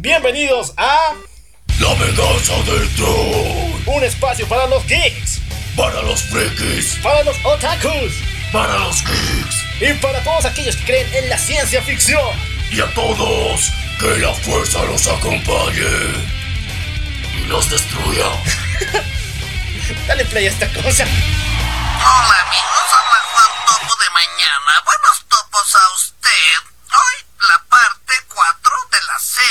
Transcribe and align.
Bienvenidos 0.00 0.74
a 0.76 1.12
La 1.80 1.94
venganza 1.94 2.54
del 2.70 2.88
troll. 2.94 3.82
un 3.86 4.04
espacio 4.04 4.46
para 4.48 4.68
los 4.68 4.86
geeks, 4.86 5.40
Para 5.76 6.00
los 6.02 6.22
frikis. 6.22 7.00
para 7.02 7.24
los 7.24 7.36
otakus 7.44 8.12
Para 8.52 8.78
los 8.78 9.02
geeks. 9.04 9.56
y 9.80 9.92
para 9.94 10.22
todos 10.22 10.44
aquellos 10.44 10.76
que 10.76 10.84
creen 10.84 11.14
en 11.14 11.28
la 11.28 11.36
ciencia 11.36 11.82
ficción. 11.82 12.30
Y 12.70 12.80
a 12.80 12.86
todos, 12.94 13.72
que 13.98 14.18
la 14.18 14.32
fuerza 14.34 14.84
los 14.84 15.04
acompañe. 15.08 15.82
Y 17.36 17.46
los 17.48 17.68
destruya. 17.68 18.26
Dale 20.06 20.24
play 20.26 20.46
a 20.46 20.50
esta 20.50 20.68
cosa. 20.68 21.04
Hola 21.04 22.40
amigos, 22.46 22.88
habla 22.92 23.20
Juan 23.32 23.50
Topo 23.66 23.94
de 24.00 24.10
mañana. 24.10 24.82
Buenos 24.84 25.24
topos 25.28 25.74
a 25.74 25.94
usted. 25.96 26.56
Hoy 26.86 27.24
la 27.48 27.64
parte 27.68 27.97
4 27.97 27.97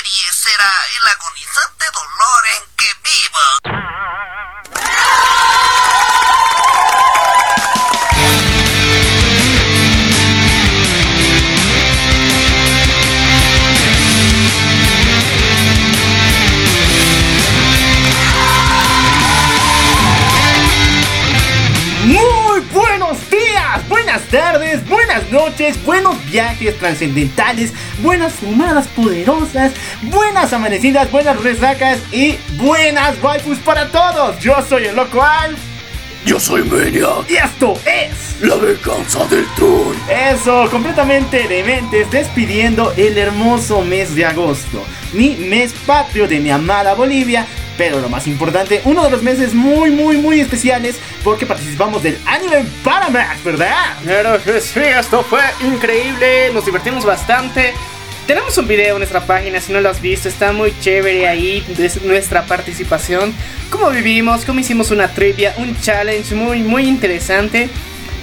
será 0.05 0.71
el 0.95 1.07
agonizante 1.07 1.85
dolor 1.91 2.47
en 2.55 2.63
que 2.75 2.93
vivo. 3.03 3.96
Buenos 25.87 26.17
viajes 26.29 26.77
trascendentales, 26.77 27.71
buenas 28.03 28.33
fumadas 28.33 28.87
poderosas, 28.87 29.71
buenas 30.01 30.51
amanecidas, 30.51 31.09
buenas 31.09 31.41
resacas 31.41 31.99
y 32.11 32.35
buenas 32.57 33.15
waifus 33.23 33.57
para 33.59 33.87
todos. 33.89 34.37
Yo 34.39 34.53
soy 34.67 34.83
el 34.87 34.97
loco 34.97 35.23
Alf 35.23 35.57
Yo 36.25 36.41
soy 36.41 36.63
Maniac. 36.63 37.29
y 37.29 37.35
esto 37.35 37.79
es 37.85 38.41
La 38.41 38.55
venganza 38.55 39.25
del 39.27 39.45
troll. 39.55 39.95
eso, 40.09 40.69
completamente 40.69 41.47
dementes, 41.47 42.11
despidiendo 42.11 42.91
el 42.97 43.17
hermoso 43.17 43.81
mes 43.81 44.13
de 44.13 44.25
agosto, 44.25 44.83
mi 45.13 45.37
mes 45.37 45.73
patrio 45.85 46.27
de 46.27 46.41
mi 46.41 46.51
amada 46.51 46.95
Bolivia. 46.95 47.47
Pero 47.77 47.99
lo 47.99 48.09
más 48.09 48.27
importante, 48.27 48.81
uno 48.85 49.03
de 49.03 49.11
los 49.11 49.21
meses 49.21 49.53
muy, 49.53 49.91
muy, 49.91 50.17
muy 50.17 50.39
especiales 50.39 50.95
porque 51.23 51.45
participamos 51.45 52.01
del 52.01 52.17
anime 52.25 52.65
Paramax, 52.83 53.43
¿verdad? 53.43 54.41
Que 54.43 54.59
sí, 54.61 54.79
esto 54.79 55.23
fue 55.23 55.41
increíble, 55.61 56.51
nos 56.53 56.65
divertimos 56.65 57.05
bastante. 57.05 57.73
Tenemos 58.25 58.57
un 58.57 58.67
video 58.67 58.95
en 58.95 58.99
nuestra 58.99 59.25
página, 59.25 59.61
si 59.61 59.71
no 59.71 59.79
lo 59.79 59.89
has 59.89 60.01
visto, 60.01 60.27
está 60.27 60.51
muy 60.51 60.77
chévere 60.81 61.27
ahí, 61.27 61.63
es 61.77 62.01
nuestra 62.01 62.45
participación, 62.45 63.33
cómo 63.69 63.89
vivimos, 63.89 64.43
cómo 64.43 64.59
hicimos 64.59 64.91
una 64.91 65.07
trivia, 65.07 65.53
un 65.57 65.79
challenge 65.79 66.35
muy, 66.35 66.61
muy 66.61 66.87
interesante. 66.87 67.69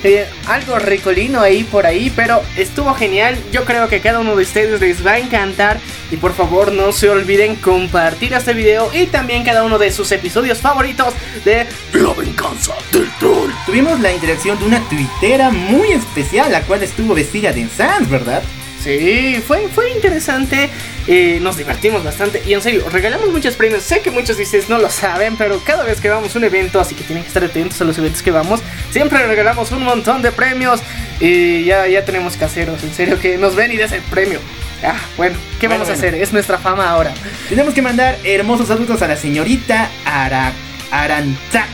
Eh, 0.05 0.27
algo 0.49 0.79
ricolino 0.79 1.41
ahí 1.41 1.65
por 1.65 1.87
ahí, 1.87 2.13
pero 2.15 2.43
estuvo 2.59 2.93
genial. 2.95 3.39
Yo 3.51 3.65
creo 3.65 3.89
que 3.89 4.01
cada 4.01 4.21
uno 4.21 4.37
de 4.37 4.43
ustedes 4.43 4.79
les 4.79 5.05
va 5.05 5.13
a 5.13 5.19
encantar. 5.19 5.81
Y 6.11 6.17
por 6.19 6.35
favor, 6.35 6.73
no 6.73 6.93
se 6.93 7.09
olviden 7.09 7.57
compartir 7.57 8.35
este 8.35 8.53
video 8.53 8.91
y 8.93 9.07
también 9.07 9.45
cada 9.45 9.65
uno 9.65 9.79
de 9.79 9.91
sus 9.91 10.13
episodios 10.13 10.59
favoritos 10.59 11.15
de 11.45 11.67
La 11.95 12.13
venganza 12.13 12.75
del 12.93 13.11
troll. 13.19 13.51
Tuvimos 13.65 13.99
la 14.01 14.13
interacción 14.13 14.59
de 14.59 14.67
una 14.67 14.81
tuitera 14.89 15.51
muy 15.51 15.93
especial, 15.93 16.53
la 16.53 16.61
cual 16.61 16.83
estuvo 16.83 17.15
vestida 17.15 17.53
de 17.53 17.67
Sans, 17.69 18.09
¿verdad? 18.11 18.43
Sí, 18.85 19.43
fue, 19.47 19.67
fue 19.69 19.91
interesante, 19.93 20.69
eh, 21.07 21.39
nos 21.41 21.57
divertimos 21.57 22.05
bastante 22.05 22.43
y 22.47 22.53
en 22.53 22.61
serio, 22.61 22.85
regalamos 22.93 23.31
muchos 23.31 23.55
premios. 23.55 23.83
Sé 23.83 24.01
que 24.01 24.11
muchos 24.11 24.37
de 24.37 24.43
ustedes 24.43 24.69
no 24.69 24.77
lo 24.77 24.91
saben, 24.91 25.37
pero 25.37 25.59
cada 25.65 25.85
vez 25.85 26.03
que 26.03 26.11
vamos 26.11 26.35
a 26.35 26.39
un 26.39 26.45
evento, 26.45 26.79
así 26.79 26.95
que 26.95 27.03
tienen 27.03 27.25
que 27.25 27.29
estar 27.29 27.43
atentos 27.43 27.81
a 27.81 27.85
los 27.85 27.97
eventos 27.97 28.23
que 28.23 28.31
vamos, 28.31 28.61
siempre 28.91 29.27
regalamos 29.27 29.73
un 29.73 29.85
montón 29.85 30.21
de 30.21 30.33
premios 30.33 30.83
y 31.19 31.65
ya, 31.65 31.87
ya 31.87 32.05
tenemos 32.05 32.37
caseros, 32.37 32.85
en 32.85 32.93
serio, 32.93 33.19
que 33.19 33.39
nos 33.39 33.57
ven 33.57 33.73
y 33.73 33.79
des 33.79 33.91
el 33.93 34.03
premio. 34.03 34.39
Ah, 34.83 35.01
bueno, 35.17 35.39
¿qué 35.59 35.67
Bueno, 35.67 35.85
vamos 35.85 35.89
a 35.89 35.99
hacer? 35.99 36.15
Es 36.17 36.35
nuestra 36.35 36.59
fama 36.59 36.91
ahora. 36.91 37.15
Tenemos 37.49 37.73
que 37.73 37.81
mandar 37.81 38.19
hermosos 38.23 38.69
saludos 38.69 39.01
a 39.01 39.09
la 39.09 39.17
señorita 39.17 39.89
Ara... 40.05 40.53
Arantza. 40.91 41.65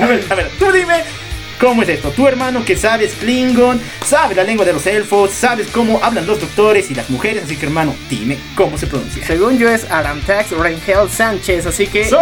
a 0.00 0.06
ver, 0.06 0.24
a 0.30 0.34
ver, 0.34 0.50
tú 0.58 0.72
dime 0.72 1.27
cómo 1.58 1.82
es 1.82 1.88
esto. 1.88 2.10
Tu 2.10 2.26
hermano 2.26 2.64
que 2.64 2.76
sabes 2.76 3.14
Klingon, 3.14 3.80
sabe 4.04 4.34
la 4.34 4.44
lengua 4.44 4.64
de 4.64 4.72
los 4.72 4.86
elfos, 4.86 5.30
sabes 5.30 5.68
cómo 5.68 6.00
hablan 6.02 6.26
los 6.26 6.40
doctores 6.40 6.90
y 6.90 6.94
las 6.94 7.10
mujeres, 7.10 7.44
así 7.44 7.56
que 7.56 7.66
hermano, 7.66 7.94
dime 8.08 8.38
cómo 8.54 8.78
se 8.78 8.86
pronuncia. 8.86 9.26
Según 9.26 9.58
yo 9.58 9.68
es 9.68 9.90
Aramtax 9.90 10.52
Rangel 10.52 11.08
Sánchez, 11.10 11.66
así 11.66 11.86
que... 11.86 12.08
¡So! 12.08 12.18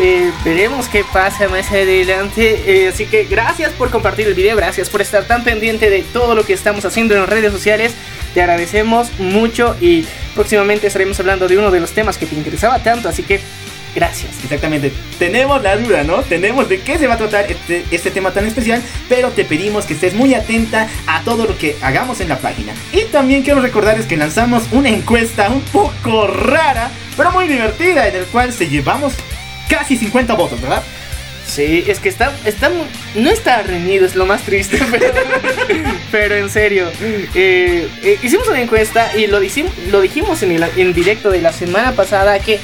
Eh, 0.00 0.30
veremos 0.44 0.88
qué 0.88 1.04
pasa 1.04 1.48
más 1.48 1.70
adelante. 1.70 2.62
Eh, 2.66 2.88
así 2.88 3.06
que 3.06 3.24
gracias 3.24 3.72
por 3.72 3.90
compartir 3.90 4.26
el 4.26 4.34
video, 4.34 4.56
gracias 4.56 4.90
por 4.90 5.00
estar 5.00 5.24
tan 5.24 5.44
pendiente 5.44 5.90
de 5.90 6.02
todo 6.02 6.34
lo 6.34 6.44
que 6.44 6.52
estamos 6.52 6.84
haciendo 6.84 7.14
en 7.16 7.26
redes 7.26 7.52
sociales. 7.52 7.94
Te 8.34 8.40
agradecemos 8.40 9.08
mucho 9.18 9.76
y 9.80 10.06
próximamente 10.34 10.86
estaremos 10.86 11.18
hablando 11.20 11.48
de 11.48 11.58
uno 11.58 11.70
de 11.70 11.80
los 11.80 11.92
temas 11.92 12.16
que 12.16 12.26
te 12.26 12.34
interesaba 12.34 12.78
tanto, 12.78 13.08
así 13.08 13.22
que 13.22 13.40
gracias. 13.94 14.32
Exactamente, 14.42 14.92
tenemos 15.18 15.62
la 15.62 15.76
duda, 15.76 16.02
¿no? 16.02 16.22
Tenemos 16.22 16.68
de 16.68 16.80
qué 16.80 16.98
se 16.98 17.06
va 17.06 17.14
a 17.14 17.18
tratar 17.18 17.50
este, 17.50 17.84
este 17.90 18.10
tema 18.10 18.32
tan 18.32 18.46
especial, 18.46 18.82
pero 19.08 19.30
te 19.30 19.44
pedimos 19.44 19.84
que 19.86 19.94
estés 19.94 20.14
muy 20.14 20.34
atenta 20.34 20.88
a 21.06 21.22
todo 21.22 21.46
lo 21.46 21.56
que 21.58 21.76
hagamos 21.82 22.20
en 22.20 22.28
la 22.28 22.38
página. 22.38 22.72
Y 22.92 23.04
también 23.04 23.42
quiero 23.42 23.60
recordarles 23.60 24.06
que 24.06 24.16
lanzamos 24.16 24.64
una 24.72 24.88
encuesta 24.88 25.48
un 25.50 25.62
poco 25.62 26.26
rara, 26.26 26.90
pero 27.16 27.32
muy 27.32 27.46
divertida, 27.48 28.08
en 28.08 28.16
el 28.16 28.24
cual 28.26 28.52
se 28.52 28.68
llevamos 28.68 29.14
casi 29.68 29.96
50 29.96 30.34
votos, 30.34 30.60
¿verdad? 30.60 30.82
Sí, 31.46 31.84
es 31.86 31.98
que 31.98 32.08
está, 32.08 32.32
está 32.44 32.70
no 33.14 33.30
está 33.30 33.62
reñido, 33.62 34.06
es 34.06 34.14
lo 34.14 34.26
más 34.26 34.42
triste, 34.42 34.78
pero, 34.90 35.12
pero 36.10 36.36
en 36.36 36.48
serio. 36.48 36.90
eh, 37.00 37.88
eh, 38.02 38.18
hicimos 38.22 38.48
una 38.48 38.60
encuesta 38.60 39.14
y 39.16 39.26
lo, 39.26 39.40
lo 39.90 40.00
dijimos 40.00 40.42
en, 40.42 40.52
el, 40.52 40.64
en 40.76 40.92
directo 40.94 41.30
de 41.30 41.42
la 41.42 41.52
semana 41.52 41.92
pasada 41.92 42.38
que 42.38 42.60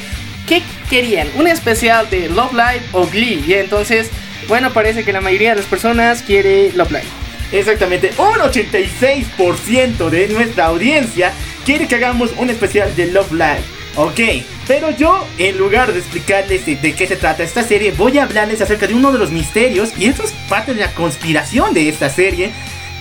¿qué 0.49 0.63
querían? 0.89 1.29
¿Un 1.37 1.47
especial 1.47 2.09
de 2.11 2.29
Love 2.29 2.53
Live 2.53 2.83
o 2.93 3.07
Glee? 3.07 3.45
Y 3.47 3.55
entonces, 3.55 4.11
bueno, 4.49 4.73
parece 4.73 5.05
que 5.05 5.13
la 5.13 5.21
mayoría 5.21 5.51
de 5.51 5.57
las 5.57 5.67
personas 5.67 6.23
quiere 6.23 6.73
Love 6.73 6.91
Live. 6.91 7.05
Exactamente, 7.53 8.13
un 8.19 8.35
86% 8.35 10.11
de 10.11 10.29
nuestra 10.29 10.67
audiencia 10.67 11.33
quiere 11.65 11.87
que 11.87 11.95
hagamos 11.95 12.33
un 12.37 12.51
especial 12.51 12.95
de 12.97 13.07
Love 13.07 13.33
Live. 13.33 13.65
Ok, 13.97 14.21
pero 14.67 14.91
yo, 14.91 15.27
en 15.39 15.59
lugar 15.59 15.93
de 15.93 15.99
explicarles 15.99 16.65
de, 16.67 16.77
de 16.77 16.95
qué 16.95 17.07
se 17.07 17.17
trata 17.17 17.43
esta 17.43 17.63
serie, 17.63 17.93
voy 17.93 18.19
a 18.19 18.25
hablarles 18.25 18.61
acerca 18.61 18.87
de 18.87 18.95
uno 18.95 19.13
de 19.13 19.19
los 19.19 19.31
misterios, 19.31 19.91
y 19.99 20.07
esto 20.07 20.23
es 20.23 20.33
parte 20.49 20.73
de 20.73 20.81
la 20.81 20.93
conspiración 20.93 21.75
de 21.75 21.89
esta 21.89 22.09
serie. 22.09 22.53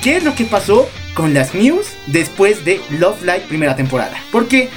¿Qué 0.02 0.18
es 0.18 0.24
lo 0.24 0.34
que 0.34 0.46
pasó 0.46 0.90
con 1.14 1.34
las 1.34 1.53
Muse 1.53 1.91
después 2.08 2.64
de 2.66 2.81
Love 2.90 3.22
Live 3.22 3.46
primera 3.47 3.75
temporada? 3.75 4.18
Porque 4.31 4.69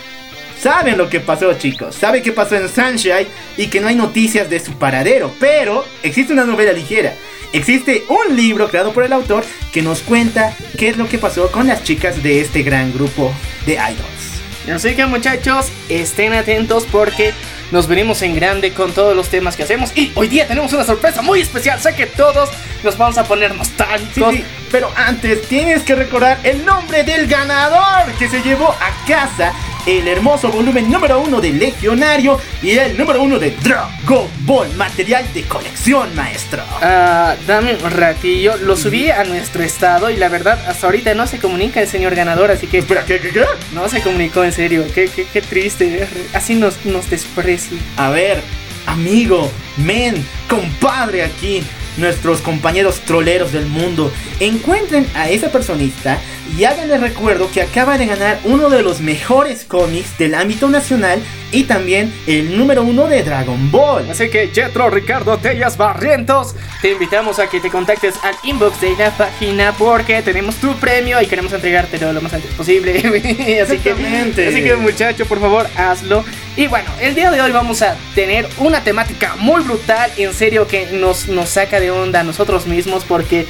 saben 0.62 0.98
lo 0.98 1.08
que 1.08 1.20
pasó, 1.20 1.52
chicos. 1.54 1.94
Saben 1.94 2.22
qué 2.22 2.32
pasó 2.32 2.56
en 2.56 2.68
Sunshine 2.68 3.26
y 3.56 3.66
que 3.68 3.80
no 3.80 3.88
hay 3.88 3.94
noticias 3.94 4.48
de 4.50 4.60
su 4.60 4.72
paradero. 4.74 5.32
Pero 5.40 5.84
existe 6.02 6.32
una 6.32 6.44
novela 6.44 6.72
ligera. 6.72 7.14
Existe 7.52 8.04
un 8.08 8.36
libro 8.36 8.68
creado 8.68 8.92
por 8.92 9.04
el 9.04 9.12
autor 9.12 9.44
que 9.72 9.82
nos 9.82 10.00
cuenta 10.00 10.54
qué 10.78 10.88
es 10.88 10.96
lo 10.96 11.08
que 11.08 11.18
pasó 11.18 11.50
con 11.50 11.66
las 11.66 11.82
chicas 11.82 12.22
de 12.22 12.40
este 12.40 12.62
gran 12.62 12.92
grupo 12.92 13.32
de 13.66 13.72
idols. 13.74 14.72
Así 14.72 14.94
que 14.94 15.04
muchachos, 15.06 15.66
estén 15.88 16.32
atentos 16.32 16.86
porque 16.92 17.32
nos 17.72 17.88
venimos 17.88 18.22
en 18.22 18.36
grande 18.36 18.72
con 18.72 18.92
todos 18.92 19.16
los 19.16 19.28
temas 19.28 19.56
que 19.56 19.64
hacemos. 19.64 19.90
Y 19.96 20.12
hoy 20.14 20.28
día 20.28 20.46
tenemos 20.46 20.72
una 20.72 20.84
sorpresa 20.84 21.22
muy 21.22 21.40
especial. 21.40 21.80
Sé 21.80 21.94
que 21.94 22.06
todos 22.06 22.50
nos 22.84 22.96
vamos 22.96 23.18
a 23.18 23.24
poner 23.24 23.50
Sí, 23.50 23.56
nostálgicos. 23.58 24.34
sí, 24.34 24.44
pero 24.70 24.92
antes 24.96 25.42
tienes 25.48 25.82
que 25.82 25.96
recordar 25.96 26.38
el 26.44 26.64
nombre 26.64 27.02
del 27.02 27.26
ganador 27.26 28.12
que 28.18 28.28
se 28.28 28.42
llevó 28.42 28.68
a 28.68 29.06
casa 29.08 29.52
el 29.98 30.06
hermoso 30.06 30.50
volumen 30.52 30.88
número 30.88 31.20
uno 31.20 31.40
de 31.40 31.50
Legionario 31.52 32.38
y 32.62 32.70
el 32.70 32.96
número 32.96 33.22
uno 33.22 33.38
de 33.40 33.50
Dragon 33.50 34.28
Ball, 34.42 34.72
material 34.76 35.24
de 35.34 35.42
colección, 35.42 36.14
maestro. 36.14 36.62
Ah, 36.80 37.34
dame 37.46 37.74
un 37.74 37.90
ratillo, 37.90 38.56
lo 38.58 38.76
subí 38.76 39.10
a 39.10 39.24
nuestro 39.24 39.64
estado 39.64 40.08
y 40.10 40.16
la 40.16 40.28
verdad 40.28 40.64
hasta 40.68 40.86
ahorita 40.86 41.14
no 41.14 41.26
se 41.26 41.38
comunica 41.38 41.80
el 41.80 41.88
señor 41.88 42.14
ganador, 42.14 42.52
así 42.52 42.68
que 42.68 42.78
Espera, 42.78 43.04
¿qué, 43.04 43.18
qué, 43.18 43.30
qué? 43.30 43.44
no 43.72 43.88
se 43.88 44.00
comunicó 44.00 44.44
en 44.44 44.52
serio, 44.52 44.84
qué, 44.94 45.08
qué, 45.08 45.24
qué 45.24 45.42
triste, 45.42 46.06
así 46.34 46.54
nos, 46.54 46.84
nos 46.84 47.10
desprecia. 47.10 47.76
A 47.96 48.10
ver, 48.10 48.40
amigo, 48.86 49.50
men, 49.76 50.24
compadre 50.48 51.24
aquí. 51.24 51.64
nuestros 51.96 52.40
compañeros 52.40 53.00
troleros 53.00 53.52
del 53.52 53.66
mundo 53.66 54.12
encuentren 54.38 55.06
a 55.14 55.28
esa 55.28 55.50
personista 55.50 56.20
y 56.56 56.64
háganle 56.64 56.98
recuerdo 56.98 57.50
que 57.50 57.62
acaba 57.62 57.96
de 57.98 58.06
ganar 58.06 58.40
uno 58.44 58.68
de 58.70 58.82
los 58.82 59.00
mejores 59.00 59.64
cómics 59.64 60.18
del 60.18 60.34
ámbito 60.34 60.68
nacional 60.68 61.20
y 61.52 61.64
también 61.64 62.12
el 62.26 62.56
número 62.56 62.82
uno 62.82 63.06
de 63.06 63.22
Dragon 63.22 63.70
Ball. 63.70 64.08
Así 64.10 64.28
que 64.28 64.50
Jetro 64.52 64.90
Ricardo 64.90 65.38
Tellas 65.38 65.76
Barrientos, 65.76 66.54
te 66.82 66.92
invitamos 66.92 67.38
a 67.38 67.48
que 67.48 67.60
te 67.60 67.70
contactes 67.70 68.14
al 68.22 68.34
inbox 68.42 68.80
de 68.80 68.96
la 68.96 69.10
página 69.10 69.72
porque 69.72 70.22
tenemos 70.22 70.56
tu 70.56 70.74
premio 70.76 71.20
y 71.20 71.26
queremos 71.26 71.52
entregártelo 71.52 72.12
lo 72.12 72.20
más 72.20 72.32
antes 72.32 72.52
posible. 72.52 72.98
así, 73.62 73.78
que, 73.78 73.92
así 73.92 74.62
que 74.62 74.76
muchacho, 74.76 75.26
por 75.26 75.40
favor, 75.40 75.66
hazlo. 75.76 76.24
Y 76.56 76.66
bueno, 76.66 76.90
el 77.00 77.14
día 77.14 77.30
de 77.30 77.40
hoy 77.40 77.52
vamos 77.52 77.82
a 77.82 77.96
tener 78.14 78.48
una 78.58 78.82
temática 78.82 79.36
muy 79.38 79.62
brutal, 79.62 80.10
en 80.16 80.34
serio 80.34 80.66
que 80.66 80.86
nos, 80.92 81.28
nos 81.28 81.48
saca 81.48 81.80
de 81.80 81.90
onda 81.90 82.20
a 82.20 82.24
nosotros 82.24 82.66
mismos 82.66 83.04
porque 83.04 83.46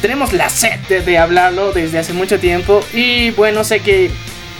tenemos 0.00 0.32
la 0.32 0.48
sed 0.48 0.78
de, 1.04 1.18
hablarlo 1.18 1.72
desde 1.72 1.98
hace 1.98 2.12
mucho 2.12 2.38
tiempo 2.38 2.84
y 2.92 3.30
bueno, 3.32 3.64
sé 3.64 3.80
que 3.80 4.10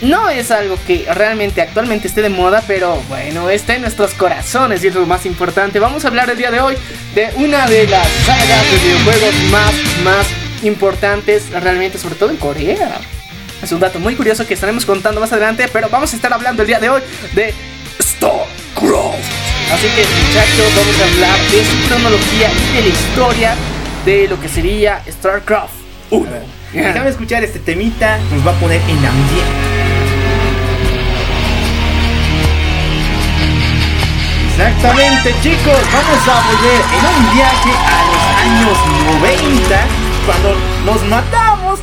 no 0.00 0.29
es 0.29 0.50
algo 0.50 0.76
que 0.87 1.06
realmente 1.12 1.61
actualmente 1.61 2.08
esté 2.08 2.23
de 2.23 2.29
moda, 2.29 2.62
pero 2.67 3.02
bueno, 3.08 3.50
está 3.50 3.75
en 3.75 3.82
nuestros 3.82 4.14
corazones 4.14 4.82
y 4.85 4.88
es 4.88 4.94
lo 4.94 5.06
más 5.06 5.26
importante. 5.26 5.81
Vamos 5.81 6.05
a 6.05 6.08
hablar 6.08 6.31
el 6.31 6.37
día 6.37 6.50
de 6.50 6.61
hoy 6.61 6.76
de 7.14 7.31
una 7.37 7.67
de 7.67 7.87
las 7.88 8.06
sagas 8.25 8.70
de 8.70 8.79
videojuegos 8.79 9.35
más, 9.50 9.75
más 10.05 10.26
importantes 10.62 11.50
realmente, 11.50 11.99
sobre 11.99 12.14
todo 12.14 12.31
en 12.31 12.37
Corea. 12.37 13.00
Es 13.62 13.73
un 13.73 13.81
dato 13.81 13.99
muy 13.99 14.14
curioso 14.14 14.46
que 14.46 14.55
estaremos 14.55 14.87
contando 14.87 15.20
más 15.20 15.32
adelante, 15.32 15.69
pero 15.73 15.88
vamos 15.88 16.12
a 16.12 16.17
estar 16.17 16.32
hablando 16.32 16.62
el 16.62 16.69
día 16.69 16.79
de 16.79 16.91
hoy 16.91 17.02
de 17.34 17.52
StarCraft. 18.00 19.19
Así 19.73 19.88
que 19.88 20.06
muchachos, 20.06 20.75
vamos 20.76 21.00
a 21.00 21.05
hablar 21.05 21.38
de 21.50 21.64
su 21.64 21.88
cronología 21.88 22.50
y 22.70 22.76
de 22.76 22.82
la 22.82 22.88
historia 22.88 23.56
de 24.08 24.26
lo 24.26 24.40
que 24.40 24.49
sería 24.49 25.02
StarCraft 25.06 25.75
1. 26.10 26.26
Déjame 26.72 27.10
escuchar 27.10 27.44
este 27.44 27.58
temita, 27.58 28.19
nos 28.32 28.46
va 28.46 28.52
a 28.52 28.55
poner 28.55 28.81
en 28.81 29.05
ambiente. 29.05 29.52
Exactamente 34.52 35.34
chicos, 35.43 35.81
vamos 35.93 36.26
a 36.26 36.40
volver 36.49 36.81
en 36.96 37.05
un 37.05 37.34
viaje 37.34 37.70
a 37.84 37.99
los 38.08 38.25
años 38.46 38.78
90 39.20 39.87
cuando 40.25 40.56
nos 40.87 41.05
matamos 41.10 41.81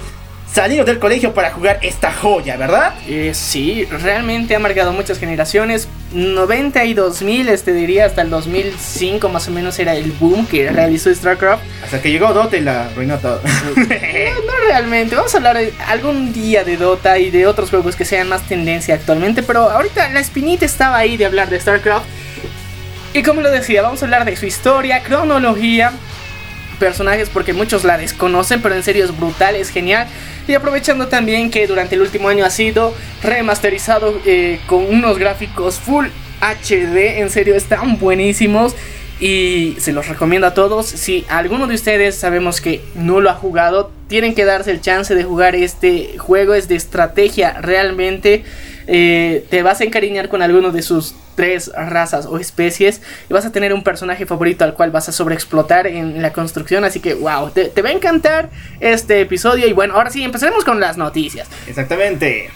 salimos 0.56 0.86
del 0.86 1.00
colegio 1.00 1.34
para 1.34 1.52
jugar 1.52 1.80
esta 1.82 2.14
joya, 2.14 2.56
¿verdad? 2.56 2.94
Eh, 3.10 3.32
sí, 3.34 3.84
realmente 3.84 4.56
ha 4.56 4.60
marcado 4.60 4.94
muchas 4.94 5.20
generaciones. 5.20 5.90
90 6.14 6.86
y 6.86 6.94
2000, 6.94 7.50
este 7.50 7.74
diría, 7.74 8.06
hasta 8.06 8.22
el 8.22 8.30
2005 8.30 9.28
más 9.28 9.50
o 9.50 9.52
menos 9.52 9.78
era 9.80 9.96
el 9.96 10.14
boom 10.14 10.48
que 10.48 10.72
realizó 10.72 11.14
StarCraft. 11.14 11.62
Hasta 11.84 12.02
que 12.02 12.10
llegó 12.10 12.32
Dota 12.32 12.56
y 12.56 12.62
la 12.62 12.86
arruinó 12.86 13.18
todo. 13.18 13.42
No, 13.76 13.82
no 13.82 14.54
realmente, 14.68 15.16
vamos 15.16 15.34
a 15.34 15.38
hablar 15.38 15.58
algún 15.88 16.32
día 16.32 16.64
de 16.64 16.78
Dota 16.78 17.18
y 17.20 17.32
de 17.32 17.48
otros 17.48 17.70
juegos 17.70 17.98
que 17.98 18.06
sean 18.06 18.30
más 18.30 18.48
tendencia 18.48 18.96
actualmente, 18.96 19.44
pero 19.44 19.70
ahorita 19.70 20.10
la 20.10 20.22
espinita 20.22 20.66
estaba 20.66 20.98
ahí 20.98 21.18
de 21.18 21.26
hablar 21.26 21.50
de 21.50 21.60
StarCraft. 21.60 22.06
Y 23.14 23.24
como 23.24 23.42
lo 23.42 23.52
decía, 23.52 23.82
vamos 23.82 24.02
a 24.02 24.06
hablar 24.06 24.24
de 24.24 24.38
su 24.38 24.46
historia, 24.46 25.04
cronología, 25.04 25.92
personajes 26.76 27.30
porque 27.30 27.54
muchos 27.54 27.84
la 27.84 27.98
desconocen, 27.98 28.62
pero 28.62 28.76
en 28.76 28.84
serio 28.84 29.06
es 29.06 29.18
brutal, 29.18 29.56
es 29.56 29.70
genial. 29.70 30.08
Y 30.48 30.54
aprovechando 30.54 31.08
también 31.08 31.50
que 31.50 31.66
durante 31.68 31.96
el 31.96 32.02
último 32.02 32.30
año 32.30 32.46
ha 32.46 32.50
sido 32.50 32.94
remasterizado 33.24 34.20
eh, 34.26 34.60
con 34.68 34.86
unos 34.86 35.18
gráficos 35.18 35.80
full 35.80 36.08
HD, 36.42 37.20
en 37.20 37.30
serio 37.30 37.56
están 37.56 37.98
buenísimos. 37.98 38.76
Y 39.20 39.78
se 39.80 39.94
los 39.94 40.10
recomiendo 40.10 40.46
a 40.46 40.54
todos. 40.54 40.88
Si 40.88 41.26
alguno 41.30 41.68
de 41.68 41.76
ustedes 41.76 42.16
sabemos 42.16 42.60
que 42.60 42.82
no 42.96 43.22
lo 43.22 43.30
ha 43.30 43.34
jugado, 43.36 43.90
tienen 44.10 44.36
que 44.36 44.44
darse 44.44 44.72
el 44.72 44.82
chance 44.82 45.16
de 45.16 45.24
jugar 45.24 45.56
este 45.56 46.18
juego. 46.18 46.54
Es 46.54 46.68
de 46.68 46.76
estrategia 46.76 47.54
realmente. 47.62 48.44
Eh, 48.88 49.46
te 49.50 49.64
vas 49.64 49.82
a 49.82 49.84
encariñar 49.84 50.30
con 50.30 50.42
alguno 50.42 50.72
de 50.72 50.82
sus 50.82 51.16
tres 51.36 51.72
razas 51.76 52.26
o 52.26 52.38
especies 52.38 53.02
y 53.30 53.34
vas 53.34 53.46
a 53.46 53.52
tener 53.52 53.74
un 53.74 53.84
personaje 53.84 54.26
favorito 54.26 54.64
al 54.64 54.74
cual 54.74 54.92
vas 54.92 55.10
a 55.10 55.12
sobreexplotar 55.12 55.88
en 55.88 56.22
la 56.22 56.32
construcción. 56.34 56.84
Así 56.84 57.00
que, 57.00 57.14
wow, 57.14 57.50
te, 57.50 57.66
te 57.66 57.82
va 57.82 57.90
a 57.90 57.94
encantar 57.94 58.50
este 58.80 59.22
episodio. 59.22 59.68
Y 59.68 59.74
bueno, 59.74 59.96
ahora 59.96 60.10
sí, 60.10 60.24
empezaremos 60.24 60.64
con 60.64 60.80
las 60.80 60.98
noticias. 60.98 61.48
Exactamente. 61.68 62.50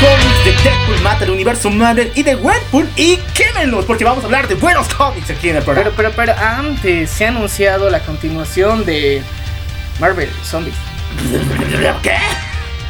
Cómics 0.00 0.44
de 0.44 0.52
Deadpool 0.62 1.00
Mata 1.02 1.24
el 1.24 1.30
universo 1.30 1.70
Marvel 1.70 2.12
y 2.14 2.22
de 2.22 2.36
Deadpool 2.36 2.88
y 2.96 3.16
quémenlos 3.34 3.84
porque 3.84 4.04
vamos 4.04 4.22
a 4.24 4.26
hablar 4.26 4.48
de 4.48 4.54
buenos 4.54 4.88
cómics 4.94 5.30
aquí 5.30 5.48
en 5.48 5.56
el 5.56 5.62
Pero, 5.62 5.74
programa. 5.74 5.96
pero, 5.96 6.12
pero 6.14 6.34
antes 6.38 7.10
se 7.10 7.24
ha 7.26 7.28
anunciado 7.28 7.88
la 7.90 8.00
continuación 8.00 8.84
de 8.84 9.22
Marvel 9.98 10.30
Zombies. 10.44 10.74
¿Qué? 12.02 12.10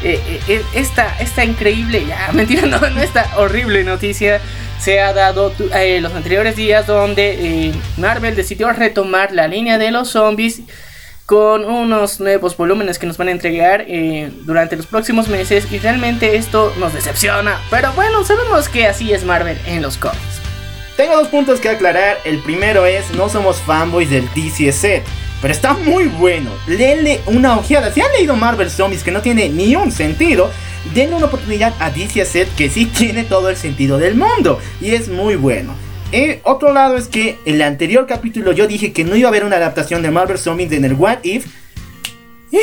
Eh, 0.03 0.21
eh, 0.27 0.41
eh, 0.47 0.61
esta, 0.73 1.15
esta 1.19 1.43
increíble, 1.43 2.05
ya, 2.05 2.29
mentira, 2.33 2.67
no, 2.67 2.79
no, 2.79 3.01
esta 3.01 3.31
horrible 3.37 3.83
noticia 3.83 4.41
se 4.79 5.01
ha 5.01 5.11
dado 5.13 5.53
eh, 5.73 5.99
los 6.01 6.13
anteriores 6.13 6.55
días 6.55 6.85
donde 6.85 7.73
Marvel 7.97 8.35
decidió 8.35 8.71
retomar 8.71 9.31
la 9.31 9.47
línea 9.47 9.77
de 9.79 9.89
los 9.91 10.09
zombies 10.11 10.61
con 11.27 11.65
unos 11.65 12.21
nuevos 12.21 12.55
volúmenes 12.55 12.97
que 12.97 13.05
nos 13.05 13.17
van 13.17 13.27
a 13.27 13.31
entregar 13.31 13.83
eh, 13.85 14.31
durante 14.45 14.77
los 14.77 14.85
próximos 14.85 15.27
meses 15.27 15.69
y 15.69 15.77
realmente 15.77 16.37
esto 16.37 16.73
nos 16.79 16.93
decepciona, 16.93 17.59
pero 17.69 17.91
bueno, 17.93 18.23
sabemos 18.23 18.69
que 18.69 18.87
así 18.87 19.11
es 19.11 19.25
Marvel 19.25 19.57
en 19.65 19.81
los 19.81 19.97
cómics. 19.97 20.41
Tengo 20.95 21.17
dos 21.17 21.27
puntos 21.27 21.59
que 21.59 21.67
aclarar. 21.67 22.17
El 22.23 22.39
primero 22.39 22.85
es, 22.85 23.11
no 23.13 23.27
somos 23.27 23.57
fanboys 23.57 24.09
del 24.09 24.27
DC 24.33 24.71
set. 24.71 25.03
Pero 25.41 25.53
está 25.53 25.73
muy 25.73 26.05
bueno. 26.05 26.49
Denle 26.65 27.19
una 27.27 27.57
ojeada. 27.57 27.91
Si 27.91 28.01
han 28.01 28.11
leído 28.13 28.35
Marvel 28.37 28.71
Zombies 28.71 29.03
que 29.03 29.11
no 29.11 29.21
tiene 29.21 29.49
ni 29.49 29.75
un 29.75 29.91
sentido, 29.91 30.49
denle 30.95 31.17
una 31.17 31.27
oportunidad 31.27 31.73
a 31.79 31.91
DC 31.91 32.25
set 32.25 32.47
que 32.55 32.69
sí 32.69 32.85
tiene 32.97 33.25
todo 33.25 33.49
el 33.49 33.57
sentido 33.57 33.97
del 33.99 34.15
mundo. 34.15 34.59
Y 34.79 34.95
es 34.95 35.09
muy 35.09 35.35
bueno. 35.35 35.75
Eh, 36.13 36.39
otro 36.43 36.73
lado 36.73 36.95
es 36.95 37.07
que 37.07 37.37
en 37.45 37.55
el 37.55 37.61
anterior 37.61 38.07
capítulo 38.07 38.53
yo 38.53 38.65
dije 38.65 38.93
que 38.93 39.03
no 39.03 39.15
iba 39.15 39.27
a 39.27 39.29
haber 39.29 39.43
una 39.43 39.57
adaptación 39.57 40.01
de 40.01 40.11
Marvel 40.11 40.37
Zombies 40.37 40.71
en 40.71 40.85
el 40.85 40.93
What 40.93 41.19
If. 41.23 41.47
Y 42.49 42.59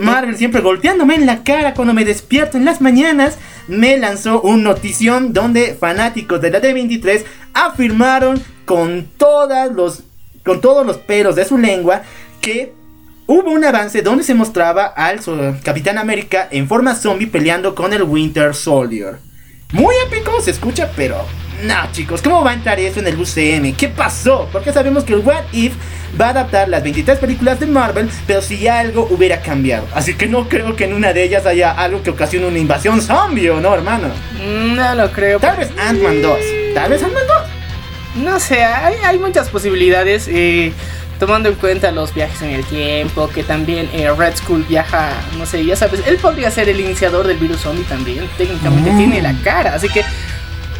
Marvel 0.00 0.36
siempre 0.36 0.60
golpeándome 0.60 1.16
en 1.16 1.26
la 1.26 1.42
cara 1.42 1.74
cuando 1.74 1.92
me 1.92 2.04
despierto 2.04 2.56
en 2.56 2.64
las 2.64 2.80
mañanas, 2.80 3.36
me 3.66 3.98
lanzó 3.98 4.40
un 4.42 4.62
notición 4.62 5.32
donde 5.32 5.74
fanáticos 5.74 6.40
de 6.40 6.50
la 6.52 6.60
D23 6.60 7.24
afirmaron 7.52 8.40
con, 8.64 9.08
todas 9.16 9.72
los, 9.72 10.04
con 10.44 10.60
todos 10.60 10.86
los 10.86 10.98
pelos 10.98 11.34
de 11.34 11.44
su 11.44 11.58
lengua 11.58 12.02
que 12.40 12.72
hubo 13.26 13.50
un 13.50 13.64
avance 13.64 14.02
donde 14.02 14.22
se 14.22 14.34
mostraba 14.34 14.86
al 14.86 15.18
Capitán 15.64 15.98
América 15.98 16.46
en 16.52 16.68
forma 16.68 16.94
zombie 16.94 17.26
peleando 17.26 17.74
con 17.74 17.92
el 17.92 18.04
Winter 18.04 18.54
Soldier. 18.54 19.18
Muy 19.72 19.94
épico 20.06 20.40
se 20.40 20.52
escucha, 20.52 20.92
pero 20.94 21.26
no, 21.62 21.74
chicos, 21.92 22.22
¿cómo 22.22 22.44
va 22.44 22.50
a 22.52 22.54
entrar 22.54 22.78
eso 22.78 23.00
en 23.00 23.06
el 23.08 23.16
UCM? 23.20 23.74
¿Qué 23.76 23.88
pasó? 23.88 24.48
Porque 24.52 24.72
sabemos 24.72 25.04
que 25.04 25.14
el 25.14 25.20
What 25.20 25.44
If 25.52 25.74
va 26.20 26.26
a 26.26 26.30
adaptar 26.30 26.68
las 26.68 26.82
23 26.82 27.18
películas 27.18 27.60
de 27.60 27.66
Marvel, 27.66 28.08
pero 28.26 28.40
si 28.42 28.66
algo 28.68 29.06
hubiera 29.10 29.40
cambiado. 29.40 29.86
Así 29.94 30.14
que 30.14 30.26
no 30.26 30.48
creo 30.48 30.76
que 30.76 30.84
en 30.84 30.94
una 30.94 31.12
de 31.12 31.22
ellas 31.24 31.46
haya 31.46 31.70
algo 31.72 32.02
que 32.02 32.10
ocasione 32.10 32.46
una 32.46 32.58
invasión 32.58 33.02
zombie, 33.02 33.50
¿o 33.50 33.60
no, 33.60 33.74
hermano? 33.74 34.08
No 34.74 34.94
lo 34.94 35.10
creo. 35.12 35.38
Tal 35.40 35.56
vez 35.56 35.70
Ant-Man 35.78 36.22
2. 36.22 36.38
Tal 36.74 36.90
vez 36.90 37.02
Ant-Man 37.02 37.24
2. 38.16 38.22
No 38.24 38.40
sé, 38.40 38.64
hay, 38.64 38.94
hay 39.04 39.18
muchas 39.18 39.48
posibilidades. 39.48 40.26
eh, 40.28 40.72
tomando 41.18 41.48
en 41.48 41.56
cuenta 41.56 41.90
los 41.90 42.14
viajes 42.14 42.40
en 42.42 42.50
el 42.50 42.64
tiempo, 42.64 43.28
que 43.28 43.42
también 43.42 43.90
eh, 43.92 44.08
Red 44.16 44.36
Skull 44.36 44.62
viaja, 44.68 45.10
no 45.36 45.46
sé, 45.46 45.64
ya 45.64 45.74
sabes, 45.74 46.00
él 46.06 46.16
podría 46.18 46.48
ser 46.48 46.68
el 46.68 46.78
iniciador 46.78 47.26
del 47.26 47.38
virus 47.38 47.62
zombie 47.62 47.82
también. 47.86 48.28
Técnicamente 48.38 48.92
Mm. 48.92 48.98
tiene 48.98 49.20
la 49.22 49.34
cara, 49.42 49.74
así 49.74 49.88
que. 49.88 50.04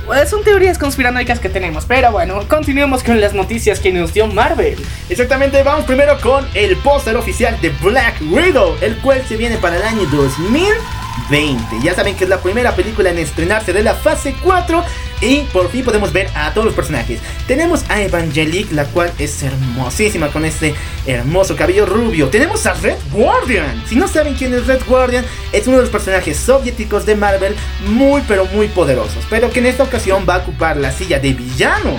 Bueno, 0.08 0.26
son 0.26 0.42
teorías 0.42 0.78
conspiranoicas 0.78 1.38
que 1.38 1.50
tenemos, 1.50 1.84
pero 1.84 2.10
bueno, 2.10 2.40
continuemos 2.48 3.04
con 3.04 3.20
las 3.20 3.34
noticias 3.34 3.78
que 3.78 3.92
nos 3.92 4.14
dio 4.14 4.26
Marvel. 4.26 4.76
Exactamente, 5.10 5.62
vamos 5.62 5.84
primero 5.84 6.18
con 6.20 6.46
el 6.54 6.76
póster 6.78 7.14
oficial 7.14 7.60
de 7.60 7.68
Black 7.82 8.16
Widow, 8.22 8.76
el 8.80 8.96
cual 9.02 9.22
se 9.28 9.36
viene 9.36 9.58
para 9.58 9.76
el 9.76 9.82
año 9.82 10.06
2020. 11.30 11.80
Ya 11.82 11.94
saben 11.94 12.16
que 12.16 12.24
es 12.24 12.30
la 12.30 12.40
primera 12.40 12.74
película 12.74 13.10
en 13.10 13.18
estrenarse 13.18 13.72
de 13.72 13.82
la 13.82 13.94
fase 13.94 14.34
4 14.42 14.84
y 15.20 15.40
por 15.52 15.70
fin 15.70 15.84
podemos 15.84 16.12
ver 16.12 16.30
a 16.34 16.52
todos 16.52 16.66
los 16.66 16.74
personajes. 16.74 17.20
Tenemos 17.46 17.84
a 17.88 18.00
Evangelique, 18.00 18.74
la 18.74 18.84
cual 18.84 19.12
es 19.18 19.42
hermosísima 19.42 20.28
con 20.28 20.44
este 20.44 20.74
hermoso 21.06 21.56
cabello 21.56 21.86
rubio. 21.86 22.28
Tenemos 22.28 22.66
a 22.66 22.74
Red 22.74 22.98
Guardian. 23.12 23.84
Si 23.86 23.96
no 23.96 24.08
saben 24.08 24.34
quién 24.34 24.54
es 24.54 24.66
Red 24.66 24.82
Guardian, 24.86 25.24
es 25.52 25.66
uno 25.66 25.76
de 25.76 25.82
los 25.82 25.90
personajes 25.90 26.36
soviéticos 26.36 27.04
de 27.04 27.16
Marvel 27.16 27.54
muy 27.86 28.22
pero 28.28 28.46
muy 28.46 28.68
poderosos, 28.68 29.24
pero 29.28 29.50
que 29.50 29.58
en 29.60 29.66
esta 29.66 29.82
ocasión 29.82 30.24
va 30.28 30.36
a 30.36 30.38
ocupar 30.38 30.76
la 30.76 30.92
silla 30.92 31.18
de 31.18 31.32
villano. 31.32 31.98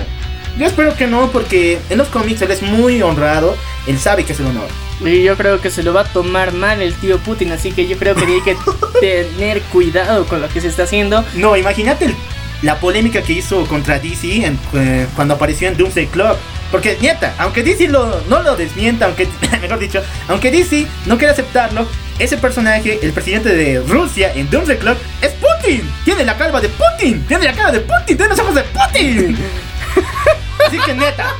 Yo 0.58 0.66
espero 0.66 0.96
que 0.96 1.06
no, 1.06 1.30
porque 1.30 1.78
en 1.90 1.98
los 1.98 2.08
cómics 2.08 2.42
él 2.42 2.50
es 2.50 2.62
muy 2.62 3.00
honrado, 3.02 3.56
él 3.86 3.98
sabe 3.98 4.24
que 4.24 4.32
es 4.32 4.40
el 4.40 4.46
honor. 4.46 4.68
Y 5.04 5.22
yo 5.22 5.36
creo 5.36 5.60
que 5.60 5.70
se 5.70 5.82
lo 5.82 5.94
va 5.94 6.02
a 6.02 6.04
tomar 6.04 6.52
mal 6.52 6.82
el 6.82 6.94
tío 6.94 7.18
Putin, 7.18 7.52
así 7.52 7.72
que 7.72 7.86
yo 7.88 7.96
creo 7.96 8.14
que 8.14 8.24
hay 8.26 8.40
que 8.42 8.56
tener 9.00 9.62
cuidado 9.62 10.26
con 10.26 10.40
lo 10.42 10.48
que 10.48 10.60
se 10.60 10.68
está 10.68 10.82
haciendo. 10.82 11.24
No, 11.34 11.56
imagínate 11.56 12.14
la 12.62 12.78
polémica 12.78 13.22
que 13.22 13.32
hizo 13.32 13.64
contra 13.66 13.98
DC 13.98 14.44
en- 14.44 14.58
eh, 14.74 15.06
cuando 15.16 15.34
apareció 15.34 15.68
en 15.68 15.76
Doomsday 15.76 16.06
Club. 16.08 16.36
Porque, 16.70 16.96
nieta, 17.00 17.34
aunque 17.38 17.62
DC 17.64 17.88
lo, 17.88 18.20
no 18.28 18.42
lo 18.42 18.54
desmienta, 18.54 19.06
aunque, 19.06 19.26
mejor 19.62 19.78
dicho, 19.78 20.02
aunque 20.28 20.50
DC 20.50 20.86
no 21.06 21.16
quiere 21.18 21.32
aceptarlo, 21.32 21.86
ese 22.18 22.36
personaje, 22.36 23.00
el 23.02 23.12
presidente 23.12 23.48
de 23.54 23.80
Rusia 23.80 24.30
en 24.34 24.50
Doomsday 24.50 24.78
Club, 24.78 24.96
es 25.22 25.32
Putin. 25.32 25.90
Tiene 26.04 26.24
la 26.24 26.36
calva 26.36 26.60
de 26.60 26.68
Putin. 26.68 27.24
Tiene 27.26 27.46
la 27.46 27.54
cara 27.54 27.72
de 27.72 27.80
Putin. 27.80 28.16
Tiene 28.18 28.28
los 28.28 28.38
ojos 28.38 28.54
de 28.54 28.62
Putin. 28.64 29.38
Así 30.66 30.78
que, 30.78 30.94
neta, 30.94 31.34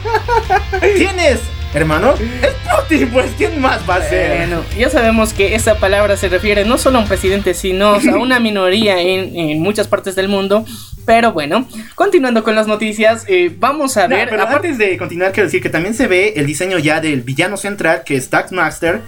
¿quién 0.97 1.21
es, 1.21 1.39
hermano? 1.75 2.15
Es 2.15 2.55
Putin, 2.83 3.09
pues, 3.11 3.31
¿quién 3.37 3.61
más 3.61 3.81
va 3.89 3.97
a 3.97 4.03
ser? 4.03 4.37
Bueno, 4.39 4.63
ya 4.79 4.89
sabemos 4.91 5.33
que 5.33 5.55
esa 5.55 5.77
palabra 5.77 6.17
se 6.17 6.29
refiere 6.29 6.65
no 6.65 6.79
solo 6.79 6.99
a 6.99 7.03
un 7.03 7.09
presidente, 7.09 7.55
sino 7.55 7.95
a 7.95 7.99
una 8.19 8.41
minoría 8.41 9.01
en, 9.01 9.37
en 9.37 9.61
muchas 9.61 9.89
partes 9.89 10.15
del 10.15 10.29
mundo. 10.29 10.65
Pero 11.07 11.33
bueno, 11.33 11.67
continuando 11.95 12.45
con 12.45 12.55
las 12.55 12.67
noticias, 12.67 13.25
eh, 13.27 13.53
vamos 13.59 13.97
a 13.97 14.07
No, 14.07 14.17
ver. 14.17 14.29
pero 14.29 14.47
antes 14.47 14.79
de 14.79 14.97
continuar, 14.99 15.33
quiero 15.33 15.47
decir 15.47 15.63
que 15.63 15.71
también 15.71 15.95
se 15.95 16.07
ve 16.07 16.35
el 16.37 16.47
diseño 16.47 16.79
ya 16.79 17.01
del 17.01 17.23
villano 17.23 17.57
central, 17.57 18.03
que 18.05 18.17
es 18.17 18.29
Taxmaster, 18.29 19.01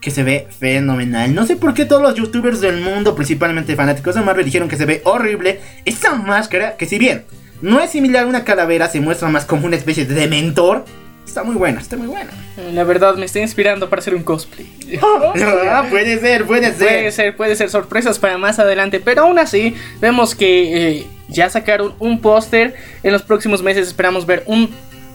que 0.00 0.10
se 0.10 0.22
ve 0.22 0.46
fenomenal. 0.58 1.34
No 1.34 1.44
sé 1.46 1.56
por 1.56 1.74
qué 1.74 1.84
todos 1.84 2.00
los 2.02 2.14
youtubers 2.14 2.60
del 2.60 2.80
mundo, 2.80 3.14
principalmente 3.14 3.74
fanáticos 3.76 4.14
de 4.14 4.20
Marvel, 4.22 4.44
dijeron 4.44 4.68
que 4.68 4.76
se 4.76 4.84
ve 4.86 5.00
horrible. 5.04 5.60
Esta 5.84 6.14
máscara, 6.14 6.76
que 6.76 6.86
si 6.86 6.98
bien 6.98 7.24
no 7.60 7.80
es 7.80 7.90
similar 7.90 8.24
a 8.24 8.26
una 8.26 8.44
calavera, 8.44 8.88
se 8.88 9.00
muestra 9.00 9.28
más 9.28 9.44
como 9.44 9.66
una 9.66 9.76
especie 9.76 10.04
de 10.06 10.14
dementor. 10.14 10.84
Está 11.32 11.44
muy 11.44 11.54
buena, 11.54 11.80
está 11.80 11.96
muy 11.96 12.08
buena. 12.08 12.30
La 12.74 12.84
verdad 12.84 13.14
me 13.14 13.24
está 13.24 13.40
inspirando 13.40 13.88
para 13.88 14.00
hacer 14.00 14.14
un 14.14 14.22
cosplay. 14.22 14.66
Ah, 15.00 15.86
puede 15.88 16.20
ser, 16.20 16.44
puede 16.44 16.74
ser. 16.74 16.76
Puede 16.76 17.10
ser, 17.10 17.36
puede 17.36 17.56
ser 17.56 17.70
sorpresas 17.70 18.18
para 18.18 18.36
más 18.36 18.58
adelante, 18.58 19.00
pero 19.00 19.22
aún 19.22 19.38
así 19.38 19.74
vemos 20.02 20.34
que 20.34 20.98
eh, 20.98 21.06
ya 21.28 21.48
sacaron 21.48 21.94
un 22.00 22.20
póster. 22.20 22.74
En 23.02 23.12
los 23.12 23.22
próximos 23.22 23.62
meses 23.62 23.88
esperamos 23.88 24.26
ver 24.26 24.42
un 24.44 24.68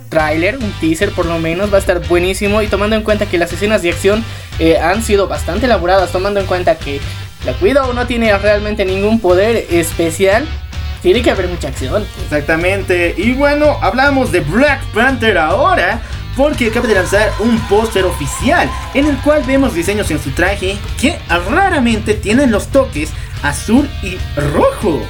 tráiler, 0.10 0.58
un 0.58 0.72
teaser 0.82 1.12
por 1.12 1.28
lo 1.28 1.38
menos, 1.38 1.72
va 1.72 1.76
a 1.76 1.82
estar 1.82 2.00
buenísimo 2.08 2.64
y 2.64 2.68
tomando 2.68 2.96
en 2.96 3.04
cuenta 3.04 3.28
que 3.28 3.38
las 3.38 3.54
escenas 3.54 3.84
de 3.84 3.92
acción 3.92 4.26
eh, 4.58 4.80
han 4.80 5.04
sido 5.04 5.28
bastante 5.28 5.68
elaboradas, 5.68 6.12
tomando 6.12 6.40
en 6.40 6.48
cuenta 6.48 6.80
que 6.80 7.00
la 7.46 7.54
Widow 7.62 7.94
no 7.94 8.08
tiene 8.08 8.36
realmente 8.40 8.86
ningún 8.86 9.20
poder 9.20 9.68
especial, 9.70 10.48
tiene 11.02 11.22
que 11.22 11.32
haber 11.32 11.48
mucha 11.48 11.68
acción. 11.70 12.06
Exactamente. 12.24 13.14
Y 13.18 13.34
bueno, 13.34 13.78
hablamos 13.82 14.32
de 14.32 14.42
Black 14.42 14.82
Panther 14.94 15.38
ahora. 15.38 16.02
Porque 16.36 16.68
acaba 16.68 16.88
de 16.88 16.94
lanzar 16.94 17.34
un 17.40 17.58
póster 17.62 18.06
oficial 18.06 18.70
en 18.94 19.08
el 19.08 19.18
cual 19.18 19.42
vemos 19.48 19.74
diseños 19.74 20.12
en 20.12 20.20
su 20.22 20.30
traje 20.30 20.78
que 21.02 21.18
raramente 21.50 22.14
tienen 22.14 22.52
los 22.52 22.68
toques 22.68 23.10
azul 23.42 23.90
y 24.04 24.18
rojo. 24.54 25.02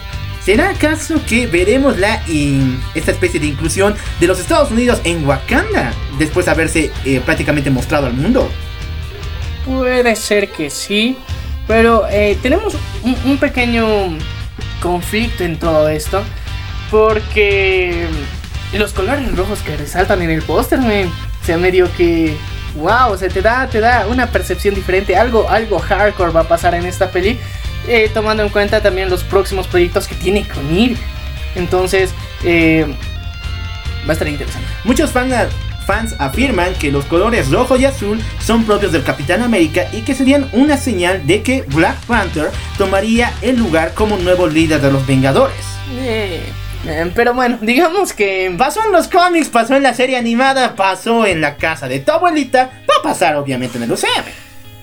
¿Será 0.41 0.69
acaso 0.69 1.15
que 1.27 1.45
veremos 1.45 1.97
la 1.97 2.21
in- 2.29 2.79
esta 2.95 3.11
especie 3.11 3.41
de 3.41 3.47
inclusión 3.47 3.93
de 4.21 4.27
los 4.27 4.39
Estados 4.39 4.71
Unidos 4.71 5.01
en 5.03 5.27
Wakanda 5.27 5.91
después 6.17 6.45
de 6.45 6.51
haberse 6.53 6.91
eh, 7.03 7.19
prácticamente 7.25 7.69
mostrado 7.71 8.07
al 8.07 8.13
mundo? 8.13 8.49
Puede 9.65 10.15
ser 10.15 10.49
que 10.49 10.69
sí, 10.69 11.17
pero 11.67 12.07
eh, 12.09 12.37
tenemos 12.41 12.73
un, 13.03 13.17
un 13.25 13.37
pequeño 13.37 13.85
conflicto 14.81 15.43
en 15.43 15.57
todo 15.57 15.89
esto, 15.89 16.23
porque 16.91 18.07
los 18.73 18.93
colores 18.93 19.35
rojos 19.35 19.59
que 19.59 19.75
resaltan 19.77 20.21
en 20.21 20.29
el 20.31 20.41
póster, 20.41 20.79
sea, 21.45 21.57
medio 21.57 21.89
que, 21.95 22.35
wow, 22.75 23.11
o 23.11 23.17
sea, 23.17 23.29
te 23.29 23.41
da, 23.41 23.67
te 23.67 23.79
da 23.79 24.05
una 24.07 24.27
percepción 24.27 24.75
diferente, 24.75 25.15
algo, 25.15 25.49
algo 25.49 25.79
hardcore 25.79 26.31
va 26.31 26.41
a 26.41 26.47
pasar 26.47 26.75
en 26.75 26.85
esta 26.85 27.09
peli, 27.11 27.39
eh, 27.87 28.09
tomando 28.13 28.43
en 28.43 28.49
cuenta 28.49 28.81
también 28.81 29.09
los 29.09 29.23
próximos 29.23 29.67
proyectos 29.67 30.07
que 30.07 30.15
tiene 30.15 30.47
con 30.47 30.75
ir. 30.75 30.97
Entonces, 31.55 32.11
eh, 32.43 32.85
va 34.05 34.09
a 34.09 34.13
estar 34.13 34.27
interesante. 34.27 34.67
Muchos 34.83 35.11
fan- 35.11 35.31
fans 35.87 36.15
afirman 36.19 36.73
que 36.75 36.91
los 36.91 37.05
colores 37.05 37.49
rojo 37.49 37.77
y 37.77 37.85
azul 37.85 38.21
son 38.39 38.65
propios 38.65 38.91
del 38.91 39.03
Capitán 39.03 39.41
América 39.41 39.87
y 39.93 40.01
que 40.01 40.13
serían 40.13 40.49
una 40.51 40.77
señal 40.77 41.25
de 41.25 41.41
que 41.41 41.63
Black 41.63 41.95
Panther 42.05 42.51
tomaría 42.77 43.33
el 43.41 43.55
lugar 43.57 43.93
como 43.93 44.17
nuevo 44.17 44.47
líder 44.47 44.81
de 44.81 44.91
los 44.91 45.07
Vengadores. 45.07 45.55
Eh, 45.95 46.43
eh, 46.85 47.11
pero 47.15 47.33
bueno, 47.33 47.57
digamos 47.61 48.11
que... 48.11 48.53
Pasó 48.57 48.83
en 48.85 48.91
los 48.91 49.07
cómics, 49.07 49.47
pasó 49.47 49.75
en 49.75 49.83
la 49.83 49.93
serie 49.93 50.17
animada, 50.17 50.75
pasó 50.75 51.25
en 51.25 51.39
la 51.39 51.55
casa 51.55 51.87
de 51.87 51.99
tu 51.99 52.11
abuelita, 52.11 52.69
va 52.89 52.95
a 52.99 53.03
pasar 53.03 53.37
obviamente 53.37 53.77
en 53.77 53.83
el 53.85 53.91
UCM. 53.91 54.25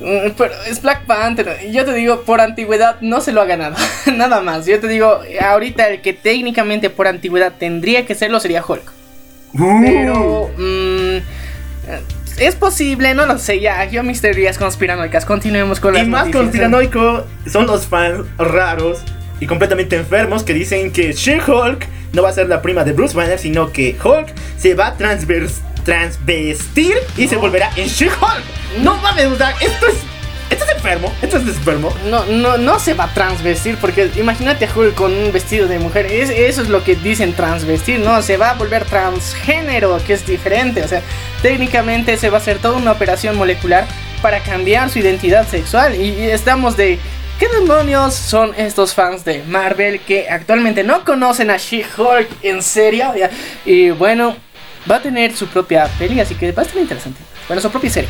Mm, 0.00 0.30
Pero 0.37 0.54
es 0.66 0.80
Black 0.82 1.04
Panther. 1.04 1.61
y 1.68 1.73
Yo 1.73 1.84
te 1.84 1.92
digo, 1.92 2.23
por 2.23 2.40
antigüedad 2.40 2.96
no 3.02 3.20
se 3.20 3.32
lo 3.32 3.42
ha 3.42 3.44
ganado. 3.44 3.76
Nada 4.14 4.40
más. 4.40 4.64
Yo 4.66 4.80
te 4.80 4.88
digo, 4.88 5.20
ahorita 5.40 5.88
el 5.88 6.00
que 6.00 6.14
técnicamente 6.14 6.88
por 6.88 7.06
antigüedad 7.06 7.52
tendría 7.58 8.06
que 8.06 8.14
serlo 8.14 8.40
sería 8.40 8.64
Hulk. 8.66 8.94
Pero. 9.56 10.50
mm, 10.56 11.16
es 12.38 12.54
posible, 12.56 13.14
no 13.14 13.26
lo 13.26 13.38
sé. 13.38 13.61
Ya, 13.61 13.84
yo 13.84 14.02
mis 14.02 14.20
teorías 14.20 14.58
conspiranoicas. 14.58 15.25
Continuemos 15.25 15.78
con 15.80 15.94
las 15.94 16.04
Y 16.04 16.06
más 16.06 16.23
noticias. 16.26 16.42
conspiranoico 16.42 17.26
son 17.50 17.66
los 17.66 17.87
fans 17.87 18.26
raros 18.38 18.99
y 19.40 19.46
completamente 19.46 19.96
enfermos 19.96 20.42
que 20.42 20.52
dicen 20.54 20.90
que 20.92 21.12
She-Hulk 21.12 21.87
no 22.12 22.23
va 22.23 22.30
a 22.30 22.32
ser 22.32 22.49
la 22.49 22.62
prima 22.62 22.84
de 22.84 22.92
Bruce 22.92 23.14
Banner, 23.16 23.38
sino 23.38 23.70
que 23.73 23.96
Hulk 24.02 24.32
se 24.56 24.75
va 24.75 24.88
a 24.88 24.96
transvestir 25.84 26.94
y 27.16 27.28
se 27.28 27.37
volverá 27.37 27.70
en 27.76 27.87
She-Hulk. 27.88 28.82
No 28.82 28.96
mames, 28.96 29.26
o 29.26 29.37
sea, 29.37 29.50
esto 29.61 29.87
es. 29.87 29.94
Esto 30.64 30.76
es 30.76 30.76
enfermo, 30.76 31.12
esto 31.21 31.37
es 31.37 31.42
enfermo. 31.47 31.94
No, 32.06 32.25
no, 32.26 32.56
no 32.56 32.78
se 32.78 32.94
va 32.94 33.04
a 33.04 33.12
transvestir 33.14 33.76
porque 33.76 34.11
imagínate 34.16 34.64
a 34.64 34.68
Hulk 34.75 34.94
con 34.94 35.12
un 35.12 35.30
vestido 35.30 35.68
de 35.68 35.78
mujer. 35.78 36.06
Es- 36.06 36.30
eso 36.30 36.62
es 36.62 36.68
lo 36.68 36.83
que 36.83 36.97
dicen 36.97 37.35
transvestir, 37.35 38.00
¿no? 38.00 38.23
Se 38.23 38.37
va 38.38 38.50
a 38.50 38.54
volver 38.54 38.85
transgénero, 38.87 39.99
que 40.06 40.14
es 40.14 40.26
diferente. 40.26 40.83
O 40.83 40.88
sea, 40.88 41.02
técnicamente 41.42 42.16
se 42.16 42.30
va 42.30 42.38
a 42.38 42.40
hacer 42.40 42.59
toda 42.59 42.78
una 42.78 42.92
operación 42.92 43.37
molecular 43.37 43.87
para 44.23 44.40
cambiar 44.40 44.88
su 44.88 44.99
identidad 45.00 45.47
sexual. 45.47 45.94
Y, 46.00 46.30
estamos 46.30 46.76
de... 46.76 46.99
¿Qué 47.38 47.49
demonios 47.49 48.14
son 48.14 48.54
estos 48.56 48.94
fans 48.94 49.25
de 49.25 49.42
Marvel 49.42 50.00
que 50.00 50.28
actualmente 50.30 50.85
no 50.85 51.04
conocen 51.04 51.50
a 51.50 51.56
She-Hulk 51.59 52.28
en 52.42 52.62
serio? 52.62 53.12
Y 53.66 53.90
bueno, 53.90 54.37
va 54.90 54.97
a 54.97 55.02
tener 55.02 55.37
su 55.37 55.47
propia 55.49 55.88
peli, 55.99 56.21
así 56.21 56.37
que 56.37 56.52
va 56.52 56.62
a 56.62 56.64
estar 56.64 56.80
interesante. 56.80 57.21
Bueno, 57.49 57.61
su 57.61 57.71
propia 57.71 57.90
serie. 57.90 58.09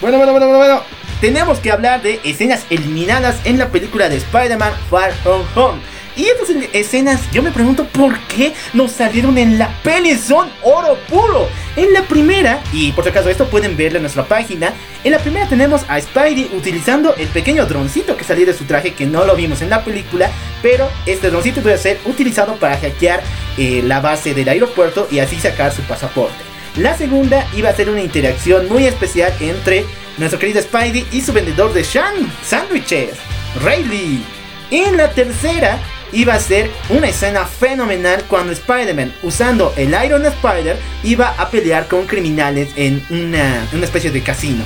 Bueno, 0.00 0.16
bueno, 0.16 0.32
bueno, 0.32 0.46
bueno, 0.46 0.58
bueno. 0.58 0.82
Tenemos 1.20 1.58
que 1.58 1.72
hablar 1.72 2.02
de 2.02 2.20
escenas 2.22 2.64
eliminadas 2.70 3.36
en 3.44 3.58
la 3.58 3.70
película 3.70 4.08
de 4.08 4.16
Spider-Man 4.18 4.72
Far 4.88 5.12
From 5.24 5.42
Home. 5.56 5.80
Y 6.16 6.26
estas 6.26 6.50
escenas, 6.72 7.20
yo 7.32 7.42
me 7.42 7.50
pregunto 7.50 7.84
por 7.84 8.18
qué 8.20 8.52
no 8.74 8.88
salieron 8.88 9.38
en 9.38 9.58
la 9.58 9.68
peli, 9.82 10.16
son 10.16 10.50
oro 10.62 10.96
puro. 11.08 11.48
En 11.76 11.92
la 11.92 12.02
primera, 12.02 12.60
y 12.72 12.92
por 12.92 13.04
si 13.04 13.10
acaso 13.10 13.28
esto 13.28 13.48
pueden 13.48 13.76
verlo 13.76 13.98
en 13.98 14.02
nuestra 14.02 14.24
página, 14.24 14.72
en 15.02 15.12
la 15.12 15.18
primera 15.18 15.48
tenemos 15.48 15.82
a 15.88 16.00
Spidey 16.00 16.50
utilizando 16.56 17.14
el 17.16 17.28
pequeño 17.28 17.66
droncito 17.66 18.16
que 18.16 18.24
salió 18.24 18.46
de 18.46 18.54
su 18.54 18.64
traje, 18.64 18.94
que 18.94 19.06
no 19.06 19.24
lo 19.24 19.34
vimos 19.36 19.62
en 19.62 19.70
la 19.70 19.84
película, 19.84 20.30
pero 20.62 20.88
este 21.06 21.30
droncito 21.30 21.60
puede 21.60 21.78
ser 21.78 21.98
utilizado 22.04 22.56
para 22.56 22.76
hackear 22.76 23.22
eh, 23.56 23.82
la 23.84 24.00
base 24.00 24.34
del 24.34 24.48
aeropuerto 24.48 25.08
y 25.10 25.20
así 25.20 25.36
sacar 25.38 25.72
su 25.72 25.82
pasaporte. 25.82 26.47
La 26.78 26.96
segunda 26.96 27.44
iba 27.56 27.70
a 27.70 27.74
ser 27.74 27.90
una 27.90 28.02
interacción 28.02 28.68
muy 28.68 28.86
especial 28.86 29.34
entre 29.40 29.84
nuestro 30.16 30.38
querido 30.38 30.62
Spidey 30.62 31.08
y 31.10 31.22
su 31.22 31.32
vendedor 31.32 31.72
de 31.72 31.82
sándwiches, 31.82 33.16
Rayleigh. 33.64 34.22
En 34.70 34.96
la 34.96 35.10
tercera 35.10 35.80
iba 36.12 36.34
a 36.34 36.40
ser 36.40 36.70
una 36.90 37.08
escena 37.08 37.46
fenomenal 37.46 38.22
cuando 38.28 38.52
Spider-Man, 38.52 39.12
usando 39.24 39.74
el 39.76 39.88
Iron 40.04 40.24
Spider, 40.24 40.76
iba 41.02 41.34
a 41.36 41.50
pelear 41.50 41.88
con 41.88 42.06
criminales 42.06 42.68
en 42.76 43.04
una, 43.10 43.66
una 43.72 43.84
especie 43.84 44.12
de 44.12 44.22
casino. 44.22 44.62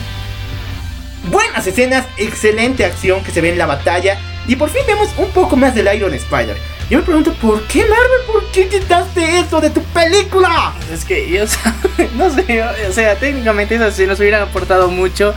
Buenas 1.31 1.67
escenas, 1.67 2.05
excelente 2.19 2.85
acción 2.85 3.25
que 3.25 3.33
se 3.33 3.41
ve 3.41 3.53
en 3.53 3.59
la 3.59 3.65
batalla 3.65 4.19
y 4.47 4.57
por 4.57 4.69
fin 4.69 4.83
vemos 4.87 5.09
un 5.17 5.31
poco 5.31 5.57
más 5.57 5.75
del 5.75 5.89
Iron 5.95 6.13
Spider. 6.13 6.59
Yo 6.93 6.99
me 6.99 7.05
pregunto, 7.05 7.33
¿por 7.41 7.67
qué 7.69 7.81
Marvel? 7.81 8.21
¿Por 8.27 8.45
qué 8.51 8.69
quitaste 8.69 9.39
eso 9.39 9.63
de 9.63 9.71
tu 9.71 9.83
película? 9.83 10.75
Es 10.93 11.07
que 11.07 11.27
yo 11.27 11.45
no 12.17 12.29
sé, 12.29 12.63
o 12.63 12.93
sea, 12.93 13.17
técnicamente 13.17 13.77
esas 13.77 13.97
se 13.97 14.07
nos 14.07 14.21
hubieran 14.21 14.43
aportado 14.43 14.91
mucho 14.91 15.35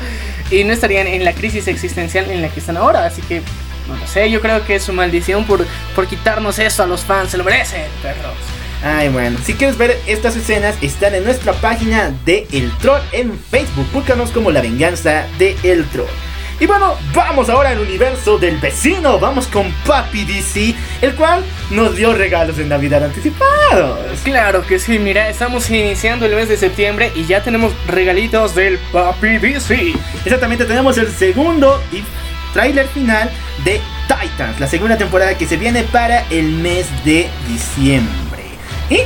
y 0.52 0.66
no 0.66 0.74
estarían 0.74 1.08
en 1.08 1.24
la 1.24 1.32
crisis 1.32 1.70
existencial 1.70 2.30
en 2.30 2.42
la 2.42 2.50
que 2.50 2.60
están 2.60 2.76
ahora, 2.76 3.06
así 3.06 3.22
que 3.22 3.42
no 3.88 3.96
lo 3.96 4.06
sé, 4.06 4.30
yo 4.30 4.42
creo 4.42 4.66
que 4.66 4.76
es 4.76 4.84
su 4.84 4.92
maldición 4.92 5.46
por, 5.46 5.66
por 5.96 6.08
quitarnos 6.08 6.60
eso 6.60 6.84
a 6.84 6.88
los 6.88 7.06
fans, 7.06 7.32
se 7.32 7.38
lo 7.38 7.46
merecen, 7.46 7.84
perros. 8.02 8.36
Ay, 8.84 9.08
bueno, 9.08 9.40
si 9.42 9.54
quieres 9.54 9.78
ver 9.78 9.98
estas 10.08 10.36
escenas, 10.36 10.76
están 10.82 11.16
en 11.16 11.24
nuestra 11.24 11.54
página 11.54 12.14
de 12.26 12.48
El 12.52 12.70
Troll 12.80 13.00
en 13.14 13.40
Facebook. 13.40 13.88
Búscanos 13.94 14.32
como 14.32 14.52
La 14.52 14.60
Venganza 14.60 15.26
de 15.40 15.56
El 15.64 15.86
Troll. 15.86 16.10
Y 16.58 16.68
bueno, 16.68 16.96
vamos 17.14 17.50
ahora 17.50 17.72
al 17.72 17.80
universo 17.80 18.38
del 18.38 18.58
vecino. 18.58 19.20
Vamos 19.20 19.48
con 19.48 19.72
Papi 19.86 20.24
DC, 20.24 20.74
el 21.02 21.14
cual 21.16 21.44
nos 21.70 21.98
dio 21.98 22.14
regalos 22.14 22.56
de 22.56 22.64
Navidad 22.64 23.04
anticipados. 23.04 24.00
Claro 24.24 24.66
que 24.66 24.80
sí, 24.80 24.98
mira, 24.98 25.28
estamos 25.30 25.70
iniciando 25.70 26.26
el 26.26 26.34
mes 26.34 26.48
de 26.48 26.56
septiembre 26.56 27.12
y 27.14 27.26
ya 27.26 27.44
tenemos 27.44 27.74
regalitos 27.88 28.56
del 28.56 28.78
Papi 28.94 29.38
DC. 29.38 29.96
Exactamente, 30.24 30.64
tenemos 30.64 30.98
el 30.98 31.12
segundo 31.12 31.82
y 31.92 32.04
tráiler 32.54 32.88
final 32.88 33.30
de 33.66 33.82
Titans, 34.08 34.58
la 34.58 34.68
segunda 34.68 34.98
temporada 34.98 35.38
que 35.38 35.46
se 35.46 35.58
viene 35.58 35.84
para 35.84 36.26
el 36.30 36.54
mes 36.54 36.88
de 37.04 37.28
diciembre. 37.50 38.44
Y 38.90 39.00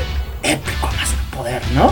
épico 0.43 0.87
más 0.95 1.15
poder, 1.35 1.63
¿no? 1.73 1.91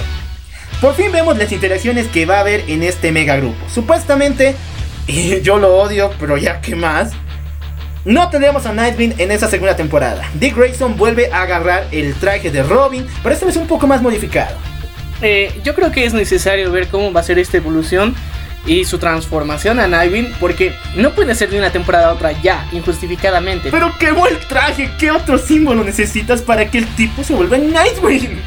Por 0.82 0.94
fin 0.94 1.12
vemos 1.12 1.36
las 1.36 1.52
interacciones 1.52 2.08
que 2.08 2.28
va 2.28 2.38
a 2.38 2.42
haber 2.42 2.64
en 2.68 2.84
este 2.84 3.12
mega 3.12 3.36
grupo. 3.38 3.58
Supuestamente, 3.74 4.56
y 5.12 5.42
yo 5.42 5.58
lo 5.58 5.76
odio, 5.78 6.12
pero 6.20 6.38
ya 6.38 6.62
que 6.62 6.76
más. 6.76 7.12
No 8.06 8.30
tendremos 8.30 8.66
a 8.66 8.74
Nightwing 8.74 9.16
en 9.18 9.32
esa 9.32 9.50
segunda 9.50 9.76
temporada. 9.76 10.30
Dick 10.36 10.56
Grayson 10.56 10.96
vuelve 10.96 11.30
a 11.32 11.42
agarrar 11.42 11.88
el 11.92 12.14
traje 12.16 12.52
de 12.52 12.64
Robin, 12.64 13.06
pero 13.22 13.34
esta 13.34 13.46
vez 13.46 13.58
un 13.58 13.68
poco 13.68 13.86
más 13.86 14.02
modificado. 14.02 14.56
Eh, 15.22 15.60
yo 15.64 15.76
creo 15.76 15.92
que 15.92 16.06
es 16.06 16.14
necesario 16.14 16.72
ver 16.72 16.88
cómo 16.88 17.12
va 17.12 17.20
a 17.20 17.24
ser 17.24 17.38
esta 17.38 17.58
evolución 17.58 18.16
y 18.66 18.86
su 18.86 18.98
transformación 18.98 19.80
a 19.80 19.88
Nightwing, 19.88 20.36
porque 20.40 20.74
no 20.96 21.12
puede 21.12 21.36
ser 21.36 21.50
de 21.50 21.58
una 21.58 21.72
temporada 21.72 22.10
a 22.10 22.14
otra 22.14 22.32
ya, 22.42 22.68
injustificadamente. 22.72 23.72
Pero 23.72 23.94
qué 24.00 24.12
buen 24.12 24.38
traje, 24.48 24.90
¿qué 25.00 25.12
otro 25.12 25.38
símbolo 25.38 25.84
necesitas 25.84 26.42
para 26.42 26.70
que 26.70 26.78
el 26.78 26.88
tipo 26.96 27.24
se 27.24 27.34
vuelva 27.34 27.58
Nightwing? 27.58 28.40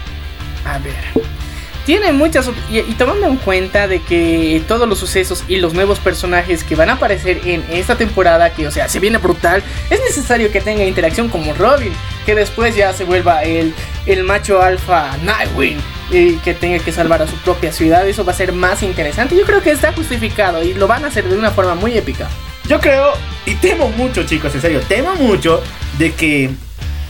A 0.65 0.79
ver. 0.79 1.40
Tiene 1.87 2.13
muchas 2.13 2.49
y, 2.71 2.79
y 2.79 2.95
tomando 2.99 3.27
en 3.27 3.37
cuenta 3.37 3.89
de 3.89 4.03
que 4.03 4.63
todos 4.69 4.89
los 4.89 4.99
sucesos 4.99 5.45
y 5.49 5.57
los 5.57 5.75
nuevos 5.75 5.99
personajes 5.99 6.63
que 6.63 6.77
van 6.77 6.91
a 6.91 6.95
aparecer 6.95 7.41
en 7.45 7.65
esta 7.71 7.97
temporada, 7.97 8.51
que 8.51 8.67
o 8.67 8.71
sea, 8.71 8.89
se 8.89 9.01
viene 9.01 9.19
brutal, 9.19 9.63
es 9.89 10.01
necesario 10.01 10.53
que 10.53 10.61
tenga 10.61 10.85
interacción 10.85 11.29
como 11.29 11.53
Robin, 11.55 11.93
que 12.27 12.35
después 12.35 12.77
ya 12.77 12.93
se 12.93 13.05
vuelva 13.05 13.43
el, 13.43 13.75
el 14.07 14.25
macho 14.25 14.63
alfa 14.63 15.17
Nightwing 15.25 15.79
y 16.11 16.35
que 16.37 16.55
tenga 16.55 16.83
que 16.83 16.93
salvar 16.93 17.23
a 17.23 17.27
su 17.27 17.37
propia 17.37 17.73
ciudad, 17.73 18.07
eso 18.09 18.25
va 18.25 18.33
a 18.33 18.37
ser 18.37 18.53
más 18.53 18.83
interesante. 18.83 19.37
Yo 19.37 19.45
creo 19.45 19.63
que 19.63 19.71
está 19.71 19.93
justificado 19.93 20.63
y 20.63 20.75
lo 20.75 20.87
van 20.87 21.05
a 21.05 21.09
hacer 21.09 21.29
de 21.29 21.37
una 21.37 21.51
forma 21.51 21.75
muy 21.75 21.97
épica. 21.97 22.29
Yo 22.69 22.81
creo, 22.81 23.13
y 23.47 23.55
temo 23.55 23.89
mucho 23.91 24.25
chicos, 24.25 24.55
en 24.55 24.61
serio, 24.61 24.81
temo 24.87 25.15
mucho 25.17 25.63
de 25.99 26.13
que 26.13 26.51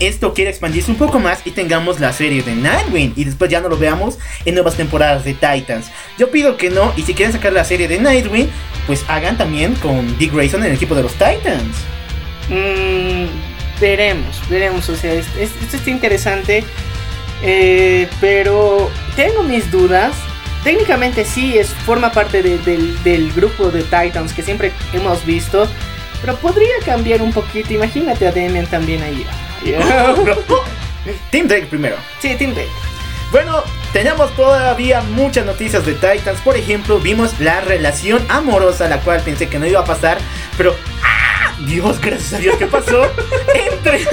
esto 0.00 0.34
quiera 0.34 0.50
expandirse 0.50 0.90
un 0.90 0.96
poco 0.96 1.18
más 1.20 1.40
y 1.44 1.50
tengamos 1.52 2.00
la 2.00 2.12
serie 2.12 2.42
de 2.42 2.54
Nightwing 2.56 3.12
y 3.16 3.24
después 3.24 3.50
ya 3.50 3.60
no 3.60 3.68
lo 3.68 3.76
veamos 3.78 4.18
en 4.44 4.54
nuevas 4.54 4.74
temporadas 4.74 5.24
de 5.24 5.34
Titans. 5.34 5.90
Yo 6.18 6.30
pido 6.30 6.56
que 6.56 6.70
no, 6.70 6.92
y 6.96 7.02
si 7.02 7.14
quieren 7.14 7.32
sacar 7.32 7.52
la 7.52 7.64
serie 7.64 7.86
de 7.86 7.98
Nightwing, 7.98 8.48
pues 8.86 9.04
hagan 9.08 9.36
también 9.38 9.74
con 9.76 10.18
Dick 10.18 10.32
Grayson 10.34 10.60
en 10.62 10.70
el 10.70 10.74
equipo 10.76 10.94
de 10.94 11.02
los 11.02 11.12
Titans. 11.12 11.76
Mm, 12.48 13.26
veremos, 13.80 14.40
veremos. 14.48 14.88
O 14.88 14.96
sea, 14.96 15.12
es- 15.12 15.26
es- 15.38 15.50
esto 15.62 15.76
está 15.76 15.90
interesante. 15.90 16.64
eh, 17.42 18.06
pero 18.20 18.90
tengo 19.16 19.42
mis 19.42 19.70
dudas. 19.70 20.12
Técnicamente 20.62 21.24
sí, 21.24 21.56
es, 21.56 21.68
forma 21.86 22.12
parte 22.12 22.42
de- 22.42 22.58
del, 22.58 23.02
del 23.02 23.32
grupo 23.32 23.70
de 23.70 23.82
Titans 23.82 24.34
que 24.34 24.42
siempre 24.42 24.72
hemos 24.92 25.24
visto. 25.24 25.66
Pero 26.20 26.36
podría 26.36 26.74
cambiar 26.84 27.22
un 27.22 27.32
poquito. 27.32 27.72
Imagínate 27.72 28.26
a 28.26 28.32
Demian 28.32 28.66
también 28.66 29.02
ahí. 29.02 29.26
Team 31.30 31.48
Drake 31.48 31.66
primero. 31.66 31.96
sí, 32.20 32.34
Team 32.36 32.54
Drake. 32.54 32.70
Bueno, 33.30 33.62
tenemos 33.92 34.34
todavía 34.34 35.02
muchas 35.02 35.46
noticias 35.46 35.86
de 35.86 35.94
Titans. 35.94 36.40
Por 36.40 36.56
ejemplo, 36.56 36.98
vimos 36.98 37.38
la 37.38 37.60
relación 37.60 38.24
amorosa, 38.28 38.88
la 38.88 38.98
cual 39.00 39.20
pensé 39.20 39.48
que 39.48 39.58
no 39.58 39.66
iba 39.66 39.80
a 39.80 39.84
pasar, 39.84 40.18
pero 40.56 40.74
¡ah! 41.04 41.54
Dios, 41.60 42.00
gracias 42.00 42.32
a 42.32 42.38
Dios, 42.38 42.56
¿qué 42.56 42.66
pasó? 42.66 43.02
Entre. 43.54 44.06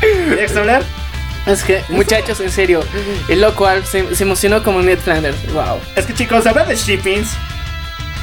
¿Quieres 0.00 0.56
hablar? 0.56 0.82
Es 1.46 1.62
que, 1.62 1.82
muchachos, 1.88 2.40
en 2.40 2.50
serio, 2.50 2.80
el 3.28 3.40
loco 3.40 3.66
Alf 3.66 3.88
se, 3.88 4.14
se 4.14 4.24
emocionó 4.24 4.62
como 4.62 4.82
Ned 4.82 4.98
Flanders. 4.98 5.36
Wow. 5.52 5.80
Es 5.94 6.04
que 6.04 6.12
chicos, 6.12 6.44
hablar 6.46 6.66
de 6.66 6.74
shippings 6.74 7.30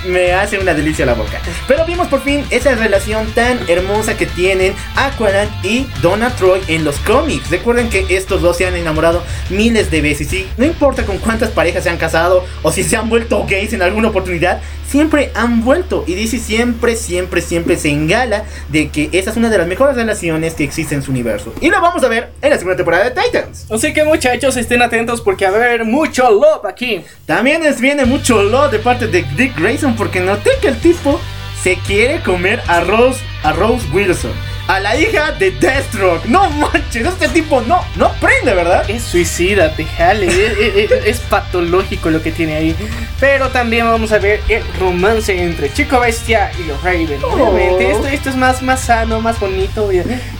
me 0.05 0.33
hace 0.33 0.59
una 0.59 0.73
delicia 0.73 1.05
la 1.05 1.13
boca. 1.13 1.41
Pero 1.67 1.85
vimos 1.85 2.07
por 2.07 2.21
fin 2.21 2.43
esa 2.49 2.75
relación 2.75 3.27
tan 3.33 3.59
hermosa 3.67 4.17
que 4.17 4.25
tienen 4.25 4.73
Aqualad 4.95 5.47
y 5.63 5.87
Donna 6.01 6.29
Troy 6.35 6.61
en 6.67 6.83
los 6.83 6.97
cómics. 6.99 7.49
Recuerden 7.49 7.89
que 7.89 8.05
estos 8.09 8.41
dos 8.41 8.57
se 8.57 8.65
han 8.65 8.75
enamorado 8.75 9.23
miles 9.49 9.91
de 9.91 10.01
veces 10.01 10.31
y 10.33 10.47
no 10.57 10.65
importa 10.65 11.05
con 11.05 11.17
cuántas 11.17 11.49
parejas 11.51 11.83
se 11.83 11.89
han 11.89 11.97
casado 11.97 12.45
o 12.61 12.71
si 12.71 12.83
se 12.83 12.95
han 12.95 13.09
vuelto 13.09 13.45
gays 13.47 13.73
en 13.73 13.81
alguna 13.81 14.09
oportunidad, 14.09 14.61
siempre 14.93 15.31
han 15.33 15.65
vuelto. 15.65 16.03
Y 16.05 16.13
DC 16.13 16.37
siempre, 16.37 16.95
siempre, 16.95 17.41
siempre 17.41 17.77
se 17.77 17.89
engala 17.89 18.45
de 18.69 18.89
que 18.89 19.09
esa 19.11 19.31
es 19.31 19.37
una 19.37 19.49
de 19.49 19.57
las 19.57 19.65
mejores 19.65 19.95
relaciones 19.95 20.53
que 20.53 20.63
existe 20.63 20.93
en 20.93 21.01
su 21.01 21.09
universo. 21.09 21.51
Y 21.61 21.71
lo 21.71 21.81
vamos 21.81 22.03
a 22.03 22.07
ver 22.07 22.29
en 22.43 22.51
la 22.51 22.57
segunda 22.57 22.77
temporada 22.77 23.09
de 23.09 23.19
Titans. 23.19 23.65
Así 23.71 23.91
que, 23.91 24.03
muchachos, 24.03 24.55
estén 24.55 24.83
atentos 24.83 25.19
porque 25.21 25.47
va 25.47 25.53
a 25.53 25.55
haber 25.55 25.83
mucho 25.83 26.29
love 26.29 26.63
aquí. 26.69 27.03
También 27.25 27.63
les 27.63 27.81
viene 27.81 28.05
mucho 28.05 28.43
love 28.43 28.71
de 28.71 28.77
parte 28.77 29.07
de 29.07 29.23
Dick 29.35 29.59
Grayson 29.59 29.95
porque 29.95 30.19
noté 30.19 30.51
que 30.61 30.67
el 30.67 30.79
tipo 30.79 31.19
se 31.63 31.75
quiere 31.87 32.21
comer 32.21 32.61
a 32.67 32.81
Rose, 32.81 33.19
a 33.41 33.51
Rose 33.51 33.87
Wilson, 33.91 34.31
a 34.67 34.79
la 34.79 34.95
hija 34.97 35.31
de 35.33 35.51
Deathstroke. 35.51 36.25
No 36.25 36.49
manches, 36.49 37.05
este 37.05 37.27
tipo 37.29 37.61
no, 37.61 37.83
no 37.95 38.11
prende, 38.13 38.53
¿verdad? 38.53 38.89
Es 38.89 39.03
suicida, 39.03 39.75
te 39.75 39.85
jale. 39.85 40.27
Es, 40.27 40.91
es- 40.91 41.05
es 41.05 41.19
patológico 41.19 42.09
lo 42.09 42.21
que 42.21 42.31
tiene 42.31 42.55
ahí. 42.55 42.75
Pero 43.19 43.49
también 43.49 43.85
vamos 43.85 44.11
a 44.11 44.19
ver 44.19 44.41
el 44.49 44.63
romance 44.79 45.37
entre 45.37 45.71
Chico 45.73 45.99
Bestia 45.99 46.51
y 46.59 46.63
los 46.67 46.81
Raven. 46.81 47.19
Obviamente, 47.23 47.91
esto, 47.91 48.07
esto 48.07 48.29
es 48.29 48.35
más, 48.35 48.61
más 48.61 48.81
sano, 48.81 49.19
más 49.21 49.39
bonito. 49.39 49.89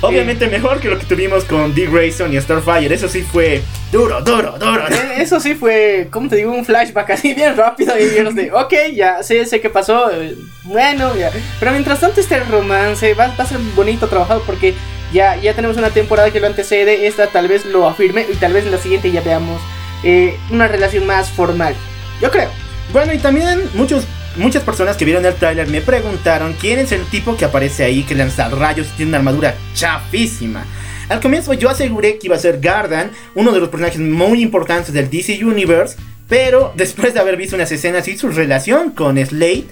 Obviamente 0.02 0.48
mejor 0.48 0.80
que 0.80 0.88
lo 0.90 0.98
que 1.00 1.06
tuvimos 1.06 1.44
con 1.44 1.74
Dick 1.74 1.92
Grayson 1.92 2.34
y 2.34 2.40
Starfire. 2.40 2.94
Eso 2.94 3.08
sí 3.10 3.22
fue 3.24 3.62
duro, 3.94 4.22
duro, 4.22 4.58
duro. 4.60 4.88
Eh, 4.90 5.22
Eso 5.22 5.40
sí 5.40 5.54
fue, 5.56 6.08
¿cómo 6.12 6.28
te 6.28 6.36
digo? 6.36 6.52
Un 6.52 6.66
flashback 6.66 7.12
así 7.12 7.34
bien 7.34 7.56
rápido 7.56 7.98
y 7.98 8.10
vieron 8.10 8.36
de, 8.36 8.52
ok, 8.52 8.74
ya 8.94 9.24
sé, 9.24 9.46
sé 9.46 9.62
qué 9.62 9.70
pasó, 9.70 10.12
eh, 10.12 10.36
bueno, 10.64 11.16
ya. 11.16 11.32
Pero 11.60 11.72
mientras 11.72 12.00
tanto 12.00 12.20
este 12.20 12.40
romance 12.42 13.14
va, 13.14 13.28
va 13.28 13.44
a 13.44 13.48
ser 13.48 13.60
bonito 13.76 14.08
trabajado 14.08 14.42
porque 14.46 14.74
ya, 15.14 15.36
ya 15.38 15.54
tenemos 15.54 15.78
una 15.78 15.92
temporada 15.92 16.32
que 16.32 16.40
lo 16.40 16.48
antecede, 16.48 17.08
esta 17.08 17.28
tal 17.28 17.48
vez 17.48 17.66
lo 17.66 17.88
afirme 17.88 18.26
y 18.30 18.36
tal 18.36 18.54
vez 18.54 18.66
en 18.66 18.72
la 18.72 18.80
siguiente 18.80 19.12
ya 19.12 19.22
veamos 19.22 19.62
eh, 20.04 20.38
una 20.50 20.68
relación 20.68 21.06
más 21.06 21.30
formal. 21.30 21.76
Yo 22.20 22.32
creo. 22.32 22.50
Bueno, 22.92 23.14
y 23.14 23.20
también 23.20 23.62
muchos, 23.76 24.06
muchas 24.36 24.64
personas 24.64 24.98
que 24.98 25.06
vieron 25.06 25.26
el 25.26 25.36
tráiler 25.36 25.68
me 25.68 25.82
preguntaron 25.82 26.54
quién 26.60 26.80
es 26.80 26.92
el 26.92 27.06
tipo 27.06 27.38
que 27.38 27.46
aparece 27.46 27.84
ahí, 27.84 28.04
que 28.04 28.16
lanza 28.16 28.50
rayos 28.50 28.88
y 28.88 28.98
tiene 28.98 29.10
una 29.10 29.18
armadura 29.20 29.56
chafísima. 29.76 30.66
Al 31.10 31.20
comienzo 31.20 31.54
yo 31.54 31.70
aseguré 31.70 32.18
que 32.18 32.28
iba 32.28 32.36
a 32.36 32.40
ser 32.40 32.60
Gardan, 32.60 33.12
uno 33.36 33.52
de 33.52 33.60
los 33.60 33.70
personajes 33.70 34.00
muy 34.00 34.42
importantes 34.42 34.94
del 34.94 35.10
DC 35.10 35.44
Universe, 35.44 35.98
pero 36.30 36.74
después 36.76 37.14
de 37.14 37.20
haber 37.20 37.38
visto 37.38 37.56
unas 37.56 37.72
escenas 37.72 38.08
y 38.08 38.18
su 38.18 38.30
relación 38.30 38.92
con 38.92 39.24
Slade, 39.24 39.66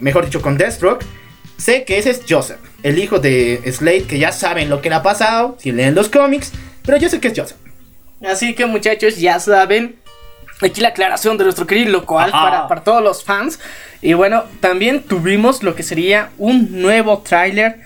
mejor 0.00 0.24
dicho 0.24 0.42
con 0.42 0.58
Deathstroke, 0.58 1.04
sé 1.56 1.84
que 1.84 1.98
ese 1.98 2.10
es 2.10 2.22
Joseph, 2.28 2.58
el 2.82 2.98
hijo 2.98 3.18
de 3.18 3.60
Slade, 3.70 4.04
que 4.04 4.18
ya 4.18 4.32
saben 4.32 4.68
lo 4.68 4.82
que 4.82 4.88
le 4.88 4.96
ha 4.96 5.02
pasado, 5.02 5.56
si 5.60 5.72
leen 5.72 5.94
los 5.94 6.08
cómics, 6.08 6.52
pero 6.84 6.98
yo 6.98 7.08
sé 7.08 7.20
que 7.20 7.28
es 7.28 7.34
Joseph. 7.38 7.58
Así 8.24 8.54
que 8.54 8.66
muchachos, 8.66 9.18
ya 9.18 9.38
saben. 9.38 9.96
Aquí 10.62 10.80
la 10.80 10.88
aclaración 10.88 11.36
de 11.36 11.44
nuestro 11.44 11.66
querido 11.66 11.90
local 11.90 12.30
para, 12.30 12.66
para 12.66 12.82
todos 12.82 13.02
los 13.02 13.22
fans. 13.22 13.60
Y 14.00 14.14
bueno, 14.14 14.44
también 14.60 15.02
tuvimos 15.02 15.62
lo 15.62 15.74
que 15.74 15.82
sería 15.82 16.30
un 16.38 16.80
nuevo 16.80 17.18
tráiler 17.18 17.76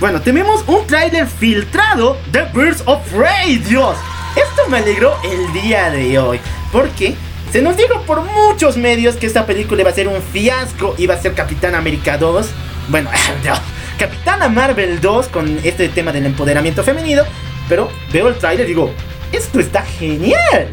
Bueno, 0.00 0.20
tenemos 0.20 0.64
un 0.66 0.86
tráiler 0.86 1.26
filtrado 1.26 2.18
de 2.32 2.42
Birds 2.52 2.82
of 2.86 3.00
Prey, 3.12 3.58
Dios. 3.58 3.96
Esto 4.36 4.68
me 4.68 4.78
alegró 4.78 5.16
el 5.22 5.52
día 5.52 5.90
de 5.90 6.18
hoy, 6.18 6.40
porque 6.72 7.14
se 7.52 7.62
nos 7.62 7.76
dijo 7.76 8.02
por 8.02 8.22
muchos 8.22 8.76
medios 8.76 9.14
que 9.16 9.26
esta 9.26 9.46
película 9.46 9.82
iba 9.82 9.90
a 9.90 9.94
ser 9.94 10.08
un 10.08 10.20
fiasco, 10.20 10.94
iba 10.98 11.14
a 11.14 11.22
ser 11.22 11.34
Capitán 11.34 11.74
América 11.76 12.18
2. 12.18 12.46
Bueno, 12.88 13.08
no, 13.44 13.54
Capitana 13.98 14.48
Marvel 14.48 15.00
2 15.00 15.28
con 15.28 15.60
este 15.62 15.88
tema 15.88 16.10
del 16.10 16.26
empoderamiento 16.26 16.82
femenino, 16.82 17.22
pero 17.68 17.88
veo 18.12 18.28
el 18.28 18.34
tráiler 18.34 18.66
y 18.66 18.70
digo, 18.70 18.92
esto 19.32 19.60
está 19.60 19.82
genial. 19.82 20.68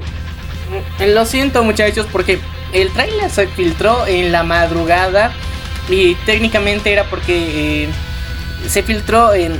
Eh, 0.99 1.13
Lo 1.13 1.25
siento 1.25 1.63
muchachos 1.63 2.07
porque 2.11 2.39
el 2.73 2.89
tráiler 2.91 3.29
se 3.29 3.47
filtró 3.47 4.07
en 4.07 4.31
la 4.31 4.41
madrugada 4.41 5.31
y 5.89 6.15
técnicamente 6.25 6.91
era 6.91 7.03
porque 7.05 7.83
eh, 7.83 7.89
se 8.67 8.83
filtró 8.83 9.33
en 9.33 9.59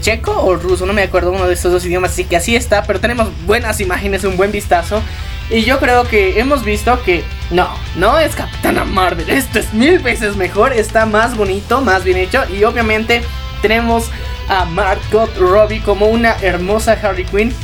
checo 0.00 0.32
o 0.32 0.56
ruso, 0.56 0.84
no 0.84 0.92
me 0.92 1.02
acuerdo 1.02 1.32
uno 1.32 1.46
de 1.46 1.54
estos 1.54 1.72
dos 1.72 1.84
idiomas, 1.86 2.12
así 2.12 2.24
que 2.24 2.36
así 2.36 2.54
está, 2.54 2.82
pero 2.82 3.00
tenemos 3.00 3.28
buenas 3.46 3.80
imágenes, 3.80 4.24
un 4.24 4.36
buen 4.36 4.52
vistazo 4.52 5.02
y 5.50 5.62
yo 5.62 5.78
creo 5.78 6.04
que 6.04 6.38
hemos 6.38 6.64
visto 6.64 7.02
que 7.04 7.24
no, 7.50 7.68
no 7.96 8.18
es 8.18 8.34
Capitana 8.34 8.84
Marvel, 8.84 9.30
esto 9.30 9.58
es 9.58 9.72
mil 9.72 9.98
veces 10.00 10.36
mejor, 10.36 10.74
está 10.74 11.06
más 11.06 11.36
bonito, 11.36 11.80
más 11.80 12.04
bien 12.04 12.18
hecho 12.18 12.44
y 12.50 12.64
obviamente 12.64 13.22
tenemos 13.62 14.10
a 14.48 14.66
Margot 14.66 15.34
Robbie 15.38 15.80
como 15.80 16.06
una 16.06 16.36
hermosa 16.42 16.98
Harley 17.02 17.24
Quinn 17.24 17.54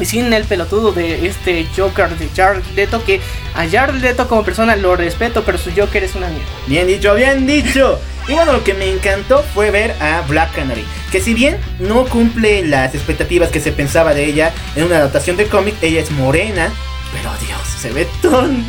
y 0.00 0.04
sin 0.04 0.32
el 0.32 0.44
pelotudo 0.44 0.92
de 0.92 1.26
este 1.26 1.66
Joker 1.76 2.10
de 2.18 2.28
Jared 2.34 2.64
Leto, 2.74 3.02
que 3.04 3.20
a 3.54 3.66
Jared 3.68 4.00
Leto 4.00 4.28
como 4.28 4.42
persona 4.42 4.76
lo 4.76 4.96
respeto, 4.96 5.42
pero 5.44 5.56
su 5.56 5.70
Joker 5.74 6.04
es 6.04 6.14
una 6.14 6.28
mierda. 6.28 6.46
Bien 6.66 6.86
dicho, 6.86 7.14
bien 7.14 7.46
dicho. 7.46 7.98
Y 8.28 8.32
bueno, 8.32 8.52
lo 8.52 8.64
que 8.64 8.74
me 8.74 8.90
encantó 8.90 9.44
fue 9.54 9.70
ver 9.70 9.92
a 10.02 10.22
Black 10.22 10.52
Canary, 10.52 10.84
que 11.12 11.20
si 11.20 11.32
bien 11.32 11.58
no 11.78 12.06
cumple 12.06 12.66
las 12.66 12.94
expectativas 12.94 13.50
que 13.50 13.60
se 13.60 13.70
pensaba 13.70 14.14
de 14.14 14.24
ella 14.24 14.52
en 14.74 14.84
una 14.84 14.96
adaptación 14.96 15.36
de 15.36 15.46
cómic, 15.46 15.76
ella 15.80 16.00
es 16.00 16.10
morena, 16.10 16.72
pero 17.12 17.30
Dios, 17.46 17.60
se 17.80 17.92
ve 17.92 18.06
tan... 18.22 18.64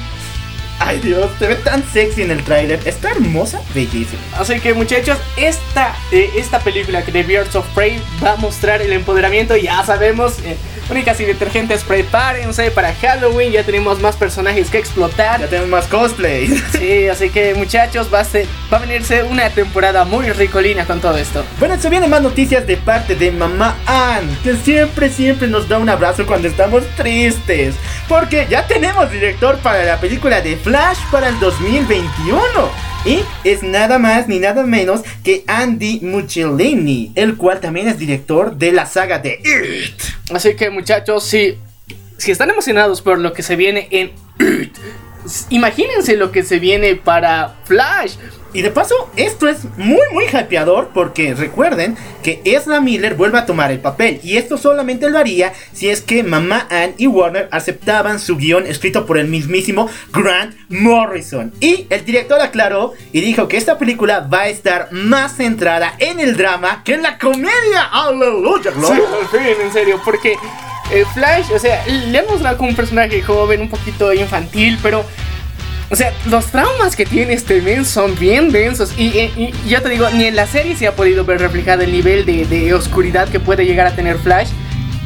Ay 0.79 0.99
Dios, 0.99 1.31
se 1.39 1.47
ve 1.47 1.55
tan 1.55 1.83
sexy 1.91 2.21
en 2.21 2.29
el 2.29 2.43
tráiler, 2.43 2.79
está 2.85 3.09
hermosa, 3.09 3.59
bellísima. 3.73 4.21
Así 4.37 4.59
que 4.59 4.75
muchachos, 4.75 5.17
esta, 5.35 5.95
eh, 6.11 6.29
esta 6.35 6.59
película 6.59 7.01
de 7.01 7.23
Birds 7.23 7.55
of 7.55 7.65
Prey 7.73 7.99
va 8.23 8.33
a 8.33 8.35
mostrar 8.35 8.83
el 8.83 8.93
empoderamiento, 8.93 9.57
ya 9.57 9.83
sabemos, 9.83 10.37
eh, 10.45 10.55
únicas 10.89 11.19
y 11.19 11.25
detergentes, 11.25 11.83
prepárense 11.83 12.71
para 12.71 12.93
Halloween, 12.95 13.51
ya 13.51 13.63
tenemos 13.63 13.99
más 13.99 14.15
personajes 14.15 14.69
que 14.69 14.77
explotar. 14.77 15.39
Ya 15.41 15.47
tenemos 15.47 15.69
más 15.69 15.85
cosplay. 15.87 16.47
Sí, 16.77 17.07
así 17.07 17.29
que 17.29 17.55
muchachos, 17.55 18.07
va 18.13 18.19
a, 18.19 18.23
ser- 18.23 18.47
va 18.71 18.77
a 18.77 18.81
venirse 18.81 19.23
una 19.23 19.49
temporada 19.49 20.05
muy 20.05 20.29
ricolina 20.31 20.85
con 20.85 20.99
todo 21.01 21.17
esto. 21.17 21.43
Bueno, 21.59 21.77
se 21.79 21.89
vienen 21.89 22.09
más 22.09 22.21
noticias 22.21 22.65
de 22.67 22.77
parte 22.77 23.15
de 23.15 23.31
mamá 23.31 23.75
Ann, 23.85 24.29
que 24.43 24.55
siempre, 24.55 25.09
siempre 25.09 25.47
nos 25.47 25.67
da 25.67 25.77
un 25.79 25.89
abrazo 25.89 26.25
cuando 26.25 26.47
estamos 26.47 26.83
tristes. 26.95 27.75
Porque 28.07 28.47
ya 28.49 28.65
tenemos 28.67 29.11
director 29.11 29.57
para 29.57 29.83
la 29.83 29.99
película 29.99 30.41
de 30.41 30.55
Flash 30.57 30.97
para 31.11 31.29
el 31.29 31.39
2021. 31.39 32.87
Y 33.07 33.23
es 33.45 33.63
nada 33.63 33.99
más 33.99 34.27
ni 34.27 34.37
nada 34.37 34.63
menos 34.63 35.01
que 35.23 35.45
Andy 35.47 36.01
Mucciolini, 36.01 37.13
el 37.15 37.37
cual 37.37 37.61
también 37.61 37.87
es 37.87 37.97
director 37.97 38.57
de 38.57 38.73
la 38.73 38.85
saga 38.85 39.17
de 39.19 39.39
It. 39.39 40.01
Así 40.33 40.57
que 40.57 40.69
muchachos, 40.69 41.23
si, 41.23 41.57
si 42.17 42.31
están 42.31 42.49
emocionados 42.49 43.01
por 43.01 43.17
lo 43.17 43.31
que 43.31 43.43
se 43.43 43.55
viene 43.55 43.87
en... 43.91 44.11
Imagínense 45.49 46.17
lo 46.17 46.33
que 46.33 46.43
se 46.43 46.59
viene 46.59 46.97
para 46.97 47.55
Flash. 47.63 48.15
Y 48.53 48.61
de 48.61 48.71
paso, 48.71 49.09
esto 49.15 49.47
es 49.47 49.65
muy 49.77 50.01
muy 50.11 50.25
hypeador 50.25 50.89
porque 50.93 51.33
recuerden 51.33 51.97
que 52.23 52.41
Ezra 52.45 52.81
Miller 52.81 53.15
vuelve 53.15 53.37
a 53.37 53.45
tomar 53.45 53.71
el 53.71 53.79
papel 53.79 54.19
y 54.23 54.37
esto 54.37 54.57
solamente 54.57 55.09
lo 55.09 55.17
haría 55.17 55.53
si 55.73 55.89
es 55.89 56.01
que 56.01 56.23
Mamá 56.23 56.67
Ann 56.69 56.93
y 56.97 57.07
Warner 57.07 57.49
aceptaban 57.51 58.19
su 58.19 58.37
guion 58.37 58.65
escrito 58.65 59.05
por 59.05 59.17
el 59.17 59.27
mismísimo 59.27 59.89
Grant 60.13 60.55
Morrison. 60.69 61.53
Y 61.59 61.87
el 61.89 62.05
director 62.05 62.39
aclaró 62.41 62.93
y 63.11 63.21
dijo 63.21 63.47
que 63.47 63.57
esta 63.57 63.77
película 63.77 64.21
va 64.21 64.41
a 64.41 64.49
estar 64.49 64.89
más 64.91 65.35
centrada 65.35 65.93
en 65.99 66.19
el 66.19 66.37
drama 66.37 66.83
que 66.83 66.93
en 66.93 67.03
la 67.03 67.17
comedia. 67.17 67.83
Aleluya, 67.91 68.71
Sí, 69.31 69.37
en 69.61 69.73
serio, 69.73 70.01
porque 70.03 70.35
eh, 70.91 71.05
Flash, 71.13 71.51
o 71.53 71.59
sea, 71.59 71.85
le 71.85 72.17
hemos 72.17 72.41
dado 72.41 72.63
un 72.63 72.75
personaje 72.75 73.21
joven, 73.21 73.61
un 73.61 73.69
poquito 73.69 74.13
infantil, 74.13 74.79
pero... 74.81 75.05
O 75.89 75.95
sea, 75.95 76.11
los 76.29 76.47
traumas 76.47 76.95
que 76.97 77.05
tiene 77.05 77.33
este 77.33 77.61
men 77.61 77.85
son 77.85 78.17
bien 78.19 78.51
densos. 78.51 78.93
Y, 78.97 79.05
y- 79.07 79.53
y 79.65 79.69
ya 79.69 79.81
te 79.81 79.89
digo, 79.89 80.09
ni 80.09 80.25
en 80.25 80.35
la 80.35 80.45
serie 80.47 80.75
se 80.75 80.87
ha 80.87 80.95
podido 80.95 81.23
ver 81.23 81.39
reflejado 81.39 81.83
el 81.83 81.91
nivel 81.91 82.25
de, 82.25 82.45
de 82.45 82.73
oscuridad 82.73 83.29
que 83.29 83.39
puede 83.39 83.65
llegar 83.65 83.87
a 83.87 83.95
tener 83.95 84.17
Flash. 84.17 84.49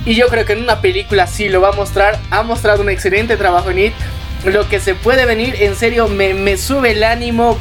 Y 0.05 0.15
yo 0.15 0.27
creo 0.27 0.45
que 0.45 0.53
en 0.53 0.63
una 0.63 0.81
película 0.81 1.27
sí 1.27 1.49
lo 1.49 1.61
va 1.61 1.69
a 1.69 1.73
mostrar. 1.73 2.19
Ha 2.31 2.41
mostrado 2.41 2.81
un 2.81 2.89
excelente 2.89 3.37
trabajo 3.37 3.69
en 3.69 3.77
It. 3.79 3.93
Lo 4.45 4.67
que 4.67 4.79
se 4.79 4.95
puede 4.95 5.25
venir, 5.25 5.55
en 5.59 5.75
serio, 5.75 6.07
me, 6.07 6.33
me 6.33 6.57
sube 6.57 6.91
el 6.93 7.03
ánimo. 7.03 7.59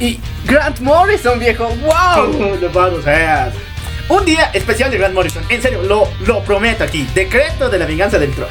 Y 0.00 0.18
Grant 0.46 0.80
Morrison, 0.80 1.38
viejo, 1.38 1.66
wow. 1.84 2.32
¿Cómo 2.32 2.54
lo 2.56 2.70
vamos 2.70 3.06
a? 3.06 3.52
Un 4.08 4.24
día 4.24 4.50
especial 4.54 4.90
de 4.90 4.96
Grant 4.96 5.14
Morrison, 5.14 5.42
en 5.50 5.60
serio, 5.60 5.82
lo, 5.82 6.08
lo 6.26 6.42
prometo 6.42 6.82
aquí. 6.84 7.06
Decreto 7.14 7.68
de 7.68 7.78
la 7.78 7.84
venganza 7.84 8.18
del 8.18 8.32
troll. 8.32 8.48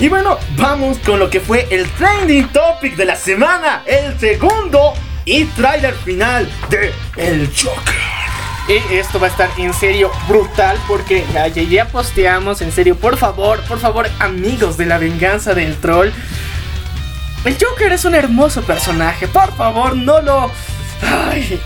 Y 0.00 0.08
bueno, 0.08 0.38
vamos 0.56 0.98
con 0.98 1.18
lo 1.18 1.30
que 1.30 1.40
fue 1.40 1.66
el 1.70 1.88
trending 1.92 2.48
topic 2.48 2.96
de 2.96 3.04
la 3.04 3.16
semana, 3.16 3.82
el 3.86 4.18
segundo 4.18 4.92
y 5.24 5.44
tráiler 5.46 5.94
final 5.94 6.48
de 6.68 6.92
El 7.16 7.48
Joker. 7.56 7.94
Y 8.66 8.94
esto 8.94 9.20
va 9.20 9.26
a 9.28 9.30
estar 9.30 9.48
en 9.58 9.72
serio 9.74 10.10
brutal 10.26 10.76
porque 10.88 11.24
ya, 11.32 11.46
ya- 11.48 11.86
posteamos, 11.86 12.60
en 12.62 12.72
serio, 12.72 12.96
por 12.96 13.16
favor, 13.18 13.60
por 13.64 13.78
favor, 13.78 14.08
amigos 14.18 14.76
de 14.76 14.86
la 14.86 14.98
venganza 14.98 15.54
del 15.54 15.76
troll. 15.76 16.08
El 17.44 17.56
Joker 17.62 17.92
es 17.92 18.04
un 18.06 18.14
hermoso 18.14 18.62
personaje, 18.62 19.28
por 19.28 19.54
favor, 19.54 19.94
no 19.96 20.20
lo... 20.22 20.50
Ay, 21.30 21.60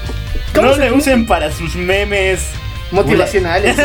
¿cómo 0.54 0.68
No 0.68 0.74
se- 0.74 0.80
le 0.80 0.92
usen 0.92 1.24
para 1.26 1.50
sus 1.52 1.76
memes 1.76 2.40
motivacionales. 2.90 3.76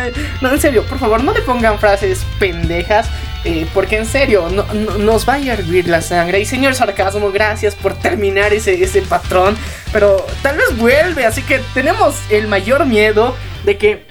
no, 0.40 0.50
en 0.50 0.60
serio, 0.60 0.82
por 0.84 0.98
favor, 0.98 1.22
no 1.22 1.32
le 1.32 1.42
pongan 1.42 1.78
frases 1.78 2.24
pendejas. 2.38 3.08
Eh, 3.44 3.66
porque 3.74 3.96
en 3.96 4.06
serio, 4.06 4.48
no- 4.50 4.64
no- 4.72 4.98
nos 4.98 5.28
va 5.28 5.34
a 5.34 5.38
hervir 5.40 5.88
la 5.88 6.00
sangre. 6.00 6.40
Y 6.40 6.44
señor 6.44 6.74
Sarcasmo, 6.74 7.30
gracias 7.32 7.74
por 7.74 7.94
terminar 7.98 8.52
ese, 8.52 8.82
ese 8.82 9.02
patrón. 9.02 9.56
Pero 9.92 10.24
tal 10.42 10.56
vez 10.56 10.76
vuelve. 10.76 11.26
Así 11.26 11.42
que 11.42 11.60
tenemos 11.74 12.16
el 12.30 12.46
mayor 12.46 12.86
miedo 12.86 13.36
de 13.64 13.76
que 13.76 14.06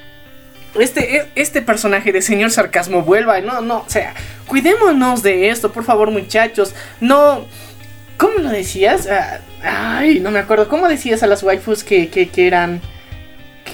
este, 0.79 1.17
e- 1.17 1.27
este 1.35 1.61
personaje 1.61 2.11
de 2.11 2.21
señor 2.21 2.51
Sarcasmo 2.51 3.01
vuelva. 3.03 3.39
No, 3.41 3.61
no, 3.61 3.79
o 3.79 3.89
sea, 3.89 4.13
cuidémonos 4.47 5.23
de 5.23 5.49
esto, 5.49 5.71
por 5.71 5.83
favor, 5.83 6.11
muchachos. 6.11 6.73
No. 6.99 7.45
¿Cómo 8.17 8.37
lo 8.37 8.49
decías? 8.49 9.07
Ah, 9.09 9.39
ay, 9.63 10.19
no 10.19 10.29
me 10.29 10.39
acuerdo. 10.39 10.67
¿Cómo 10.67 10.87
decías 10.87 11.23
a 11.23 11.27
las 11.27 11.41
waifus 11.41 11.83
que, 11.83 12.09
que, 12.09 12.29
que 12.29 12.45
eran. 12.47 12.79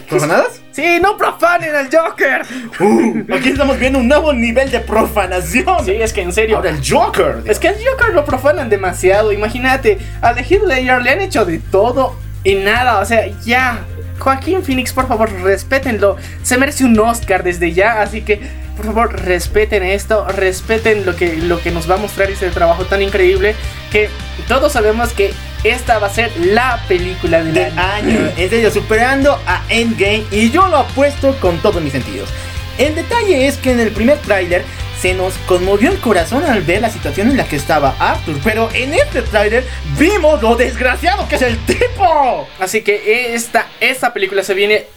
¿Profanadas? 0.10 0.62
Sí, 0.78 1.00
no 1.02 1.18
profanen 1.18 1.76
al 1.76 1.90
Joker. 1.92 2.46
Uh, 2.80 3.34
aquí 3.34 3.50
estamos 3.50 3.80
viendo 3.80 3.98
un 3.98 4.08
nuevo 4.08 4.32
nivel 4.32 4.70
de 4.70 4.80
profanación. 4.80 5.84
Sí, 5.84 5.94
es 5.94 6.14
que 6.14 6.22
en 6.22 6.32
serio. 6.32 6.58
Ahora 6.58 6.70
el 6.70 6.88
Joker. 6.88 7.42
Es 7.46 7.58
que 7.58 7.70
al 7.70 7.76
Joker 7.84 8.14
lo 8.14 8.24
profanan 8.24 8.70
demasiado. 8.70 9.32
Imagínate, 9.32 9.98
al 10.22 10.36
The 10.36 10.44
Heath 10.44 10.64
Ledger 10.64 11.02
le 11.02 11.10
han 11.10 11.22
hecho 11.22 11.44
de 11.46 11.58
todo 11.58 12.16
y 12.44 12.54
nada. 12.54 13.00
O 13.00 13.06
sea, 13.06 13.26
ya. 13.44 13.80
Joaquín 14.20 14.62
Phoenix, 14.62 14.94
por 14.94 15.08
favor, 15.08 15.32
respétenlo. 15.42 16.18
Se 16.44 16.60
merece 16.60 16.86
un 16.86 17.00
Oscar 17.00 17.42
desde 17.42 17.74
ya. 17.74 18.02
Así 18.02 18.22
que, 18.22 18.40
por 18.76 18.86
favor, 18.86 19.20
respeten 19.20 19.82
esto. 19.82 20.28
Respeten 20.28 21.08
lo 21.08 21.16
que, 21.16 21.38
lo 21.38 21.60
que 21.60 21.72
nos 21.72 21.90
va 21.90 21.96
a 21.96 21.98
mostrar 21.98 22.30
ese 22.30 22.52
trabajo 22.52 22.86
tan 22.86 23.02
increíble. 23.02 23.56
Que 23.92 24.10
todos 24.48 24.74
sabemos 24.74 25.14
que 25.14 25.34
esta 25.64 26.00
va 26.00 26.08
a 26.08 26.14
ser 26.14 26.32
la 26.38 26.84
película 26.88 27.44
del 27.44 27.54
del 27.54 27.80
año. 27.80 28.20
año. 28.20 28.32
En 28.38 28.50
serio, 28.50 28.72
superando 28.72 29.42
a 29.46 29.64
Endgame 29.70 30.26
y 30.32 30.50
yo 30.52 30.68
lo 30.68 30.78
apuesto 30.78 31.36
con 31.40 31.58
todos 31.60 31.82
mis 31.82 31.94
sentidos. 31.94 32.30
El 32.78 32.94
detalle 32.96 33.48
es 33.48 33.58
que 33.58 33.72
en 33.72 33.80
el 33.80 33.92
primer 33.92 34.20
tráiler 34.20 34.64
se 35.02 35.14
nos 35.14 35.34
conmovió 35.48 35.92
el 35.92 36.00
corazón 36.00 36.44
al 36.44 36.62
ver 36.64 36.82
la 36.82 36.90
situación 36.90 37.30
en 37.30 37.38
la 37.38 37.46
que 37.46 37.56
estaba 37.56 37.96
Arthur, 38.00 38.36
pero 38.44 38.70
en 38.74 38.94
este 38.94 39.22
tráiler 39.22 39.64
vimos 39.98 40.42
lo 40.42 40.56
desgraciado 40.56 41.28
que 41.28 41.36
es 41.36 41.42
el 41.44 41.58
tipo. 41.66 42.48
Así 42.60 42.82
que 42.82 43.36
esta, 43.36 43.68
esta 43.80 44.14
película 44.14 44.44
se 44.44 44.54
viene 44.54 44.88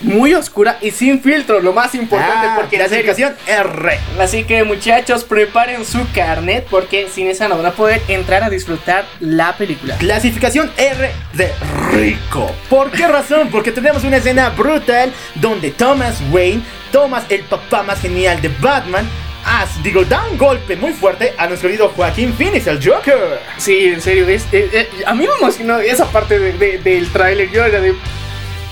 muy 0.00 0.34
oscura 0.34 0.78
y 0.80 0.90
sin 0.90 1.20
filtro, 1.22 1.60
lo 1.60 1.72
más 1.72 1.94
importante, 1.94 2.46
Ah, 2.48 2.56
porque 2.56 2.76
en 2.76 2.88
serio, 2.88 3.04
clasificación 3.04 3.36
R. 3.46 3.98
Así 4.20 4.44
que 4.44 4.64
muchachos, 4.64 5.24
preparen 5.24 5.84
su 5.84 6.06
carnet 6.12 6.66
porque 6.70 7.08
sin 7.12 7.28
esa 7.28 7.48
no 7.48 7.56
van 7.56 7.66
a 7.66 7.70
poder 7.72 8.00
entrar 8.08 8.42
a 8.44 8.50
disfrutar 8.50 9.04
la 9.20 9.56
película. 9.56 9.96
Clasificación 9.98 10.70
R 10.76 11.10
de 11.32 11.52
rico. 11.92 12.50
¿Por 12.68 12.90
qué 12.90 13.06
razón? 13.08 13.48
Porque 13.50 13.72
tenemos 13.72 14.04
una 14.04 14.16
escena 14.18 14.50
brutal 14.50 15.12
donde 15.36 15.70
Thomas 15.70 16.20
Wayne, 16.30 16.62
Thomas 16.92 17.24
el 17.28 17.42
papá 17.42 17.82
más 17.82 18.00
genial 18.00 18.40
de 18.42 18.48
Batman, 18.60 19.08
as- 19.44 19.82
digo, 19.82 20.04
da 20.04 20.24
un 20.30 20.38
golpe 20.38 20.76
muy 20.76 20.92
fuerte 20.92 21.34
a 21.36 21.46
nuestro 21.46 21.68
querido 21.68 21.88
Joaquín 21.90 22.32
Phoenix, 22.34 22.66
el 22.66 22.78
Joker. 22.84 23.40
Sí, 23.58 23.86
en 23.88 24.00
serio, 24.00 24.26
es, 24.28 24.44
eh, 24.52 24.68
eh, 24.72 24.88
a 25.06 25.12
mí 25.14 25.26
me 25.26 25.32
emocionó 25.38 25.78
esa 25.78 26.06
parte 26.06 26.38
de- 26.38 26.52
de- 26.52 26.78
del 26.78 27.08
tráiler. 27.10 27.50
Yo 27.50 27.64
era 27.64 27.80
de... 27.80 27.94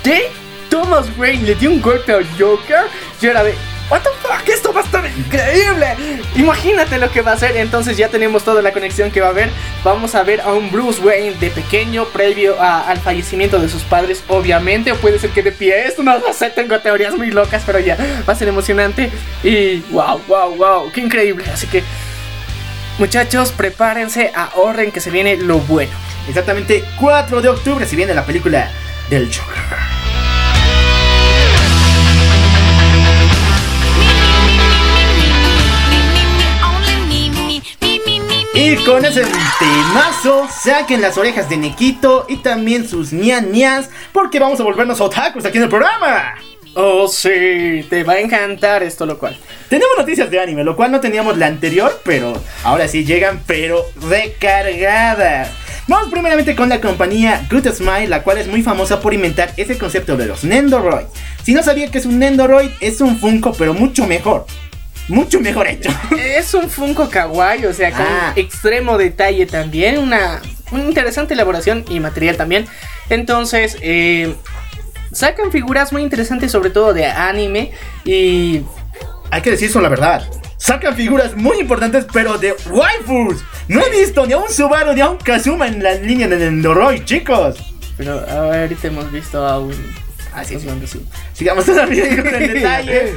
¿Qué? 0.02 0.28
Thomas 0.72 1.06
Wayne 1.18 1.42
le 1.42 1.54
dio 1.54 1.70
un 1.70 1.82
golpe 1.82 2.12
al 2.12 2.26
Joker. 2.38 2.86
Yo 3.20 3.30
era 3.30 3.44
de... 3.44 3.54
What 3.90 4.00
the 4.00 4.08
fuck, 4.22 4.48
esto 4.48 4.72
va 4.72 4.80
a 4.80 4.84
estar 4.84 5.04
increíble. 5.04 5.86
Imagínate 6.34 6.96
lo 6.96 7.10
que 7.10 7.20
va 7.20 7.32
a 7.32 7.34
hacer. 7.34 7.58
Entonces 7.58 7.98
ya 7.98 8.08
tenemos 8.08 8.42
toda 8.42 8.62
la 8.62 8.72
conexión 8.72 9.10
que 9.10 9.20
va 9.20 9.26
a 9.26 9.30
haber. 9.30 9.50
Vamos 9.84 10.14
a 10.14 10.22
ver 10.22 10.40
a 10.40 10.54
un 10.54 10.70
Bruce 10.70 10.98
Wayne 11.02 11.34
de 11.34 11.50
pequeño 11.50 12.06
previo 12.06 12.56
al 12.58 12.98
fallecimiento 13.00 13.58
de 13.58 13.68
sus 13.68 13.82
padres, 13.82 14.24
obviamente. 14.28 14.92
O 14.92 14.96
puede 14.96 15.18
ser 15.18 15.28
que 15.28 15.42
de 15.42 15.52
pie 15.52 15.86
esto, 15.86 16.02
no 16.02 16.18
lo 16.18 16.32
sé, 16.32 16.48
tengo 16.48 16.80
teorías 16.80 17.14
muy 17.18 17.30
locas, 17.30 17.64
pero 17.66 17.78
ya 17.78 17.98
va 18.26 18.32
a 18.32 18.36
ser 18.36 18.48
emocionante. 18.48 19.10
Y 19.42 19.80
wow, 19.90 20.22
wow, 20.26 20.56
wow, 20.56 20.90
qué 20.90 21.02
increíble. 21.02 21.44
Así 21.52 21.66
que 21.66 21.82
muchachos, 22.98 23.52
prepárense, 23.52 24.32
ahorren 24.34 24.90
que 24.90 25.02
se 25.02 25.10
viene 25.10 25.36
lo 25.36 25.58
bueno. 25.58 25.92
Exactamente 26.28 26.82
4 26.98 27.42
de 27.42 27.50
octubre 27.50 27.84
se 27.84 27.94
viene 27.94 28.14
la 28.14 28.24
película 28.24 28.70
del 29.10 29.26
Joker. 29.26 30.01
Y 38.54 38.76
con 38.84 39.02
ese 39.02 39.22
temazo, 39.58 40.46
saquen 40.62 41.00
las 41.00 41.16
orejas 41.16 41.48
de 41.48 41.56
Nikito 41.56 42.26
y 42.28 42.36
también 42.36 42.86
sus 42.86 43.10
ñan 43.10 43.50
ñas, 43.50 43.88
porque 44.12 44.38
vamos 44.38 44.60
a 44.60 44.62
volvernos 44.62 45.00
otakus 45.00 45.46
aquí 45.46 45.56
en 45.56 45.64
el 45.64 45.70
programa. 45.70 46.34
Oh, 46.74 47.08
sí, 47.08 47.86
te 47.88 48.04
va 48.04 48.14
a 48.14 48.20
encantar 48.20 48.82
esto, 48.82 49.06
lo 49.06 49.18
cual. 49.18 49.38
Tenemos 49.70 49.94
noticias 49.96 50.30
de 50.30 50.38
anime, 50.38 50.64
lo 50.64 50.76
cual 50.76 50.92
no 50.92 51.00
teníamos 51.00 51.38
la 51.38 51.46
anterior, 51.46 52.02
pero 52.04 52.34
ahora 52.62 52.88
sí 52.88 53.06
llegan, 53.06 53.42
pero 53.46 53.86
recargadas. 54.08 55.48
Vamos 55.88 56.10
primeramente 56.10 56.54
con 56.54 56.68
la 56.68 56.80
compañía 56.80 57.46
Good 57.50 57.68
Smile, 57.68 58.08
la 58.08 58.22
cual 58.22 58.36
es 58.36 58.48
muy 58.48 58.62
famosa 58.62 59.00
por 59.00 59.14
inventar 59.14 59.54
ese 59.56 59.78
concepto 59.78 60.16
de 60.16 60.26
los 60.26 60.44
Nendoroid. 60.44 61.06
Si 61.42 61.54
no 61.54 61.62
sabía 61.62 61.90
que 61.90 61.98
es 61.98 62.06
un 62.06 62.18
Nendoroid, 62.18 62.70
es 62.80 63.00
un 63.00 63.18
Funko, 63.18 63.54
pero 63.54 63.72
mucho 63.72 64.06
mejor. 64.06 64.46
Mucho 65.12 65.40
mejor 65.40 65.66
hecho. 65.68 65.90
Es 66.18 66.54
un 66.54 66.70
Funko 66.70 67.08
Kawaii, 67.10 67.66
o 67.66 67.72
sea, 67.74 67.90
con 67.92 68.06
Ah. 68.06 68.32
extremo 68.36 68.96
detalle 68.98 69.44
también, 69.46 69.98
una, 69.98 70.40
una 70.70 70.84
interesante 70.84 71.34
elaboración 71.34 71.84
y 71.88 72.00
material 72.00 72.36
también. 72.36 72.66
Entonces, 73.10 73.76
eh, 73.82 74.34
sacan 75.12 75.52
figuras 75.52 75.92
muy 75.92 76.02
interesantes, 76.02 76.50
sobre 76.50 76.70
todo 76.70 76.94
de 76.94 77.06
anime. 77.06 77.72
Y 78.04 78.62
Hay 79.30 79.40
que 79.42 79.50
decir 79.50 79.68
eso 79.70 79.80
la 79.80 79.88
verdad. 79.88 80.26
Sacan 80.58 80.94
figuras 80.96 81.34
muy 81.36 81.58
importantes, 81.58 82.06
pero 82.12 82.38
de 82.38 82.54
waifus. 82.70 83.42
No 83.68 83.84
he 83.84 83.90
visto 83.90 84.26
ni 84.26 84.32
a 84.34 84.38
un 84.38 84.48
Subaru 84.48 84.92
ni 84.94 85.00
a 85.00 85.08
un 85.10 85.16
Kazuma 85.18 85.66
en 85.68 85.82
la 85.82 85.94
línea 85.94 86.28
de 86.28 86.36
Nendoroid, 86.36 87.04
chicos. 87.04 87.56
Pero 87.96 88.20
ahorita 88.28 88.88
hemos 88.88 89.10
visto 89.12 89.44
a 89.46 89.58
un. 89.58 89.74
Ah, 90.34 90.44
sí, 90.44 90.56
pues, 90.56 90.90
sí. 90.90 91.00
Sigamos 91.34 91.64
todavía 91.66 92.08
con 92.16 92.34
el 92.34 92.54
detalle. 92.54 93.16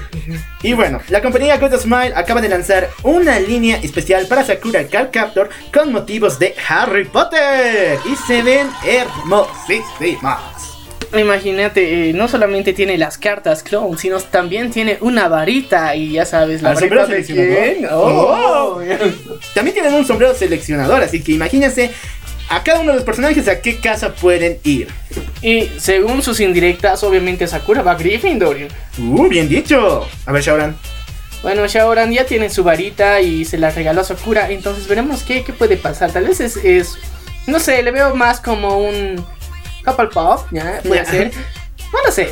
Y 0.61 0.73
bueno, 0.73 0.99
la 1.09 1.21
compañía 1.21 1.57
Good 1.57 1.79
Smile 1.79 2.13
acaba 2.15 2.41
de 2.41 2.49
lanzar 2.49 2.89
una 3.03 3.39
línea 3.39 3.77
especial 3.77 4.27
para 4.27 4.43
Sakura 4.43 4.85
Card 4.87 5.11
Captor 5.11 5.49
con 5.73 5.91
motivos 5.91 6.39
de 6.39 6.55
Harry 6.67 7.05
Potter. 7.05 7.99
Y 8.05 8.15
se 8.27 8.41
ven 8.41 8.67
hermosísimas. 8.85 10.39
Imagínate, 11.13 12.09
eh, 12.09 12.13
no 12.13 12.27
solamente 12.27 12.73
tiene 12.73 12.97
las 12.97 13.17
cartas 13.17 13.63
clone, 13.63 13.97
sino 13.97 14.19
también 14.19 14.71
tiene 14.71 14.97
una 15.01 15.29
varita 15.29 15.95
y 15.95 16.13
ya 16.13 16.25
sabes, 16.25 16.61
la 16.61 16.71
¿Al 16.71 16.77
sombrero 16.77 17.03
varita 17.03 17.15
de 17.17 17.23
seleccionador? 17.23 17.73
quién. 17.73 17.87
Oh. 17.91 18.79
También 19.53 19.73
tienen 19.73 19.93
un 19.93 20.05
sombrero 20.05 20.33
seleccionador, 20.33 21.03
así 21.03 21.23
que 21.23 21.33
imagínense 21.33 21.91
a 22.49 22.63
cada 22.63 22.79
uno 22.81 22.91
de 22.91 22.97
los 22.97 23.05
personajes 23.05 23.47
a 23.47 23.61
qué 23.61 23.79
casa 23.79 24.13
pueden 24.13 24.59
ir. 24.63 24.87
Y 25.41 25.69
según 25.79 26.21
sus 26.21 26.39
indirectas, 26.39 27.03
obviamente 27.03 27.47
Sakura 27.47 27.81
va 27.81 27.91
a 27.91 27.95
Gryffindor. 27.95 28.57
Uh, 28.99 29.27
bien 29.27 29.49
dicho. 29.49 30.07
A 30.25 30.31
ver, 30.31 30.43
Shaoran. 30.43 30.75
Bueno, 31.41 31.67
Shaoran 31.67 32.11
ya 32.11 32.25
tiene 32.25 32.49
su 32.49 32.63
varita 32.63 33.21
y 33.21 33.45
se 33.45 33.57
la 33.57 33.69
regaló 33.69 34.01
a 34.01 34.03
Sakura, 34.03 34.49
entonces 34.49 34.87
veremos 34.87 35.23
qué, 35.23 35.43
qué 35.43 35.53
puede 35.53 35.77
pasar. 35.77 36.11
Tal 36.11 36.25
vez 36.27 36.39
es, 36.39 36.57
es- 36.57 36.97
no 37.47 37.59
sé, 37.59 37.83
le 37.83 37.91
veo 37.91 38.15
más 38.15 38.39
como 38.41 38.79
un 38.79 39.23
couple 39.83 40.07
pop, 40.07 40.41
¿ya? 40.51 40.79
Puede 40.83 41.03
Ya. 41.03 41.11
ser. 41.11 41.31
No 41.93 41.99
lo 42.03 42.11
sé. 42.11 42.29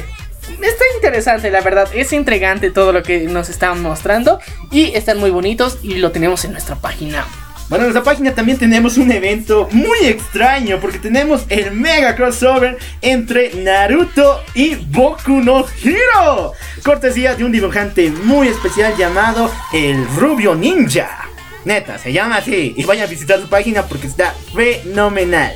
Está 0.62 0.84
interesante, 0.96 1.50
la 1.52 1.62
verdad. 1.62 1.88
Es 1.94 2.12
intrigante 2.12 2.70
todo 2.72 2.92
lo 2.92 3.04
que 3.04 3.20
nos 3.22 3.50
están 3.50 3.82
mostrando. 3.82 4.40
Y 4.72 4.96
están 4.96 5.20
muy 5.20 5.30
bonitos 5.30 5.78
y 5.84 5.96
lo 5.96 6.12
tenemos 6.12 6.44
en 6.46 6.52
nuestra 6.54 6.76
página. 6.76 7.26
Bueno, 7.70 7.86
en 7.86 7.94
nuestra 7.94 8.04
página 8.04 8.36
también 8.36 8.60
tenemos 8.60 8.98
un 8.98 9.12
evento 9.12 9.68
muy 9.72 9.98
extraño 10.04 10.80
porque 10.80 11.00
tenemos 11.00 11.46
el 11.50 11.72
mega 11.72 12.16
crossover 12.16 12.78
entre 13.02 13.54
Naruto 13.56 14.44
y 14.54 14.76
Boku 14.76 15.42
no 15.42 15.66
Hero. 15.84 16.52
Cortesía 16.84 17.36
de 17.36 17.44
un 17.46 17.52
dibujante 17.52 18.12
muy 18.12 18.50
especial 18.50 18.96
llamado 18.98 19.50
el 19.72 20.06
Rubio 20.18 20.54
Ninja. 20.56 21.26
Neta, 21.66 21.98
se 21.98 22.12
llama 22.14 22.38
así. 22.38 22.74
Y 22.78 22.84
vayan 22.84 23.08
a 23.08 23.10
visitar 23.10 23.40
su 23.42 23.48
página 23.48 23.84
porque 23.84 24.08
está 24.08 24.36
fenomenal. 24.54 25.56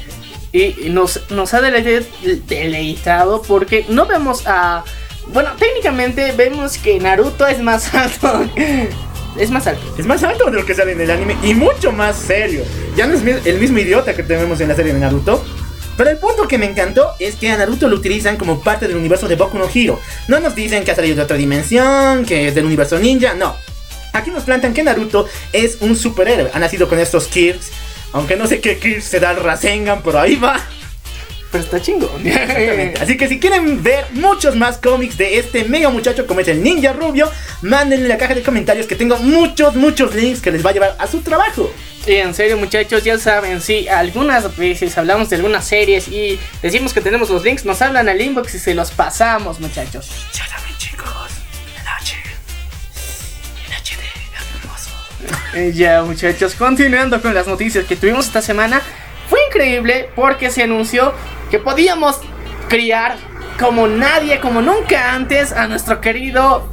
Y 0.53 0.89
nos, 0.89 1.29
nos 1.29 1.53
ha 1.53 1.61
dele- 1.61 2.05
deleitado 2.47 3.41
porque 3.43 3.85
no 3.89 4.05
vemos 4.07 4.43
a... 4.47 4.83
Bueno, 5.33 5.49
técnicamente 5.59 6.31
vemos 6.31 6.77
que 6.77 6.97
Naruto 6.99 7.45
es 7.45 7.59
más 7.59 7.93
alto. 7.93 8.49
Es 9.39 9.51
más 9.51 9.67
alto. 9.67 9.81
Es 9.97 10.05
más 10.05 10.23
alto 10.23 10.45
de 10.45 10.51
lo 10.51 10.65
que 10.65 10.73
sale 10.73 10.93
en 10.93 11.01
el 11.01 11.11
anime 11.11 11.37
y 11.43 11.53
mucho 11.53 11.91
más 11.91 12.17
serio. 12.17 12.63
Ya 12.95 13.07
no 13.07 13.15
es 13.15 13.45
el 13.45 13.59
mismo 13.59 13.79
idiota 13.79 14.15
que 14.15 14.23
tenemos 14.23 14.59
en 14.61 14.69
la 14.69 14.75
serie 14.75 14.93
de 14.93 14.99
Naruto. 14.99 15.43
Pero 15.95 16.11
el 16.11 16.17
punto 16.17 16.47
que 16.47 16.57
me 16.57 16.67
encantó 16.67 17.13
es 17.19 17.35
que 17.35 17.49
a 17.49 17.57
Naruto 17.57 17.87
lo 17.87 17.95
utilizan 17.95 18.37
como 18.37 18.61
parte 18.61 18.87
del 18.87 18.97
universo 18.97 19.27
de 19.27 19.35
Boku 19.35 19.57
no 19.57 19.67
Hero. 19.73 19.99
No 20.27 20.39
nos 20.39 20.55
dicen 20.55 20.83
que 20.83 20.91
ha 20.91 20.95
salido 20.95 21.15
de 21.15 21.21
otra 21.23 21.37
dimensión, 21.37 22.25
que 22.25 22.47
es 22.47 22.55
del 22.55 22.65
universo 22.65 22.99
ninja, 22.99 23.33
no. 23.33 23.55
Aquí 24.13 24.29
nos 24.29 24.43
plantan 24.43 24.73
que 24.73 24.83
Naruto 24.83 25.27
es 25.53 25.77
un 25.81 25.95
superhéroe. 25.95 26.51
Ha 26.53 26.59
nacido 26.59 26.87
con 26.87 26.99
estos 26.99 27.27
Kirks. 27.27 27.71
Aunque 28.13 28.35
no 28.35 28.47
sé 28.47 28.61
qué 28.61 28.77
Kirks 28.77 29.05
se 29.05 29.19
da 29.19 29.31
el 29.31 29.37
Rasengan, 29.37 30.01
pero 30.03 30.19
ahí 30.19 30.35
va. 30.35 30.59
Pero 31.51 31.63
está 31.63 31.81
chingón. 31.81 32.23
Así 33.01 33.17
que 33.17 33.27
si 33.27 33.39
quieren 33.39 33.81
ver 33.81 34.05
muchos 34.11 34.55
más 34.55 34.77
cómics 34.77 35.17
de 35.17 35.39
este 35.39 35.63
mega 35.63 35.89
muchacho 35.89 36.27
como 36.27 36.41
es 36.41 36.47
el 36.47 36.61
Ninja 36.61 36.93
Rubio, 36.93 37.31
mándenle 37.61 38.05
en 38.05 38.09
la 38.09 38.17
caja 38.17 38.35
de 38.35 38.43
comentarios 38.43 38.85
que 38.85 38.95
tengo 38.95 39.17
muchos, 39.17 39.75
muchos 39.75 40.13
links 40.13 40.41
que 40.41 40.51
les 40.51 40.65
va 40.65 40.71
a 40.71 40.73
llevar 40.73 40.95
a 40.99 41.07
su 41.07 41.21
trabajo. 41.21 41.71
Y 42.05 42.15
en 42.15 42.33
serio 42.33 42.57
muchachos, 42.57 43.03
ya 43.03 43.17
saben, 43.17 43.61
si 43.61 43.87
algunas 43.87 44.55
veces 44.55 44.97
hablamos 44.97 45.29
de 45.29 45.37
algunas 45.37 45.65
series 45.65 46.07
y 46.07 46.39
decimos 46.61 46.93
que 46.93 47.01
tenemos 47.01 47.29
los 47.29 47.43
links, 47.43 47.65
nos 47.65 47.81
hablan 47.81 48.07
al 48.07 48.21
inbox 48.21 48.55
y 48.55 48.59
se 48.59 48.73
los 48.73 48.91
pasamos 48.91 49.59
muchachos. 49.59 50.09
Ya 50.33 50.45
saben 50.47 50.73
chicos, 50.77 51.31
en 51.77 51.87
H, 51.87 52.15
en 53.65 53.73
HD, 53.73 54.03
hermoso. 54.61 54.89
Eh, 55.53 55.73
ya 55.73 56.01
muchachos, 56.03 56.55
continuando 56.55 57.21
con 57.21 57.33
las 57.33 57.47
noticias 57.47 57.83
que 57.85 57.95
tuvimos 57.97 58.27
esta 58.27 58.41
semana, 58.41 58.81
fue 59.29 59.39
increíble 59.47 60.09
porque 60.15 60.49
se 60.49 60.63
anunció 60.63 61.13
que 61.49 61.59
podíamos 61.59 62.19
criar 62.67 63.17
como 63.59 63.87
nadie, 63.87 64.39
como 64.39 64.61
nunca 64.61 65.13
antes 65.13 65.51
a 65.51 65.67
nuestro 65.67 65.99
querido 65.99 66.69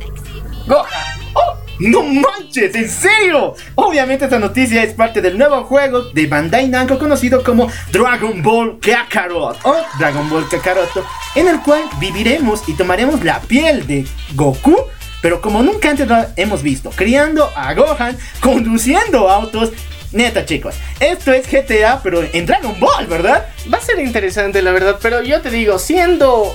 Gohan. 0.66 0.86
¡Oh! 1.34 1.56
¡No 1.80 2.02
manches! 2.02 2.74
¿En 2.74 2.88
serio? 2.88 3.54
Obviamente 3.74 4.24
esta 4.24 4.38
noticia 4.38 4.82
es 4.82 4.94
parte 4.94 5.20
del 5.20 5.36
nuevo 5.36 5.64
juego 5.64 6.02
de 6.12 6.26
Bandai 6.26 6.68
Namco 6.68 6.98
conocido 6.98 7.42
como 7.42 7.68
Dragon 7.90 8.42
Ball 8.42 8.78
Kakarot 8.80 9.58
o 9.64 9.76
Dragon 9.98 10.28
Ball 10.30 10.48
Kakaroto, 10.48 11.04
en 11.34 11.48
el 11.48 11.60
cual 11.60 11.82
viviremos 11.98 12.68
y 12.68 12.74
tomaremos 12.74 13.24
la 13.24 13.40
piel 13.40 13.86
de 13.86 14.06
Goku, 14.34 14.76
pero 15.20 15.40
como 15.40 15.62
nunca 15.62 15.90
antes 15.90 16.08
hemos 16.36 16.62
visto, 16.62 16.90
criando 16.90 17.50
a 17.56 17.74
Gohan, 17.74 18.16
conduciendo 18.40 19.28
autos. 19.28 19.72
Neta 20.14 20.44
chicos, 20.46 20.76
esto 21.00 21.32
es 21.32 21.46
GTA 21.50 22.00
pero 22.02 22.22
en 22.32 22.46
Dragon 22.46 22.78
Ball, 22.80 23.06
¿verdad? 23.06 23.48
Va 23.72 23.78
a 23.78 23.80
ser 23.80 23.98
interesante, 23.98 24.62
la 24.62 24.70
verdad, 24.72 24.98
pero 25.02 25.22
yo 25.22 25.40
te 25.42 25.50
digo, 25.50 25.78
siendo 25.78 26.54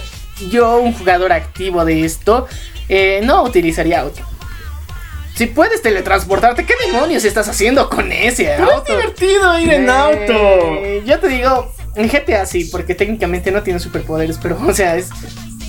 yo 0.49 0.77
un 0.79 0.93
jugador 0.93 1.31
activo 1.33 1.83
de 1.85 2.05
esto, 2.05 2.47
eh, 2.87 3.19
no 3.23 3.43
utilizaría 3.43 3.99
auto. 4.01 4.21
Si 5.35 5.45
puedes 5.45 5.81
teletransportarte, 5.81 6.65
¿qué 6.65 6.73
demonios 6.87 7.23
estás 7.25 7.47
haciendo 7.47 7.89
con 7.89 8.11
ese 8.11 8.45
Pero 8.45 8.65
es 8.65 8.73
auto? 8.75 8.91
divertido 8.97 9.59
ir 9.59 9.71
en 9.73 9.85
Eh, 9.85 9.91
auto. 9.91 11.05
Yo 11.05 11.19
te 11.19 11.27
digo, 11.27 11.73
en 11.95 12.07
GTA 12.09 12.45
sí, 12.45 12.65
porque 12.71 12.95
técnicamente 12.95 13.51
no 13.51 13.61
tiene 13.63 13.79
superpoderes, 13.79 14.37
pero 14.41 14.57
o 14.65 14.73
sea, 14.73 14.95
es 14.95 15.09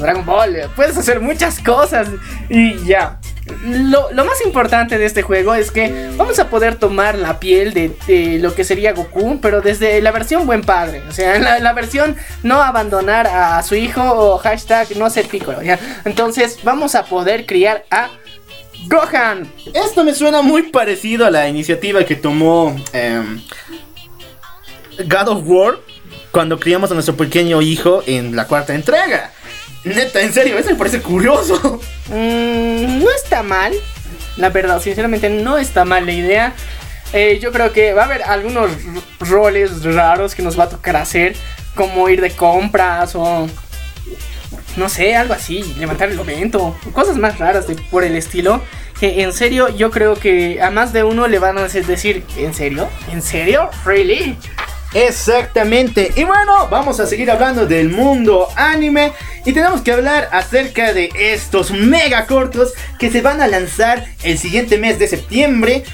Dragon 0.00 0.24
Ball, 0.24 0.56
eh, 0.56 0.68
puedes 0.74 0.96
hacer 0.96 1.20
muchas 1.20 1.60
cosas 1.60 2.08
y 2.48 2.84
ya. 2.84 3.18
Lo, 3.64 4.12
lo 4.12 4.24
más 4.24 4.40
importante 4.44 4.96
de 4.96 5.06
este 5.06 5.22
juego 5.22 5.54
es 5.54 5.70
que 5.70 6.10
vamos 6.16 6.38
a 6.38 6.48
poder 6.48 6.76
tomar 6.76 7.16
la 7.16 7.40
piel 7.40 7.72
de, 7.74 8.38
lo 8.40 8.54
que 8.54 8.64
sería 8.64 8.92
Goku, 8.92 9.40
pero 9.40 9.60
desde 9.60 10.00
la 10.00 10.12
versión 10.12 10.46
buen 10.46 10.62
padre. 10.62 11.02
O 11.08 11.12
sea, 11.12 11.38
la, 11.38 11.72
versión 11.72 12.16
no 12.42 12.62
abandonar 12.62 13.26
a 13.26 13.62
su 13.62 13.74
hijo 13.74 14.02
o 14.02 14.38
hashtag 14.38 14.96
no 14.96 15.10
ser 15.10 15.26
Piccolo. 15.26 15.62
¿ya? 15.62 15.78
Entonces 16.04 16.60
vamos 16.62 16.94
a 16.94 17.04
poder 17.04 17.46
criar 17.46 17.84
a 17.90 18.10
Gohan. 18.86 19.50
Esto 19.74 20.04
me 20.04 20.14
suena 20.14 20.42
muy 20.42 20.64
parecido 20.64 21.26
a 21.26 21.30
la 21.30 21.48
iniciativa 21.48 22.04
que 22.04 22.16
tomó 22.16 22.76
em, 22.92 23.42
God 25.06 25.28
of 25.28 25.42
War 25.44 25.78
cuando 26.30 26.58
criamos 26.58 26.90
a 26.90 26.94
nuestro 26.94 27.16
pequeño 27.16 27.60
hijo 27.60 28.02
en 28.06 28.36
la 28.36 28.46
cuarta 28.46 28.74
entrega. 28.74 29.32
Neta, 29.84 30.20
en 30.20 30.32
serio, 30.32 30.58
eso 30.58 30.70
me 30.70 30.76
parece 30.76 31.00
curioso. 31.00 31.80
Mm, 32.08 33.02
no 33.02 33.10
está 33.10 33.42
mal. 33.42 33.72
La 34.36 34.50
verdad, 34.50 34.80
sinceramente, 34.80 35.30
no 35.30 35.58
está 35.58 35.84
mal 35.84 36.06
la 36.06 36.12
idea. 36.12 36.54
Eh, 37.12 37.38
yo 37.40 37.50
creo 37.50 37.72
que 37.72 37.92
va 37.92 38.02
a 38.02 38.04
haber 38.04 38.22
algunos 38.22 38.70
roles 39.20 39.82
raros 39.84 40.34
que 40.34 40.42
nos 40.42 40.58
va 40.58 40.64
a 40.64 40.68
tocar 40.68 40.96
hacer, 40.96 41.34
como 41.74 42.08
ir 42.08 42.20
de 42.20 42.30
compras 42.30 43.14
o 43.14 43.48
no 44.76 44.88
sé, 44.88 45.16
algo 45.16 45.34
así, 45.34 45.74
levantar 45.78 46.10
el 46.10 46.18
evento, 46.18 46.76
cosas 46.92 47.16
más 47.16 47.38
raras 47.38 47.66
por 47.90 48.04
el 48.04 48.16
estilo. 48.16 48.62
Que 48.98 49.22
en 49.22 49.32
serio, 49.32 49.68
yo 49.70 49.90
creo 49.90 50.14
que 50.14 50.60
a 50.60 50.70
más 50.70 50.92
de 50.92 51.04
uno 51.04 51.26
le 51.26 51.38
van 51.38 51.56
a 51.56 51.62
decir, 51.62 52.24
¿en 52.36 52.52
serio? 52.52 52.88
¿En 53.10 53.22
serio? 53.22 53.70
¿Really? 53.84 54.36
Exactamente. 54.92 56.12
Y 56.16 56.24
bueno, 56.24 56.68
vamos 56.68 56.98
a 56.98 57.06
seguir 57.06 57.30
hablando 57.30 57.66
del 57.66 57.90
mundo 57.90 58.48
anime. 58.56 59.12
Y 59.44 59.52
tenemos 59.52 59.82
que 59.82 59.92
hablar 59.92 60.28
acerca 60.32 60.92
de 60.92 61.10
estos 61.16 61.70
mega 61.70 62.26
cortos 62.26 62.72
que 62.98 63.10
se 63.10 63.22
van 63.22 63.40
a 63.40 63.46
lanzar 63.46 64.04
el 64.22 64.38
siguiente 64.38 64.78
mes 64.78 64.98
de 64.98 65.08
septiembre. 65.08 65.84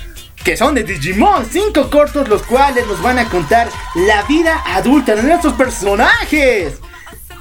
Que 0.42 0.56
son 0.56 0.74
de 0.74 0.84
Digimon. 0.84 1.46
Cinco 1.50 1.90
cortos 1.90 2.28
los 2.28 2.42
cuales 2.42 2.86
nos 2.86 3.02
van 3.02 3.18
a 3.18 3.28
contar 3.28 3.68
la 4.06 4.22
vida 4.22 4.62
adulta 4.66 5.14
de 5.14 5.22
nuestros 5.24 5.54
personajes. 5.54 6.74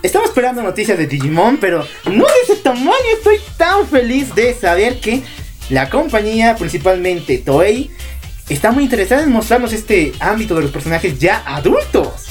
estamos 0.01 0.29
esperando 0.29 0.61
noticias 0.61 0.97
de 0.97 1.07
Digimon, 1.07 1.57
pero 1.57 1.87
no 2.05 2.25
de 2.25 2.33
ese 2.43 2.55
tamaño. 2.57 2.91
Estoy 3.15 3.39
tan 3.57 3.87
feliz 3.87 4.33
de 4.35 4.53
saber 4.55 4.99
que 4.99 5.23
la 5.69 5.89
compañía, 5.89 6.55
principalmente 6.55 7.37
Toei, 7.37 7.91
está 8.49 8.71
muy 8.71 8.83
interesada 8.83 9.23
en 9.23 9.31
mostrarnos 9.31 9.73
este 9.73 10.13
ámbito 10.19 10.55
de 10.55 10.63
los 10.63 10.71
personajes 10.71 11.19
ya 11.19 11.43
adultos. 11.45 12.25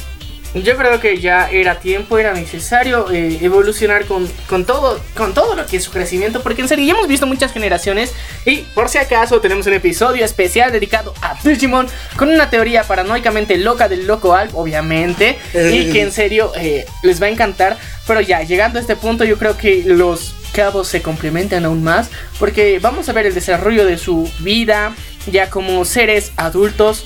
Yo 0.54 0.76
creo 0.76 1.00
que 1.00 1.20
ya 1.20 1.50
era 1.50 1.80
tiempo, 1.80 2.16
era 2.16 2.32
necesario 2.32 3.10
eh, 3.10 3.38
evolucionar 3.42 4.04
con, 4.04 4.28
con 4.48 4.64
todo 4.64 5.00
con 5.16 5.34
todo 5.34 5.56
lo 5.56 5.66
que 5.66 5.78
es 5.78 5.84
su 5.84 5.90
crecimiento, 5.90 6.42
porque 6.42 6.62
en 6.62 6.68
serio 6.68 6.84
ya 6.84 6.92
hemos 6.92 7.08
visto 7.08 7.26
muchas 7.26 7.52
generaciones 7.52 8.12
y 8.44 8.58
por 8.72 8.88
si 8.88 8.98
acaso 8.98 9.40
tenemos 9.40 9.66
un 9.66 9.72
episodio 9.72 10.24
especial 10.24 10.70
dedicado 10.70 11.12
a 11.22 11.34
Digimon 11.42 11.88
con 12.16 12.28
una 12.28 12.50
teoría 12.50 12.84
paranoicamente 12.84 13.56
loca 13.58 13.88
del 13.88 14.06
loco 14.06 14.34
Alp, 14.34 14.54
obviamente, 14.54 15.38
y 15.52 15.90
que 15.90 16.02
en 16.02 16.12
serio 16.12 16.52
eh, 16.56 16.86
les 17.02 17.20
va 17.20 17.26
a 17.26 17.30
encantar, 17.30 17.76
pero 18.06 18.20
ya 18.20 18.42
llegando 18.42 18.78
a 18.78 18.82
este 18.82 18.94
punto 18.94 19.24
yo 19.24 19.38
creo 19.38 19.58
que 19.58 19.82
los 19.84 20.36
cabos 20.52 20.86
se 20.86 21.02
complementan 21.02 21.64
aún 21.64 21.82
más, 21.82 22.10
porque 22.38 22.78
vamos 22.78 23.08
a 23.08 23.12
ver 23.12 23.26
el 23.26 23.34
desarrollo 23.34 23.84
de 23.84 23.98
su 23.98 24.30
vida 24.38 24.94
ya 25.30 25.50
como 25.50 25.84
seres 25.84 26.32
adultos. 26.36 27.04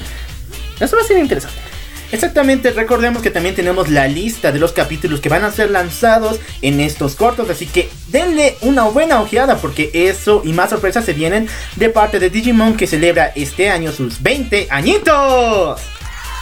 Eso 0.81 0.97
va 0.97 1.03
a 1.03 1.07
ser 1.07 1.19
interesante. 1.19 1.69
Exactamente, 2.11 2.71
recordemos 2.71 3.23
que 3.23 3.31
también 3.31 3.55
tenemos 3.55 3.91
la 3.91 4.09
lista 4.09 4.51
de 4.51 4.59
los 4.59 4.73
capítulos 4.73 5.21
que 5.21 5.29
van 5.29 5.45
a 5.45 5.53
ser 5.53 5.71
lanzados 5.71 6.41
en 6.63 6.81
estos 6.81 7.15
cortos, 7.15 7.51
así 7.51 7.67
que 7.67 7.91
denle 8.09 8.57
una 8.63 8.85
buena 8.85 9.21
ojeada 9.21 9.59
porque 9.59 9.91
eso 9.93 10.41
y 10.43 10.55
más 10.55 10.71
sorpresas 10.71 11.05
se 11.05 11.13
vienen 11.13 11.49
de 11.77 11.91
parte 11.91 12.19
de 12.19 12.31
Digimon 12.31 12.79
que 12.79 12.87
celebra 12.87 13.31
este 13.35 13.69
año 13.69 13.93
sus 13.93 14.23
20 14.23 14.69
añitos. 14.71 15.81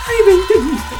¡Ay, 0.06 0.26
20 0.26 0.54
añitos! 0.54 0.98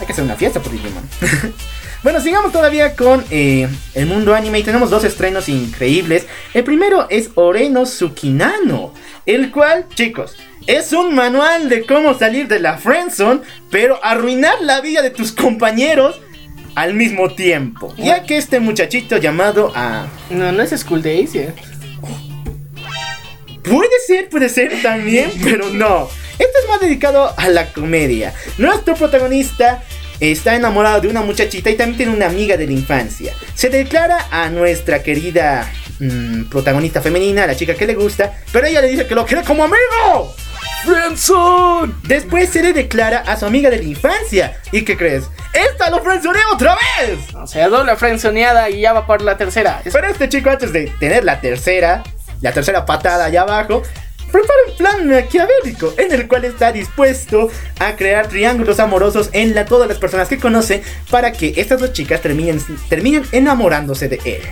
Hay 0.00 0.06
que 0.06 0.12
hacer 0.12 0.24
una 0.24 0.34
fiesta 0.34 0.58
por 0.58 0.72
Digimon. 0.72 1.08
bueno, 2.02 2.20
sigamos 2.20 2.50
todavía 2.50 2.96
con 2.96 3.24
eh, 3.30 3.68
el 3.94 4.06
mundo 4.06 4.34
anime 4.34 4.58
y 4.58 4.64
tenemos 4.64 4.90
dos 4.90 5.04
estrenos 5.04 5.48
increíbles. 5.48 6.26
El 6.52 6.64
primero 6.64 7.06
es 7.10 7.30
Oreno 7.36 7.84
Tsukinano, 7.84 8.92
el 9.26 9.50
cual, 9.50 9.86
chicos, 9.94 10.36
es 10.66 10.92
un 10.92 11.14
manual 11.14 11.68
de 11.68 11.84
cómo 11.84 12.14
salir 12.14 12.48
de 12.48 12.60
la 12.60 12.78
friendzone, 12.78 13.40
pero 13.70 13.98
arruinar 14.04 14.60
la 14.60 14.80
vida 14.80 15.02
de 15.02 15.10
tus 15.10 15.32
compañeros 15.32 16.20
al 16.74 16.94
mismo 16.94 17.30
tiempo. 17.34 17.94
Ya 17.96 18.22
que 18.24 18.36
este 18.36 18.60
muchachito 18.60 19.16
llamado 19.16 19.72
a... 19.74 20.06
No, 20.30 20.52
no 20.52 20.62
es 20.62 20.70
School 20.70 21.02
Days, 21.02 21.34
¿eh? 21.34 21.52
Puede 23.62 23.90
ser, 24.06 24.28
puede 24.28 24.48
ser 24.48 24.82
también, 24.82 25.30
pero 25.42 25.68
no. 25.70 26.08
Este 26.32 26.58
es 26.62 26.68
más 26.68 26.80
dedicado 26.80 27.32
a 27.36 27.48
la 27.48 27.72
comedia. 27.72 28.34
Nuestro 28.58 28.94
protagonista 28.94 29.82
está 30.30 30.54
enamorado 30.54 31.00
de 31.00 31.08
una 31.08 31.22
muchachita 31.22 31.68
y 31.68 31.74
también 31.74 31.96
tiene 31.96 32.12
una 32.12 32.26
amiga 32.26 32.56
de 32.56 32.66
la 32.66 32.72
infancia. 32.72 33.34
Se 33.54 33.68
declara 33.70 34.28
a 34.30 34.48
nuestra 34.50 35.02
querida 35.02 35.68
mm, 35.98 36.44
protagonista 36.44 37.02
femenina, 37.02 37.46
la 37.46 37.56
chica 37.56 37.74
que 37.74 37.86
le 37.86 37.94
gusta, 37.94 38.32
pero 38.52 38.66
ella 38.68 38.80
le 38.80 38.88
dice 38.88 39.06
que 39.06 39.16
lo 39.16 39.26
quiere 39.26 39.42
como 39.42 39.64
amigo. 39.64 40.34
¡Friendzone! 40.84 41.94
Después 42.04 42.50
se 42.50 42.62
le 42.62 42.72
declara 42.72 43.18
a 43.18 43.36
su 43.36 43.46
amiga 43.46 43.70
de 43.70 43.78
la 43.78 43.84
infancia. 43.84 44.60
¿Y 44.70 44.82
qué 44.82 44.96
crees? 44.96 45.24
¡Esta 45.52 45.90
lo 45.90 46.02
frenzoneó 46.02 46.42
otra 46.52 46.76
vez! 46.76 47.34
O 47.34 47.46
sea, 47.46 47.68
doble 47.68 47.96
frenzoneada 47.96 48.70
y 48.70 48.80
ya 48.80 48.92
va 48.92 49.06
por 49.06 49.22
la 49.22 49.36
tercera. 49.36 49.80
Pero 49.84 50.08
este 50.08 50.28
chico 50.28 50.50
antes 50.50 50.72
de 50.72 50.92
tener 50.98 51.24
la 51.24 51.40
tercera, 51.40 52.02
la 52.40 52.52
tercera 52.52 52.84
patada 52.84 53.26
allá 53.26 53.42
abajo, 53.42 53.82
prepara 54.32 54.58
un 54.68 54.76
plan 54.76 55.08
maquiavélico 55.08 55.94
en 55.98 56.12
el 56.12 56.26
cual 56.26 56.44
está 56.46 56.72
dispuesto 56.72 57.50
a 57.78 57.94
crear 57.94 58.28
triángulos 58.28 58.80
amorosos 58.80 59.30
en 59.32 59.54
la, 59.54 59.66
todas 59.66 59.88
las 59.88 59.98
personas 59.98 60.28
que 60.28 60.38
conoce 60.38 60.82
para 61.10 61.32
que 61.32 61.54
estas 61.56 61.80
dos 61.80 61.92
chicas 61.92 62.20
terminen, 62.20 62.60
terminen 62.88 63.24
enamorándose 63.30 64.08
de 64.08 64.20
él. 64.24 64.42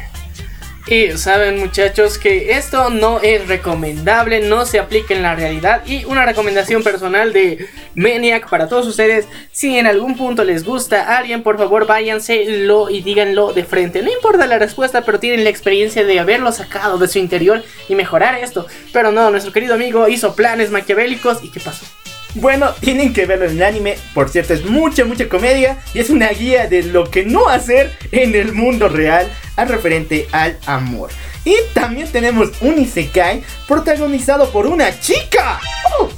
Y 0.91 1.17
saben 1.17 1.61
muchachos 1.61 2.19
que 2.19 2.51
esto 2.51 2.91
no 2.91 3.21
es 3.21 3.47
recomendable, 3.47 4.41
no 4.41 4.67
se 4.67 4.81
aplica 4.81 5.15
en 5.15 5.23
la 5.23 5.37
realidad 5.37 5.87
y 5.87 6.05
una 6.05 6.27
recomendación 6.27 6.83
personal 6.83 7.33
de 7.33 7.69
Maniac 7.95 8.51
para 8.51 8.69
todos 8.69 8.89
ustedes, 8.89 9.29
si 9.53 9.79
en 9.79 9.87
algún 9.87 10.17
punto 10.17 10.43
les 10.43 10.65
gusta 10.65 11.03
a 11.03 11.19
alguien, 11.19 11.45
por 11.45 11.59
favor 11.59 11.87
váyanselo 11.87 12.91
y 12.91 13.03
díganlo 13.03 13.53
de 13.53 13.63
frente. 13.63 14.03
No 14.03 14.11
importa 14.11 14.49
la 14.49 14.59
respuesta, 14.59 15.03
pero 15.03 15.21
tienen 15.21 15.45
la 15.45 15.51
experiencia 15.51 16.03
de 16.03 16.19
haberlo 16.19 16.51
sacado 16.51 16.99
de 16.99 17.07
su 17.07 17.21
interior 17.21 17.63
y 17.89 17.95
mejorar 17.95 18.35
esto. 18.35 18.67
Pero 18.93 19.13
no, 19.13 19.31
nuestro 19.31 19.53
querido 19.53 19.75
amigo 19.75 20.09
hizo 20.09 20.35
planes 20.35 20.73
maquiavélicos 20.73 21.45
y 21.45 21.53
¿qué 21.53 21.61
pasó? 21.61 21.87
Bueno, 22.35 22.73
tienen 22.81 23.13
que 23.13 23.27
verlo 23.27 23.47
en 23.47 23.53
el 23.53 23.63
anime. 23.63 23.97
Por 24.15 24.29
cierto, 24.29 24.55
es 24.55 24.65
mucha, 24.65 25.05
mucha 25.05 25.29
comedia. 25.29 25.79
Y 25.95 25.99
es 25.99 26.11
una 26.11 26.29
guía 26.29 26.69
de 26.69 26.85
lo 26.85 27.11
que 27.11 27.25
no 27.25 27.49
hacer 27.49 27.97
en 28.13 28.35
el 28.35 28.53
mundo 28.53 28.89
real 28.89 29.31
al 29.57 29.69
referente 29.69 30.29
al 30.33 30.59
amor. 30.67 31.11
Y 31.45 31.55
también 31.75 32.11
tenemos 32.11 32.51
un 32.61 32.79
Isekai 32.79 33.43
protagonizado 33.67 34.51
por 34.51 34.67
una 34.67 34.99
chica. 35.01 35.61
¡Oh! 35.99 36.09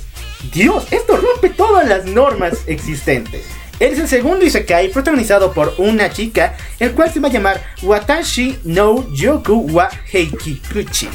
Dios, 0.53 0.87
esto 0.91 1.17
rompe 1.17 1.51
todas 1.51 1.89
las 1.89 2.05
normas 2.05 2.59
existentes. 2.67 3.45
Es 3.79 3.99
el 3.99 4.09
segundo 4.09 4.45
Isekai 4.45 4.91
protagonizado 4.91 5.53
por 5.53 5.75
una 5.79 6.11
chica, 6.11 6.57
el 6.79 6.93
cual 6.93 7.13
se 7.13 7.21
va 7.21 7.29
a 7.29 7.33
llamar 7.33 7.63
Watashi 7.83 8.59
no 8.65 9.11
Yoku 9.13 9.67
wa 9.71 9.89
Heikikuchi. 10.13 11.09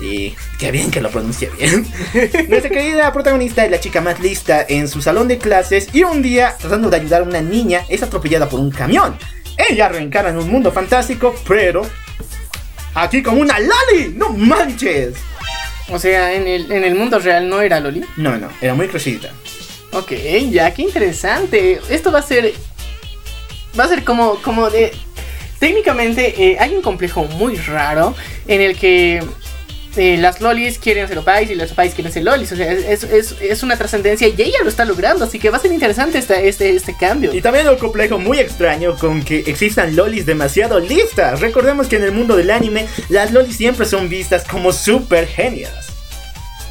Y 0.00 0.34
qué 0.58 0.70
bien 0.70 0.90
que 0.90 1.00
lo 1.00 1.10
pronuncia 1.10 1.48
bien. 1.56 1.86
Nuestra 2.48 2.70
querida 2.70 3.12
protagonista 3.12 3.64
es 3.64 3.70
la 3.70 3.80
chica 3.80 4.00
más 4.00 4.20
lista 4.20 4.64
en 4.68 4.88
su 4.88 5.00
salón 5.00 5.28
de 5.28 5.38
clases 5.38 5.88
y 5.92 6.02
un 6.02 6.22
día, 6.22 6.54
tratando 6.58 6.90
de 6.90 6.96
ayudar 6.96 7.22
a 7.22 7.24
una 7.24 7.40
niña, 7.40 7.82
es 7.88 8.02
atropellada 8.02 8.48
por 8.48 8.60
un 8.60 8.70
camión. 8.70 9.16
Ella 9.56 9.88
reencarna 9.88 10.30
en 10.30 10.36
un 10.36 10.50
mundo 10.50 10.70
fantástico, 10.70 11.34
pero 11.48 11.82
aquí 12.94 13.22
como 13.22 13.40
una 13.40 13.58
Lali, 13.58 14.14
no 14.14 14.30
manches. 14.30 15.14
O 15.88 15.98
sea, 15.98 16.34
en 16.34 16.46
el, 16.46 16.70
en 16.70 16.84
el 16.84 16.94
mundo 16.94 17.18
real 17.18 17.48
no 17.48 17.60
era 17.60 17.80
Loli. 17.80 18.04
No, 18.16 18.36
no, 18.36 18.48
era 18.60 18.74
muy 18.74 18.88
crecidita. 18.88 19.30
Ok, 19.92 20.12
ya, 20.50 20.74
qué 20.74 20.82
interesante. 20.82 21.80
Esto 21.88 22.10
va 22.10 22.18
a 22.18 22.22
ser. 22.22 22.52
Va 23.78 23.84
a 23.84 23.88
ser 23.88 24.04
como, 24.04 24.42
como 24.42 24.68
de. 24.68 24.92
Técnicamente 25.58 26.34
eh, 26.50 26.56
hay 26.60 26.74
un 26.74 26.82
complejo 26.82 27.24
muy 27.24 27.56
raro 27.56 28.14
en 28.46 28.60
el 28.60 28.76
que 28.76 29.22
eh, 29.96 30.16
las 30.18 30.40
lolis 30.40 30.78
quieren 30.78 31.08
ser 31.08 31.18
opais 31.18 31.50
y 31.50 31.54
los 31.54 31.72
opais 31.72 31.94
quieren 31.94 32.12
ser 32.12 32.24
lolis. 32.24 32.52
O 32.52 32.56
sea, 32.56 32.70
es, 32.70 33.02
es, 33.04 33.36
es 33.40 33.62
una 33.62 33.76
trascendencia 33.76 34.28
y 34.28 34.34
ella 34.36 34.58
lo 34.62 34.68
está 34.68 34.84
logrando. 34.84 35.24
Así 35.24 35.38
que 35.38 35.50
va 35.50 35.56
a 35.58 35.60
ser 35.60 35.72
interesante 35.72 36.18
este, 36.18 36.48
este, 36.48 36.70
este 36.70 36.96
cambio. 36.96 37.34
Y 37.34 37.40
también 37.40 37.68
un 37.68 37.76
complejo 37.76 38.18
muy 38.18 38.38
extraño 38.38 38.96
con 38.96 39.22
que 39.22 39.38
existan 39.46 39.96
lolis 39.96 40.26
demasiado 40.26 40.80
listas. 40.80 41.40
Recordemos 41.40 41.88
que 41.88 41.96
en 41.96 42.04
el 42.04 42.12
mundo 42.12 42.36
del 42.36 42.50
anime, 42.50 42.86
las 43.08 43.32
lolis 43.32 43.56
siempre 43.56 43.86
son 43.86 44.08
vistas 44.08 44.44
como 44.44 44.72
super 44.72 45.26
genias. 45.26 45.72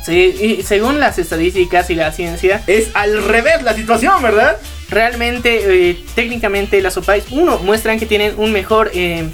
Sí, 0.05 0.35
y 0.59 0.63
según 0.63 0.99
las 0.99 1.17
estadísticas 1.17 1.89
y 1.89 1.95
la 1.95 2.11
ciencia, 2.11 2.61
Es 2.67 2.89
al 2.93 3.23
revés 3.23 3.63
la 3.63 3.73
situación, 3.73 4.21
¿verdad? 4.21 4.57
realmente, 4.87 5.89
eh, 5.89 5.97
técnicamente, 6.13 6.79
las 6.81 6.95
opais, 6.97 7.25
uno, 7.31 7.57
muestran 7.59 7.99
que 7.99 8.05
tienen 8.05 8.33
un 8.37 8.51
mejor. 8.51 8.91
eh, 8.93 9.27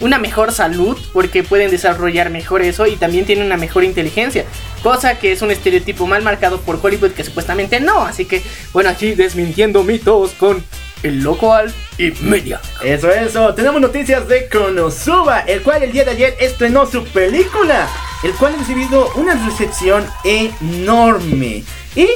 una 0.00 0.18
mejor 0.18 0.52
salud 0.52 0.98
porque 1.12 1.42
pueden 1.42 1.70
desarrollar 1.70 2.30
mejor 2.30 2.62
eso 2.62 2.86
y 2.86 2.96
también 2.96 3.24
tienen 3.24 3.46
una 3.46 3.56
mejor 3.56 3.84
inteligencia, 3.84 4.44
cosa 4.82 5.18
que 5.18 5.32
es 5.32 5.42
un 5.42 5.50
estereotipo 5.50 6.06
mal 6.06 6.22
marcado 6.22 6.60
por 6.60 6.78
Hollywood 6.82 7.12
que 7.12 7.24
supuestamente 7.24 7.80
no, 7.80 8.04
así 8.04 8.24
que 8.24 8.42
bueno, 8.72 8.90
aquí 8.90 9.14
desmintiendo 9.14 9.82
mitos 9.82 10.32
con 10.32 10.62
el 11.04 11.22
loco 11.22 11.52
Al 11.52 11.72
y 11.98 12.10
Media. 12.22 12.60
Eso, 12.82 13.10
eso. 13.10 13.54
Tenemos 13.54 13.80
noticias 13.80 14.26
de 14.26 14.48
Konosuba, 14.48 15.40
el 15.40 15.62
cual 15.62 15.82
el 15.82 15.92
día 15.92 16.04
de 16.04 16.12
ayer 16.12 16.36
estrenó 16.40 16.86
su 16.86 17.04
película, 17.04 17.86
el 18.22 18.32
cual 18.32 18.54
ha 18.54 18.58
recibido 18.58 19.12
una 19.14 19.34
recepción 19.46 20.06
enorme. 20.24 21.62
Y 21.94 22.08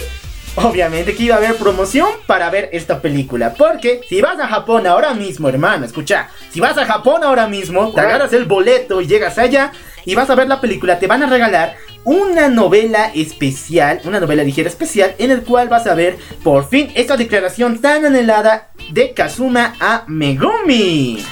obviamente 0.64 1.14
que 1.14 1.24
iba 1.24 1.34
a 1.34 1.38
haber 1.38 1.56
promoción 1.56 2.08
para 2.26 2.50
ver 2.50 2.68
esta 2.72 3.00
película. 3.00 3.54
Porque 3.54 4.00
si 4.08 4.20
vas 4.20 4.38
a 4.38 4.48
Japón 4.48 4.86
ahora 4.86 5.14
mismo, 5.14 5.48
hermano, 5.48 5.84
escucha, 5.84 6.28
si 6.50 6.60
vas 6.60 6.76
a 6.78 6.86
Japón 6.86 7.22
ahora 7.24 7.48
mismo, 7.48 7.92
te 7.92 8.00
agarras 8.00 8.32
el 8.32 8.44
boleto 8.44 9.00
y 9.00 9.06
llegas 9.06 9.38
allá 9.38 9.72
y 10.04 10.14
vas 10.14 10.30
a 10.30 10.34
ver 10.34 10.48
la 10.48 10.60
película, 10.60 10.98
te 10.98 11.06
van 11.06 11.22
a 11.22 11.26
regalar 11.26 11.76
una 12.04 12.48
novela 12.48 13.10
especial, 13.14 14.00
una 14.04 14.20
novela 14.20 14.42
ligera 14.42 14.68
especial, 14.68 15.14
en 15.18 15.30
el 15.30 15.42
cual 15.42 15.68
vas 15.68 15.86
a 15.86 15.94
ver 15.94 16.16
por 16.42 16.68
fin 16.68 16.90
esta 16.94 17.16
declaración 17.16 17.80
tan 17.80 18.06
anhelada 18.06 18.70
de 18.90 19.12
Kazuma 19.12 19.74
a 19.80 20.04
Megumi. 20.06 21.24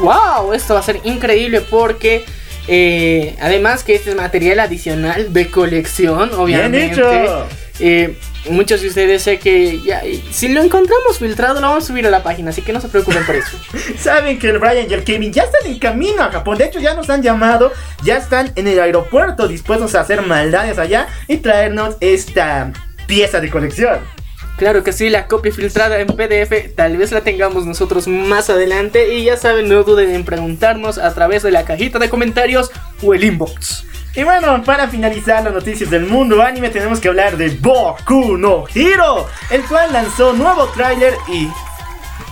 ¡Wow! 0.00 0.52
Esto 0.52 0.74
va 0.74 0.80
a 0.80 0.82
ser 0.82 1.00
increíble 1.04 1.60
porque 1.60 2.24
eh, 2.68 3.36
además 3.40 3.84
que 3.84 3.94
este 3.94 4.10
es 4.10 4.16
material 4.16 4.60
adicional 4.60 5.32
de 5.32 5.50
colección, 5.50 6.30
obviamente. 6.34 6.92
hecho. 6.92 7.46
Eh, 7.78 8.16
muchos 8.48 8.80
de 8.80 8.88
ustedes 8.88 9.22
sé 9.22 9.38
que 9.38 9.82
ya, 9.82 10.02
si 10.30 10.48
lo 10.48 10.62
encontramos 10.62 11.18
filtrado 11.18 11.60
lo 11.60 11.68
vamos 11.68 11.84
a 11.84 11.86
subir 11.88 12.06
a 12.06 12.10
la 12.10 12.22
página, 12.22 12.50
así 12.50 12.62
que 12.62 12.72
no 12.72 12.80
se 12.80 12.88
preocupen 12.88 13.24
por 13.26 13.34
eso. 13.34 13.58
Saben 13.98 14.38
que 14.38 14.48
el 14.48 14.58
Brian 14.58 14.86
y 14.90 14.94
el 14.94 15.04
Kevin 15.04 15.32
ya 15.32 15.44
están 15.44 15.66
en 15.66 15.78
camino 15.78 16.22
a 16.22 16.30
Japón. 16.30 16.56
De 16.58 16.64
hecho, 16.64 16.80
ya 16.80 16.94
nos 16.94 17.10
han 17.10 17.22
llamado, 17.22 17.72
ya 18.02 18.16
están 18.16 18.52
en 18.56 18.66
el 18.66 18.80
aeropuerto 18.80 19.46
dispuestos 19.46 19.94
a 19.94 20.00
hacer 20.00 20.22
maldades 20.22 20.78
allá 20.78 21.08
y 21.28 21.38
traernos 21.38 21.96
esta 22.00 22.72
pieza 23.06 23.40
de 23.40 23.50
colección. 23.50 24.15
Claro 24.56 24.82
que 24.82 24.92
sí, 24.92 25.10
la 25.10 25.26
copia 25.26 25.52
filtrada 25.52 26.00
en 26.00 26.06
PDF 26.06 26.74
tal 26.74 26.96
vez 26.96 27.12
la 27.12 27.20
tengamos 27.20 27.66
nosotros 27.66 28.08
más 28.08 28.48
adelante 28.48 29.14
y 29.14 29.24
ya 29.24 29.36
saben, 29.36 29.68
no 29.68 29.82
duden 29.82 30.10
en 30.14 30.24
preguntarnos 30.24 30.96
a 30.96 31.12
través 31.12 31.42
de 31.42 31.50
la 31.50 31.64
cajita 31.66 31.98
de 31.98 32.08
comentarios 32.08 32.70
o 33.02 33.12
el 33.12 33.24
inbox. 33.24 33.84
Y 34.14 34.24
bueno, 34.24 34.62
para 34.64 34.88
finalizar 34.88 35.44
las 35.44 35.52
noticias 35.52 35.90
del 35.90 36.06
mundo 36.06 36.40
anime 36.40 36.70
tenemos 36.70 37.00
que 37.00 37.08
hablar 37.08 37.36
de 37.36 37.50
Boku 37.50 38.38
no 38.38 38.64
Hero, 38.74 39.28
el 39.50 39.62
cual 39.64 39.92
lanzó 39.92 40.32
nuevo 40.32 40.66
tráiler 40.68 41.12
y... 41.28 41.50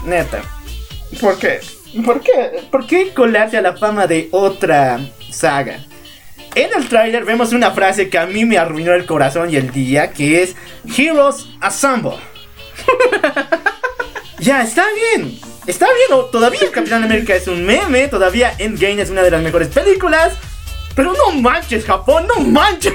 Neta, 0.06 0.40
¿por 1.20 1.38
qué? 1.38 1.60
¿Por 2.06 2.22
qué? 2.22 2.62
¿Por 2.70 2.86
qué 2.86 3.12
colarse 3.12 3.58
a 3.58 3.62
la 3.62 3.76
fama 3.76 4.06
de 4.06 4.28
otra 4.32 4.98
saga? 5.30 5.84
En 6.54 6.70
el 6.76 6.88
tráiler 6.88 7.24
vemos 7.24 7.52
una 7.52 7.72
frase 7.72 8.08
que 8.08 8.16
a 8.16 8.26
mí 8.26 8.44
me 8.44 8.58
arruinó 8.58 8.94
el 8.94 9.06
corazón 9.06 9.50
y 9.50 9.56
el 9.56 9.72
día, 9.72 10.12
que 10.12 10.42
es 10.42 10.54
Heroes 10.96 11.48
Assemble. 11.60 12.14
ya, 14.38 14.62
está 14.62 14.84
bien. 14.94 15.40
Está 15.66 15.86
bien, 15.86 16.18
o 16.20 16.26
todavía 16.26 16.60
Capitán 16.70 17.02
América 17.02 17.34
es 17.34 17.48
un 17.48 17.64
meme, 17.64 18.06
todavía 18.06 18.54
Endgame 18.58 19.02
es 19.02 19.10
una 19.10 19.22
de 19.22 19.32
las 19.32 19.42
mejores 19.42 19.68
películas. 19.68 20.34
Pero 20.94 21.12
no 21.12 21.32
manches, 21.40 21.84
Japón, 21.84 22.26
no 22.28 22.40
manches. 22.44 22.92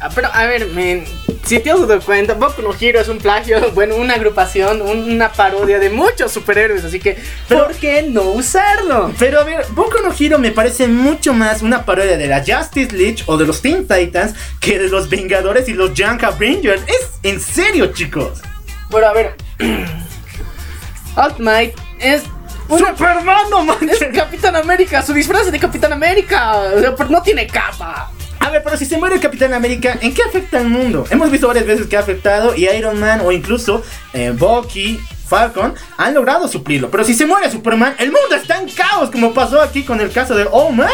Ah, 0.00 0.08
Pero 0.14 0.28
a 0.32 0.46
ver, 0.46 0.68
men, 0.68 1.04
si 1.44 1.58
te 1.58 1.70
has 1.70 1.80
dado 1.86 2.00
cuenta, 2.00 2.32
Boku 2.34 2.62
no 2.62 2.70
Hero 2.80 2.98
es 3.00 3.08
un 3.08 3.18
plagio, 3.18 3.60
bueno, 3.74 3.96
una 3.96 4.14
agrupación, 4.14 4.80
una 4.80 5.30
parodia 5.32 5.78
de 5.78 5.90
muchos 5.90 6.32
superhéroes, 6.32 6.84
así 6.84 6.98
que 6.98 7.18
Pero- 7.48 7.64
¿por 7.66 7.74
qué 7.76 8.02
no 8.02 8.22
usarlo? 8.22 9.12
Pero 9.18 9.40
a 9.40 9.44
ver, 9.44 9.66
Boku 9.72 9.98
no 10.02 10.12
Hero 10.18 10.38
me 10.38 10.50
parece 10.50 10.88
mucho 10.88 11.34
más 11.34 11.60
una 11.62 11.84
parodia 11.84 12.16
de 12.16 12.26
la 12.26 12.38
Justice 12.44 12.96
League 12.96 13.22
o 13.26 13.36
de 13.36 13.46
los 13.46 13.60
Teen 13.60 13.86
Titans 13.86 14.34
que 14.58 14.78
de 14.78 14.88
los 14.88 15.10
Vengadores 15.10 15.68
y 15.68 15.74
los 15.74 15.92
Young 15.92 16.24
Avengers. 16.24 16.82
Es 16.86 17.10
en 17.22 17.38
serio, 17.40 17.88
chicos. 17.92 18.40
Bueno, 18.88 19.08
a 19.08 19.12
ver. 19.12 19.36
Alt 21.16 21.38
Might 21.38 21.74
es 22.00 22.22
Superman, 22.68 23.50
no 23.50 23.64
manches. 23.64 24.02
es 24.02 24.16
Capitán 24.16 24.56
América, 24.56 25.02
su 25.02 25.12
disfraz 25.12 25.46
es 25.46 25.52
de 25.52 25.58
Capitán 25.58 25.92
América, 25.92 26.52
o 26.76 26.80
sea, 26.80 26.94
pero 26.94 27.10
no 27.10 27.22
tiene 27.22 27.46
capa. 27.46 28.10
A 28.40 28.50
ver, 28.50 28.62
pero 28.64 28.76
si 28.76 28.86
se 28.86 28.96
muere 28.98 29.16
el 29.16 29.20
Capitán 29.20 29.54
América, 29.54 29.98
¿en 30.00 30.12
qué 30.12 30.22
afecta 30.22 30.58
al 30.58 30.68
mundo? 30.68 31.04
Hemos 31.10 31.30
visto 31.30 31.46
varias 31.46 31.66
veces 31.66 31.86
que 31.86 31.96
ha 31.96 32.00
afectado 32.00 32.56
y 32.56 32.68
Iron 32.68 32.98
Man 32.98 33.20
o 33.24 33.30
incluso 33.30 33.82
eh, 34.12 34.32
Bucky, 34.36 35.00
Falcon 35.28 35.74
han 35.96 36.14
logrado 36.14 36.48
suplirlo. 36.48 36.90
Pero 36.90 37.04
si 37.04 37.14
se 37.14 37.24
muere 37.24 37.50
Superman, 37.50 37.94
el 37.98 38.10
mundo 38.10 38.34
está 38.34 38.60
en 38.60 38.68
caos, 38.68 39.10
como 39.10 39.32
pasó 39.32 39.60
aquí 39.60 39.84
con 39.84 40.00
el 40.00 40.10
caso 40.10 40.34
de 40.34 40.46
Oh 40.50 40.70
Man. 40.70 40.88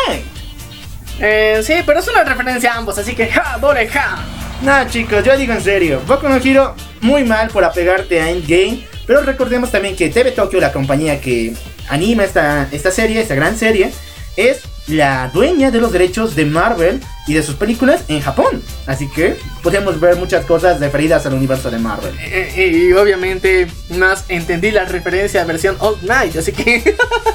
Eh, 1.20 1.60
sí, 1.64 1.74
pero 1.84 2.00
es 2.00 2.08
una 2.08 2.22
referencia 2.22 2.72
a 2.72 2.76
ambos, 2.76 2.98
así 2.98 3.14
que 3.14 3.26
ja, 3.26 3.58
doble 3.58 3.88
ja. 3.88 4.18
Nah, 4.62 4.86
chicos, 4.86 5.24
yo 5.24 5.36
digo 5.36 5.52
en 5.52 5.62
serio. 5.62 6.00
Boku 6.06 6.28
no 6.28 6.36
Hero 6.36 6.74
muy 7.00 7.24
mal 7.24 7.48
por 7.48 7.64
apegarte 7.64 8.20
a 8.20 8.30
Endgame. 8.30 8.87
Pero 9.08 9.22
recordemos 9.22 9.72
también 9.72 9.96
que 9.96 10.10
TV 10.10 10.32
Tokyo, 10.32 10.60
la 10.60 10.70
compañía 10.70 11.18
que 11.18 11.54
anima 11.88 12.24
esta, 12.24 12.68
esta 12.70 12.90
serie, 12.90 13.22
esta 13.22 13.34
gran 13.34 13.56
serie, 13.58 13.90
es 14.36 14.60
la 14.86 15.30
dueña 15.32 15.70
de 15.70 15.80
los 15.80 15.92
derechos 15.92 16.36
de 16.36 16.44
Marvel 16.44 17.00
y 17.26 17.32
de 17.32 17.42
sus 17.42 17.54
películas 17.54 18.02
en 18.08 18.20
Japón. 18.20 18.62
Así 18.86 19.08
que 19.08 19.36
podemos 19.62 19.98
ver 19.98 20.16
muchas 20.16 20.44
cosas 20.44 20.78
referidas 20.78 21.24
al 21.24 21.32
universo 21.32 21.70
de 21.70 21.78
Marvel. 21.78 22.14
Eh, 22.20 22.88
y 22.88 22.92
obviamente 22.92 23.66
más 23.96 24.26
entendí 24.28 24.70
la 24.70 24.84
referencia 24.84 25.40
a 25.40 25.44
versión 25.46 25.76
Old 25.80 26.02
Night, 26.02 26.36
así 26.36 26.52
que 26.52 26.94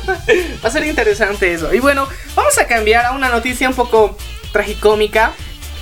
va 0.63 0.69
a 0.69 0.71
ser 0.71 0.86
interesante 0.86 1.53
eso. 1.53 1.74
Y 1.74 1.80
bueno, 1.80 2.07
vamos 2.36 2.55
a 2.59 2.67
cambiar 2.67 3.05
a 3.05 3.11
una 3.13 3.30
noticia 3.30 3.67
un 3.67 3.76
poco 3.76 4.15
tragicómica. 4.51 5.34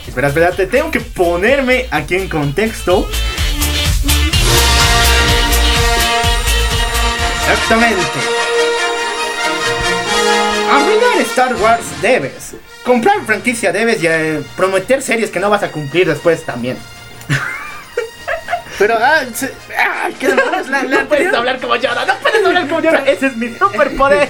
Espera, 0.07 0.29
espera, 0.29 0.51
te 0.51 0.67
tengo 0.67 0.89
que 0.89 1.01
ponerme 1.01 1.87
aquí 1.91 2.15
en 2.15 2.29
contexto. 2.29 3.05
Exactamente. 7.51 8.01
Arruinar 10.71 11.21
Star 11.21 11.55
Wars 11.55 11.83
debes. 12.01 12.55
Comprar 12.85 13.21
franquicia 13.25 13.71
debes 13.71 14.01
y 14.01 14.07
eh, 14.07 14.41
prometer 14.55 15.01
series 15.01 15.29
que 15.29 15.39
no 15.39 15.49
vas 15.49 15.63
a 15.63 15.71
cumplir 15.71 16.07
después 16.07 16.43
también. 16.43 16.77
Pero, 18.79 18.95
ah, 18.99 19.21
se- 19.33 19.53
ah, 19.77 20.09
¿qué? 20.19 20.29
La, 20.29 20.61
la 20.67 20.83
No 21.03 21.07
puedes 21.07 21.31
hablar 21.33 21.59
como 21.59 21.75
Yoda, 21.75 22.03
no 22.05 22.15
puedes 22.19 22.43
hablar 22.43 22.67
como 22.67 22.79
Yoda. 22.81 23.03
Ese 23.05 23.27
es 23.27 23.37
mi 23.37 23.49
superpoder. 23.53 24.29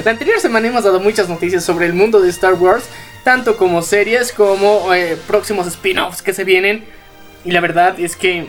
la 0.04 0.10
anterior 0.12 0.38
semana 0.40 0.68
hemos 0.68 0.84
dado 0.84 1.00
muchas 1.00 1.28
noticias 1.28 1.64
sobre 1.64 1.86
el 1.86 1.94
mundo 1.94 2.20
de 2.20 2.28
Star 2.30 2.54
Wars, 2.54 2.84
tanto 3.24 3.56
como 3.56 3.82
series 3.82 4.30
como 4.32 4.94
eh, 4.94 5.16
próximos 5.26 5.66
spin-offs 5.66 6.22
que 6.22 6.32
se 6.32 6.44
vienen. 6.44 6.84
Y 7.44 7.50
la 7.50 7.60
verdad 7.60 7.98
es 7.98 8.14
que 8.14 8.46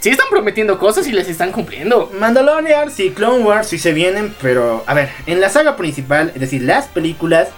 sí 0.00 0.08
están 0.08 0.28
prometiendo 0.30 0.78
cosas 0.78 1.06
y 1.06 1.12
les 1.12 1.28
están 1.28 1.52
cumpliendo. 1.52 2.10
Mandalorian, 2.18 2.90
sí, 2.90 3.10
Clone 3.10 3.44
Wars, 3.44 3.68
sí 3.68 3.78
se 3.78 3.92
vienen, 3.92 4.34
pero 4.40 4.82
a 4.86 4.94
ver, 4.94 5.10
en 5.26 5.40
la 5.40 5.48
saga 5.48 5.76
principal, 5.76 6.32
es 6.34 6.40
decir, 6.40 6.62
las 6.62 6.86
películas, 6.86 7.48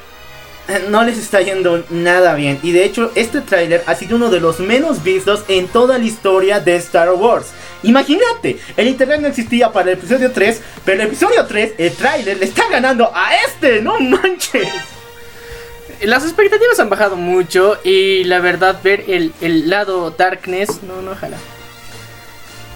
eh, 0.69 0.87
no 0.89 1.03
les 1.03 1.19
está 1.19 1.41
yendo 1.41 1.85
nada 1.91 2.35
bien. 2.35 2.59
Y 2.63 2.73
de 2.73 2.85
hecho, 2.85 3.11
este 3.15 3.41
tráiler 3.41 3.83
ha 3.87 3.95
sido 3.95 4.17
uno 4.17 4.31
de 4.31 4.41
los 4.41 4.61
menos 4.61 5.03
vistos 5.03 5.45
en 5.49 5.69
toda 5.69 5.99
la 5.99 6.05
historia 6.05 6.61
de 6.61 6.77
Star 6.77 7.13
Wars. 7.13 7.49
Imagínate, 7.83 8.59
el 8.77 8.89
internet 8.89 9.21
no 9.21 9.29
existía 9.29 9.73
para 9.73 9.91
el 9.91 9.99
episodio 9.99 10.31
3, 10.31 10.61
pero 10.85 11.03
el 11.03 11.09
episodio 11.09 11.47
3, 11.47 11.73
el 11.79 11.93
tráiler, 11.93 12.39
le 12.39 12.45
está 12.45 12.69
ganando 12.69 13.11
a 13.13 13.35
este, 13.47 13.83
no 13.83 13.99
manches. 13.99 14.69
Las 16.03 16.25
expectativas 16.25 16.79
han 16.81 16.89
bajado 16.89 17.17
mucho 17.17 17.79
y 17.85 18.25
la 18.25 18.41
verdad 18.41 18.81
ver 18.83 19.05
el, 19.09 19.33
el 19.41 19.69
lado 19.69 20.11
darkness, 20.11 20.83
no, 20.83 21.01
no, 21.03 21.13
ojalá. 21.13 21.37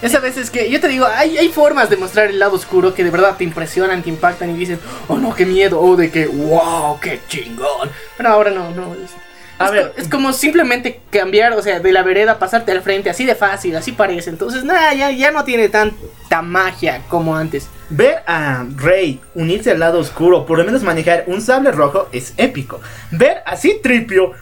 Esa 0.03 0.21
vez 0.21 0.37
es 0.37 0.51
que, 0.51 0.71
yo 0.71 0.81
te 0.81 0.89
digo, 0.89 1.07
hay, 1.07 1.39
hay 1.39 1.49
formas 1.49 1.89
de 1.89 1.97
mostrar 1.97 2.27
el 2.29 2.39
lado 2.39 2.55
oscuro 2.57 2.95
que 2.95 3.03
de 3.03 3.11
verdad 3.11 3.37
te 3.37 3.45
impresionan, 3.45 4.03
te 4.03 4.11
impactan 4.11 4.51
y 4.51 4.55
dicen, 4.55 4.79
oh 5.09 5.17
no, 5.17 5.35
qué 5.35 5.47
miedo, 5.47 5.81
o 5.81 5.97
de 5.97 6.11
que, 6.11 6.27
wow, 6.27 7.01
qué 7.01 7.21
chingón. 7.29 7.91
Pero 8.17 8.29
ahora 8.29 8.51
no, 8.51 8.71
no. 8.73 8.93
Es, 8.95 9.11
A 9.59 9.67
es 9.67 9.73
ver. 9.73 9.93
co- 9.93 10.01
es 10.03 10.09
como 10.09 10.33
simplemente 10.35 11.01
cambiar, 11.11 11.55
o 11.55 11.63
sea, 11.63 11.81
de 11.81 11.93
la 11.93 12.03
vereda 12.03 12.39
pasarte 12.39 12.73
al 12.73 12.83
frente, 12.83 13.09
así 13.09 13.25
de 13.25 13.35
fácil, 13.35 13.75
así 13.75 13.93
parece. 13.93 14.29
Entonces, 14.29 14.65
nada, 14.65 14.93
ya, 14.93 15.11
ya 15.13 15.31
no 15.31 15.45
tiene 15.45 15.71
tanta 15.71 16.43
magia 16.43 17.01
como 17.09 17.35
antes. 17.35 17.69
Ver 17.89 18.23
a 18.27 18.67
Rey 18.77 19.21
unirse 19.35 19.71
al 19.71 19.79
lado 19.81 19.99
oscuro, 20.01 20.45
por 20.45 20.59
lo 20.59 20.65
menos 20.65 20.83
manejar 20.83 21.25
un 21.27 21.41
sable 21.41 21.73
rojo, 21.73 22.09
es 22.13 22.35
épico. 22.37 22.81
Ver 23.13 23.39
a 23.47 23.57
Citripio 23.57 24.33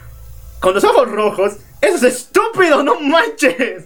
con 0.58 0.74
los 0.74 0.82
ojos 0.82 1.08
rojos, 1.10 1.52
eso 1.80 1.94
es 1.96 2.02
estúpido, 2.02 2.82
no 2.82 2.98
manches. 3.00 3.84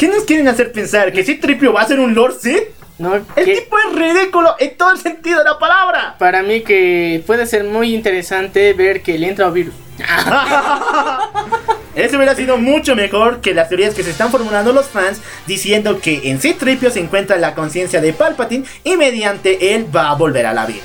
¿Qué 0.00 0.08
nos 0.08 0.24
quieren 0.24 0.48
hacer 0.48 0.72
pensar? 0.72 1.12
¿Que 1.12 1.22
Citripio 1.22 1.74
va 1.74 1.82
a 1.82 1.86
ser 1.86 2.00
un 2.00 2.14
Lord 2.14 2.38
Sith? 2.40 2.62
¿no? 2.98 3.14
El 3.16 3.22
Que- 3.34 3.44
tipo 3.56 3.76
es 3.78 3.94
ridículo 3.94 4.56
en 4.58 4.74
todo 4.78 4.92
el 4.92 4.98
sentido 4.98 5.40
de 5.40 5.44
la 5.44 5.58
palabra. 5.58 6.16
Para 6.18 6.42
mí 6.42 6.62
que 6.62 7.22
puede 7.26 7.44
ser 7.44 7.64
muy 7.64 7.94
interesante 7.94 8.72
ver 8.72 9.02
que 9.02 9.18
le 9.18 9.28
entra 9.28 9.48
un 9.48 9.52
virus. 9.54 9.74
Eso 11.94 12.16
hubiera 12.16 12.34
sido 12.34 12.56
mucho 12.56 12.96
mejor 12.96 13.42
que 13.42 13.52
las 13.52 13.68
teorías 13.68 13.92
que 13.94 14.02
se 14.02 14.10
están 14.10 14.30
formulando 14.30 14.72
los 14.72 14.86
fans 14.86 15.20
diciendo 15.46 16.00
que 16.00 16.30
en 16.30 16.40
Citripio 16.40 16.90
se 16.90 17.00
encuentra 17.00 17.36
la 17.36 17.54
conciencia 17.54 18.00
de 18.00 18.14
Palpatine 18.14 18.64
y 18.84 18.96
mediante 18.96 19.74
él 19.74 19.86
va 19.94 20.08
a 20.08 20.14
volver 20.14 20.46
a 20.46 20.54
la 20.54 20.64
vida. 20.64 20.80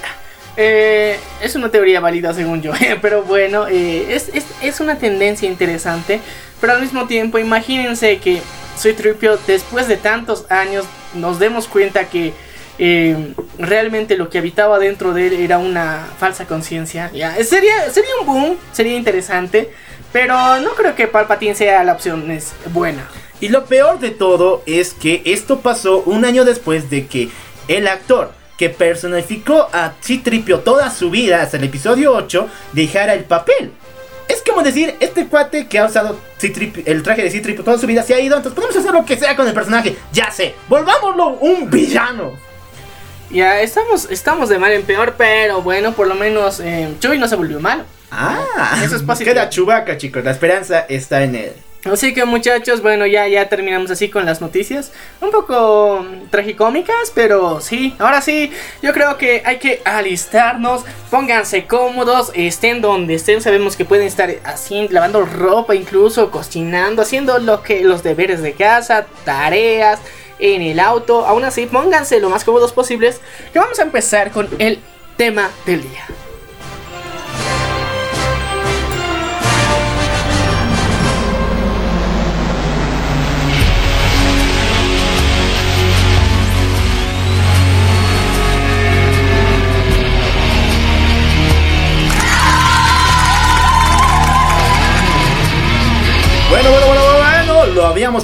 Eh, 0.57 1.18
es 1.41 1.55
una 1.55 1.70
teoría 1.70 2.01
válida 2.01 2.34
según 2.34 2.61
yo, 2.61 2.74
pero 3.01 3.24
bueno, 3.24 3.66
eh, 3.70 4.07
es, 4.09 4.30
es, 4.34 4.45
es 4.61 4.82
una 4.82 4.97
tendencia 4.97 5.47
interesante, 5.47 6.20
pero 6.59 6.74
al 6.74 6.82
mismo 6.82 7.07
tiempo 7.07 7.39
imagínense 7.39 8.18
que 8.18 8.41
soy 8.78 8.93
Tripio 8.93 9.38
después 9.47 9.88
de 9.88 9.97
tantos 9.97 10.45
años 10.49 10.86
nos 11.13 11.39
demos 11.39 11.67
cuenta 11.67 12.09
que 12.09 12.34
eh, 12.78 13.34
realmente 13.57 14.17
lo 14.17 14.30
que 14.30 14.39
habitaba 14.39 14.80
dentro 14.80 15.13
de 15.13 15.28
él 15.28 15.34
era 15.34 15.57
una 15.57 16.07
falsa 16.19 16.45
conciencia. 16.45 17.09
Ya, 17.13 17.36
sería, 17.43 17.89
sería 17.89 18.11
un 18.19 18.26
boom, 18.26 18.57
sería 18.73 18.97
interesante, 18.97 19.71
pero 20.11 20.59
no 20.59 20.71
creo 20.71 20.95
que 20.95 21.07
Palpatine 21.07 21.55
sea 21.55 21.84
la 21.84 21.93
opción 21.93 22.30
es 22.32 22.53
buena. 22.73 23.07
Y 23.39 23.49
lo 23.49 23.65
peor 23.65 23.99
de 23.99 24.11
todo 24.11 24.63
es 24.65 24.93
que 24.93 25.21
esto 25.26 25.59
pasó 25.59 26.03
un 26.05 26.26
año 26.26 26.45
después 26.45 26.89
de 26.89 27.07
que 27.07 27.30
el 27.67 27.88
actor 27.88 28.32
que 28.57 28.69
personificó 28.69 29.67
a 29.73 29.93
Citripio 30.01 30.59
toda 30.59 30.89
su 30.89 31.09
vida 31.09 31.41
hasta 31.41 31.57
el 31.57 31.65
episodio 31.65 32.13
8 32.13 32.47
dejara 32.73 33.13
el 33.13 33.26
papel. 33.26 33.71
Como 34.46 34.62
decir, 34.64 34.96
este 35.00 35.26
cuate 35.26 35.68
que 35.68 35.80
ha 35.80 35.86
usado 35.86 36.20
C-3PO 36.38 36.84
el 36.86 37.04
traje 37.04 37.24
de 37.24 37.32
Citripio 37.32 37.64
toda 37.64 37.78
su 37.78 37.88
vida 37.88 38.04
se 38.04 38.14
ha 38.14 38.20
ido, 38.20 38.38
entonces 38.38 38.56
podemos 38.56 38.76
hacer 38.78 38.93
lo 38.93 39.06
que 39.06 39.18
sea 39.18 39.36
con 39.36 39.48
el 39.48 39.54
personaje. 39.54 39.96
Ya 40.14 40.32
sé, 40.32 40.54
volvámoslo 40.70 41.30
un 41.39 41.70
villano. 41.70 42.34
Ya 43.32 43.60
estamos, 43.62 44.10
estamos 44.12 44.50
de 44.50 44.60
mal 44.60 44.72
en 44.72 44.84
peor, 44.84 45.16
pero 45.18 45.62
bueno, 45.62 45.93
por 45.93 46.08
lo 46.08 46.16
menos 46.16 46.60
eh, 46.60 46.93
Chewie 47.00 47.18
no 47.20 47.28
se 47.28 47.36
volvió 47.36 47.60
malo. 47.60 47.84
Ah, 48.12 48.80
Eso 48.84 48.96
es 48.96 49.02
positivo. 49.04 49.34
Queda 49.34 49.50
Chubaca, 49.50 49.98
chicos. 49.98 50.24
La 50.24 50.32
esperanza 50.32 50.86
está 50.88 51.24
en 51.24 51.36
él. 51.36 51.54
Así 51.86 52.15
que 52.15 52.25
muchachos, 52.25 52.81
bueno, 52.81 53.05
ya, 53.05 53.27
ya 53.27 53.47
terminamos 53.47 53.91
así 53.91 54.09
con 54.09 54.25
las 54.25 54.41
noticias. 54.41 54.91
Un 55.21 55.29
poco 55.29 56.03
mm, 56.03 56.29
tragicómicas, 56.31 57.11
pero 57.13 57.61
sí, 57.61 57.95
ahora 57.99 58.21
sí, 58.21 58.51
yo 58.81 58.91
creo 58.91 59.17
que 59.17 59.43
hay 59.45 59.59
que 59.59 59.81
alistarnos, 59.86 60.83
pónganse 61.11 61.67
cómodos, 61.67 62.31
estén 62.33 62.81
donde 62.81 63.13
estén, 63.13 63.39
sabemos 63.41 63.75
que 63.75 63.86
pueden 63.86 64.07
estar 64.07 64.33
así, 64.43 64.88
lavando 64.89 65.25
ropa, 65.25 65.75
incluso 65.75 66.31
cocinando, 66.31 67.03
haciendo 67.03 67.38
lo 67.38 67.61
que, 67.61 67.81
los 67.81 68.01
deberes 68.01 68.41
de 68.41 68.53
casa, 68.53 69.05
tareas, 69.23 69.99
en 70.39 70.63
el 70.63 70.79
auto, 70.79 71.25
aún 71.25 71.45
así, 71.45 71.67
pónganse 71.67 72.19
lo 72.19 72.29
más 72.29 72.43
cómodos 72.43 72.73
posibles, 72.73 73.21
que 73.53 73.59
vamos 73.59 73.79
a 73.79 73.83
empezar 73.83 74.31
con 74.31 74.49
el 74.57 74.79
tema 75.17 75.49
del 75.65 75.83
día. 75.83 76.24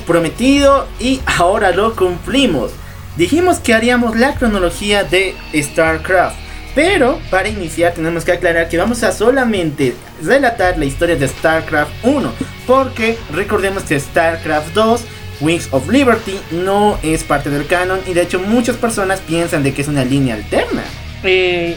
Prometido 0.05 0.87
y 0.99 1.21
ahora 1.25 1.71
lo 1.71 1.95
cumplimos. 1.95 2.71
Dijimos 3.17 3.59
que 3.59 3.73
haríamos 3.73 4.15
la 4.15 4.35
cronología 4.35 5.03
de 5.03 5.35
StarCraft, 5.55 6.37
pero 6.75 7.19
para 7.29 7.49
iniciar 7.49 7.93
tenemos 7.93 8.23
que 8.23 8.31
aclarar 8.31 8.69
que 8.69 8.77
vamos 8.77 9.03
a 9.03 9.11
solamente 9.11 9.95
relatar 10.23 10.77
la 10.77 10.85
historia 10.85 11.15
de 11.15 11.27
StarCraft 11.27 11.91
1, 12.03 12.31
porque 12.67 13.17
recordemos 13.33 13.83
que 13.83 13.99
StarCraft 13.99 14.73
2 14.73 15.01
Wings 15.41 15.67
of 15.71 15.89
Liberty 15.89 16.39
no 16.51 16.99
es 17.01 17.23
parte 17.23 17.49
del 17.49 17.65
canon 17.65 17.99
y 18.07 18.13
de 18.13 18.21
hecho 18.21 18.39
muchas 18.39 18.77
personas 18.77 19.19
piensan 19.19 19.63
de 19.63 19.73
que 19.73 19.81
es 19.81 19.87
una 19.87 20.05
línea 20.05 20.35
alterna. 20.35 20.83
Eh, 21.23 21.75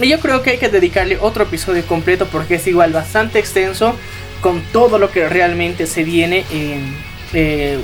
yo 0.00 0.18
creo 0.20 0.42
que 0.42 0.50
hay 0.50 0.58
que 0.58 0.70
dedicarle 0.70 1.18
otro 1.20 1.44
episodio 1.44 1.84
completo 1.86 2.26
porque 2.32 2.54
es 2.54 2.66
igual 2.66 2.92
bastante 2.92 3.38
extenso 3.38 3.94
con 4.40 4.62
todo 4.72 4.98
lo 4.98 5.10
que 5.10 5.28
realmente 5.28 5.86
se 5.86 6.02
viene 6.02 6.46
en 6.50 7.11
eh, 7.32 7.78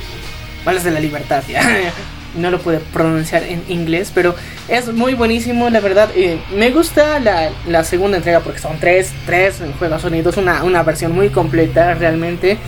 Balas 0.64 0.84
de 0.84 0.90
la 0.90 1.00
Libertad. 1.00 1.42
ya. 1.48 1.60
No 2.36 2.50
lo 2.50 2.58
pude 2.60 2.78
pronunciar 2.78 3.42
en 3.42 3.64
inglés, 3.68 4.12
pero 4.14 4.34
es 4.68 4.92
muy 4.92 5.14
buenísimo, 5.14 5.70
la 5.70 5.80
verdad. 5.80 6.10
eh, 6.14 6.38
me 6.54 6.70
gusta 6.70 7.18
la, 7.20 7.50
la 7.66 7.84
segunda 7.84 8.18
entrega 8.18 8.40
porque 8.40 8.58
son 8.60 8.78
tres, 8.78 9.12
tres 9.24 9.56
juegos 9.78 10.02
sonidos, 10.02 10.36
una, 10.36 10.62
una 10.62 10.82
versión 10.82 11.12
muy 11.12 11.30
completa 11.30 11.94
realmente. 11.94 12.58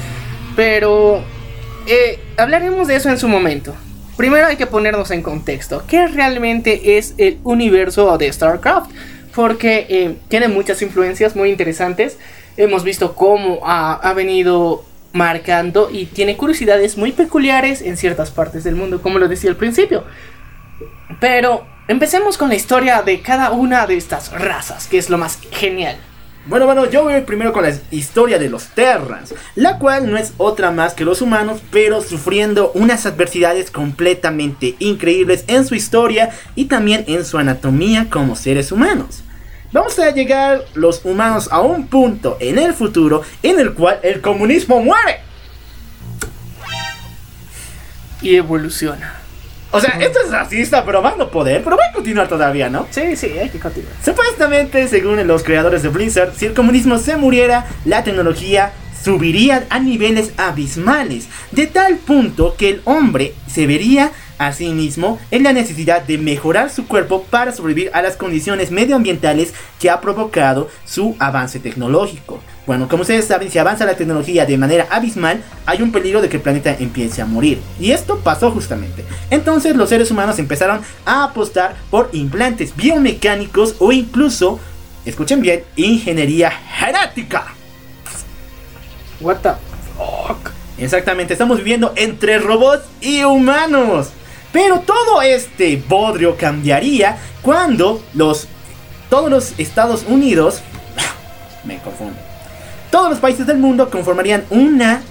Pero 0.57 1.23
eh, 1.87 2.19
hablaremos 2.39 2.89
de 2.89 2.97
eso 2.97 3.11
en 3.11 3.19
su 3.19 3.29
momento. 3.29 3.75
Primero 4.17 4.47
hay 4.47 4.57
que 4.57 4.67
ponernos 4.67 5.11
en 5.11 5.23
contexto. 5.23 5.85
¿Qué 5.87 6.07
realmente 6.09 6.97
es 6.99 7.15
el 7.19 7.39
universo 7.45 8.17
de 8.19 8.33
StarCraft? 8.33 8.91
Porque 9.35 9.87
eh, 9.91 10.17
tiene 10.29 10.49
muchas 10.49 10.81
influencias 10.83 11.37
muy 11.37 11.51
interesantes. 11.51 12.17
Hemos 12.57 12.83
visto 12.83 13.15
cómo 13.15 13.61
ha, 13.65 13.93
ha 13.95 14.13
venido 14.15 14.85
marcando 15.13 15.91
y 15.91 16.07
tiene 16.07 16.37
curiosidades 16.37 16.97
muy 16.97 17.13
peculiares 17.13 17.83
en 17.83 17.97
ciertas 17.97 18.31
partes 18.31 18.65
del 18.65 18.77
mundo, 18.77 19.03
como 19.03 19.19
lo 19.19 19.29
decía 19.29 19.51
al 19.51 19.57
principio. 19.57 20.05
Pero 21.21 21.67
empecemos 21.89 22.39
con 22.39 22.49
la 22.49 22.55
historia 22.55 23.03
de 23.03 23.21
cada 23.21 23.51
una 23.51 23.87
de 23.87 23.97
estas 23.97 24.33
razas, 24.33 24.87
que 24.87 24.99
es 24.99 25.11
lo 25.11 25.19
más 25.19 25.39
genial. 25.51 25.97
Bueno, 26.47 26.65
bueno, 26.65 26.89
yo 26.89 27.05
voy 27.05 27.21
primero 27.21 27.53
con 27.53 27.65
la 27.65 27.73
historia 27.91 28.39
de 28.39 28.49
los 28.49 28.69
Terrans, 28.69 29.35
la 29.57 29.79
cual 29.79 30.11
no 30.11 30.17
es 30.17 30.33
otra 30.39 30.71
más 30.71 30.95
que 30.95 31.05
los 31.05 31.21
humanos, 31.21 31.61
pero 31.71 32.01
sufriendo 32.01 32.73
unas 32.75 33.05
adversidades 33.05 33.71
completamente 33.71 34.75
increíbles 34.79 35.45
en 35.49 35.67
su 35.67 35.75
historia 35.75 36.31
y 36.55 36.65
también 36.65 37.05
en 37.09 37.27
su 37.27 37.37
anatomía 37.37 38.09
como 38.09 38.37
seres 38.37 38.73
humanos. 38.73 39.23
Vamos 39.73 39.97
a 40.01 40.11
llegar 40.11 40.65
los 40.75 41.05
humanos 41.05 41.49
a 41.53 41.61
un 41.61 41.87
punto 41.87 42.37
en 42.41 42.59
el 42.59 42.75
futuro 42.75 43.23
en 43.43 43.61
el 43.61 43.73
cual 43.73 44.01
el 44.03 44.21
comunismo 44.21 44.83
muere. 44.83 45.21
Y 48.21 48.35
evoluciona. 48.35 49.21
O 49.71 49.81
sea, 49.81 49.91
esto 50.01 50.19
es 50.25 50.33
racista, 50.33 50.85
pero 50.85 51.07
a 51.07 51.15
no 51.17 51.31
poder, 51.31 51.63
pero 51.63 51.77
va 51.77 51.85
a 51.89 51.93
continuar 51.93 52.27
todavía, 52.27 52.69
¿no? 52.69 52.89
Sí, 52.91 53.15
sí, 53.15 53.27
hay 53.39 53.49
que 53.49 53.61
continuar. 53.61 53.93
Supuestamente, 54.05 54.89
según 54.89 55.25
los 55.29 55.45
creadores 55.45 55.85
de 55.85 55.89
Blizzard, 55.89 56.35
si 56.35 56.47
el 56.47 56.55
comunismo 56.55 56.99
se 56.99 57.17
muriera, 57.17 57.67
la 57.85 58.03
tecnología 58.03 58.73
subiría 59.05 59.67
a 59.71 59.79
niveles 59.79 60.33
abismales, 60.37 61.29
de 61.53 61.69
tal 61.69 61.99
punto 61.99 62.57
que 62.57 62.71
el 62.71 62.83
hombre 62.85 63.35
se 63.47 63.69
vería 63.69 64.11
a 64.41 64.55
sí 64.55 64.71
mismo 64.71 65.21
en 65.31 65.43
la 65.43 65.53
necesidad 65.53 66.03
de 66.03 66.17
mejorar 66.17 66.71
su 66.71 66.87
cuerpo 66.87 67.25
para 67.25 67.53
sobrevivir 67.53 67.91
a 67.93 68.01
las 68.01 68.17
condiciones 68.17 68.71
medioambientales 68.71 69.53
que 69.79 69.91
ha 69.91 70.01
provocado 70.01 70.69
su 70.87 71.15
avance 71.19 71.61
tecnológico. 71.61 72.41
Bueno, 72.67 72.89
como 72.89 73.03
ustedes 73.03 73.27
saben, 73.27 73.51
si 73.51 73.59
avanza 73.59 73.85
la 73.85 73.97
tecnología 73.97 74.47
de 74.47 74.57
manera 74.57 74.87
abismal, 74.91 75.43
hay 75.67 75.83
un 75.83 75.93
peligro 75.93 76.23
de 76.23 76.31
que 76.31 76.39
el 76.39 76.43
planeta 76.43 76.75
empiece 76.79 77.21
a 77.21 77.27
morir. 77.27 77.61
Y 77.79 77.91
esto 77.91 78.19
pasó 78.21 78.51
justamente. 78.51 79.05
Entonces 79.29 79.77
los 79.77 79.91
seres 79.91 80.11
humanos 80.11 80.39
empezaron 80.39 80.81
a 81.05 81.25
apostar 81.25 81.77
por 81.91 82.09
implantes 82.13 82.75
biomecánicos 82.75 83.75
o 83.79 83.93
incluso, 83.93 84.59
escuchen 85.05 85.43
bien, 85.43 85.65
ingeniería 85.77 86.51
genética. 86.51 87.45
What 89.21 89.41
the 89.43 89.51
fuck? 89.99 90.51
Exactamente, 90.79 91.35
estamos 91.35 91.59
viviendo 91.59 91.93
entre 91.95 92.39
robots 92.39 92.85
y 93.03 93.23
humanos. 93.23 94.13
Pero 94.53 94.81
todo 94.81 95.23
este 95.23 95.77
bodrio 95.77 96.37
cambiaría 96.37 97.19
cuando 97.43 98.03
los 98.15 98.49
todos 99.09 99.31
los 99.31 99.59
Estados 99.59 100.05
Unidos 100.09 100.61
me 101.65 101.79
confundo. 101.79 102.17
Todos 102.91 103.11
los 103.11 103.19
países 103.19 103.47
del 103.47 103.59
mundo 103.59 103.91
conformarían 103.91 104.45
una 104.51 105.03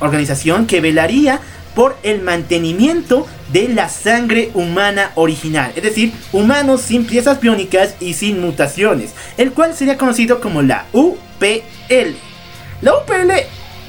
organización 0.00 0.66
que 0.66 0.80
velaría 0.80 1.40
por 1.74 1.96
el 2.02 2.22
mantenimiento 2.22 3.26
de 3.52 3.68
la 3.68 3.88
sangre 3.88 4.50
humana 4.54 5.10
original, 5.16 5.72
es 5.74 5.82
decir, 5.82 6.12
humanos 6.32 6.82
sin 6.82 7.04
piezas 7.04 7.40
biónicas 7.40 7.96
y 8.00 8.14
sin 8.14 8.40
mutaciones, 8.40 9.12
el 9.36 9.52
cual 9.52 9.74
sería 9.74 9.98
conocido 9.98 10.40
como 10.40 10.62
la 10.62 10.86
UPL. 10.92 12.14
La 12.80 12.94
UPL, 12.96 13.32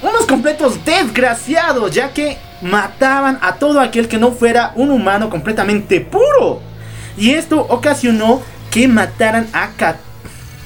unos 0.02 0.26
completos 0.26 0.84
desgraciados, 0.84 1.92
ya 1.92 2.12
que 2.12 2.38
mataban 2.62 3.38
a 3.42 3.54
todo 3.56 3.80
aquel 3.80 4.08
que 4.08 4.18
no 4.18 4.32
fuera 4.32 4.72
un 4.76 4.90
humano 4.90 5.28
completamente 5.30 6.00
puro. 6.00 6.60
Y 7.16 7.32
esto 7.32 7.60
ocasionó 7.68 8.42
que 8.70 8.88
mataran 8.88 9.48
a 9.52 9.70
ca- 9.76 9.96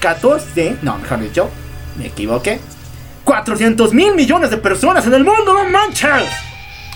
14, 0.00 0.76
no, 0.82 0.98
mejor 0.98 1.20
dicho, 1.20 1.48
me 1.96 2.06
equivoqué, 2.06 2.58
400 3.24 3.92
mil 3.92 4.14
millones 4.14 4.50
de 4.50 4.56
personas 4.56 5.06
en 5.06 5.14
el 5.14 5.24
mundo, 5.24 5.52
no 5.54 5.64
manches. 5.68 6.28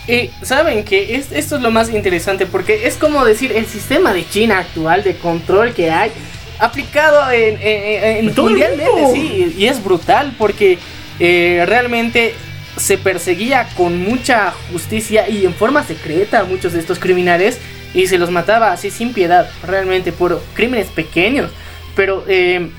Y 0.07 0.29
saben 0.43 0.83
que 0.83 1.15
es- 1.15 1.31
esto 1.31 1.55
es 1.55 1.61
lo 1.61 1.71
más 1.71 1.89
interesante 1.89 2.45
porque 2.45 2.87
es 2.87 2.95
como 2.95 3.23
decir 3.25 3.51
el 3.51 3.65
sistema 3.65 4.13
de 4.13 4.27
China 4.27 4.59
actual 4.59 5.03
de 5.03 5.15
control 5.17 5.73
que 5.73 5.89
hay 5.91 6.11
aplicado 6.59 7.31
en, 7.31 7.55
en- 7.61 7.61
en- 7.61 8.27
en 8.27 8.33
Todo 8.35 8.47
el 8.47 8.51
mundialmente, 8.53 8.91
mundo. 8.91 9.11
sí, 9.13 9.55
y 9.57 9.65
es 9.67 9.83
brutal 9.83 10.33
porque 10.37 10.77
eh, 11.19 11.63
realmente 11.67 12.33
se 12.77 12.97
perseguía 12.97 13.67
con 13.77 13.99
mucha 13.99 14.53
justicia 14.71 15.29
y 15.29 15.45
en 15.45 15.53
forma 15.53 15.83
secreta 15.83 16.41
a 16.41 16.43
muchos 16.45 16.73
de 16.73 16.79
estos 16.79 16.99
criminales 16.99 17.57
y 17.93 18.07
se 18.07 18.17
los 18.17 18.29
mataba 18.31 18.71
así 18.71 18.91
sin 18.91 19.13
piedad, 19.13 19.49
realmente 19.65 20.11
por 20.11 20.41
crímenes 20.53 20.87
pequeños, 20.87 21.51
pero 21.95 22.23
eh, 22.27 22.69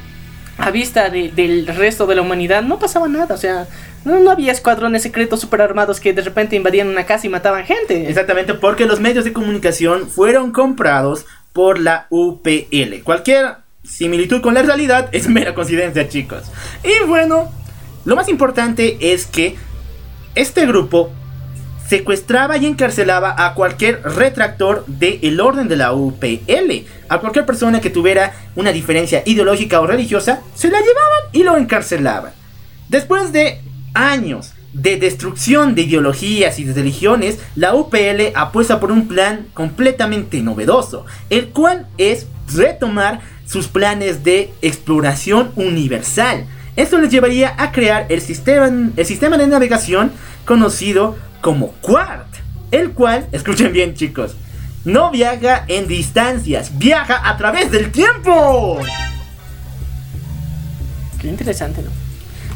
a 0.59 0.71
vista 0.71 1.09
de- 1.09 1.31
del 1.31 1.67
resto 1.67 2.07
de 2.07 2.15
la 2.15 2.23
humanidad 2.23 2.63
no 2.63 2.79
pasaba 2.79 3.09
nada, 3.09 3.35
o 3.35 3.39
sea, 3.39 3.67
no, 4.05 4.21
no 4.21 4.31
había 4.31 4.53
escuadrones 4.53 5.03
secretos 5.03 5.41
superarmados 5.41 6.01
que 6.01 6.13
de 6.13 6.23
repente 6.23 6.55
invadían 6.57 6.89
una 6.89 7.07
casa 7.07 7.27
y 7.27 7.31
mataban 7.31 7.65
gente. 7.65 8.09
Exactamente, 8.09 8.55
porque 8.55 8.85
los 8.87 9.01
medios 9.01 9.25
de 9.25 9.33
comunicación 9.33 10.09
fueron 10.09 10.53
comprados 10.53 11.25
por 11.53 11.79
la 11.81 12.07
UPL. 12.11 13.03
Cualquier 13.03 13.57
similitud 13.83 14.43
con 14.43 14.55
la 14.55 14.63
realidad 14.63 15.09
es 15.13 15.29
mera 15.29 15.55
coincidencia, 15.55 16.09
chicos. 16.09 16.45
Y 16.85 17.07
bueno, 17.07 17.51
lo 18.05 18.15
más 18.17 18.29
importante 18.29 18.97
es 19.01 19.27
que 19.27 19.57
este 20.37 20.67
grupo 20.67 21.11
secuestraba 21.89 22.57
y 22.57 22.67
encarcelaba 22.67 23.35
a 23.37 23.55
cualquier 23.55 24.03
retractor 24.03 24.85
del 24.87 25.41
orden 25.41 25.69
de 25.69 25.77
la 25.77 25.93
UPL. 25.93 26.85
A 27.09 27.19
cualquier 27.19 27.47
persona 27.47 27.81
que 27.81 27.91
tuviera 27.91 28.35
una 28.55 28.73
diferencia 28.73 29.23
ideológica 29.25 29.81
o 29.81 29.87
religiosa, 29.87 30.43
se 30.55 30.71
la 30.71 30.79
llevaban 30.79 31.31
y 31.33 31.43
lo 31.43 31.57
encarcelaban. 31.57 32.33
Después 32.89 33.33
de 33.33 33.61
años 33.95 34.53
de 34.73 34.99
destrucción 34.99 35.75
de 35.75 35.83
ideologías 35.83 36.59
y 36.59 36.65
de 36.65 36.75
religiones, 36.75 37.39
la 37.55 37.75
UPL 37.75 38.33
apuesta 38.35 38.79
por 38.79 38.93
un 38.93 39.09
plan 39.09 39.47
completamente 39.55 40.43
novedoso, 40.43 41.07
el 41.31 41.49
cual 41.49 41.87
es 41.97 42.27
retomar 42.55 43.21
sus 43.47 43.69
planes 43.69 44.23
de 44.23 44.53
exploración 44.61 45.51
universal. 45.57 46.47
Esto 46.77 46.99
les 46.99 47.11
llevaría 47.11 47.55
a 47.57 47.73
crear 47.73 48.07
el 48.11 48.21
sistema, 48.21 48.67
el 48.97 49.07
sistema 49.07 49.37
de 49.39 49.47
navegación 49.47 50.13
conocido 50.45 51.17
como 51.41 51.73
Quart, 51.81 52.27
el 52.71 52.93
cual, 52.93 53.27
escuchen 53.33 53.73
bien 53.73 53.95
chicos, 53.95 54.37
no 54.85 55.11
viaja 55.11 55.65
en 55.69 55.89
distancias, 55.89 56.79
viaja 56.79 57.29
a 57.29 57.37
través 57.37 57.71
del 57.73 57.91
tiempo. 57.91 58.79
Qué 61.21 61.29
interesante, 61.29 61.83
¿no? 61.83 61.91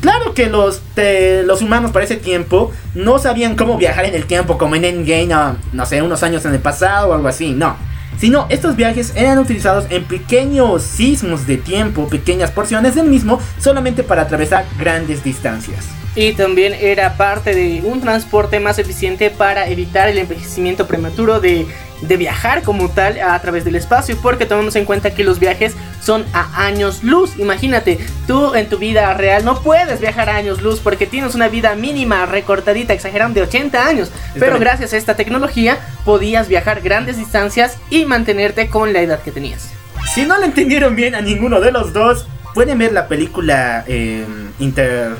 Claro 0.00 0.32
que 0.32 0.46
los, 0.48 0.80
te- 0.94 1.42
los 1.42 1.60
humanos 1.60 1.90
para 1.90 2.04
ese 2.06 2.16
tiempo 2.16 2.72
no 2.94 3.18
sabían 3.18 3.54
cómo 3.56 3.76
viajar 3.76 4.06
en 4.06 4.14
el 4.14 4.24
tiempo, 4.26 4.56
como 4.56 4.74
en 4.76 4.84
Endgame, 4.84 5.26
no, 5.26 5.56
no 5.72 5.84
sé, 5.86 6.00
unos 6.02 6.22
años 6.22 6.44
en 6.46 6.54
el 6.54 6.60
pasado 6.60 7.08
o 7.10 7.14
algo 7.14 7.28
así, 7.28 7.52
no. 7.52 7.76
Sino 8.18 8.46
estos 8.50 8.76
viajes 8.76 9.12
eran 9.16 9.38
utilizados 9.38 9.86
en 9.90 10.04
pequeños 10.04 10.82
sismos 10.82 11.46
de 11.46 11.56
tiempo, 11.56 12.08
pequeñas 12.08 12.50
porciones 12.50 12.94
del 12.94 13.06
mismo, 13.06 13.40
solamente 13.58 14.02
para 14.02 14.22
atravesar 14.22 14.66
grandes 14.78 15.24
distancias. 15.24 15.99
Y 16.16 16.32
también 16.32 16.74
era 16.74 17.16
parte 17.16 17.54
de 17.54 17.82
un 17.84 18.00
transporte 18.00 18.58
más 18.58 18.78
eficiente 18.78 19.30
para 19.30 19.68
evitar 19.68 20.08
el 20.08 20.18
envejecimiento 20.18 20.88
prematuro 20.88 21.40
de, 21.40 21.66
de 22.02 22.16
viajar 22.16 22.62
como 22.62 22.90
tal 22.90 23.20
a 23.20 23.40
través 23.40 23.64
del 23.64 23.76
espacio. 23.76 24.16
Porque 24.20 24.44
tomamos 24.44 24.74
en 24.74 24.84
cuenta 24.84 25.14
que 25.14 25.22
los 25.22 25.38
viajes 25.38 25.76
son 26.02 26.24
a 26.32 26.64
años 26.64 27.04
luz. 27.04 27.38
Imagínate, 27.38 27.98
tú 28.26 28.54
en 28.54 28.68
tu 28.68 28.78
vida 28.78 29.14
real 29.14 29.44
no 29.44 29.62
puedes 29.62 30.00
viajar 30.00 30.28
a 30.30 30.36
años 30.36 30.62
luz 30.62 30.80
porque 30.80 31.06
tienes 31.06 31.34
una 31.34 31.48
vida 31.48 31.74
mínima, 31.76 32.26
recortadita, 32.26 32.92
exagerando 32.92 33.34
de 33.40 33.46
80 33.46 33.86
años. 33.86 34.10
Pero 34.38 34.58
gracias 34.58 34.92
a 34.92 34.96
esta 34.96 35.14
tecnología 35.14 35.78
podías 36.04 36.48
viajar 36.48 36.80
grandes 36.80 37.18
distancias 37.18 37.78
y 37.88 38.04
mantenerte 38.04 38.68
con 38.68 38.92
la 38.92 39.00
edad 39.00 39.22
que 39.22 39.30
tenías. 39.30 39.70
Si 40.12 40.26
no 40.26 40.38
le 40.38 40.46
entendieron 40.46 40.96
bien 40.96 41.14
a 41.14 41.20
ninguno 41.20 41.60
de 41.60 41.70
los 41.70 41.92
dos, 41.92 42.26
pueden 42.52 42.78
ver 42.78 42.92
la 42.92 43.06
película 43.06 43.84
eh, 43.86 44.24
Inter, 44.58 45.12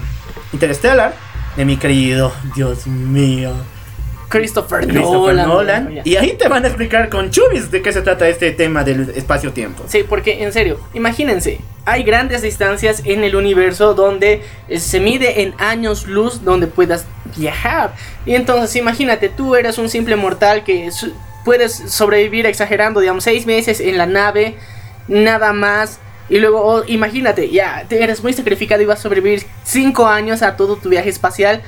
Interstellar 0.53 1.15
de 1.57 1.65
mi 1.65 1.77
querido, 1.77 2.33
Dios 2.55 2.87
mío, 2.87 3.53
Christopher, 4.31 4.87
Christopher 4.87 5.35
Nolan. 5.35 5.85
Nolan. 5.85 6.01
Y 6.05 6.17
ahí 6.17 6.35
te 6.39 6.49
van 6.49 6.65
a 6.65 6.69
explicar 6.69 7.11
con 7.11 7.31
chubis 7.31 7.71
de 7.71 7.83
qué 7.83 7.93
se 7.93 8.01
trata 8.01 8.29
este 8.29 8.53
tema 8.53 8.85
del 8.85 9.11
espacio-tiempo. 9.11 9.85
Sí, 9.89 10.05
porque 10.09 10.45
en 10.45 10.53
serio, 10.53 10.79
imagínense, 10.95 11.61
hay 11.85 12.05
grandes 12.05 12.41
distancias 12.41 13.03
en 13.05 13.25
el 13.25 13.35
universo 13.35 13.95
donde 13.95 14.43
eh, 14.69 14.79
se 14.79 15.01
mide 15.01 15.43
en 15.43 15.55
años 15.59 16.07
luz 16.07 16.45
donde 16.45 16.69
puedas 16.69 17.07
viajar. 17.37 17.95
Y 18.25 18.35
entonces 18.37 18.75
imagínate, 18.77 19.29
tú 19.29 19.57
eres 19.57 19.79
un 19.79 19.89
simple 19.89 20.15
mortal 20.15 20.63
que 20.63 20.89
puedes 21.45 21.75
sobrevivir 21.75 22.47
exagerando, 22.47 23.01
digamos, 23.01 23.25
seis 23.25 23.47
meses 23.47 23.81
en 23.81 23.99
la 23.99 24.07
nave, 24.07 24.55
nada 25.09 25.53
más. 25.53 25.99
Y 26.31 26.39
luego, 26.39 26.65
oh, 26.65 26.85
imagínate, 26.87 27.51
ya, 27.51 27.85
eres 27.91 28.23
muy 28.23 28.33
sacrificado 28.33 28.81
y 28.81 28.87
vas 28.87 29.01
a 29.01 29.03
sobrevivir 29.03 29.45
cinco 29.65 30.07
años 30.07 30.43
a 30.43 30.57
todo 30.57 30.77
tu 30.77 30.89
viaje 30.89 31.11
espacial. 31.11 31.61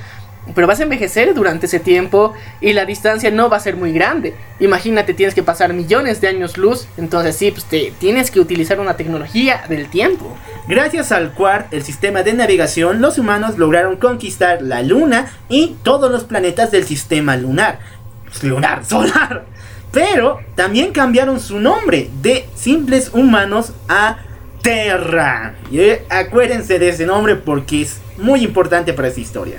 Pero 0.54 0.66
vas 0.66 0.80
a 0.80 0.84
envejecer 0.84 1.34
durante 1.34 1.66
ese 1.66 1.78
tiempo 1.78 2.32
y 2.60 2.72
la 2.72 2.84
distancia 2.84 3.30
no 3.30 3.48
va 3.48 3.58
a 3.58 3.60
ser 3.60 3.76
muy 3.76 3.92
grande. 3.92 4.34
Imagínate, 4.58 5.14
tienes 5.14 5.34
que 5.34 5.42
pasar 5.42 5.72
millones 5.72 6.20
de 6.20 6.28
años 6.28 6.58
luz. 6.58 6.88
Entonces 6.96 7.36
sí, 7.36 7.50
pues 7.52 7.64
te 7.64 7.92
tienes 7.98 8.30
que 8.30 8.40
utilizar 8.40 8.80
una 8.80 8.96
tecnología 8.96 9.62
del 9.68 9.88
tiempo. 9.88 10.36
Gracias 10.66 11.12
al 11.12 11.32
Quart, 11.32 11.72
el 11.72 11.82
sistema 11.82 12.22
de 12.22 12.32
navegación, 12.32 13.00
los 13.00 13.18
humanos 13.18 13.58
lograron 13.58 13.96
conquistar 13.96 14.62
la 14.62 14.82
Luna 14.82 15.32
y 15.48 15.76
todos 15.82 16.10
los 16.10 16.24
planetas 16.24 16.70
del 16.70 16.84
sistema 16.84 17.36
lunar. 17.36 17.78
Lunar, 18.42 18.84
solar. 18.88 19.44
Pero 19.92 20.40
también 20.56 20.92
cambiaron 20.92 21.38
su 21.38 21.60
nombre 21.60 22.10
de 22.20 22.48
simples 22.54 23.10
humanos 23.12 23.74
a 23.88 24.18
Terra. 24.62 25.54
Y 25.70 25.80
eh, 25.80 26.04
acuérdense 26.08 26.78
de 26.78 26.88
ese 26.88 27.04
nombre 27.04 27.36
porque 27.36 27.82
es 27.82 28.00
muy 28.16 28.44
importante 28.44 28.92
para 28.92 29.08
esta 29.08 29.20
historia. 29.20 29.58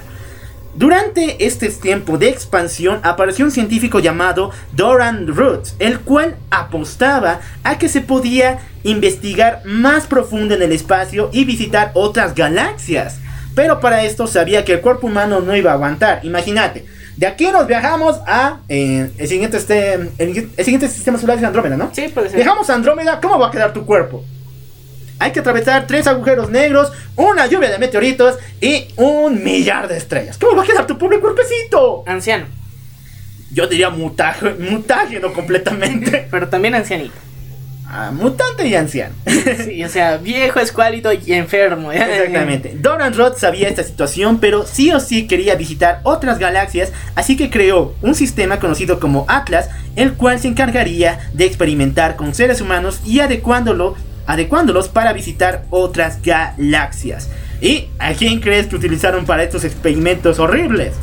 Durante 0.75 1.45
este 1.45 1.69
tiempo 1.69 2.17
de 2.17 2.29
expansión 2.29 2.99
apareció 3.03 3.45
un 3.45 3.51
científico 3.51 3.99
llamado 3.99 4.49
Doran 4.71 5.27
Roots, 5.27 5.75
el 5.77 5.99
cual 5.99 6.35
apostaba 6.49 7.41
a 7.63 7.77
que 7.77 7.89
se 7.89 8.01
podía 8.01 8.57
investigar 8.81 9.61
más 9.65 10.07
profundo 10.07 10.55
en 10.55 10.63
el 10.63 10.71
espacio 10.71 11.29
y 11.31 11.45
visitar 11.45 11.91
otras 11.93 12.33
galaxias. 12.33 13.19
Pero 13.53 13.79
para 13.79 14.03
esto 14.03 14.25
sabía 14.25 14.65
que 14.65 14.73
el 14.73 14.81
cuerpo 14.81 15.05
humano 15.05 15.41
no 15.41 15.55
iba 15.55 15.69
a 15.69 15.75
aguantar. 15.75 16.21
Imagínate, 16.23 16.85
de 17.17 17.27
aquí 17.27 17.45
nos 17.51 17.67
viajamos 17.67 18.19
a 18.25 18.61
eh, 18.67 19.11
el, 19.19 19.27
siguiente 19.27 19.57
este, 19.57 19.93
el, 19.93 20.49
el 20.57 20.65
siguiente 20.65 20.87
sistema 20.87 21.19
solar 21.19 21.37
es 21.37 21.43
Andrómeda, 21.43 21.77
¿no? 21.77 21.91
Sí, 21.93 22.07
puede 22.11 22.29
ser. 22.29 22.47
A 22.47 22.73
Andrómeda, 22.73 23.19
¿cómo 23.21 23.37
va 23.37 23.49
a 23.49 23.51
quedar 23.51 23.73
tu 23.73 23.85
cuerpo? 23.85 24.25
Hay 25.23 25.31
que 25.31 25.39
atravesar 25.39 25.87
tres 25.87 26.05
agujeros 26.05 26.49
negros, 26.49 26.91
una 27.15 27.45
lluvia 27.47 27.71
de 27.71 27.79
meteoritos 27.79 28.37
y 28.59 28.89
un 28.97 29.41
millar 29.41 29.87
de 29.87 29.95
estrellas. 29.95 30.37
¿Cómo 30.37 30.57
va 30.57 30.63
a 30.63 30.65
quedar 30.65 30.85
tu 30.85 30.97
pobre 30.97 31.21
cuerpecito? 31.21 32.03
Anciano, 32.05 32.45
Yo 33.49 33.65
diría 33.67 33.89
mutaje, 33.89 34.49
mutágeno 34.49 35.31
completamente. 35.31 36.27
pero 36.31 36.49
también 36.49 36.75
ancianito. 36.75 37.13
Ah, 37.87 38.11
mutante 38.11 38.67
y 38.67 38.75
anciano. 38.75 39.15
Sí, 39.65 39.81
o 39.85 39.87
sea, 39.87 40.17
viejo, 40.17 40.59
escuálido 40.59 41.13
y 41.13 41.31
enfermo. 41.31 41.93
Exactamente. 41.93 42.73
Doran 42.75 43.13
Roth 43.13 43.37
sabía 43.37 43.69
esta 43.69 43.83
situación, 43.83 44.39
pero 44.41 44.65
sí 44.65 44.91
o 44.91 44.99
sí 44.99 45.25
quería 45.25 45.55
visitar 45.55 46.01
otras 46.03 46.37
galaxias, 46.37 46.91
así 47.15 47.37
que 47.37 47.49
creó 47.49 47.95
un 48.01 48.13
sistema 48.13 48.59
conocido 48.59 48.99
como 48.99 49.23
Atlas, 49.29 49.69
el 49.95 50.15
cual 50.15 50.37
se 50.39 50.49
encargaría 50.49 51.29
de 51.31 51.45
experimentar 51.45 52.17
con 52.17 52.35
seres 52.35 52.59
humanos 52.59 52.99
y 53.05 53.21
adecuándolo, 53.21 53.95
adecuándolos 54.27 54.89
para 54.89 55.13
visitar 55.13 55.63
otras 55.69 56.21
galaxias. 56.21 57.29
¿Y 57.61 57.87
a 57.99 58.13
quién 58.13 58.39
crees 58.39 58.67
que 58.67 58.75
utilizaron 58.75 59.25
para 59.25 59.43
estos 59.43 59.63
experimentos 59.63 60.39
horribles? 60.39 60.93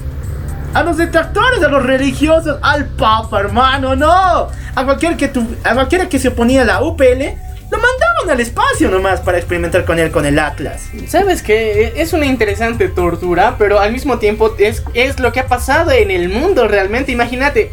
A 0.74 0.82
los 0.82 0.96
detractores, 0.98 1.62
a 1.64 1.68
los 1.68 1.82
religiosos, 1.84 2.58
al 2.62 2.86
Papa, 2.86 3.40
hermano, 3.40 3.96
no. 3.96 4.48
A 4.74 4.84
cualquier 4.84 5.16
que 5.16 5.28
tu- 5.28 5.56
a 5.64 5.74
cualquiera 5.74 6.08
que 6.08 6.18
se 6.18 6.28
oponía 6.28 6.62
a 6.62 6.64
la 6.64 6.82
UPL, 6.82 7.34
lo 7.70 7.78
mandaban 7.78 8.30
al 8.30 8.40
espacio 8.40 8.90
nomás 8.90 9.20
para 9.20 9.38
experimentar 9.38 9.84
con 9.84 9.98
él, 9.98 10.10
con 10.10 10.26
el 10.26 10.38
Atlas. 10.38 10.82
Sabes 11.08 11.42
que 11.42 11.92
es 11.96 12.12
una 12.12 12.26
interesante 12.26 12.88
tortura, 12.88 13.56
pero 13.58 13.80
al 13.80 13.92
mismo 13.92 14.18
tiempo 14.18 14.54
es, 14.58 14.82
es 14.94 15.18
lo 15.18 15.32
que 15.32 15.40
ha 15.40 15.46
pasado 15.46 15.90
en 15.92 16.10
el 16.10 16.28
mundo 16.28 16.68
realmente. 16.68 17.10
Imagínate, 17.12 17.70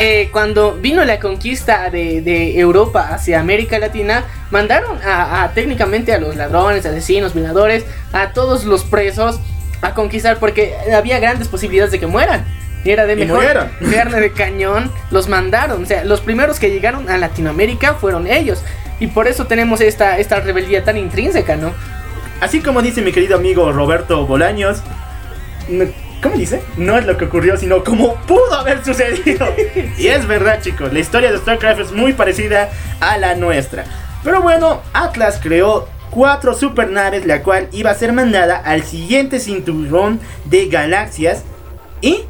eh, 0.00 0.28
cuando 0.32 0.74
vino 0.74 1.04
la 1.04 1.20
conquista 1.20 1.90
de, 1.90 2.22
de 2.22 2.58
Europa 2.58 3.08
hacia 3.10 3.40
América 3.40 3.78
Latina, 3.78 4.24
mandaron 4.50 4.98
a, 5.02 5.44
a 5.44 5.52
técnicamente 5.52 6.12
a 6.12 6.18
los 6.18 6.36
ladrones, 6.36 6.84
asesinos, 6.86 7.34
violadores, 7.34 7.84
a 8.12 8.32
todos 8.32 8.64
los 8.64 8.84
presos 8.84 9.40
a 9.82 9.94
conquistar 9.94 10.38
porque 10.38 10.74
había 10.94 11.18
grandes 11.18 11.48
posibilidades 11.48 11.92
de 11.92 12.00
que 12.00 12.06
mueran. 12.06 12.44
Era 12.84 13.06
de 13.06 13.14
mejor 13.14 13.44
carne 13.92 14.20
de 14.20 14.32
cañón, 14.32 14.90
los 15.10 15.28
mandaron. 15.28 15.82
O 15.82 15.86
sea, 15.86 16.04
los 16.04 16.20
primeros 16.20 16.58
que 16.58 16.70
llegaron 16.70 17.08
a 17.10 17.18
Latinoamérica 17.18 17.94
fueron 17.94 18.26
ellos. 18.26 18.62
Y 18.98 19.08
por 19.08 19.28
eso 19.28 19.46
tenemos 19.46 19.80
esta, 19.80 20.18
esta 20.18 20.40
rebeldía 20.40 20.84
tan 20.84 20.96
intrínseca, 20.96 21.56
¿no? 21.56 21.72
Así 22.40 22.60
como 22.60 22.82
dice 22.82 23.02
mi 23.02 23.12
querido 23.12 23.36
amigo 23.36 23.70
Roberto 23.70 24.26
Bolaños, 24.26 24.82
¿cómo 26.22 26.36
dice? 26.36 26.62
No 26.76 26.96
es 26.96 27.04
lo 27.04 27.16
que 27.16 27.24
ocurrió, 27.24 27.56
sino 27.56 27.82
como 27.82 28.14
pudo 28.22 28.54
haber 28.54 28.84
sucedido. 28.84 29.46
y 29.98 30.06
es 30.06 30.26
verdad, 30.26 30.60
chicos, 30.62 30.92
la 30.92 31.00
historia 31.00 31.32
de 31.32 31.38
StarCraft 31.38 31.80
es 31.80 31.92
muy 31.92 32.12
parecida 32.12 32.70
a 33.00 33.18
la 33.18 33.34
nuestra. 33.34 33.84
Pero 34.22 34.40
bueno, 34.40 34.80
Atlas 34.92 35.40
creó 35.42 35.88
cuatro 36.10 36.54
supernaves, 36.54 37.26
la 37.26 37.42
cual 37.42 37.68
iba 37.72 37.90
a 37.90 37.94
ser 37.94 38.12
mandada 38.12 38.56
al 38.56 38.84
siguiente 38.84 39.40
cinturón 39.40 40.20
de 40.44 40.68
galaxias. 40.68 41.42
Y 42.00 42.22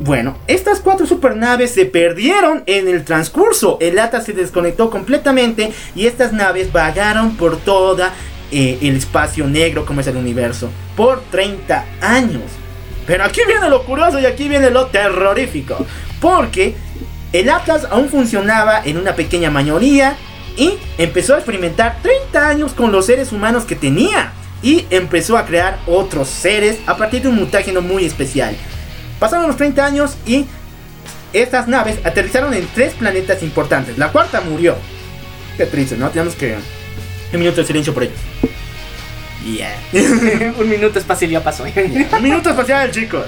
bueno, 0.00 0.36
estas 0.46 0.80
cuatro 0.80 1.06
supernaves 1.06 1.70
se 1.72 1.86
perdieron 1.86 2.64
en 2.66 2.88
el 2.88 3.04
transcurso. 3.04 3.78
El 3.80 3.98
Atlas 3.98 4.24
se 4.24 4.32
desconectó 4.32 4.90
completamente 4.90 5.72
y 5.94 6.06
estas 6.06 6.32
naves 6.32 6.72
vagaron 6.72 7.36
por 7.36 7.58
toda 7.58 8.12
eh, 8.50 8.78
el 8.82 8.96
espacio 8.96 9.46
negro 9.46 9.86
como 9.86 10.00
es 10.00 10.06
el 10.08 10.16
universo 10.16 10.70
por 10.96 11.20
30 11.30 11.84
años. 12.00 12.59
Pero 13.06 13.24
aquí 13.24 13.40
viene 13.46 13.68
lo 13.68 13.84
curioso 13.84 14.18
y 14.18 14.26
aquí 14.26 14.48
viene 14.48 14.70
lo 14.70 14.86
terrorífico. 14.86 15.84
Porque 16.20 16.74
el 17.32 17.48
Atlas 17.48 17.86
aún 17.90 18.08
funcionaba 18.08 18.82
en 18.84 18.96
una 18.96 19.14
pequeña 19.14 19.50
mayoría 19.50 20.16
y 20.56 20.74
empezó 20.98 21.34
a 21.34 21.38
experimentar 21.38 21.98
30 22.02 22.48
años 22.48 22.72
con 22.72 22.92
los 22.92 23.06
seres 23.06 23.32
humanos 23.32 23.64
que 23.64 23.76
tenía. 23.76 24.32
Y 24.62 24.86
empezó 24.90 25.38
a 25.38 25.46
crear 25.46 25.78
otros 25.86 26.28
seres 26.28 26.78
a 26.86 26.96
partir 26.96 27.22
de 27.22 27.28
un 27.28 27.36
mutágeno 27.36 27.80
muy 27.80 28.04
especial. 28.04 28.54
Pasaron 29.18 29.46
los 29.46 29.56
30 29.56 29.84
años 29.84 30.16
y 30.26 30.44
estas 31.32 31.68
naves 31.68 31.98
aterrizaron 32.04 32.52
en 32.52 32.66
tres 32.74 32.92
planetas 32.94 33.42
importantes. 33.42 33.96
La 33.96 34.12
cuarta 34.12 34.40
murió. 34.40 34.76
Qué 35.56 35.66
triste, 35.66 35.96
¿no? 35.96 36.10
Tenemos 36.10 36.34
que... 36.34 36.56
Un 37.32 37.38
minuto 37.38 37.60
de 37.60 37.66
silencio 37.66 37.94
por 37.94 38.02
ellos. 38.02 38.18
Yeah. 39.44 39.76
Un 40.58 40.68
minuto 40.68 40.98
espacial 40.98 41.30
ya 41.30 41.42
pasó. 41.42 41.64
Un 41.64 42.22
minuto 42.22 42.50
espacial, 42.50 42.90
chicos. 42.90 43.26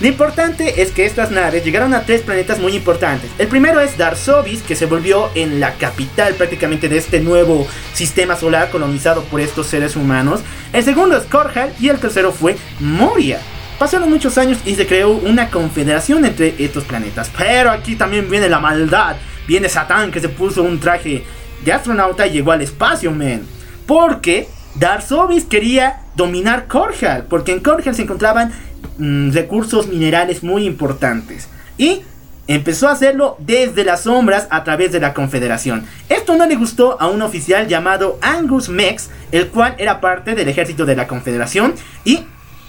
Lo 0.00 0.08
importante 0.08 0.82
es 0.82 0.90
que 0.90 1.06
estas 1.06 1.30
naves 1.30 1.64
llegaron 1.64 1.94
a 1.94 2.02
tres 2.02 2.22
planetas 2.22 2.58
muy 2.58 2.74
importantes. 2.74 3.30
El 3.38 3.46
primero 3.46 3.80
es 3.80 3.96
Darsovis, 3.96 4.62
que 4.62 4.74
se 4.74 4.86
volvió 4.86 5.30
en 5.36 5.60
la 5.60 5.74
capital 5.74 6.34
prácticamente 6.34 6.88
de 6.88 6.98
este 6.98 7.20
nuevo 7.20 7.68
sistema 7.92 8.34
solar 8.34 8.70
colonizado 8.70 9.22
por 9.22 9.40
estos 9.40 9.68
seres 9.68 9.94
humanos. 9.94 10.40
El 10.72 10.82
segundo 10.82 11.16
es 11.16 11.22
Korhal 11.24 11.72
y 11.78 11.88
el 11.88 12.00
tercero 12.00 12.32
fue 12.32 12.56
Moria. 12.80 13.38
Pasaron 13.78 14.10
muchos 14.10 14.38
años 14.38 14.58
y 14.64 14.74
se 14.74 14.88
creó 14.88 15.10
una 15.10 15.50
confederación 15.50 16.24
entre 16.24 16.56
estos 16.58 16.82
planetas. 16.82 17.30
Pero 17.38 17.70
aquí 17.70 17.94
también 17.94 18.28
viene 18.28 18.48
la 18.48 18.58
maldad. 18.58 19.16
Viene 19.46 19.68
Satán 19.68 20.10
que 20.10 20.20
se 20.20 20.28
puso 20.28 20.64
un 20.64 20.80
traje 20.80 21.22
de 21.64 21.72
astronauta 21.72 22.26
y 22.26 22.32
llegó 22.32 22.50
al 22.50 22.62
espacio, 22.62 23.12
man. 23.12 23.42
Porque 23.86 24.48
Darsovis 24.74 25.44
quería 25.44 26.00
dominar 26.14 26.66
Korhal. 26.66 27.24
Porque 27.28 27.52
en 27.52 27.60
Korhal 27.60 27.94
se 27.94 28.02
encontraban 28.02 28.52
mm, 28.98 29.32
recursos 29.32 29.88
minerales 29.88 30.42
muy 30.42 30.64
importantes. 30.66 31.48
Y 31.78 32.02
empezó 32.46 32.88
a 32.88 32.92
hacerlo 32.92 33.36
desde 33.38 33.84
las 33.84 34.02
sombras 34.02 34.46
a 34.50 34.64
través 34.64 34.92
de 34.92 35.00
la 35.00 35.14
confederación. 35.14 35.86
Esto 36.08 36.36
no 36.36 36.46
le 36.46 36.56
gustó 36.56 37.00
a 37.00 37.08
un 37.08 37.22
oficial 37.22 37.68
llamado 37.68 38.18
Angus 38.20 38.68
Mex, 38.68 39.10
el 39.30 39.48
cual 39.48 39.74
era 39.78 40.00
parte 40.00 40.34
del 40.34 40.48
ejército 40.48 40.84
de 40.84 40.96
la 40.96 41.06
confederación. 41.06 41.74
Y 42.04 42.20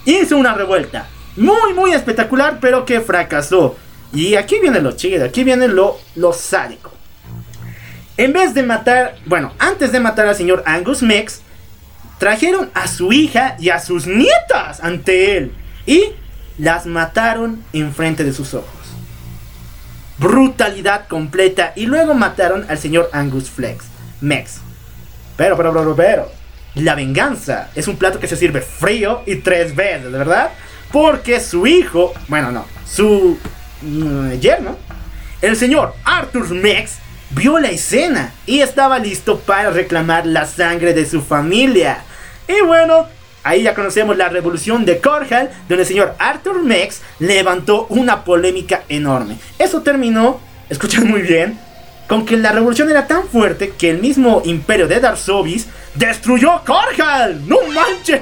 hizo 0.06 0.38
una 0.38 0.54
revuelta. 0.54 1.08
Muy, 1.36 1.74
muy 1.74 1.94
espectacular, 1.94 2.60
pero 2.62 2.86
que 2.86 3.02
fracasó. 3.02 3.76
Y 4.14 4.36
aquí 4.36 4.60
viene 4.60 4.80
lo 4.80 4.92
chido, 4.92 5.26
aquí 5.26 5.44
viene 5.44 5.68
lo, 5.68 5.98
lo. 6.16 6.36
En 8.16 8.32
vez 8.32 8.54
de 8.54 8.62
matar, 8.62 9.16
bueno, 9.26 9.54
antes 9.58 9.92
de 9.92 10.00
matar 10.00 10.28
al 10.28 10.36
señor 10.36 10.62
Angus 10.68 11.02
Mex, 11.02 11.42
trajeron 12.18 12.70
a 12.74 12.88
su 12.88 13.12
hija 13.12 13.56
y 13.60 13.70
a 13.70 13.80
sus 13.80 14.08
nietas 14.08 14.80
ante 14.82 15.38
él. 15.38 15.54
Y 15.86 16.12
las 16.58 16.86
mataron 16.86 17.64
enfrente 17.74 18.24
de 18.24 18.34
sus 18.34 18.54
ojos. 18.54 18.70
Brutalidad 20.18 21.08
completa. 21.08 21.74
Y 21.76 21.86
luego 21.86 22.14
mataron 22.14 22.66
al 22.70 22.78
señor 22.78 23.10
Angus 23.14 23.50
Flex. 23.50 23.86
Mex. 24.22 24.62
Pero, 25.36 25.58
pero, 25.58 25.74
pero, 25.74 25.96
pero. 25.96 26.44
La 26.76 26.96
venganza 26.96 27.70
es 27.76 27.88
un 27.88 27.98
plato 27.98 28.20
que 28.20 28.28
se 28.28 28.36
sirve 28.36 28.62
frío 28.62 29.22
y 29.26 29.36
tres 29.38 29.76
veces, 29.76 30.12
¿verdad? 30.12 30.50
Porque 30.92 31.40
su 31.40 31.68
hijo, 31.68 32.14
bueno, 32.28 32.52
no, 32.52 32.66
su 32.86 33.38
mm, 33.82 34.32
yerno, 34.34 34.78
el 35.42 35.56
señor 35.56 35.94
Arthur 36.04 36.50
Mex, 36.50 36.98
vio 37.36 37.60
la 37.60 37.70
escena 37.70 38.34
y 38.46 38.62
estaba 38.62 39.00
listo 39.00 39.40
para 39.40 39.72
reclamar 39.72 40.26
la 40.26 40.46
sangre 40.46 40.94
de 40.94 41.06
su 41.06 41.22
familia. 41.22 42.04
Y 42.48 42.66
bueno, 42.66 43.08
ahí 43.44 43.64
ya 43.64 43.74
conocemos 43.74 44.18
la 44.18 44.30
revolución 44.30 44.86
de 44.86 45.00
Korhal, 45.00 45.50
donde 45.68 45.84
el 45.84 45.88
señor 45.88 46.16
Arthur 46.20 46.64
Mex 46.64 47.02
levantó 47.20 47.88
una 47.90 48.24
polémica 48.24 48.84
enorme. 48.90 49.38
Eso 49.58 49.82
terminó, 49.82 50.40
escuchan 50.70 51.08
muy 51.08 51.22
bien, 51.22 51.60
con 52.08 52.26
que 52.26 52.38
la 52.38 52.52
revolución 52.52 52.90
era 52.90 53.08
tan 53.08 53.28
fuerte 53.28 53.74
que 53.78 53.90
el 53.90 54.00
mismo 54.00 54.42
imperio 54.46 54.88
de 54.88 55.00
Darsovis 55.00 55.68
destruyó 55.96 56.62
Korhal. 56.66 57.48
¡No 57.48 57.58
manches! 57.74 58.22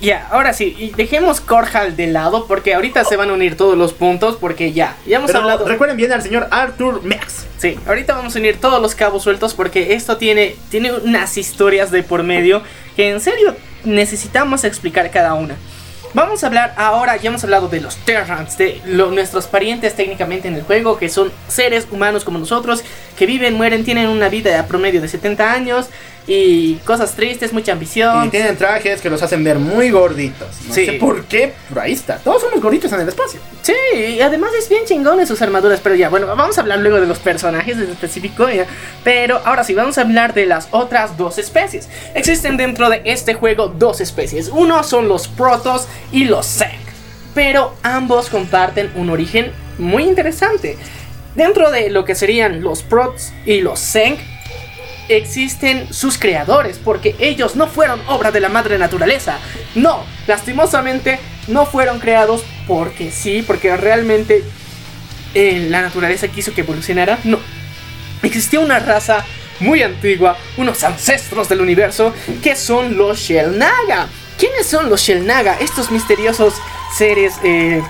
Ya, 0.00 0.28
ahora 0.30 0.52
sí, 0.52 0.76
y 0.78 0.90
dejemos 0.90 1.40
Korhal 1.40 1.96
de 1.96 2.06
lado 2.08 2.46
porque 2.46 2.74
ahorita 2.74 3.04
se 3.04 3.16
van 3.16 3.30
a 3.30 3.32
unir 3.32 3.56
todos 3.56 3.76
los 3.76 3.92
puntos 3.92 4.36
porque 4.36 4.72
ya, 4.72 4.96
ya 5.06 5.16
hemos 5.16 5.28
Pero 5.28 5.40
hablado... 5.40 5.66
recuerden 5.66 5.96
bien 5.96 6.12
al 6.12 6.22
señor 6.22 6.46
Arthur 6.50 7.02
Mex. 7.02 7.46
Sí, 7.58 7.76
ahorita 7.86 8.14
vamos 8.14 8.36
a 8.36 8.38
unir 8.38 8.60
todos 8.60 8.80
los 8.80 8.94
cabos 8.94 9.22
sueltos 9.24 9.54
porque 9.54 9.94
esto 9.94 10.16
tiene, 10.16 10.54
tiene 10.70 10.92
unas 10.92 11.36
historias 11.36 11.90
de 11.90 12.02
por 12.04 12.22
medio 12.22 12.62
que 12.96 13.10
en 13.10 13.20
serio 13.20 13.56
necesitamos 13.84 14.64
explicar 14.64 15.10
cada 15.10 15.34
una. 15.34 15.56
Vamos 16.14 16.42
a 16.42 16.46
hablar 16.46 16.74
ahora, 16.76 17.16
ya 17.16 17.28
hemos 17.28 17.44
hablado 17.44 17.68
de 17.68 17.80
los 17.80 17.96
Terrans, 17.96 18.56
de 18.56 18.80
lo- 18.86 19.10
nuestros 19.10 19.46
parientes 19.46 19.94
técnicamente 19.94 20.48
en 20.48 20.54
el 20.54 20.62
juego, 20.62 20.96
que 20.98 21.08
son 21.08 21.30
seres 21.48 21.86
humanos 21.90 22.24
como 22.24 22.38
nosotros, 22.38 22.82
que 23.16 23.26
viven, 23.26 23.54
mueren, 23.54 23.84
tienen 23.84 24.08
una 24.08 24.28
vida 24.30 24.58
a 24.58 24.66
promedio 24.66 25.02
de 25.02 25.08
70 25.08 25.52
años 25.52 25.86
y 26.30 26.74
cosas 26.84 27.14
tristes, 27.14 27.52
mucha 27.54 27.72
ambición. 27.72 28.26
Y 28.26 28.28
tienen 28.28 28.54
trajes 28.56 29.00
que 29.00 29.08
los 29.08 29.22
hacen 29.22 29.42
ver 29.42 29.58
muy 29.58 29.90
gorditos. 29.90 30.46
No 30.68 30.74
Sí. 30.74 30.84
sé 30.84 30.92
por 30.92 31.24
qué, 31.24 31.54
pero 31.70 31.80
ahí 31.80 31.92
está. 31.94 32.18
Todos 32.18 32.42
somos 32.42 32.60
gorditos 32.60 32.92
en 32.92 33.00
el 33.00 33.08
espacio. 33.08 33.40
Sí, 33.62 33.72
y 33.96 34.20
además 34.20 34.50
es 34.58 34.68
bien 34.68 34.84
chingón 34.84 35.18
en 35.20 35.26
sus 35.26 35.40
armaduras, 35.40 35.80
pero 35.82 35.94
ya, 35.94 36.10
bueno, 36.10 36.26
vamos 36.26 36.58
a 36.58 36.60
hablar 36.60 36.80
luego 36.80 37.00
de 37.00 37.06
los 37.06 37.18
personajes 37.18 37.76
en 37.78 37.90
específico, 37.90 38.48
ya. 38.50 38.66
pero 39.02 39.40
ahora 39.46 39.64
sí, 39.64 39.72
vamos 39.72 39.96
a 39.96 40.02
hablar 40.02 40.34
de 40.34 40.44
las 40.44 40.68
otras 40.70 41.16
dos 41.16 41.38
especies. 41.38 41.88
Existen 42.14 42.58
dentro 42.58 42.90
de 42.90 43.00
este 43.06 43.32
juego 43.34 43.68
dos 43.68 44.00
especies, 44.02 44.48
uno 44.48 44.84
son 44.84 45.08
los 45.08 45.28
Protoss 45.28 45.88
y 46.12 46.24
los 46.26 46.46
Zerg, 46.46 46.78
pero 47.34 47.74
ambos 47.82 48.28
comparten 48.28 48.90
un 48.96 49.08
origen 49.08 49.50
muy 49.78 50.02
interesante. 50.04 50.76
Dentro 51.34 51.70
de 51.70 51.88
lo 51.88 52.04
que 52.04 52.14
serían 52.14 52.62
los 52.62 52.82
Protoss 52.82 53.32
y 53.46 53.60
los 53.60 53.78
Zerg, 53.80 54.18
existen 55.08 55.92
sus 55.92 56.18
creadores, 56.18 56.78
porque 56.82 57.16
ellos 57.18 57.56
no 57.56 57.66
fueron 57.66 58.00
obra 58.08 58.30
de 58.30 58.40
la 58.40 58.48
madre 58.48 58.78
naturaleza. 58.78 59.38
No, 59.74 60.04
lastimosamente 60.26 61.18
no 61.46 61.66
fueron 61.66 61.98
creados 61.98 62.44
porque 62.66 63.10
sí, 63.10 63.42
porque 63.46 63.76
realmente 63.76 64.44
eh, 65.34 65.66
la 65.70 65.82
naturaleza 65.82 66.28
quiso 66.28 66.54
que 66.54 66.62
evolucionara. 66.62 67.18
No, 67.24 67.38
existía 68.22 68.60
una 68.60 68.78
raza 68.78 69.24
muy 69.60 69.82
antigua, 69.82 70.36
unos 70.56 70.84
ancestros 70.84 71.48
del 71.48 71.60
universo, 71.60 72.14
que 72.42 72.54
son 72.54 72.96
los 72.96 73.18
Shelnaga. 73.18 74.08
¿Quiénes 74.38 74.66
son 74.66 74.88
los 74.88 75.00
Shelnaga? 75.00 75.58
Estos 75.60 75.90
misteriosos 75.90 76.54
seres 76.96 77.34
eh, 77.42 77.82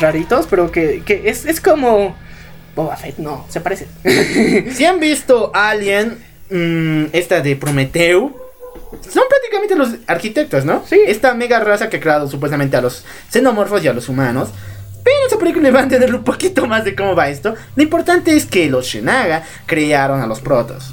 raritos, 0.00 0.46
pero 0.48 0.70
que, 0.70 1.02
que 1.04 1.22
es, 1.26 1.46
es 1.46 1.60
como... 1.60 2.16
Boba 2.74 2.96
Fett, 2.96 3.18
no, 3.18 3.44
se 3.48 3.60
parece. 3.60 3.86
Si 4.72 4.84
han 4.84 4.98
visto 4.98 5.52
Alien, 5.54 6.18
mm, 6.52 7.06
esta 7.12 7.40
de 7.40 7.56
Prometeu, 7.56 8.36
son 9.10 9.24
prácticamente 9.28 9.74
los 9.74 9.90
arquitectos, 10.06 10.64
¿no? 10.64 10.84
Sí. 10.86 11.00
Esta 11.06 11.34
mega 11.34 11.60
raza 11.60 11.88
que 11.88 11.96
ha 11.96 12.00
creado 12.00 12.28
supuestamente 12.28 12.76
a 12.76 12.80
los 12.80 13.04
xenomorfos 13.30 13.82
y 13.84 13.88
a 13.88 13.92
los 13.92 14.08
humanos. 14.08 14.50
Pero 15.02 15.26
esa 15.26 15.38
película 15.38 15.70
va 15.70 15.80
a 15.80 15.84
entender 15.84 16.14
un 16.14 16.22
poquito 16.22 16.66
más 16.66 16.84
de 16.84 16.94
cómo 16.94 17.16
va 17.16 17.28
esto. 17.28 17.54
Lo 17.74 17.82
importante 17.82 18.36
es 18.36 18.46
que 18.46 18.70
los 18.70 18.86
Shenaga 18.86 19.42
crearon 19.66 20.20
a 20.20 20.26
los 20.26 20.40
protos. 20.40 20.92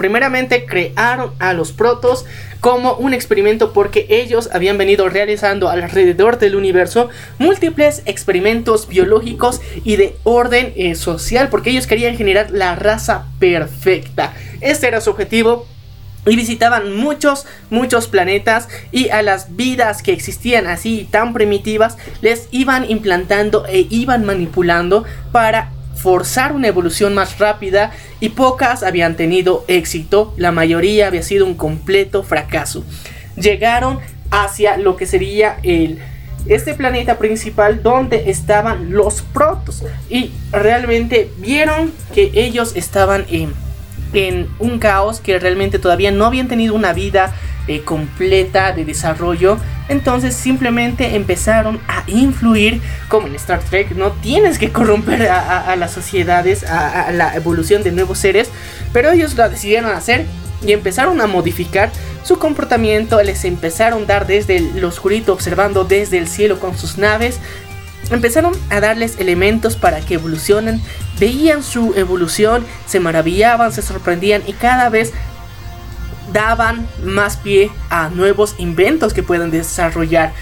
Primeramente 0.00 0.64
crearon 0.64 1.30
a 1.40 1.52
los 1.52 1.72
protos 1.72 2.24
como 2.60 2.94
un 2.94 3.12
experimento 3.12 3.74
porque 3.74 4.06
ellos 4.08 4.48
habían 4.50 4.78
venido 4.78 5.10
realizando 5.10 5.68
alrededor 5.68 6.38
del 6.38 6.56
universo 6.56 7.10
múltiples 7.36 8.00
experimentos 8.06 8.88
biológicos 8.88 9.60
y 9.84 9.96
de 9.96 10.16
orden 10.22 10.72
eh, 10.74 10.94
social 10.94 11.50
porque 11.50 11.68
ellos 11.68 11.86
querían 11.86 12.16
generar 12.16 12.50
la 12.50 12.76
raza 12.76 13.26
perfecta. 13.38 14.32
Este 14.62 14.88
era 14.88 15.02
su 15.02 15.10
objetivo. 15.10 15.66
Y 16.26 16.36
visitaban 16.36 16.96
muchos, 16.96 17.46
muchos 17.70 18.06
planetas 18.06 18.68
y 18.92 19.08
a 19.08 19.22
las 19.22 19.56
vidas 19.56 20.02
que 20.02 20.12
existían 20.12 20.66
así 20.66 21.08
tan 21.10 21.32
primitivas 21.32 21.96
les 22.20 22.48
iban 22.50 22.90
implantando 22.90 23.64
e 23.66 23.86
iban 23.88 24.26
manipulando 24.26 25.04
para 25.32 25.72
forzar 26.02 26.52
una 26.52 26.68
evolución 26.68 27.14
más 27.14 27.38
rápida 27.38 27.92
y 28.20 28.30
pocas 28.30 28.82
habían 28.82 29.16
tenido 29.16 29.64
éxito, 29.68 30.34
la 30.36 30.52
mayoría 30.52 31.06
había 31.06 31.22
sido 31.22 31.46
un 31.46 31.54
completo 31.54 32.22
fracaso. 32.22 32.84
Llegaron 33.36 33.98
hacia 34.30 34.76
lo 34.76 34.96
que 34.96 35.06
sería 35.06 35.58
el 35.62 35.98
este 36.46 36.72
planeta 36.74 37.18
principal 37.18 37.82
donde 37.82 38.30
estaban 38.30 38.92
los 38.92 39.20
protos. 39.20 39.84
Y 40.08 40.32
realmente 40.52 41.30
vieron 41.38 41.92
que 42.14 42.30
ellos 42.34 42.76
estaban 42.76 43.26
en, 43.28 43.52
en 44.12 44.48
un 44.58 44.78
caos 44.78 45.20
que 45.20 45.38
realmente 45.38 45.78
todavía 45.78 46.10
no 46.10 46.24
habían 46.24 46.48
tenido 46.48 46.74
una 46.74 46.92
vida 46.92 47.34
eh, 47.68 47.82
completa 47.82 48.72
de 48.72 48.84
desarrollo 48.84 49.58
entonces 49.90 50.34
simplemente 50.34 51.16
empezaron 51.16 51.80
a 51.88 52.04
influir 52.06 52.80
como 53.08 53.26
en 53.26 53.34
Star 53.34 53.60
Trek 53.60 53.90
no 53.92 54.12
tienes 54.12 54.58
que 54.58 54.70
corromper 54.70 55.28
a, 55.28 55.76
las 55.76 55.92
sociedades 55.92 56.64
a, 56.64 57.08
a 57.08 57.12
la 57.12 57.34
evolución 57.34 57.82
de 57.82 57.92
nuevos 57.92 58.18
seres 58.18 58.50
pero 58.92 59.10
ellos 59.10 59.34
lo 59.34 59.48
decidieron 59.48 59.90
hacer 59.90 60.26
y 60.66 60.72
empezaron 60.72 61.20
a 61.20 61.26
modificar 61.26 61.90
su 62.22 62.38
comportamiento, 62.38 63.22
les 63.22 63.44
empezaron 63.44 64.02
a 64.02 64.06
dar 64.06 64.26
desde 64.26 64.56
el 64.56 64.84
oscurito 64.84 65.32
observando 65.32 65.84
desde 65.84 66.18
el 66.18 66.28
cielo 66.28 66.60
con 66.60 66.76
sus 66.76 66.98
naves, 66.98 67.40
empezaron 68.10 68.52
a 68.70 68.80
darles 68.80 69.18
elementos 69.18 69.76
para 69.76 70.00
que 70.00 70.14
evolucionen, 70.14 70.80
veían 71.18 71.62
su 71.62 71.94
evolución, 71.94 72.66
se 72.86 73.00
maravillaban, 73.00 73.72
se 73.72 73.82
sorprendían 73.82 74.42
y 74.46 74.52
cada 74.52 74.88
vez 74.88 75.12
daban 76.32 76.86
más 77.04 77.36
pie 77.36 77.70
a 77.88 78.08
nuevos 78.08 78.54
inventos 78.58 79.12
que 79.12 79.22
puedan 79.22 79.50
desarrollar. 79.50 80.32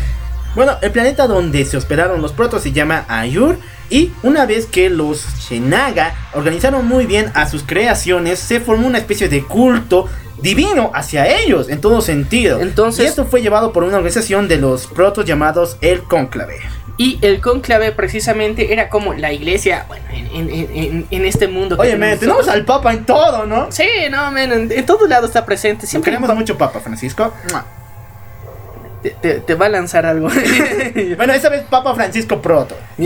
Bueno, 0.54 0.76
el 0.82 0.90
planeta 0.90 1.26
donde 1.26 1.64
se 1.64 1.76
hospedaron 1.76 2.22
los 2.22 2.32
protos 2.32 2.62
se 2.62 2.72
llama 2.72 3.04
Ayur. 3.08 3.58
Y 3.90 4.12
una 4.22 4.44
vez 4.44 4.66
que 4.66 4.90
los 4.90 5.24
Shenaga 5.38 6.14
organizaron 6.34 6.86
muy 6.86 7.06
bien 7.06 7.30
a 7.34 7.48
sus 7.48 7.62
creaciones, 7.62 8.38
se 8.38 8.60
formó 8.60 8.86
una 8.86 8.98
especie 8.98 9.28
de 9.30 9.42
culto 9.42 10.06
divino 10.42 10.90
hacia 10.94 11.26
ellos, 11.26 11.68
en 11.68 11.80
todo 11.80 12.00
sentido. 12.02 12.60
Entonces- 12.60 13.04
y 13.04 13.08
esto 13.08 13.24
fue 13.24 13.40
llevado 13.40 13.72
por 13.72 13.84
una 13.84 13.96
organización 13.96 14.46
de 14.46 14.58
los 14.58 14.86
protos 14.86 15.24
llamados 15.24 15.78
el 15.80 16.02
Cónclave. 16.02 16.60
Y 16.98 17.18
el 17.22 17.40
conclave 17.40 17.92
precisamente 17.92 18.72
era 18.72 18.88
como 18.90 19.14
la 19.14 19.32
iglesia, 19.32 19.84
bueno, 19.88 20.04
en, 20.12 20.50
en- 20.50 20.68
en- 20.76 21.06
en 21.10 21.24
este 21.24 21.46
mundo. 21.48 21.76
que 21.76 21.82
Oye, 21.82 21.96
men, 21.96 22.18
tenemos 22.18 22.40
nosotros. 22.40 22.54
al 22.54 22.64
Papa 22.64 22.92
en 22.92 23.06
todo, 23.06 23.46
¿no? 23.46 23.70
Sí, 23.70 23.86
no, 24.10 24.30
men, 24.32 24.52
en, 24.52 24.72
en 24.72 24.84
todo 24.84 25.06
lado 25.06 25.26
está 25.26 25.46
presente. 25.46 25.86
Siempre 25.86 26.10
Queremos 26.12 26.34
mucho 26.36 26.58
Papa, 26.58 26.80
Francisco. 26.80 27.32
Te, 29.02 29.10
te- 29.10 29.40
te 29.40 29.54
va 29.54 29.66
a 29.66 29.68
lanzar 29.70 30.06
algo. 30.06 30.28
Bueno, 31.16 31.32
esa 31.32 31.48
vez 31.48 31.62
Papa 31.68 31.94
Francisco 31.94 32.40
Proto. 32.42 32.76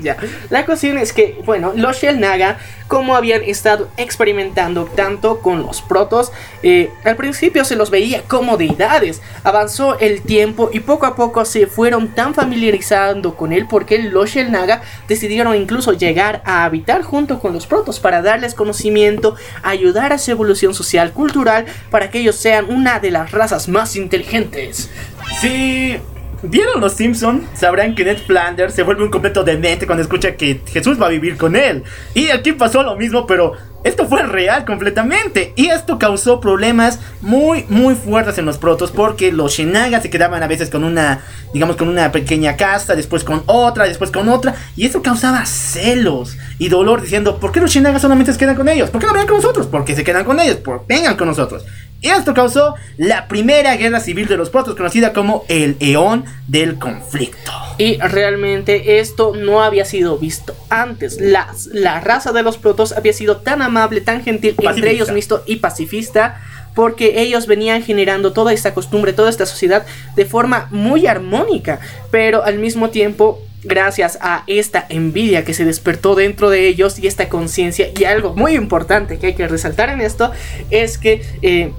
ya. 0.00 0.16
La 0.50 0.64
cuestión 0.66 0.98
es 0.98 1.12
que, 1.12 1.38
bueno, 1.44 1.72
los 1.74 1.96
Shell 1.98 2.20
Naga, 2.20 2.58
como 2.88 3.14
habían 3.16 3.42
estado 3.42 3.88
experimentando 3.96 4.84
tanto 4.84 5.40
con 5.40 5.62
los 5.62 5.80
protos, 5.82 6.32
eh, 6.62 6.90
al 7.04 7.16
principio 7.16 7.64
se 7.64 7.76
los 7.76 7.90
veía 7.90 8.22
como 8.22 8.56
deidades. 8.56 9.22
Avanzó 9.44 9.98
el 9.98 10.22
tiempo 10.22 10.70
y 10.72 10.80
poco 10.80 11.06
a 11.06 11.14
poco 11.14 11.44
se 11.44 11.66
fueron 11.66 12.08
tan 12.08 12.34
familiarizando 12.34 13.36
con 13.36 13.52
él 13.52 13.66
porque 13.68 13.98
los 13.98 14.30
Shell 14.30 14.50
Naga 14.50 14.82
decidieron 15.08 15.54
incluso 15.56 15.92
llegar 15.92 16.42
a 16.44 16.64
habitar 16.64 17.02
junto 17.02 17.38
con 17.40 17.52
los 17.52 17.66
protos 17.66 18.00
para 18.00 18.22
darles 18.22 18.54
conocimiento, 18.54 19.36
ayudar 19.62 20.12
a 20.12 20.18
su 20.18 20.30
evolución 20.32 20.74
social, 20.74 21.12
cultural, 21.12 21.66
para 21.90 22.10
que 22.10 22.18
ellos 22.18 22.36
sean 22.36 22.66
una 22.70 22.98
de 23.00 23.10
las 23.10 23.30
razas 23.30 23.68
más 23.68 23.96
inteligentes. 23.96 24.90
Si 25.38 25.96
vieron 26.42 26.80
los 26.80 26.94
Simpson, 26.94 27.46
sabrán 27.54 27.94
que 27.94 28.04
Ned 28.04 28.18
Flanders 28.18 28.74
se 28.74 28.82
vuelve 28.82 29.04
un 29.04 29.10
completo 29.10 29.44
demente 29.44 29.86
cuando 29.86 30.02
escucha 30.02 30.36
que 30.36 30.60
Jesús 30.66 31.00
va 31.00 31.06
a 31.06 31.10
vivir 31.10 31.36
con 31.36 31.56
él. 31.56 31.84
Y 32.14 32.30
aquí 32.30 32.52
pasó 32.52 32.82
lo 32.82 32.96
mismo, 32.96 33.26
pero 33.26 33.52
esto 33.84 34.06
fue 34.06 34.22
real 34.22 34.64
completamente. 34.64 35.52
Y 35.56 35.68
esto 35.68 35.98
causó 35.98 36.40
problemas 36.40 37.00
muy, 37.20 37.64
muy 37.68 37.94
fuertes 37.94 38.38
en 38.38 38.44
los 38.44 38.58
protos 38.58 38.90
porque 38.90 39.32
los 39.32 39.52
Shenaga 39.52 40.00
se 40.00 40.10
quedaban 40.10 40.42
a 40.42 40.46
veces 40.46 40.68
con 40.70 40.84
una, 40.84 41.20
digamos, 41.52 41.76
con 41.76 41.88
una 41.88 42.12
pequeña 42.12 42.56
casta, 42.56 42.94
después 42.94 43.24
con 43.24 43.42
otra, 43.46 43.84
después 43.84 44.10
con 44.10 44.28
otra. 44.28 44.54
Y 44.76 44.86
eso 44.86 45.02
causaba 45.02 45.46
celos 45.46 46.36
y 46.58 46.68
dolor 46.68 47.00
diciendo, 47.02 47.38
¿por 47.38 47.52
qué 47.52 47.60
los 47.60 47.70
Shenaga 47.70 47.98
solamente 47.98 48.32
se 48.32 48.38
quedan 48.38 48.56
con 48.56 48.68
ellos? 48.68 48.90
¿Por 48.90 49.00
qué 49.00 49.06
no 49.06 49.12
vengan 49.12 49.28
con 49.28 49.36
nosotros? 49.36 49.66
Porque 49.66 49.94
se 49.94 50.04
quedan 50.04 50.24
con 50.24 50.40
ellos, 50.40 50.56
por 50.56 50.86
vengan 50.86 51.16
con 51.16 51.28
nosotros. 51.28 51.64
Y 52.02 52.08
esto 52.08 52.32
causó 52.32 52.76
la 52.96 53.28
primera 53.28 53.76
guerra 53.76 54.00
civil 54.00 54.26
de 54.26 54.38
los 54.38 54.48
protos, 54.48 54.74
conocida 54.74 55.12
como 55.12 55.44
el 55.48 55.76
Eón 55.80 56.24
del 56.48 56.78
Conflicto. 56.78 57.52
Y 57.76 57.98
realmente 57.98 59.00
esto 59.00 59.34
no 59.36 59.62
había 59.62 59.84
sido 59.84 60.16
visto 60.16 60.56
antes. 60.70 61.20
La, 61.20 61.52
la 61.72 62.00
raza 62.00 62.32
de 62.32 62.42
los 62.42 62.56
protos 62.56 62.92
había 62.92 63.12
sido 63.12 63.38
tan 63.38 63.60
amable, 63.60 64.00
tan 64.00 64.22
gentil 64.22 64.54
entre 64.58 64.92
ellos 64.92 65.10
mismos 65.10 65.42
y 65.46 65.56
pacifista. 65.56 66.40
Porque 66.74 67.20
ellos 67.20 67.46
venían 67.46 67.82
generando 67.82 68.32
toda 68.32 68.52
esta 68.52 68.72
costumbre, 68.72 69.12
toda 69.12 69.28
esta 69.28 69.44
sociedad 69.44 69.84
de 70.14 70.24
forma 70.24 70.68
muy 70.70 71.06
armónica. 71.06 71.80
Pero 72.10 72.44
al 72.44 72.58
mismo 72.58 72.90
tiempo, 72.90 73.42
gracias 73.64 74.18
a 74.22 74.44
esta 74.46 74.86
envidia 74.88 75.44
que 75.44 75.52
se 75.52 75.64
despertó 75.64 76.14
dentro 76.14 76.48
de 76.48 76.68
ellos 76.68 76.98
y 76.98 77.06
esta 77.06 77.28
conciencia. 77.28 77.88
Y 77.98 78.04
algo 78.04 78.34
muy 78.34 78.54
importante 78.54 79.18
que 79.18 79.28
hay 79.28 79.34
que 79.34 79.48
resaltar 79.48 79.90
en 79.90 80.00
esto 80.00 80.30
es 80.70 80.96
que 80.96 81.22
eh, 81.42 81.72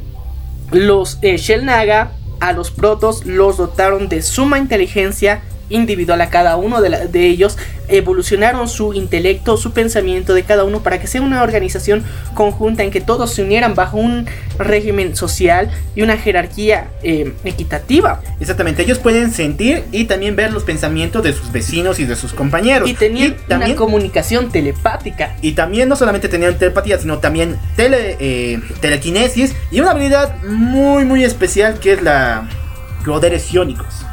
los 0.71 1.19
eh, 1.21 1.37
Shell 1.37 1.65
Naga 1.65 2.11
a 2.39 2.53
los 2.53 2.71
protos 2.71 3.25
los 3.25 3.57
dotaron 3.57 4.09
de 4.09 4.21
suma 4.21 4.57
inteligencia 4.57 5.41
individual 5.71 6.21
a 6.21 6.29
cada 6.29 6.55
uno 6.57 6.81
de, 6.81 6.89
la- 6.89 7.05
de 7.07 7.25
ellos, 7.27 7.57
evolucionaron 7.87 8.69
su 8.69 8.93
intelecto, 8.93 9.57
su 9.57 9.71
pensamiento 9.73 10.33
de 10.33 10.43
cada 10.43 10.63
uno 10.63 10.81
para 10.81 10.99
que 10.99 11.07
sea 11.07 11.21
una 11.21 11.43
organización 11.43 12.03
conjunta 12.33 12.83
en 12.83 12.91
que 12.91 13.01
todos 13.01 13.33
se 13.33 13.43
unieran 13.43 13.75
bajo 13.75 13.97
un 13.97 14.25
régimen 14.57 15.15
social 15.15 15.69
y 15.95 16.01
una 16.01 16.17
jerarquía 16.17 16.87
eh, 17.03 17.33
equitativa. 17.43 18.21
Exactamente, 18.39 18.83
ellos 18.83 18.99
pueden 18.99 19.31
sentir 19.31 19.83
y 19.91 20.05
también 20.05 20.35
ver 20.35 20.53
los 20.53 20.63
pensamientos 20.63 21.23
de 21.23 21.33
sus 21.33 21.51
vecinos 21.51 21.99
y 21.99 22.05
de 22.05 22.15
sus 22.15 22.33
compañeros. 22.33 22.89
Y 22.89 22.93
tenían 22.93 23.35
también, 23.47 23.71
una 23.71 23.77
comunicación 23.79 24.51
telepática. 24.51 25.35
y 25.41 25.51
también 25.53 25.89
no 25.89 25.95
solamente 25.95 26.29
tenían 26.29 26.57
telepatía, 26.57 26.97
sino 26.99 27.17
también 27.19 27.57
tele, 27.75 28.15
eh, 28.19 28.59
telequinesis 28.79 29.53
y 29.71 29.79
una 29.81 29.91
habilidad 29.91 30.35
muy, 30.43 31.03
muy 31.05 31.23
especial 31.23 31.79
que 31.79 31.93
es 31.93 32.01
la 32.01 32.47
poderes 33.05 33.51
iónicos. 33.51 34.05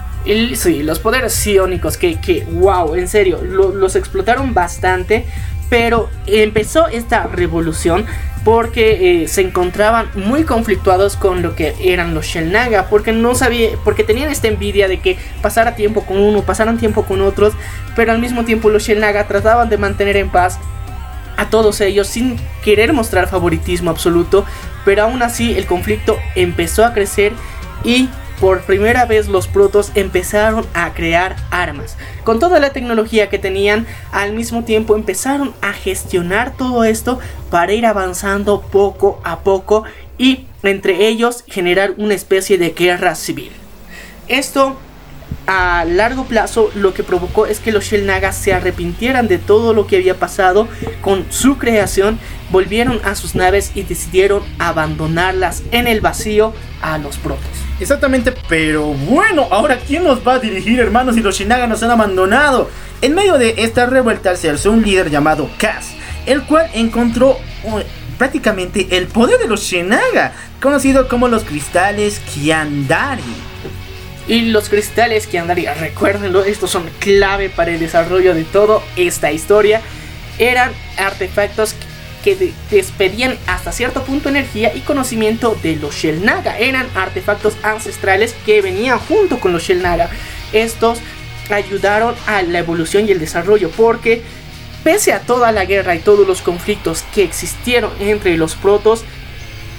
Sí, 0.57 0.83
los 0.83 0.99
poderes 0.99 1.33
psiónicos 1.33 1.97
que, 1.97 2.21
que 2.21 2.45
wow, 2.51 2.95
en 2.95 3.09
serio, 3.09 3.41
lo- 3.43 3.73
los 3.75 3.97
explotaron 3.97 4.53
bastante. 4.55 5.25
Pero 5.71 6.09
empezó 6.27 6.87
esta 6.89 7.25
revolución 7.25 8.07
porque 8.45 9.23
eh, 9.25 9.29
se 9.29 9.43
encontraban 9.43 10.09
muy 10.15 10.45
conflictuados 10.45 11.17
con 11.17 11.43
lo 11.43 11.55
que 11.55 11.75
eran 11.83 12.15
los 12.15 12.25
Shelnaga. 12.27 12.87
Porque 12.89 13.13
no 13.13 13.35
sabía, 13.35 13.71
porque 13.85 14.05
tenían 14.05 14.31
esta 14.31 14.49
envidia 14.49 14.89
de 14.89 15.01
que 15.01 15.17
pasara 15.43 15.77
tiempo 15.77 16.05
con 16.07 16.19
uno, 16.19 16.43
pasaran 16.43 16.79
tiempo 16.79 17.05
con 17.05 17.21
otros. 17.21 17.53
Pero 17.97 18.13
al 18.13 18.19
mismo 18.19 18.45
tiempo 18.45 18.71
los 18.71 18.83
Shelnaga 18.85 19.29
trataban 19.29 19.69
de 19.69 19.77
mantener 19.79 20.17
en 20.17 20.31
paz 20.31 20.59
a 21.37 21.51
todos 21.51 21.81
ellos 21.81 22.07
sin 22.09 22.37
querer 22.65 22.93
mostrar 22.93 23.29
favoritismo 23.29 23.91
absoluto, 23.91 24.45
pero 24.85 25.05
aún 25.05 25.23
así 25.23 25.57
el 25.57 25.67
conflicto 25.67 26.19
empezó 26.35 26.85
a 26.85 26.93
crecer 26.93 27.33
y 27.85 28.09
por 28.41 28.63
primera 28.63 29.05
vez 29.05 29.29
los 29.29 29.49
protos 29.49 29.93
empezaron 29.95 30.67
a 30.75 30.93
crear 30.95 31.37
armas. 31.51 31.97
Con 32.25 32.39
toda 32.39 32.61
la 32.61 32.71
tecnología 32.71 33.29
que 33.29 33.39
tenían, 33.39 33.87
al 34.13 34.33
mismo 34.33 34.65
tiempo 34.65 34.97
empezaron 34.97 35.55
a 35.61 35.73
gestionar 35.73 36.57
todo 36.57 36.85
esto 36.85 37.19
para 37.51 37.73
ir 37.73 37.87
avanzando 37.87 38.61
poco 38.61 39.21
a 39.25 39.41
poco 39.41 39.85
y 40.19 40.47
entre 40.63 41.07
ellos 41.09 41.45
generar 41.47 41.95
una 41.97 42.15
especie 42.15 42.59
de 42.59 42.71
guerra 42.71 43.15
civil. 43.15 43.53
Esto 44.29 44.77
a 45.47 45.85
largo 45.87 46.25
plazo 46.25 46.71
lo 46.75 46.93
que 46.93 47.03
provocó 47.03 47.47
es 47.47 47.59
que 47.59 47.73
los 47.73 47.85
Shell 47.85 48.07
Nagas 48.07 48.37
se 48.37 48.53
arrepintieran 48.53 49.29
de 49.29 49.39
todo 49.39 49.73
lo 49.73 49.87
que 49.87 49.97
había 49.97 50.15
pasado 50.15 50.69
con 51.01 51.25
su 51.31 51.57
creación, 51.57 52.19
volvieron 52.51 53.01
a 53.05 53.15
sus 53.15 53.35
naves 53.35 53.73
y 53.75 53.83
decidieron 53.83 54.43
abandonarlas 54.59 55.63
en 55.71 55.87
el 55.87 56.01
vacío 56.01 56.53
a 56.83 56.99
los 56.99 57.17
protos. 57.17 57.68
Exactamente, 57.81 58.33
pero 58.49 58.87
bueno, 58.87 59.47
ahora 59.51 59.79
¿quién 59.79 60.03
nos 60.03 60.27
va 60.27 60.35
a 60.35 60.39
dirigir, 60.41 60.81
hermanos, 60.81 61.15
si 61.15 61.21
los 61.21 61.39
Shinaga 61.39 61.69
nos 61.69 61.83
han 61.83 61.93
abandonado? 61.93 62.69
En 63.01 63.15
medio 63.15 63.39
de 63.39 63.55
esta 63.59 63.87
revuelta 63.87 64.35
se 64.35 64.51
alzó 64.51 64.73
un 64.73 64.83
líder 64.83 65.11
llamado 65.11 65.49
Kaz, 65.59 65.91
el 66.27 66.43
cual 66.43 66.69
encontró 66.75 67.39
uh, 67.63 67.81
prácticamente 68.19 68.89
el 68.91 69.07
poder 69.07 69.39
de 69.39 69.47
los 69.47 69.63
Shinaga, 69.63 70.33
conocido 70.61 71.07
como 71.07 71.29
los 71.29 71.45
cristales 71.45 72.21
Kiandari. 72.35 73.23
Y 74.27 74.43
los 74.51 74.69
cristales 74.69 75.29
que 75.29 75.39
andaría, 75.39 75.73
recuérdenlo, 75.75 76.45
estos 76.45 76.71
son 76.71 76.83
clave 76.99 77.49
para 77.49 77.71
el 77.71 77.79
desarrollo 77.79 78.35
de 78.35 78.43
toda 78.43 78.81
esta 78.97 79.31
historia. 79.31 79.81
Eran 80.39 80.73
artefactos 80.99 81.75
que 82.29 82.37
de- 82.37 82.53
despedían 82.71 83.39
hasta 83.47 83.73
cierto 83.73 84.03
punto 84.03 84.29
energía 84.29 84.75
y 84.75 84.81
conocimiento 84.81 85.57
de 85.63 85.77
los 85.77 85.95
Shell 85.95 86.25
Naga. 86.25 86.59
Eran 86.59 86.87
artefactos 86.95 87.55
ancestrales 87.63 88.35
que 88.45 88.61
venían 88.61 88.99
junto 88.99 89.41
con 89.41 89.53
los 89.53 89.63
Shell 89.63 89.83
Naga. 89.83 90.11
Estos 90.53 90.99
ayudaron 91.51 92.15
a 92.27 92.43
la 92.43 92.59
evolución 92.59 93.09
y 93.09 93.13
el 93.13 93.19
desarrollo 93.21 93.71
porque 93.71 94.21
pese 94.85 95.13
a 95.13 95.21
toda 95.21 95.53
la 95.53 95.65
guerra 95.65 95.95
y 95.95 96.01
todos 96.01 96.27
los 96.27 96.43
conflictos 96.43 97.03
que 97.15 97.23
existieron 97.25 97.91
entre 98.01 98.37
los 98.37 98.55
protos, 98.55 99.05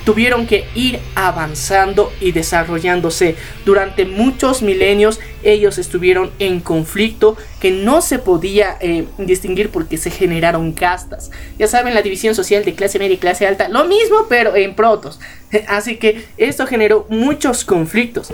tuvieron 0.05 0.47
que 0.47 0.65
ir 0.75 0.99
avanzando 1.15 2.11
y 2.19 2.31
desarrollándose. 2.31 3.35
Durante 3.65 4.05
muchos 4.05 4.61
milenios 4.61 5.19
ellos 5.43 5.77
estuvieron 5.77 6.31
en 6.39 6.59
conflicto 6.59 7.37
que 7.59 7.71
no 7.71 8.01
se 8.01 8.19
podía 8.19 8.77
eh, 8.81 9.05
distinguir 9.17 9.69
porque 9.69 9.97
se 9.97 10.11
generaron 10.11 10.73
castas. 10.73 11.31
Ya 11.57 11.67
saben, 11.67 11.93
la 11.93 12.01
división 12.01 12.35
social 12.35 12.65
de 12.65 12.75
clase 12.75 12.99
media 12.99 13.15
y 13.15 13.17
clase 13.17 13.47
alta, 13.47 13.69
lo 13.69 13.85
mismo 13.85 14.25
pero 14.27 14.55
en 14.55 14.75
protos. 14.75 15.19
Así 15.67 15.97
que 15.97 16.25
esto 16.37 16.67
generó 16.67 17.05
muchos 17.09 17.63
conflictos. 17.63 18.33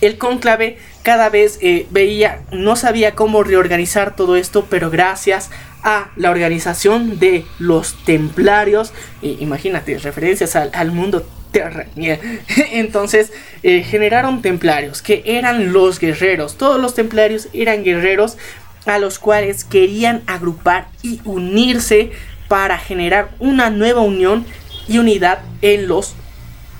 El 0.00 0.18
cónclave 0.18 0.78
cada 1.06 1.28
vez 1.28 1.60
eh, 1.62 1.86
veía, 1.90 2.40
no 2.50 2.74
sabía 2.74 3.14
cómo 3.14 3.44
reorganizar 3.44 4.16
todo 4.16 4.34
esto, 4.34 4.66
pero 4.68 4.90
gracias 4.90 5.50
a 5.84 6.10
la 6.16 6.32
organización 6.32 7.20
de 7.20 7.44
los 7.60 7.94
templarios, 8.04 8.92
imagínate, 9.22 9.98
referencias 9.98 10.56
al, 10.56 10.72
al 10.74 10.90
mundo 10.90 11.24
terrenal. 11.52 12.18
Entonces 12.72 13.32
eh, 13.62 13.84
generaron 13.84 14.42
templarios, 14.42 15.00
que 15.00 15.22
eran 15.24 15.72
los 15.72 16.00
guerreros. 16.00 16.58
Todos 16.58 16.80
los 16.80 16.96
templarios 16.96 17.50
eran 17.52 17.84
guerreros 17.84 18.36
a 18.84 18.98
los 18.98 19.20
cuales 19.20 19.62
querían 19.62 20.24
agrupar 20.26 20.88
y 21.04 21.20
unirse 21.24 22.10
para 22.48 22.78
generar 22.78 23.30
una 23.38 23.70
nueva 23.70 24.00
unión 24.00 24.44
y 24.88 24.98
unidad 24.98 25.38
en 25.62 25.86
los 25.86 26.16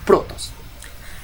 protos. 0.05 0.53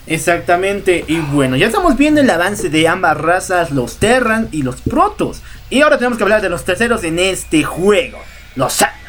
Exactamente, 0.07 1.05
y 1.07 1.19
bueno, 1.19 1.57
ya 1.57 1.67
estamos 1.67 1.97
viendo 1.97 2.21
el 2.21 2.29
avance 2.29 2.69
de 2.69 2.89
ambas 2.89 3.17
razas, 3.17 3.71
los 3.71 3.99
Terran 3.99 4.49
y 4.51 4.63
los 4.63 4.81
Protos. 4.81 5.43
Y 5.71 5.83
ahora 5.83 5.97
tenemos 5.97 6.19
que 6.19 6.25
hablar 6.25 6.43
de 6.43 6.49
los 6.49 6.65
terceros 6.65 7.05
en 7.05 7.19
este 7.19 7.63
juego, 7.63 8.19
los 8.57 8.77
Zergs. 8.77 9.03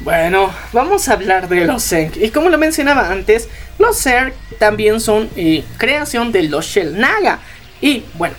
Bueno, 0.00 0.52
vamos 0.72 1.08
a 1.08 1.14
hablar 1.14 1.48
de 1.48 1.64
los 1.64 1.82
Zerg. 1.82 2.16
Y 2.22 2.30
como 2.30 2.48
lo 2.48 2.58
mencionaba 2.58 3.10
antes, 3.10 3.48
los 3.78 4.00
Zerg 4.00 4.34
también 4.60 5.00
son 5.00 5.28
eh, 5.34 5.64
creación 5.78 6.30
de 6.30 6.44
los 6.44 6.64
Shell 6.66 6.98
Naga. 6.98 7.40
Y 7.80 8.04
bueno, 8.14 8.36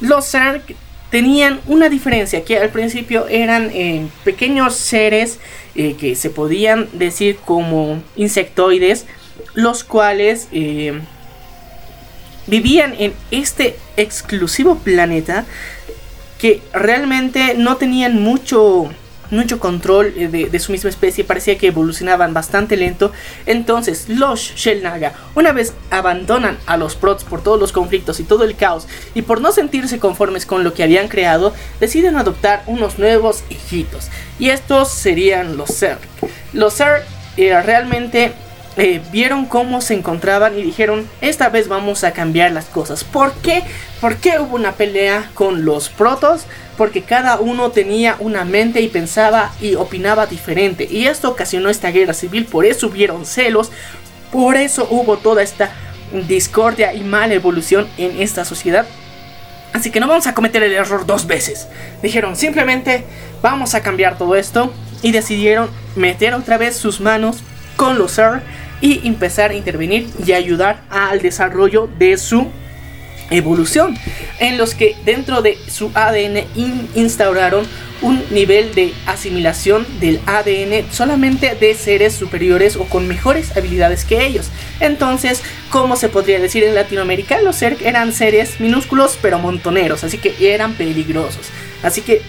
los 0.00 0.30
Zerg 0.30 0.62
tenían 1.10 1.60
una 1.66 1.88
diferencia, 1.88 2.44
que 2.44 2.58
al 2.58 2.68
principio 2.68 3.26
eran 3.28 3.70
eh, 3.72 4.06
pequeños 4.22 4.74
seres 4.74 5.38
eh, 5.74 5.96
que 5.98 6.14
se 6.14 6.28
podían 6.28 6.88
decir 6.92 7.38
como 7.42 8.02
insectoides, 8.16 9.06
los 9.54 9.84
cuales 9.84 10.48
vivían 12.48 12.94
en 12.98 13.14
este 13.30 13.76
exclusivo 13.96 14.78
planeta 14.78 15.44
que 16.38 16.62
realmente 16.72 17.54
no 17.54 17.76
tenían 17.76 18.22
mucho 18.22 18.90
mucho 19.30 19.58
control 19.58 20.14
eh, 20.16 20.28
de, 20.28 20.58
su 20.58 20.72
misma 20.72 20.90
especie, 20.90 21.24
parecía 21.24 21.58
que 21.58 21.68
evolucionaban 21.68 22.34
bastante 22.34 22.76
lento. 22.76 23.12
Entonces, 23.46 24.08
los 24.08 24.40
Shellnaga, 24.40 25.12
una 25.34 25.52
vez 25.52 25.74
abandonan 25.90 26.58
a 26.66 26.76
los 26.76 26.96
Prots 26.96 27.24
por 27.24 27.42
todos 27.42 27.60
los 27.60 27.72
conflictos 27.72 28.20
y 28.20 28.24
todo 28.24 28.44
el 28.44 28.56
caos, 28.56 28.86
y 29.14 29.22
por 29.22 29.40
no 29.40 29.52
sentirse 29.52 29.98
conformes 29.98 30.46
con 30.46 30.64
lo 30.64 30.74
que 30.74 30.82
habían 30.82 31.08
creado, 31.08 31.52
deciden 31.80 32.16
adoptar 32.16 32.62
unos 32.66 32.98
nuevos 32.98 33.44
hijitos. 33.50 34.08
Y 34.38 34.50
estos 34.50 34.90
serían 34.90 35.56
los 35.56 35.76
Zerg. 35.76 36.00
Los 36.52 36.76
Zerg 36.76 37.04
eh, 37.36 37.60
realmente 37.62 38.32
eh, 38.78 39.02
vieron 39.10 39.46
cómo 39.46 39.80
se 39.80 39.94
encontraban 39.94 40.56
y 40.56 40.62
dijeron, 40.62 41.08
esta 41.20 41.48
vez 41.48 41.66
vamos 41.66 42.04
a 42.04 42.12
cambiar 42.12 42.52
las 42.52 42.66
cosas. 42.66 43.02
¿Por 43.02 43.32
qué? 43.34 43.64
¿Por 44.00 44.18
qué 44.18 44.38
hubo 44.38 44.54
una 44.54 44.72
pelea 44.72 45.30
con 45.34 45.64
los 45.64 45.88
protos? 45.88 46.46
Porque 46.76 47.02
cada 47.02 47.40
uno 47.40 47.72
tenía 47.72 48.14
una 48.20 48.44
mente 48.44 48.80
y 48.80 48.86
pensaba 48.86 49.52
y 49.60 49.74
opinaba 49.74 50.26
diferente. 50.26 50.86
Y 50.88 51.08
esto 51.08 51.28
ocasionó 51.28 51.70
esta 51.70 51.90
guerra 51.90 52.14
civil, 52.14 52.44
por 52.44 52.64
eso 52.64 52.86
hubieron 52.86 53.26
celos, 53.26 53.72
por 54.30 54.56
eso 54.56 54.86
hubo 54.88 55.18
toda 55.18 55.42
esta 55.42 55.72
discordia 56.28 56.94
y 56.94 57.00
mala 57.00 57.34
evolución 57.34 57.88
en 57.98 58.22
esta 58.22 58.44
sociedad. 58.44 58.86
Así 59.72 59.90
que 59.90 59.98
no 59.98 60.06
vamos 60.06 60.28
a 60.28 60.34
cometer 60.34 60.62
el 60.62 60.72
error 60.72 61.04
dos 61.04 61.26
veces. 61.26 61.66
Dijeron 62.00 62.36
simplemente 62.36 63.04
vamos 63.42 63.74
a 63.74 63.82
cambiar 63.82 64.16
todo 64.16 64.36
esto 64.36 64.72
y 65.02 65.10
decidieron 65.10 65.68
meter 65.96 66.34
otra 66.34 66.58
vez 66.58 66.76
sus 66.76 67.00
manos 67.00 67.38
con 67.76 67.98
los 67.98 68.14
Zerg 68.14 68.42
y 68.80 69.06
empezar 69.06 69.50
a 69.50 69.54
intervenir 69.54 70.08
y 70.24 70.32
ayudar 70.32 70.82
al 70.90 71.20
desarrollo 71.20 71.88
de 71.98 72.16
su 72.16 72.48
evolución, 73.30 73.96
en 74.40 74.56
los 74.56 74.74
que 74.74 74.96
dentro 75.04 75.42
de 75.42 75.58
su 75.68 75.90
ADN 75.94 76.44
instauraron 76.94 77.66
un 78.00 78.22
nivel 78.30 78.74
de 78.74 78.92
asimilación 79.06 79.86
del 80.00 80.20
ADN 80.26 80.90
solamente 80.92 81.54
de 81.54 81.74
seres 81.74 82.14
superiores 82.14 82.76
o 82.76 82.84
con 82.84 83.08
mejores 83.08 83.56
habilidades 83.56 84.04
que 84.04 84.24
ellos. 84.24 84.50
Entonces, 84.80 85.42
como 85.70 85.96
se 85.96 86.08
podría 86.08 86.38
decir 86.38 86.62
en 86.62 86.74
Latinoamérica, 86.74 87.42
los 87.42 87.58
Zerg 87.58 87.82
eran 87.82 88.12
seres 88.12 88.60
minúsculos 88.60 89.18
pero 89.20 89.38
montoneros, 89.38 90.04
así 90.04 90.18
que 90.18 90.34
eran 90.40 90.74
peligrosos. 90.74 91.48
Así 91.82 92.02
que, 92.02 92.22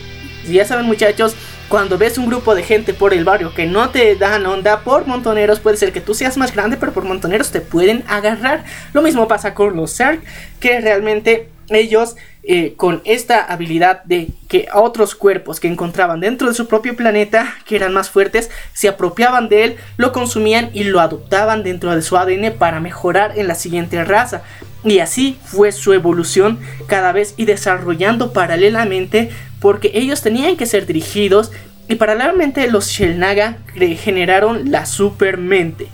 ya 0.49 0.65
saben 0.65 0.85
muchachos, 0.85 1.35
cuando 1.69 1.99
ves 1.99 2.17
un 2.17 2.25
grupo 2.25 2.55
de 2.55 2.63
gente 2.63 2.93
por 2.93 3.13
el 3.13 3.23
barrio 3.23 3.53
que 3.53 3.67
no 3.67 3.91
te 3.91 4.15
dan 4.15 4.45
onda 4.47 4.81
por 4.81 5.05
montoneros, 5.05 5.59
puede 5.59 5.77
ser 5.77 5.93
que 5.93 6.01
tú 6.01 6.15
seas 6.15 6.35
más 6.35 6.53
grande, 6.53 6.77
pero 6.77 6.91
por 6.91 7.05
montoneros 7.05 7.51
te 7.51 7.61
pueden 7.61 8.03
agarrar. 8.07 8.65
Lo 8.91 9.03
mismo 9.03 9.27
pasa 9.27 9.53
con 9.53 9.75
los 9.75 9.95
Zerg, 9.95 10.19
que 10.59 10.81
realmente 10.81 11.47
ellos 11.69 12.15
eh, 12.43 12.73
con 12.75 13.01
esta 13.05 13.43
habilidad 13.43 14.03
de 14.05 14.29
que 14.47 14.67
otros 14.73 15.13
cuerpos 15.13 15.59
que 15.59 15.67
encontraban 15.67 16.19
dentro 16.19 16.47
de 16.47 16.55
su 16.55 16.67
propio 16.67 16.95
planeta, 16.95 17.53
que 17.65 17.75
eran 17.75 17.93
más 17.93 18.09
fuertes, 18.09 18.49
se 18.73 18.87
apropiaban 18.87 19.49
de 19.49 19.63
él, 19.65 19.75
lo 19.97 20.11
consumían 20.11 20.71
y 20.73 20.85
lo 20.85 20.99
adoptaban 20.99 21.61
dentro 21.61 21.93
de 21.93 22.01
su 22.01 22.17
ADN 22.17 22.53
para 22.57 22.79
mejorar 22.79 23.37
en 23.37 23.47
la 23.47 23.53
siguiente 23.53 24.03
raza. 24.03 24.41
Y 24.83 24.99
así 24.99 25.37
fue 25.43 25.71
su 25.71 25.93
evolución 25.93 26.59
cada 26.87 27.11
vez 27.11 27.33
y 27.37 27.45
desarrollando 27.45 28.31
paralelamente 28.33 29.29
porque 29.59 29.91
ellos 29.93 30.21
tenían 30.21 30.55
que 30.55 30.65
ser 30.65 30.85
dirigidos 30.85 31.51
y 31.89 31.95
paralelamente 31.95 32.69
los 32.69 32.87
Shellnaga 32.87 33.57
generaron 33.97 34.71
la 34.71 34.85
supermente. 34.85 35.87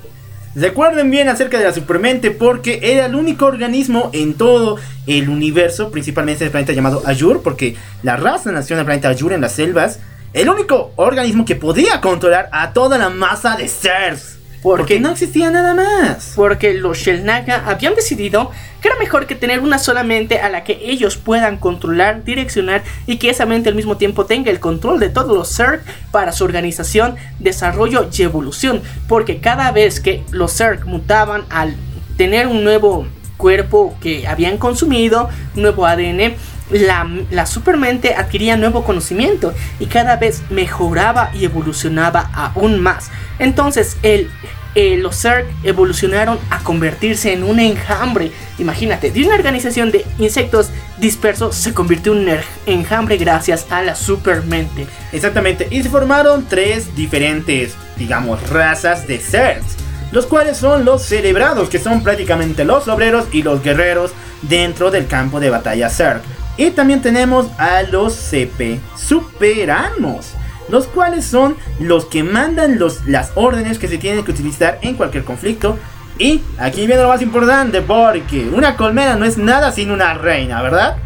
Recuerden 0.56 1.12
bien 1.12 1.28
acerca 1.28 1.58
de 1.58 1.66
la 1.66 1.74
supermente 1.74 2.32
porque 2.32 2.80
era 2.82 3.08
el 3.08 3.16
único 3.16 3.46
organismo 3.46 4.10
en 4.14 4.36
todo 4.36 4.78
el 5.06 5.30
universo, 5.30 5.92
principalmente 5.92 6.44
en 6.44 6.48
el 6.48 6.52
planeta 6.52 6.74
llamado 6.74 7.02
Ayur, 7.06 7.42
porque 7.42 7.76
la 8.04 8.16
raza 8.16 8.52
nació 8.52 8.76
en 8.76 8.82
el 8.82 8.86
planeta 8.86 9.10
Ayur 9.10 9.34
en 9.34 9.42
las 9.42 9.54
selvas, 9.54 10.00
el 10.34 10.50
único 10.50 10.92
organismo 10.96 11.44
que 11.44 11.56
podía 11.56 12.00
controlar 12.00 12.50
a 12.52 12.72
toda 12.72 12.98
la 12.98 13.10
masa 13.10 13.58
de 13.58 13.68
seres. 13.68 14.35
Porque 14.66 15.00
no 15.00 15.12
existía 15.12 15.52
nada 15.52 15.76
más. 15.76 16.34
Porque 16.36 16.74
los 16.74 16.98
Shellnaga 16.98 17.66
habían 17.68 17.94
decidido 17.94 18.50
que 18.82 18.88
era 18.88 18.98
mejor 18.98 19.28
que 19.28 19.36
tener 19.36 19.60
una 19.60 19.78
sola 19.78 20.04
mente 20.04 20.40
a 20.40 20.50
la 20.50 20.64
que 20.64 20.80
ellos 20.82 21.18
puedan 21.18 21.58
controlar, 21.58 22.24
direccionar 22.24 22.84
y 23.06 23.18
que 23.18 23.30
esa 23.30 23.46
mente 23.46 23.70
al 23.70 23.76
mismo 23.76 23.98
tiempo 23.98 24.26
tenga 24.26 24.50
el 24.50 24.60
control 24.60 25.00
de 25.00 25.10
todos 25.10 25.38
los 25.38 25.56
Zerg 25.56 25.84
para 26.10 26.32
su 26.32 26.46
organización, 26.46 27.16
desarrollo 27.38 28.10
y 28.12 28.24
evolución. 28.24 28.82
Porque 29.08 29.38
cada 29.38 29.72
vez 29.72 30.00
que 30.00 30.24
los 30.32 30.58
Zerg 30.58 30.88
mutaban 30.88 31.44
al 31.52 31.76
tener 32.18 32.48
un 32.48 32.64
nuevo 32.64 33.06
cuerpo 33.38 33.96
que 34.02 34.28
habían 34.28 34.58
consumido, 34.58 35.30
nuevo 35.54 35.86
ADN, 35.86 36.34
la, 36.72 37.08
la, 37.32 37.46
supermente 37.46 38.16
adquiría 38.16 38.58
nuevo 38.58 38.84
conocimiento 38.84 39.54
y 39.80 39.86
cada 39.86 40.16
vez 40.18 40.42
mejoraba 40.50 41.32
y 41.34 41.46
evolucionaba 41.46 42.30
aún 42.34 42.80
más. 42.80 43.12
Entonces 43.40 43.98
el, 44.02 44.30
los 44.76 45.22
Zerg 45.22 45.46
evolucionaron 45.64 46.38
a 46.50 46.60
convertirse 46.60 47.34
en 47.34 47.44
un 47.44 47.60
enjambre. 47.60 48.32
Imagínate, 48.60 49.12
de 49.12 49.24
una 49.24 49.36
organización 49.36 49.92
de 49.92 50.06
insectos 50.20 50.70
dispersos 50.98 51.56
se 51.56 51.74
convirtió 51.74 52.14
en 52.14 52.28
un 52.28 52.36
enjambre 52.66 53.18
gracias 53.18 53.68
a 53.70 53.82
la 53.82 53.96
supermente. 53.96 54.86
Exactamente, 55.14 55.68
y 55.72 55.82
se 55.82 55.90
formaron 55.90 56.46
tres 56.48 56.96
diferentes, 56.96 57.74
digamos, 57.98 58.50
razas 58.50 59.08
de 59.08 59.20
Zergs. 59.20 59.78
Los 60.12 60.28
cuales 60.28 60.58
son 60.58 60.86
los 60.86 61.04
cerebrados, 61.04 61.70
que 61.70 61.80
son 61.80 62.04
prácticamente 62.04 62.64
los 62.64 62.88
obreros 62.88 63.26
y 63.32 63.44
los 63.44 63.64
guerreros 63.64 64.12
dentro 64.44 64.92
del 64.92 65.08
campo 65.08 65.40
de 65.40 65.50
batalla 65.50 65.90
Zerg. 65.90 66.22
Y 66.58 66.72
también 66.72 67.02
tenemos 67.02 67.48
a 67.58 67.84
los 67.84 68.14
CP 68.14 68.80
Superamos, 68.96 70.34
los 70.70 70.88
cuales 70.88 71.26
son 71.26 71.56
los 71.80 72.06
que 72.06 72.24
mandan 72.24 72.80
los, 72.80 73.06
las 73.06 73.32
órdenes 73.36 73.78
que 73.78 73.88
se 73.88 73.98
tienen 73.98 74.24
que 74.24 74.32
utilizar 74.32 74.80
en 74.82 74.96
cualquier 74.96 75.24
conflicto. 75.24 75.78
Y 76.18 76.42
aquí 76.58 76.88
viene 76.88 77.02
lo 77.02 77.10
más 77.10 77.22
importante, 77.22 77.82
porque 77.82 78.48
una 78.48 78.78
colmena 78.78 79.16
no 79.16 79.26
es 79.26 79.38
nada 79.38 79.72
sin 79.74 79.92
una 79.92 80.14
reina, 80.14 80.62
¿verdad? 80.62 80.98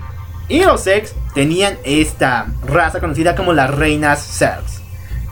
Y 0.48 0.64
los 0.64 0.82
Sex 0.82 1.16
tenían 1.34 1.78
esta 1.84 2.48
raza 2.66 3.00
conocida 3.00 3.36
como 3.36 3.54
las 3.54 3.74
reinas 3.74 4.24
Zergs. 4.38 4.82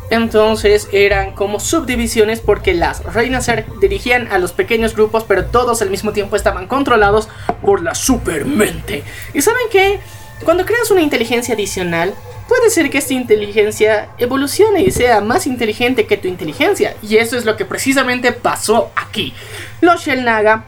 Entonces 0.09 0.87
eran 0.91 1.33
como 1.33 1.59
subdivisiones 1.59 2.39
porque 2.39 2.73
las 2.73 3.03
reinas 3.03 3.49
dirigían 3.81 4.27
a 4.31 4.37
los 4.37 4.53
pequeños 4.53 4.95
grupos, 4.95 5.25
pero 5.27 5.45
todos 5.45 5.81
al 5.81 5.89
mismo 5.89 6.13
tiempo 6.13 6.35
estaban 6.35 6.67
controlados 6.67 7.27
por 7.61 7.81
la 7.81 7.93
supermente. 7.93 9.03
¿Y 9.33 9.41
saben 9.41 9.67
qué? 9.71 9.99
Cuando 10.43 10.65
creas 10.65 10.91
una 10.91 11.01
inteligencia 11.01 11.55
adicional, 11.55 12.13
puede 12.47 12.69
ser 12.69 12.89
que 12.89 12.99
esta 12.99 13.13
inteligencia 13.13 14.09
evolucione 14.17 14.81
y 14.81 14.91
sea 14.91 15.19
más 15.19 15.47
inteligente 15.47 16.05
que 16.05 16.17
tu 16.17 16.27
inteligencia. 16.27 16.95
Y 17.01 17.17
eso 17.17 17.37
es 17.37 17.45
lo 17.45 17.57
que 17.57 17.65
precisamente 17.65 18.31
pasó 18.31 18.91
aquí. 18.95 19.33
Los 19.81 20.05
Shellnaga 20.05 20.63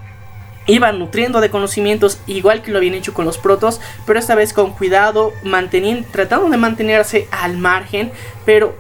iban 0.66 1.00
nutriendo 1.00 1.40
de 1.40 1.50
conocimientos 1.50 2.20
igual 2.28 2.62
que 2.62 2.72
lo 2.72 2.78
habían 2.78 2.94
hecho 2.94 3.14
con 3.14 3.26
los 3.26 3.38
protos, 3.38 3.80
pero 4.06 4.20
esta 4.20 4.36
vez 4.36 4.54
con 4.54 4.72
cuidado, 4.72 5.34
tratando 6.12 6.50
de 6.50 6.58
mantenerse 6.58 7.28
al 7.32 7.58
margen, 7.58 8.12
pero 8.46 8.76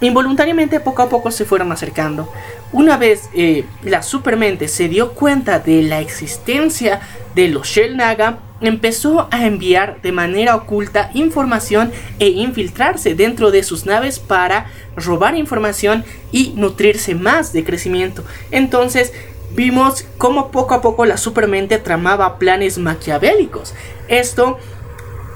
Involuntariamente 0.00 0.80
poco 0.80 1.02
a 1.02 1.08
poco 1.08 1.30
se 1.30 1.44
fueron 1.44 1.72
acercando. 1.72 2.30
Una 2.72 2.96
vez 2.96 3.30
eh, 3.34 3.64
la 3.82 4.02
supermente 4.02 4.68
se 4.68 4.88
dio 4.88 5.12
cuenta 5.12 5.58
de 5.58 5.82
la 5.82 6.00
existencia 6.00 7.00
de 7.34 7.48
los 7.48 7.66
Shellnaga, 7.66 8.40
empezó 8.60 9.28
a 9.30 9.46
enviar 9.46 10.00
de 10.02 10.12
manera 10.12 10.56
oculta 10.56 11.10
información 11.14 11.92
e 12.18 12.28
infiltrarse 12.28 13.14
dentro 13.14 13.50
de 13.50 13.62
sus 13.62 13.86
naves 13.86 14.18
para 14.18 14.66
robar 14.96 15.36
información 15.36 16.04
y 16.32 16.52
nutrirse 16.56 17.14
más 17.14 17.52
de 17.52 17.64
crecimiento. 17.64 18.24
Entonces 18.50 19.12
vimos 19.54 20.06
cómo 20.18 20.50
poco 20.50 20.74
a 20.74 20.82
poco 20.82 21.06
la 21.06 21.16
supermente 21.16 21.78
tramaba 21.78 22.38
planes 22.38 22.78
maquiavélicos. 22.78 23.74
Esto 24.08 24.58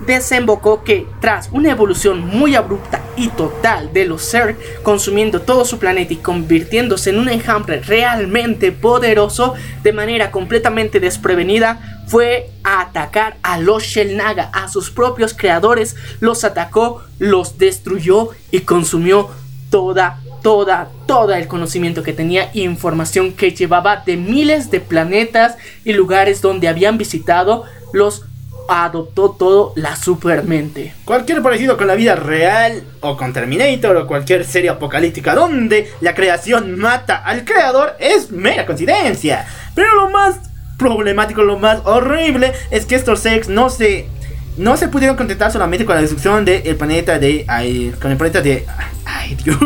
desembocó 0.07 0.83
que 0.83 1.07
tras 1.21 1.49
una 1.53 1.71
evolución 1.71 2.27
muy 2.27 2.55
abrupta 2.55 3.03
y 3.17 3.29
total 3.29 3.93
de 3.93 4.07
los 4.07 4.31
Zerg, 4.31 4.57
consumiendo 4.83 5.43
todo 5.43 5.65
su 5.65 5.79
planeta 5.79 6.13
y 6.15 6.17
convirtiéndose 6.17 7.11
en 7.11 7.19
un 7.19 7.29
enjambre 7.29 7.81
realmente 7.81 8.73
poderoso 8.73 9.55
de 9.83 9.93
manera 9.93 10.31
completamente 10.31 11.01
desprevenida, 11.01 12.03
fue 12.07 12.51
a 12.65 12.81
atacar 12.81 13.37
a 13.43 13.59
los 13.59 13.85
Shellnaga, 13.85 14.51
a 14.53 14.69
sus 14.69 14.91
propios 14.91 15.35
creadores, 15.35 15.97
los 16.21 16.45
atacó, 16.45 17.03
los 17.19 17.59
destruyó 17.59 18.31
y 18.51 18.61
consumió 18.61 19.31
toda 19.71 20.21
toda, 20.43 20.89
todo 21.07 21.35
el 21.35 21.49
conocimiento 21.49 22.03
que 22.03 22.13
tenía 22.13 22.51
información 22.55 23.33
que 23.33 23.53
llevaba 23.53 23.97
de 23.97 24.17
miles 24.17 24.71
de 24.71 24.81
planetas 24.81 25.57
y 25.85 25.93
lugares 25.93 26.41
donde 26.41 26.69
habían 26.69 26.99
visitado 26.99 27.65
los 27.93 28.25
adoptó 28.71 29.31
todo 29.33 29.73
la 29.77 29.97
supermente. 29.97 30.95
Cualquier 31.05 31.43
parecido 31.43 31.77
con 31.77 31.89
la 31.89 31.97
vida 31.97 32.15
real 32.15 32.85
o 33.01 33.17
con 33.17 33.33
Terminator 33.33 33.97
o 33.97 34.07
cualquier 34.07 34.45
serie 34.45 34.71
apocalíptica 34.71 35.35
donde 35.35 35.91
la 36.01 36.15
creación 36.15 36.79
mata 36.79 37.17
al 37.17 37.45
creador 37.45 37.97
es 37.99 38.31
mera 38.31 38.67
coincidencia. 38.67 39.47
Pero 39.75 39.95
lo 39.97 40.11
más 40.11 40.37
problemático, 40.79 41.43
lo 41.43 41.59
más 41.59 41.81
horrible 41.85 42.53
es 42.71 42.87
que 42.87 42.95
estos 42.95 43.21
sex 43.21 43.49
no 43.49 43.69
se 43.69 44.09
no 44.57 44.77
se 44.77 44.89
pudieron 44.89 45.17
contentar 45.17 45.51
solamente 45.53 45.85
con 45.85 45.95
la 45.95 46.01
destrucción 46.03 46.45
del 46.45 46.77
planeta 46.77 47.19
de 47.19 47.45
ay, 47.49 47.95
con 48.01 48.11
el 48.11 48.17
planeta 48.17 48.41
de 48.41 48.67
ay 49.05 49.37
Dios 49.37 49.59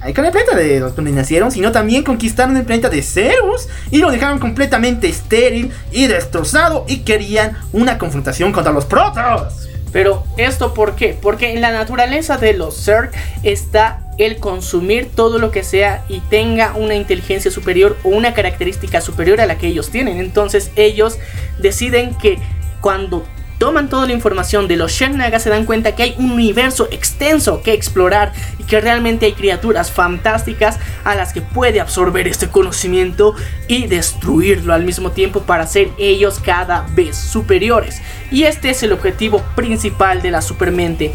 Ay, 0.00 0.14
con 0.14 0.24
el 0.24 0.30
planeta 0.30 0.56
de 0.56 0.78
los 0.78 0.94
donde 0.94 1.10
nacieron, 1.10 1.50
sino 1.50 1.72
también 1.72 2.04
conquistaron 2.04 2.56
el 2.56 2.64
planeta 2.64 2.88
de 2.88 3.02
Zeus 3.02 3.68
y 3.90 3.98
lo 3.98 4.10
dejaron 4.10 4.38
completamente 4.38 5.08
estéril 5.08 5.72
y 5.90 6.06
destrozado 6.06 6.84
y 6.86 6.98
querían 6.98 7.58
una 7.72 7.98
confrontación 7.98 8.52
contra 8.52 8.72
los 8.72 8.84
protos. 8.84 9.68
Pero 9.92 10.24
esto 10.36 10.74
por 10.74 10.94
qué? 10.94 11.16
Porque 11.20 11.52
en 11.52 11.60
la 11.60 11.72
naturaleza 11.72 12.36
de 12.36 12.52
los 12.52 12.84
Zerg 12.84 13.10
está 13.42 14.00
el 14.18 14.36
consumir 14.36 15.10
todo 15.14 15.38
lo 15.38 15.50
que 15.50 15.62
sea 15.62 16.04
y 16.08 16.20
tenga 16.20 16.74
una 16.76 16.94
inteligencia 16.94 17.50
superior 17.50 17.96
o 18.02 18.08
una 18.08 18.34
característica 18.34 19.00
superior 19.00 19.40
a 19.40 19.46
la 19.46 19.58
que 19.58 19.68
ellos 19.68 19.90
tienen. 19.90 20.18
Entonces 20.18 20.70
ellos 20.76 21.18
deciden 21.58 22.14
que 22.14 22.38
cuando 22.80 23.24
toman 23.58 23.88
toda 23.88 24.06
la 24.06 24.12
información 24.12 24.68
de 24.68 24.76
los 24.76 24.92
Shennaga 24.92 25.40
se 25.40 25.50
dan 25.50 25.66
cuenta 25.66 25.94
que 25.94 26.04
hay 26.04 26.14
un 26.18 26.30
universo 26.30 26.88
extenso 26.90 27.60
que 27.62 27.72
explorar 27.72 28.32
y 28.58 28.64
que 28.64 28.80
realmente 28.80 29.26
hay 29.26 29.32
criaturas 29.32 29.90
fantásticas 29.90 30.78
a 31.04 31.14
las 31.14 31.32
que 31.32 31.42
puede 31.42 31.80
absorber 31.80 32.28
este 32.28 32.48
conocimiento 32.48 33.34
y 33.66 33.86
destruirlo 33.86 34.72
al 34.72 34.84
mismo 34.84 35.10
tiempo 35.10 35.42
para 35.42 35.66
ser 35.66 35.90
ellos 35.98 36.40
cada 36.42 36.86
vez 36.94 37.16
superiores. 37.16 38.00
Y 38.30 38.44
este 38.44 38.70
es 38.70 38.82
el 38.82 38.92
objetivo 38.92 39.42
principal 39.56 40.22
de 40.22 40.30
la 40.30 40.40
supermente, 40.40 41.12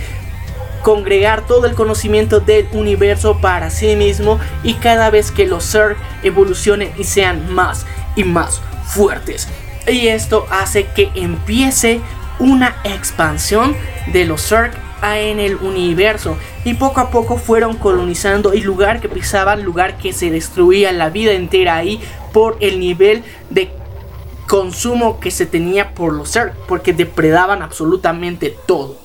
congregar 0.81 1.47
todo 1.47 1.65
el 1.65 1.75
conocimiento 1.75 2.41
del 2.41 2.67
universo 2.73 3.39
para 3.39 3.69
sí 3.69 3.95
mismo 3.95 4.37
y 4.63 4.73
cada 4.75 5.09
vez 5.09 5.31
que 5.31 5.47
los 5.47 5.63
Zerg 5.63 5.95
evolucionen 6.23 6.91
y 6.97 7.05
sean 7.05 7.53
más 7.53 7.85
y 8.17 8.25
más 8.25 8.61
fuertes. 8.85 9.47
Y 9.87 10.07
esto 10.07 10.45
hace 10.49 10.85
que 10.95 11.09
empiece 11.15 12.01
una 12.39 12.75
expansión 12.83 13.75
de 14.11 14.25
los 14.25 14.47
Zerg 14.47 14.73
en 15.03 15.39
el 15.39 15.57
universo 15.57 16.37
y 16.63 16.75
poco 16.75 17.01
a 17.01 17.09
poco 17.09 17.37
fueron 17.37 17.75
colonizando 17.75 18.53
el 18.53 18.63
lugar 18.63 19.01
que 19.01 19.09
pisaban, 19.09 19.63
lugar 19.63 19.97
que 19.97 20.13
se 20.13 20.29
destruía 20.29 20.91
la 20.93 21.09
vida 21.09 21.33
entera 21.33 21.75
ahí 21.75 21.99
por 22.31 22.57
el 22.61 22.79
nivel 22.79 23.23
de 23.49 23.69
consumo 24.47 25.19
que 25.19 25.31
se 25.31 25.45
tenía 25.45 25.93
por 25.93 26.13
los 26.13 26.31
Zerg, 26.31 26.53
porque 26.67 26.93
depredaban 26.93 27.61
absolutamente 27.61 28.55
todo. 28.65 29.02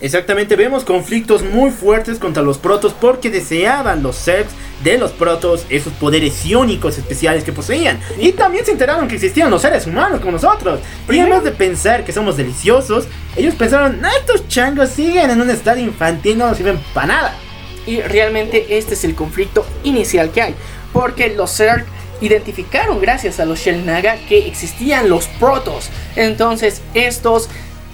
Exactamente, 0.00 0.54
vemos 0.54 0.84
conflictos 0.84 1.42
muy 1.42 1.72
fuertes 1.72 2.20
contra 2.20 2.42
los 2.42 2.56
protos 2.56 2.94
porque 2.94 3.30
deseaban 3.30 4.02
los 4.02 4.16
Zergs 4.16 4.52
de 4.84 4.96
los 4.96 5.10
protos 5.10 5.66
esos 5.70 5.92
poderes 5.94 6.46
iónicos 6.46 6.98
especiales 6.98 7.42
que 7.42 7.52
poseían. 7.52 7.98
Y 8.16 8.30
también 8.30 8.64
se 8.64 8.70
enteraron 8.70 9.08
que 9.08 9.16
existían 9.16 9.50
los 9.50 9.62
seres 9.62 9.88
humanos 9.88 10.20
como 10.20 10.32
nosotros. 10.32 10.78
Y 11.10 11.18
además 11.18 11.42
de 11.42 11.50
pensar 11.50 12.04
que 12.04 12.12
somos 12.12 12.36
deliciosos, 12.36 13.08
ellos 13.36 13.56
pensaron, 13.56 14.00
estos 14.20 14.46
changos 14.46 14.90
siguen 14.90 15.30
en 15.30 15.40
un 15.40 15.50
estado 15.50 15.80
infantil, 15.80 16.38
no 16.38 16.46
nos 16.46 16.56
sirven 16.56 16.78
para 16.94 17.06
nada. 17.08 17.36
Y 17.84 18.00
realmente 18.00 18.78
este 18.78 18.94
es 18.94 19.02
el 19.02 19.16
conflicto 19.16 19.66
inicial 19.82 20.30
que 20.30 20.42
hay. 20.42 20.54
Porque 20.92 21.34
los 21.34 21.56
Zerg 21.56 21.84
identificaron 22.20 23.00
gracias 23.00 23.40
a 23.40 23.44
los 23.44 23.58
Shellnaga 23.58 24.16
que 24.28 24.46
existían 24.46 25.08
los 25.08 25.26
protos. 25.26 25.90
Entonces 26.14 26.82
estos 26.94 27.48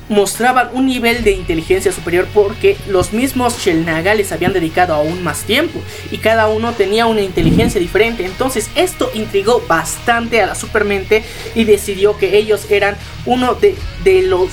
mostraban 0.09 0.71
un 0.73 0.87
nivel 0.87 1.25
de 1.25 1.33
inteligencia 1.33 1.93
superior 1.93 2.27
porque 2.35 2.77
los 2.89 3.13
mismos 3.13 3.59
Shellnaga 3.59 4.15
les 4.15 4.33
habían 4.33 4.53
dedicado 4.53 4.95
aún 4.95 5.23
más 5.23 5.43
tiempo 5.43 5.81
y 6.11 6.19
cada 6.19 6.49
uno 6.49 6.73
tenía 6.73 7.07
una 7.07 7.23
inteligencia 7.23 7.81
diferente. 7.81 8.25
Entonces 8.25 8.71
esto 8.75 9.11
intrigó 9.15 9.63
bastante 9.67 10.43
a 10.43 10.47
la 10.47 10.55
supermente 10.55 11.25
y 11.55 11.65
decidió 11.65 12.19
que 12.19 12.37
ellos 12.37 12.71
eran 12.71 12.97
uno 13.27 13.55
de, 13.55 13.75
de 14.03 14.23
los 14.23 14.51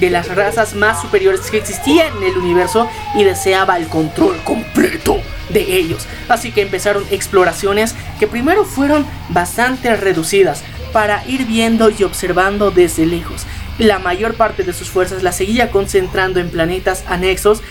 de 0.00 0.10
las 0.10 0.34
razas 0.34 0.74
más 0.74 1.02
superiores 1.02 1.42
que 1.50 1.58
existían 1.58 2.16
en 2.16 2.24
el 2.24 2.38
universo 2.38 2.88
y 3.14 3.22
deseaba 3.22 3.76
el 3.76 3.86
control 3.86 4.36
completo 4.42 5.18
de 5.50 5.76
ellos. 5.76 6.06
Así 6.28 6.52
que 6.52 6.62
empezaron 6.62 7.04
exploraciones 7.10 7.94
que 8.18 8.26
primero 8.26 8.64
fueron 8.64 9.06
bastante 9.28 9.94
reducidas 9.94 10.64
para 10.92 11.22
ir 11.26 11.44
viendo 11.44 11.90
y 11.90 12.02
observando 12.02 12.70
desde 12.70 13.04
lejos 13.04 13.46
la 13.78 13.98
mayor 13.98 14.34
parte 14.34 14.62
de 14.62 14.72
sus 14.72 14.88
fuerzas 14.88 15.22
la 15.22 15.32
seguía 15.32 15.70
concentrando 15.70 16.40
en 16.40 16.50
planetas 16.50 17.04
anexos, 17.08 17.62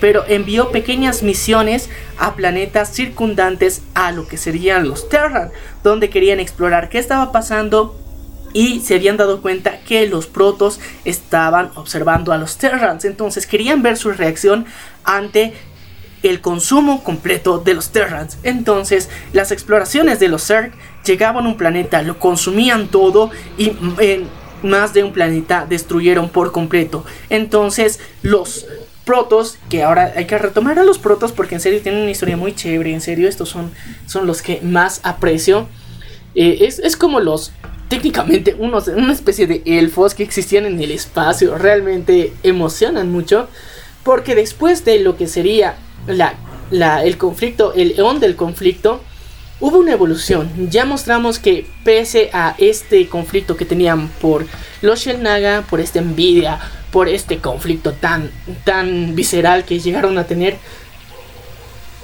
pero 0.00 0.24
envió 0.26 0.70
pequeñas 0.70 1.22
misiones 1.22 1.88
a 2.18 2.34
planetas 2.34 2.92
circundantes 2.92 3.82
a 3.94 4.12
lo 4.12 4.26
que 4.26 4.36
serían 4.36 4.88
los 4.88 5.08
Terran, 5.08 5.50
donde 5.82 6.10
querían 6.10 6.40
explorar 6.40 6.88
qué 6.88 6.98
estaba 6.98 7.32
pasando 7.32 7.98
y 8.52 8.80
se 8.80 8.94
habían 8.94 9.16
dado 9.16 9.42
cuenta 9.42 9.80
que 9.80 10.06
los 10.06 10.26
protos 10.26 10.80
estaban 11.04 11.70
observando 11.74 12.32
a 12.32 12.38
los 12.38 12.56
Terrans, 12.56 13.04
entonces 13.04 13.46
querían 13.46 13.82
ver 13.82 13.96
su 13.96 14.10
reacción 14.12 14.66
ante 15.04 15.52
el 16.22 16.40
consumo 16.40 17.04
completo 17.04 17.58
de 17.58 17.74
los 17.74 17.90
Terrans. 17.90 18.38
Entonces, 18.42 19.10
las 19.32 19.52
exploraciones 19.52 20.18
de 20.18 20.28
los 20.28 20.46
Zerg 20.46 20.72
llegaban 21.04 21.44
a 21.44 21.48
un 21.48 21.56
planeta, 21.56 22.02
lo 22.02 22.18
consumían 22.18 22.88
todo 22.88 23.30
y 23.58 23.76
en 23.98 24.26
más 24.66 24.92
de 24.92 25.02
un 25.02 25.12
planeta 25.12 25.66
destruyeron 25.68 26.28
por 26.28 26.52
completo. 26.52 27.04
Entonces 27.30 28.00
los 28.22 28.66
protos, 29.06 29.56
que 29.70 29.84
ahora 29.84 30.12
hay 30.16 30.26
que 30.26 30.36
retomar 30.36 30.78
a 30.78 30.84
los 30.84 30.98
protos 30.98 31.32
porque 31.32 31.54
en 31.54 31.60
serio 31.60 31.80
tienen 31.80 32.02
una 32.02 32.10
historia 32.10 32.36
muy 32.36 32.54
chévere, 32.54 32.92
en 32.92 33.00
serio 33.00 33.28
estos 33.28 33.48
son, 33.48 33.70
son 34.06 34.26
los 34.26 34.42
que 34.42 34.60
más 34.62 35.00
aprecio. 35.04 35.68
Eh, 36.34 36.58
es, 36.62 36.80
es, 36.80 36.96
como 36.96 37.20
los, 37.20 37.52
técnicamente, 37.88 38.56
unos, 38.58 38.88
una 38.88 39.12
especie 39.12 39.46
de 39.46 39.62
elfos 39.64 40.14
que 40.14 40.24
existían 40.24 40.66
en 40.66 40.80
el 40.80 40.90
espacio, 40.90 41.56
realmente 41.56 42.32
emocionan 42.42 43.10
mucho 43.10 43.48
porque 44.02 44.34
después 44.34 44.84
de 44.84 44.98
lo 44.98 45.16
que 45.16 45.28
sería 45.28 45.76
la, 46.08 46.34
la, 46.70 47.04
el 47.04 47.16
conflicto, 47.16 47.72
el 47.74 47.98
eón 47.98 48.20
del 48.20 48.36
conflicto, 48.36 49.00
hubo 49.60 49.78
una 49.78 49.92
evolución. 49.92 50.50
Ya 50.70 50.84
mostramos 50.84 51.38
que 51.38 51.66
pese 51.84 52.30
a 52.32 52.54
este 52.58 53.08
conflicto 53.08 53.56
que 53.56 53.64
tenían 53.64 54.08
por 54.20 54.46
los 54.82 55.00
Shellnaga, 55.00 55.62
por 55.68 55.80
esta 55.80 55.98
envidia, 55.98 56.58
por 56.90 57.08
este 57.08 57.38
conflicto 57.38 57.92
tan, 57.92 58.30
tan 58.64 59.14
visceral 59.14 59.64
que 59.64 59.80
llegaron 59.80 60.18
a 60.18 60.24
tener, 60.24 60.56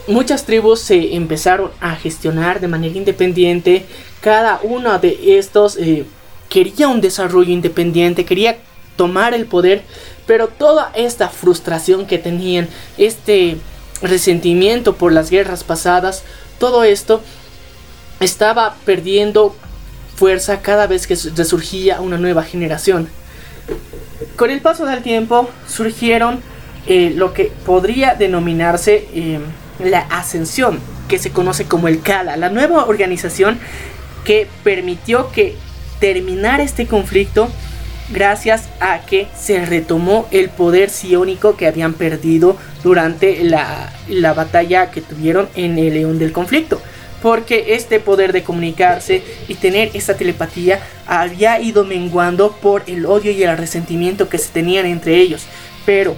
muchas 0.06 0.44
tribus 0.44 0.80
se 0.80 1.14
empezaron 1.14 1.70
a 1.80 1.94
gestionar 1.96 2.60
de 2.60 2.68
manera 2.68 2.96
independiente. 2.96 3.86
Cada 4.20 4.60
uno 4.62 4.98
de 4.98 5.38
estos 5.38 5.76
eh, 5.76 6.04
quería 6.48 6.88
un 6.88 7.00
desarrollo 7.00 7.52
independiente, 7.52 8.24
quería 8.24 8.58
tomar 8.96 9.34
el 9.34 9.46
poder, 9.46 9.82
pero 10.26 10.48
toda 10.48 10.92
esta 10.94 11.28
frustración 11.28 12.06
que 12.06 12.18
tenían, 12.18 12.68
este 12.98 13.56
resentimiento 14.00 14.96
por 14.96 15.12
las 15.12 15.30
guerras 15.30 15.64
pasadas, 15.64 16.24
todo 16.58 16.84
esto 16.84 17.22
estaba 18.24 18.76
perdiendo 18.84 19.54
fuerza 20.14 20.60
cada 20.60 20.86
vez 20.86 21.06
que 21.06 21.16
resurgía 21.36 22.00
una 22.00 22.18
nueva 22.18 22.42
generación. 22.44 23.08
Con 24.36 24.50
el 24.50 24.60
paso 24.60 24.86
del 24.86 25.02
tiempo 25.02 25.50
surgieron 25.68 26.40
eh, 26.86 27.12
lo 27.14 27.32
que 27.32 27.52
podría 27.66 28.14
denominarse 28.14 29.08
eh, 29.14 29.40
la 29.80 30.00
ascensión, 30.00 30.80
que 31.08 31.18
se 31.18 31.30
conoce 31.30 31.64
como 31.64 31.88
el 31.88 32.02
Kala, 32.02 32.36
la 32.36 32.50
nueva 32.50 32.86
organización 32.86 33.58
que 34.24 34.46
permitió 34.62 35.30
que 35.32 35.56
terminar 35.98 36.60
este 36.60 36.86
conflicto 36.86 37.48
gracias 38.10 38.68
a 38.80 39.00
que 39.00 39.28
se 39.38 39.64
retomó 39.64 40.28
el 40.30 40.50
poder 40.50 40.90
sioníco 40.90 41.56
que 41.56 41.66
habían 41.66 41.94
perdido 41.94 42.56
durante 42.82 43.42
la, 43.44 43.92
la 44.08 44.34
batalla 44.34 44.90
que 44.90 45.00
tuvieron 45.00 45.48
en 45.54 45.78
el 45.78 45.94
león 45.94 46.18
del 46.18 46.32
conflicto 46.32 46.80
porque 47.22 47.74
este 47.74 48.00
poder 48.00 48.32
de 48.32 48.42
comunicarse 48.42 49.22
y 49.48 49.54
tener 49.54 49.90
esta 49.94 50.16
telepatía 50.16 50.80
había 51.06 51.60
ido 51.60 51.84
menguando 51.84 52.52
por 52.52 52.82
el 52.88 53.06
odio 53.06 53.30
y 53.30 53.42
el 53.44 53.56
resentimiento 53.56 54.28
que 54.28 54.38
se 54.38 54.50
tenían 54.50 54.86
entre 54.86 55.16
ellos. 55.16 55.46
Pero 55.86 56.16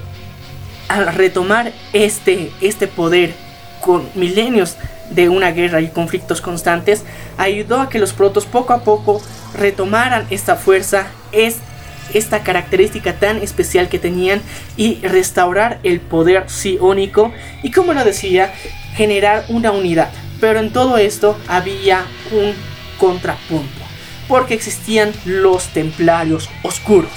al 0.88 1.14
retomar 1.14 1.72
este, 1.92 2.50
este 2.61 2.86
poder 2.86 3.34
con 3.80 4.09
milenios 4.14 4.76
de 5.11 5.28
una 5.28 5.50
guerra 5.52 5.82
y 5.82 5.88
conflictos 5.88 6.40
constantes, 6.40 7.05
ayudó 7.36 7.80
a 7.80 7.88
que 7.90 7.98
los 7.98 8.14
protos 8.14 8.46
poco 8.46 8.72
a 8.72 8.82
poco 8.82 9.20
retomaran 9.55 10.26
esta 10.30 10.57
fuerza, 10.57 11.07
es, 11.32 11.57
esta 12.14 12.42
característica 12.42 13.14
tan 13.14 13.38
especial 13.38 13.88
que 13.88 13.98
tenían 13.98 14.40
y 14.76 15.00
restaurar 15.02 15.80
el 15.82 16.00
poder 16.00 16.48
sioníco 16.48 17.32
y 17.62 17.70
como 17.70 17.92
lo 17.92 18.05
decía, 18.05 18.52
generar 18.94 19.44
una 19.48 19.72
unidad. 19.72 20.10
Pero 20.40 20.58
en 20.58 20.72
todo 20.72 20.98
esto 20.98 21.38
había 21.48 22.04
un 22.32 22.54
contrapunto, 22.98 23.82
porque 24.28 24.54
existían 24.54 25.12
los 25.24 25.68
templarios 25.68 26.48
oscuros. 26.62 27.12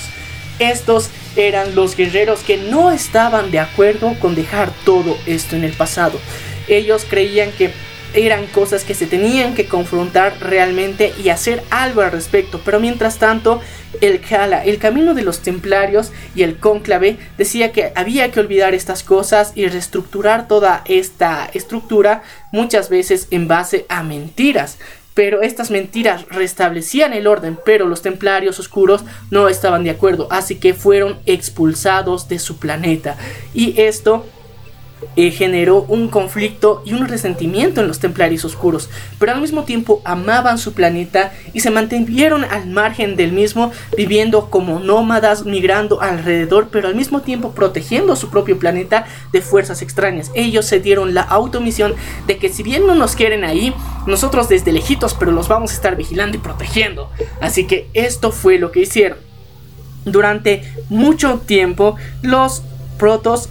estos 0.60 1.10
eran 1.36 1.76
los 1.76 1.96
guerreros 1.96 2.40
que 2.40 2.58
no 2.58 2.92
estaban 2.92 3.52
de 3.52 3.60
acuerdo 3.60 4.16
con 4.20 4.34
dejar 4.34 4.72
todo 4.86 5.16
esto 5.28 5.56
en 5.56 5.64
el 5.64 5.74
pasado. 5.74 6.20
Ellos 6.68 7.06
creían 7.08 7.52
que 7.52 7.72
eran 8.14 8.48
cosas 8.48 8.84
que 8.84 8.94
se 8.96 9.06
tenían 9.06 9.54
que 9.56 9.68
confrontar 9.68 10.38
realmente 10.40 11.14
y 11.24 11.30
hacer 11.30 11.64
algo 11.70 12.02
al 12.02 12.12
respecto. 12.12 12.62
Pero 12.64 12.80
mientras 12.80 13.18
tanto, 13.18 13.62
el 14.02 14.22
Kala, 14.22 14.64
el 14.64 14.78
camino 14.78 15.14
de 15.14 15.24
los 15.24 15.40
templarios 15.40 16.12
y 16.36 16.44
el 16.44 16.58
cónclave 16.58 17.18
decía 17.38 17.72
que 17.72 17.92
había 17.96 18.32
que 18.32 18.40
olvidar 18.40 18.74
estas 18.74 19.04
cosas 19.04 19.54
y 19.56 19.68
reestructurar 19.68 20.48
toda 20.48 20.84
esta 20.86 21.50
estructura 21.54 22.24
muchas 22.52 22.90
veces 22.90 23.28
en 23.32 23.48
base 23.48 23.86
a 23.90 24.04
mentiras. 24.04 24.78
Pero 25.14 25.42
estas 25.42 25.72
mentiras 25.72 26.28
restablecían 26.30 27.12
el 27.12 27.26
orden, 27.26 27.58
pero 27.66 27.88
los 27.88 28.04
templarios 28.04 28.60
oscuros 28.60 29.04
no 29.32 29.50
estaban 29.50 29.84
de 29.84 29.90
acuerdo, 29.90 30.28
así 30.30 30.58
que 30.58 30.76
fueron 30.76 31.18
expulsados 31.26 32.28
de 32.28 32.38
su 32.38 32.58
planeta. 32.58 33.18
Y 33.52 33.82
esto 33.82 34.28
eh, 35.18 35.32
generó 35.32 35.82
un 35.88 36.10
conflicto 36.10 36.84
y 36.86 36.94
un 36.94 37.08
resentimiento 37.08 37.82
en 37.82 37.88
los 37.88 38.00
templarios 38.00 38.46
oscuros, 38.46 38.88
pero 39.20 39.32
al 39.32 39.42
mismo 39.42 39.64
tiempo 39.64 40.00
amaban 40.06 40.60
su 40.60 40.74
planeta 40.74 41.34
y 41.54 41.62
se 41.62 41.72
mantuvieron 41.72 42.44
al 42.46 42.68
margen 42.68 43.16
del 43.16 43.32
mismo, 43.32 43.72
viviendo 43.98 44.52
como 44.52 44.80
nómadas, 44.80 45.44
migrando 45.44 46.02
alrededor, 46.02 46.70
pero 46.72 46.88
al 46.88 46.96
mismo 46.96 47.22
tiempo 47.22 47.54
protegiendo 47.54 48.16
su 48.16 48.30
propio 48.30 48.60
planeta 48.60 49.08
de 49.34 49.42
fuerzas 49.42 49.82
extrañas. 49.82 50.30
Ellos 50.36 50.66
se 50.66 50.80
dieron 50.80 51.16
la 51.16 51.22
automisión 51.22 51.96
de 52.28 52.38
que 52.38 52.50
si 52.50 52.62
bien 52.62 52.86
no 52.86 52.94
nos 52.94 53.16
quieren 53.16 53.44
ahí, 53.44 53.74
nosotros 54.06 54.50
desde 54.50 54.72
lejitos, 54.72 55.16
pero 55.16 55.32
los 55.32 55.48
vamos 55.48 55.72
a 55.72 55.74
estar 55.74 55.96
vigilando 55.96 56.38
y 56.38 56.42
protegiendo. 56.42 57.10
Así 57.42 57.66
que 57.66 57.90
esto 57.96 58.32
fue 58.32 58.60
lo 58.60 58.72
que 58.72 58.82
hicieron. 58.82 59.18
Durante 60.06 60.62
mucho 60.90 61.42
tiempo, 61.46 61.96
los 62.22 62.62
protos 63.00 63.50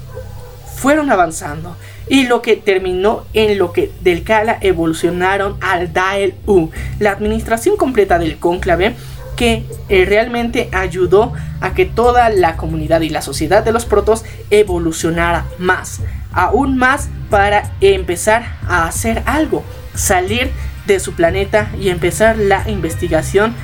fueron 0.77 1.11
avanzando 1.11 1.77
y 2.09 2.27
lo 2.27 2.43
que 2.43 2.57
terminó 2.57 3.25
en 3.33 3.59
lo 3.59 3.73
que 3.73 3.91
del 4.03 4.23
Kala 4.23 4.59
evolucionaron 4.61 5.57
al 5.61 5.93
Dael 5.93 6.35
U, 6.47 6.71
la 7.01 7.11
administración 7.11 7.77
completa 7.77 8.19
del 8.19 8.39
cónclave 8.39 8.95
que 9.37 9.65
eh, 9.89 10.05
realmente 10.07 10.69
ayudó 10.73 11.33
a 11.61 11.75
que 11.75 11.87
toda 11.87 12.29
la 12.29 12.57
comunidad 12.57 13.01
y 13.01 13.09
la 13.09 13.23
sociedad 13.23 13.65
de 13.65 13.73
los 13.73 13.85
protos 13.85 14.25
evolucionara 14.51 15.47
más, 15.59 16.01
aún 16.33 16.77
más 16.77 17.09
para 17.31 17.73
empezar 17.81 18.57
a 18.69 18.87
hacer 18.87 19.23
algo, 19.27 19.65
salir 19.95 20.51
de 20.87 21.01
su 21.01 21.15
planeta 21.15 21.71
y 21.81 21.89
empezar 21.89 22.39
la 22.39 22.69
investigación 22.69 23.55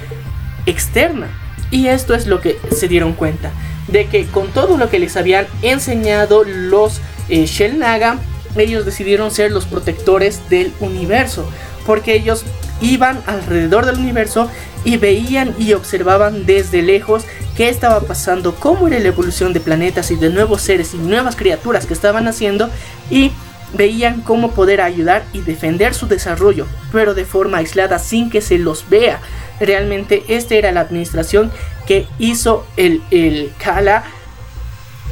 externa. 0.67 1.29
Y 1.71 1.87
esto 1.87 2.15
es 2.15 2.27
lo 2.27 2.41
que 2.41 2.59
se 2.71 2.89
dieron 2.89 3.13
cuenta 3.13 3.51
de 3.89 4.07
que 4.07 4.27
con 4.27 4.49
todo 4.49 4.77
lo 4.77 4.89
que 4.91 4.99
les 4.99 5.17
habían 5.17 5.47
enseñado 5.63 6.45
los 6.45 7.01
eh, 7.29 7.47
Shell 7.47 7.79
Naga, 7.79 8.19
ellos 8.57 8.85
decidieron 8.85 9.31
ser 9.31 9.51
los 9.51 9.65
protectores 9.65 10.49
del 10.51 10.73
universo, 10.81 11.49
porque 11.87 12.15
ellos 12.15 12.45
iban 12.81 13.23
alrededor 13.27 13.87
del 13.87 13.97
universo 13.97 14.51
y 14.85 14.97
veían 14.97 15.55
y 15.59 15.73
observaban 15.73 16.45
desde 16.47 16.83
lejos 16.83 17.25
qué 17.57 17.69
estaba 17.69 18.01
pasando, 18.01 18.55
cómo 18.55 18.89
era 18.89 18.99
la 18.99 19.09
evolución 19.09 19.53
de 19.53 19.61
planetas 19.61 20.11
y 20.11 20.17
de 20.17 20.31
nuevos 20.31 20.63
seres 20.63 20.95
y 20.95 20.99
nuevas 20.99 21.37
criaturas 21.37 21.87
que 21.87 21.95
estaban 21.95 22.27
haciendo 22.27 22.69
y 23.11 23.31
veían 23.75 24.21
cómo 24.21 24.51
poder 24.51 24.81
ayudar 24.81 25.25
y 25.33 25.41
defender 25.41 25.95
su 25.95 26.07
desarrollo, 26.07 26.67
pero 26.91 27.15
de 27.15 27.25
forma 27.25 27.59
aislada 27.59 27.99
sin 27.99 28.31
que 28.31 28.41
se 28.41 28.59
los 28.59 28.89
vea. 28.91 29.21
Realmente 29.61 30.25
esta 30.29 30.55
era 30.57 30.73
la 30.73 30.81
administración 30.81 31.51
que 31.87 32.07
hizo 32.19 32.67
el, 32.77 33.03
el 33.11 33.53
Kala 33.59 34.05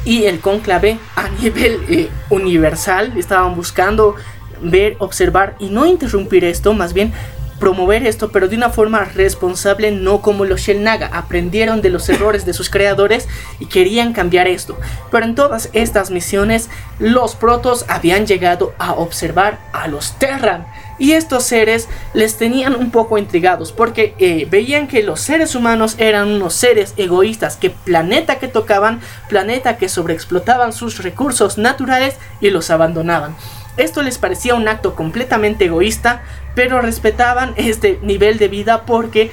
y 0.05 0.25
el 0.25 0.39
conclave 0.39 0.97
a 1.15 1.29
nivel 1.29 1.81
eh, 1.89 2.09
universal. 2.29 3.13
Estaban 3.17 3.55
buscando 3.55 4.15
ver, 4.61 4.95
observar 4.99 5.55
y 5.59 5.69
no 5.69 5.85
interrumpir 5.85 6.43
esto, 6.43 6.73
más 6.73 6.93
bien 6.93 7.13
promover 7.61 8.07
esto, 8.07 8.31
pero 8.31 8.47
de 8.47 8.57
una 8.57 8.71
forma 8.71 9.05
responsable, 9.05 9.91
no 9.91 10.21
como 10.21 10.45
los 10.45 10.61
Shell 10.61 10.83
Naga. 10.83 11.11
Aprendieron 11.13 11.81
de 11.81 11.91
los 11.91 12.09
errores 12.09 12.43
de 12.43 12.53
sus 12.53 12.71
creadores 12.71 13.29
y 13.59 13.67
querían 13.67 14.13
cambiar 14.13 14.47
esto. 14.47 14.77
Pero 15.11 15.25
en 15.25 15.35
todas 15.35 15.69
estas 15.71 16.09
misiones, 16.09 16.69
los 16.97 17.35
protos 17.35 17.85
habían 17.87 18.25
llegado 18.25 18.73
a 18.79 18.93
observar 18.93 19.59
a 19.73 19.87
los 19.87 20.17
Terran. 20.17 20.65
Y 21.01 21.13
estos 21.13 21.45
seres 21.45 21.89
les 22.13 22.37
tenían 22.37 22.75
un 22.75 22.91
poco 22.91 23.17
intrigados 23.17 23.71
porque 23.71 24.13
eh, 24.19 24.45
veían 24.47 24.87
que 24.87 25.01
los 25.01 25.19
seres 25.19 25.55
humanos 25.55 25.95
eran 25.97 26.27
unos 26.27 26.53
seres 26.53 26.93
egoístas 26.95 27.55
que 27.55 27.71
planeta 27.71 28.37
que 28.37 28.47
tocaban, 28.47 29.01
planeta 29.27 29.77
que 29.77 29.89
sobreexplotaban 29.89 30.73
sus 30.73 31.01
recursos 31.01 31.57
naturales 31.57 32.17
y 32.39 32.51
los 32.51 32.69
abandonaban. 32.69 33.35
Esto 33.77 34.03
les 34.03 34.19
parecía 34.19 34.53
un 34.53 34.67
acto 34.67 34.93
completamente 34.93 35.65
egoísta, 35.65 36.21
pero 36.53 36.81
respetaban 36.81 37.55
este 37.55 37.97
nivel 38.03 38.37
de 38.37 38.49
vida 38.49 38.85
porque 38.85 39.31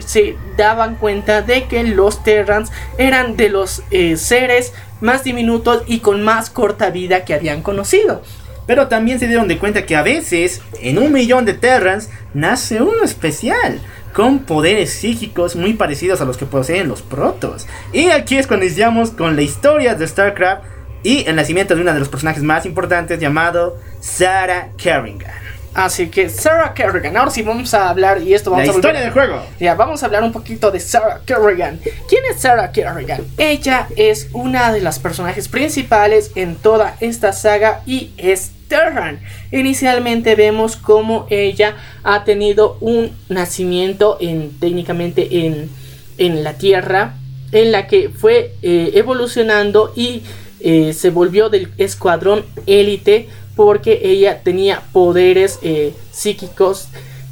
se 0.00 0.36
daban 0.56 0.96
cuenta 0.96 1.42
de 1.42 1.68
que 1.68 1.84
los 1.84 2.24
Terrans 2.24 2.72
eran 2.98 3.36
de 3.36 3.50
los 3.50 3.84
eh, 3.92 4.16
seres 4.16 4.72
más 5.00 5.22
diminutos 5.22 5.84
y 5.86 6.00
con 6.00 6.24
más 6.24 6.50
corta 6.50 6.90
vida 6.90 7.24
que 7.24 7.34
habían 7.34 7.62
conocido. 7.62 8.20
Pero 8.66 8.88
también 8.88 9.18
se 9.18 9.26
dieron 9.26 9.48
de 9.48 9.58
cuenta 9.58 9.86
que 9.86 9.96
a 9.96 10.02
veces 10.02 10.62
en 10.80 10.98
un 10.98 11.12
millón 11.12 11.44
de 11.44 11.54
Terrans 11.54 12.08
nace 12.32 12.82
uno 12.82 13.04
especial 13.04 13.80
con 14.12 14.40
poderes 14.40 14.92
psíquicos 14.92 15.56
muy 15.56 15.74
parecidos 15.74 16.20
a 16.20 16.24
los 16.24 16.36
que 16.36 16.46
poseen 16.46 16.88
los 16.88 17.02
protos. 17.02 17.66
Y 17.92 18.10
aquí 18.10 18.36
es 18.36 18.46
cuando 18.46 18.64
iniciamos 18.64 19.10
con 19.10 19.36
la 19.36 19.42
historia 19.42 19.94
de 19.94 20.06
StarCraft 20.06 20.64
y 21.02 21.24
el 21.26 21.36
nacimiento 21.36 21.74
de 21.74 21.82
una 21.82 21.92
de 21.92 21.98
los 21.98 22.08
personajes 22.08 22.42
más 22.42 22.64
importantes 22.64 23.20
llamado 23.20 23.76
Sarah 24.00 24.70
Kerrigan. 24.78 25.43
Así 25.74 26.08
que 26.08 26.28
Sarah 26.28 26.72
Kerrigan, 26.72 27.16
ahora 27.16 27.30
sí 27.30 27.42
vamos 27.42 27.74
a 27.74 27.88
hablar 27.88 28.22
y 28.22 28.32
esto 28.32 28.50
vamos 28.50 28.66
la 28.66 28.72
a 28.72 28.76
historia 28.76 29.00
del 29.00 29.10
juego. 29.10 29.42
Ya, 29.58 29.74
vamos 29.74 30.02
a 30.02 30.06
hablar 30.06 30.22
un 30.22 30.32
poquito 30.32 30.70
de 30.70 30.78
Sarah 30.78 31.20
Kerrigan. 31.26 31.80
¿Quién 32.08 32.22
es 32.30 32.40
Sarah 32.40 32.70
Kerrigan? 32.70 33.22
Ella 33.38 33.88
es 33.96 34.28
una 34.32 34.72
de 34.72 34.80
las 34.80 35.00
personajes 35.00 35.48
principales 35.48 36.30
en 36.36 36.54
toda 36.54 36.96
esta 37.00 37.32
saga 37.32 37.82
y 37.86 38.12
es 38.16 38.52
Terran. 38.68 39.18
Inicialmente 39.50 40.36
vemos 40.36 40.76
cómo 40.76 41.26
ella 41.28 41.74
ha 42.04 42.24
tenido 42.24 42.78
un 42.80 43.10
nacimiento 43.28 44.16
en 44.20 44.58
técnicamente 44.60 45.46
en, 45.46 45.70
en 46.18 46.44
la 46.44 46.54
Tierra 46.54 47.14
en 47.54 47.72
la 47.72 47.86
que 47.86 48.10
fue 48.10 48.54
eh, 48.62 48.90
evolucionando 48.94 49.92
y 49.96 50.22
eh, 50.60 50.92
se 50.92 51.10
volvió 51.10 51.50
del 51.50 51.70
escuadrón 51.78 52.44
élite 52.66 53.28
porque 53.56 54.00
ella 54.02 54.40
tenía 54.42 54.82
poderes 54.92 55.58
eh, 55.62 55.94
psíquicos 56.10 56.88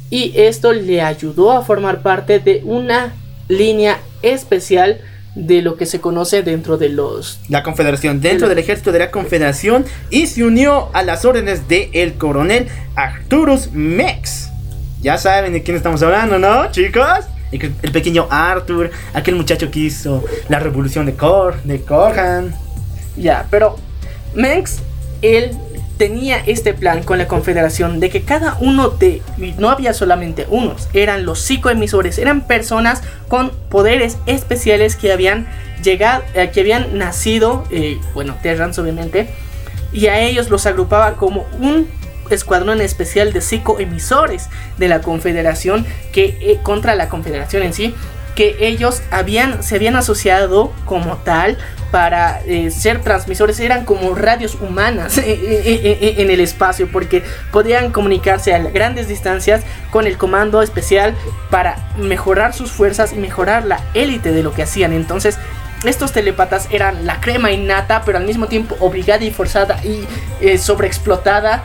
y 0.09 0.33
esto 0.35 0.73
le 0.73 1.01
ayudó 1.01 1.51
a 1.51 1.63
formar 1.63 2.01
parte 2.01 2.39
de 2.39 2.61
una 2.63 3.13
línea 3.47 3.99
especial 4.21 5.01
de 5.35 5.61
lo 5.61 5.75
que 5.77 5.85
se 5.85 5.99
conoce 5.99 6.43
dentro 6.43 6.77
de 6.77 6.89
los 6.89 7.39
la 7.49 7.63
confederación 7.63 8.21
dentro 8.21 8.47
del 8.47 8.59
ejército 8.59 8.91
de 8.91 8.99
la 8.99 9.09
confederación 9.09 9.83
y 10.11 10.27
se 10.27 10.43
unió 10.43 10.89
a 10.93 11.01
las 11.01 11.25
órdenes 11.25 11.67
del 11.67 11.89
el 11.93 12.13
coronel 12.13 12.67
Arturus 12.95 13.71
Mex. 13.71 14.49
Ya 15.01 15.17
saben 15.17 15.53
de 15.53 15.63
quién 15.63 15.75
estamos 15.75 16.03
hablando 16.03 16.37
no 16.37 16.71
chicos 16.71 17.25
el, 17.51 17.73
el 17.81 17.91
pequeño 17.91 18.27
Arthur 18.29 18.91
aquel 19.13 19.35
muchacho 19.35 19.71
que 19.71 19.79
hizo 19.79 20.23
la 20.49 20.59
revolución 20.59 21.05
de 21.07 21.13
Cor 21.13 21.61
de 21.63 21.81
Corhan. 21.81 22.53
Ya, 23.17 23.47
pero 23.49 23.75
Mengs, 24.35 24.79
él 25.21 25.51
tenía 26.03 26.43
este 26.45 26.73
plan 26.73 27.01
con 27.01 27.17
la 27.17 27.29
confederación 27.29 28.01
de 28.01 28.09
que 28.09 28.23
cada 28.23 28.57
uno 28.59 28.89
de, 28.89 29.21
no 29.57 29.69
había 29.69 29.93
solamente 29.93 30.45
unos, 30.49 30.89
eran 30.91 31.25
los 31.25 31.39
psicoemisores, 31.39 32.17
eran 32.17 32.45
personas 32.45 33.01
con 33.29 33.51
poderes 33.69 34.17
especiales 34.25 34.97
que 34.97 35.13
habían 35.13 35.47
llegado, 35.81 36.21
eh, 36.33 36.51
que 36.53 36.59
habían 36.59 36.97
nacido, 36.97 37.63
eh, 37.71 38.01
bueno, 38.13 38.35
Terrans 38.43 38.77
obviamente, 38.79 39.29
y 39.93 40.07
a 40.07 40.19
ellos 40.19 40.49
los 40.49 40.65
agrupaba 40.65 41.13
como 41.13 41.45
un 41.61 41.87
escuadrón 42.29 42.81
especial 42.81 43.31
de 43.31 43.39
psicoemisores 43.39 44.49
de 44.77 44.89
la 44.89 44.99
confederación 44.99 45.85
que 46.11 46.37
eh, 46.41 46.59
contra 46.63 46.95
la 46.95 47.07
confederación 47.07 47.63
en 47.63 47.73
sí 47.73 47.95
que 48.35 48.57
ellos 48.59 49.01
habían, 49.09 49.63
se 49.63 49.75
habían 49.75 49.95
asociado 49.95 50.73
como 50.83 51.15
tal 51.17 51.57
para 51.93 52.41
eh, 52.47 52.71
ser 52.71 53.01
transmisores, 53.01 53.59
eran 53.59 53.85
como 53.85 54.15
radios 54.15 54.55
humanas 54.59 55.15
en 55.23 56.31
el 56.31 56.39
espacio 56.39 56.89
porque 56.91 57.23
podían 57.51 57.91
comunicarse 57.91 58.51
a 58.51 58.57
grandes 58.57 59.07
distancias 59.07 59.61
con 59.91 60.07
el 60.07 60.17
comando 60.17 60.63
especial 60.63 61.13
para 61.51 61.77
mejorar 61.95 62.55
sus 62.55 62.71
fuerzas 62.71 63.13
y 63.13 63.17
mejorar 63.17 63.65
la 63.65 63.79
élite 63.93 64.31
de 64.31 64.41
lo 64.41 64.55
que 64.55 64.63
hacían. 64.63 64.91
Entonces, 64.91 65.37
estos 65.83 66.13
telepatas 66.13 66.67
eran 66.71 67.05
la 67.05 67.21
crema 67.21 67.51
innata, 67.51 68.01
pero 68.03 68.17
al 68.17 68.25
mismo 68.25 68.47
tiempo 68.47 68.75
obligada 68.79 69.23
y 69.23 69.29
forzada 69.29 69.77
y 69.83 70.07
eh, 70.41 70.57
sobreexplotada 70.57 71.63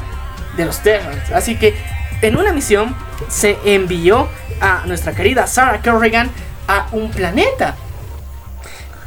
de 0.59 0.66
los 0.66 0.80
Terrans. 0.80 1.30
Así 1.32 1.56
que 1.56 1.74
en 2.20 2.36
una 2.36 2.52
misión 2.52 2.94
se 3.30 3.56
envió 3.64 4.28
a 4.60 4.82
nuestra 4.84 5.12
querida 5.12 5.46
Sarah 5.46 5.80
Kerrigan 5.80 6.28
a 6.66 6.88
un 6.92 7.10
planeta. 7.10 7.76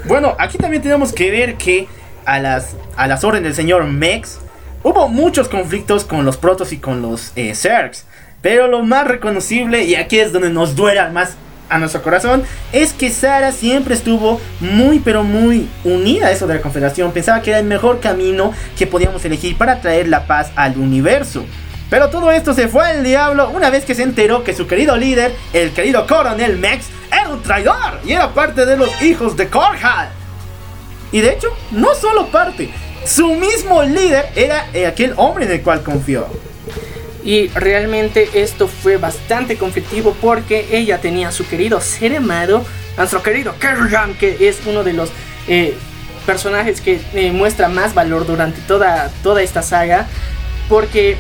Bueno, 0.06 0.36
aquí 0.40 0.58
también 0.58 0.82
tenemos 0.82 1.14
que 1.14 1.30
ver 1.32 1.56
que 1.56 1.88
a 2.26 2.40
las, 2.40 2.76
a 2.96 3.08
las 3.08 3.24
órdenes 3.24 3.44
del 3.44 3.56
señor 3.56 3.86
Mex 3.86 4.40
hubo 4.84 5.08
muchos 5.08 5.48
conflictos 5.48 6.06
con 6.06 6.26
los 6.26 6.38
protos 6.38 6.72
y 6.74 6.78
con 6.78 7.02
los 7.02 7.32
eh, 7.36 7.54
Zergs. 7.56 8.06
Pero 8.42 8.68
lo 8.68 8.84
más 8.84 9.08
reconocible, 9.08 9.84
y 9.84 9.96
aquí 9.96 10.20
es 10.20 10.34
donde 10.34 10.50
nos 10.50 10.76
duela 10.76 11.10
más 11.10 11.36
a 11.70 11.78
nuestro 11.78 12.02
corazón, 12.02 12.44
es 12.74 12.92
que 12.92 13.12
Sara 13.12 13.52
siempre 13.52 13.94
estuvo 13.94 14.42
muy 14.60 15.00
pero 15.00 15.24
muy 15.24 15.70
unida 15.84 16.28
a 16.28 16.32
eso 16.32 16.48
de 16.48 16.56
la 16.56 16.62
Confederación. 16.62 17.12
Pensaba 17.12 17.42
que 17.42 17.52
era 17.52 17.60
el 17.60 17.66
mejor 17.66 18.00
camino 18.00 18.54
que 18.78 18.88
podíamos 18.88 19.24
elegir 19.24 19.58
para 19.58 19.80
traer 19.80 20.08
la 20.08 20.26
paz 20.26 20.52
al 20.56 20.78
universo. 20.78 21.46
Pero 21.92 22.10
todo 22.10 22.32
esto 22.32 22.54
se 22.54 22.68
fue 22.68 22.86
al 22.86 23.04
diablo 23.04 23.50
una 23.52 23.70
vez 23.70 23.86
que 23.86 23.96
se 23.96 24.04
enteró 24.04 24.44
que 24.44 24.56
su 24.56 24.66
querido 24.66 24.98
líder, 24.98 25.34
el 25.54 25.72
querido 25.72 26.08
coronel 26.08 26.58
Mex, 26.58 26.88
era 27.12 27.30
un 27.30 27.44
traidor 27.44 28.00
y 28.06 28.14
era 28.14 28.34
parte 28.34 28.66
de 28.66 28.78
los 28.78 29.02
hijos 29.02 29.36
de 29.36 29.50
Korhal. 29.50 30.10
Y 31.12 31.20
de 31.20 31.34
hecho, 31.34 31.50
no 31.72 31.94
solo 31.94 32.28
parte, 32.28 32.70
su 33.06 33.34
mismo 33.36 33.84
líder 33.84 34.30
era 34.36 34.68
eh, 34.74 34.86
aquel 34.86 35.14
hombre 35.18 35.46
en 35.46 35.52
el 35.52 35.62
cual 35.62 35.84
confió. 35.84 36.28
Y 37.24 37.50
realmente 37.50 38.30
esto 38.34 38.68
fue 38.68 38.98
bastante 38.98 39.58
conflictivo 39.58 40.16
porque 40.22 40.68
ella 40.72 41.00
tenía 41.00 41.28
a 41.28 41.32
su 41.32 41.48
querido 41.48 41.82
ser 41.82 42.16
amado, 42.16 42.66
nuestro 42.98 43.22
querido 43.22 43.56
Kerrigan, 43.60 44.16
que 44.16 44.48
es 44.48 44.60
uno 44.66 44.84
de 44.84 44.94
los 44.94 45.10
eh, 45.48 45.76
personajes 46.26 46.82
que 46.82 47.02
eh, 47.14 47.32
muestra 47.32 47.68
más 47.68 47.94
valor 47.94 48.26
durante 48.26 48.62
toda, 48.62 49.12
toda 49.22 49.42
esta 49.42 49.62
saga. 49.62 50.08
Porque 50.70 51.18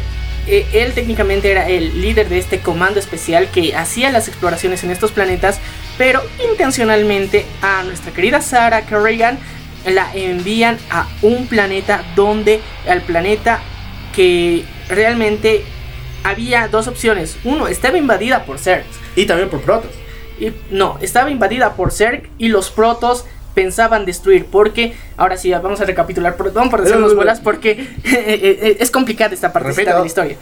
él 0.47 0.93
técnicamente 0.93 1.51
era 1.51 1.69
el 1.69 2.01
líder 2.01 2.27
de 2.29 2.39
este 2.39 2.59
comando 2.61 2.99
especial 2.99 3.49
que 3.51 3.75
hacía 3.75 4.09
las 4.11 4.27
exploraciones 4.27 4.83
en 4.83 4.91
estos 4.91 5.11
planetas, 5.11 5.59
pero 6.01 6.23
intencionalmente 6.51 7.45
a 7.61 7.83
nuestra 7.83 8.11
querida 8.11 8.41
Sarah 8.41 8.87
Kerrigan 8.87 9.37
la 9.85 10.11
envían 10.15 10.79
a 10.89 11.07
un 11.21 11.45
planeta 11.45 12.03
donde 12.15 12.59
al 12.89 13.01
planeta 13.01 13.59
que 14.11 14.65
realmente 14.89 15.63
había 16.23 16.67
dos 16.69 16.87
opciones. 16.87 17.37
Uno, 17.43 17.67
estaba 17.67 17.99
invadida 17.99 18.45
por 18.45 18.57
Zerg. 18.57 18.83
Y 19.15 19.27
también 19.27 19.47
por 19.51 19.61
protos. 19.61 19.91
Y, 20.39 20.51
no, 20.71 20.97
estaba 21.01 21.29
invadida 21.29 21.75
por 21.75 21.91
Zerg 21.91 22.31
y 22.39 22.47
los 22.47 22.71
protos 22.71 23.25
pensaban 23.53 24.03
destruir. 24.03 24.47
Porque, 24.47 24.95
ahora 25.17 25.37
sí, 25.37 25.51
vamos 25.51 25.81
a 25.81 25.85
recapitular, 25.85 26.35
perdón 26.35 26.71
por 26.71 26.81
decirnos 26.81 27.13
bolas, 27.13 27.39
porque 27.41 27.73
eh, 27.73 27.87
eh, 28.05 28.77
es 28.79 28.89
complicada 28.89 29.35
esta 29.35 29.53
parte 29.53 29.71
de 29.71 29.85
la 29.85 30.03
historia. 30.03 30.37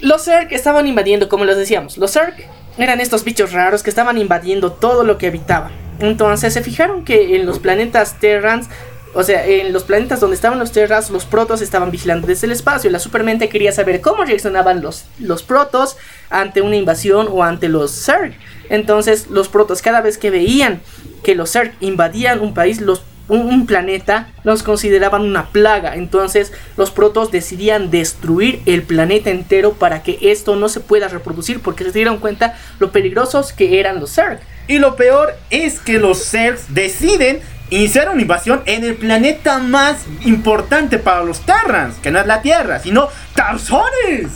Los 0.00 0.26
Zerg 0.26 0.52
estaban 0.52 0.86
invadiendo, 0.86 1.30
como 1.30 1.46
les 1.46 1.56
decíamos, 1.56 1.96
los 1.96 2.12
Zerg 2.12 2.34
eran 2.78 3.00
estos 3.00 3.24
bichos 3.24 3.52
raros 3.52 3.82
que 3.82 3.90
estaban 3.90 4.18
invadiendo 4.18 4.72
todo 4.72 5.04
lo 5.04 5.18
que 5.18 5.28
habitaba. 5.28 5.70
Entonces 6.00 6.52
se 6.52 6.62
fijaron 6.62 7.04
que 7.04 7.36
en 7.36 7.46
los 7.46 7.58
planetas 7.58 8.18
Terrans 8.18 8.68
o 9.14 9.22
sea, 9.22 9.46
en 9.46 9.72
los 9.72 9.84
planetas 9.84 10.18
donde 10.18 10.34
estaban 10.34 10.58
los 10.58 10.72
Terras, 10.72 11.08
los 11.08 11.24
protos 11.24 11.62
estaban 11.62 11.92
vigilando 11.92 12.26
desde 12.26 12.46
el 12.46 12.52
espacio. 12.52 12.90
La 12.90 12.98
Supermente 12.98 13.48
quería 13.48 13.70
saber 13.70 14.00
cómo 14.00 14.24
reaccionaban 14.24 14.82
los, 14.82 15.04
los 15.20 15.44
protos 15.44 15.96
ante 16.30 16.62
una 16.62 16.76
invasión 16.76 17.28
o 17.30 17.44
ante 17.44 17.68
los 17.68 17.92
Zerg. 17.92 18.34
Entonces, 18.68 19.28
los 19.30 19.48
protos, 19.48 19.82
cada 19.82 20.00
vez 20.00 20.18
que 20.18 20.30
veían 20.30 20.80
que 21.22 21.36
los 21.36 21.52
Zerg 21.52 21.74
invadían 21.80 22.40
un 22.40 22.54
país, 22.54 22.80
los, 22.80 23.04
un, 23.28 23.66
planeta, 23.66 24.28
los 24.42 24.62
consideraban 24.62 25.22
una 25.22 25.46
plaga. 25.46 25.94
Entonces, 25.94 26.52
los 26.76 26.90
protos 26.90 27.30
decidían 27.30 27.90
destruir 27.90 28.60
el 28.66 28.82
planeta 28.82 29.30
entero 29.30 29.74
para 29.74 30.02
que 30.02 30.18
esto 30.20 30.56
no 30.56 30.68
se 30.68 30.80
pueda 30.80 31.08
reproducir, 31.08 31.60
porque 31.60 31.84
se 31.84 31.92
dieron 31.92 32.18
cuenta 32.18 32.56
lo 32.78 32.92
peligrosos 32.92 33.52
que 33.52 33.80
eran 33.80 34.00
los 34.00 34.14
Zerg. 34.14 34.40
Y 34.68 34.78
lo 34.78 34.96
peor 34.96 35.34
es 35.50 35.78
que 35.78 35.98
los 35.98 36.30
Zergs 36.30 36.74
deciden 36.74 37.40
iniciar 37.70 38.08
una 38.10 38.22
invasión 38.22 38.62
en 38.66 38.84
el 38.84 38.94
planeta 38.94 39.58
más 39.58 40.04
importante 40.22 40.98
para 40.98 41.24
los 41.24 41.40
Terrans, 41.40 41.96
que 41.96 42.10
no 42.10 42.20
es 42.20 42.26
la 42.26 42.42
Tierra, 42.42 42.78
sino 42.78 43.08
Tarzones. 43.34 44.30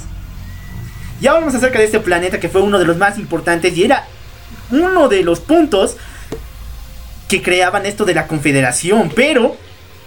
Ya 1.20 1.32
hablamos 1.32 1.54
acerca 1.54 1.78
de 1.78 1.86
este 1.86 2.00
planeta 2.00 2.40
que 2.40 2.48
fue 2.48 2.62
uno 2.62 2.78
de 2.78 2.84
los 2.84 2.96
más 2.96 3.18
importantes 3.18 3.76
y 3.76 3.84
era 3.84 4.06
uno 4.70 5.08
de 5.08 5.22
los 5.22 5.40
puntos 5.40 5.96
que 7.28 7.42
creaban 7.42 7.86
esto 7.86 8.04
de 8.04 8.14
la 8.14 8.26
confederación, 8.26 9.12
pero 9.14 9.56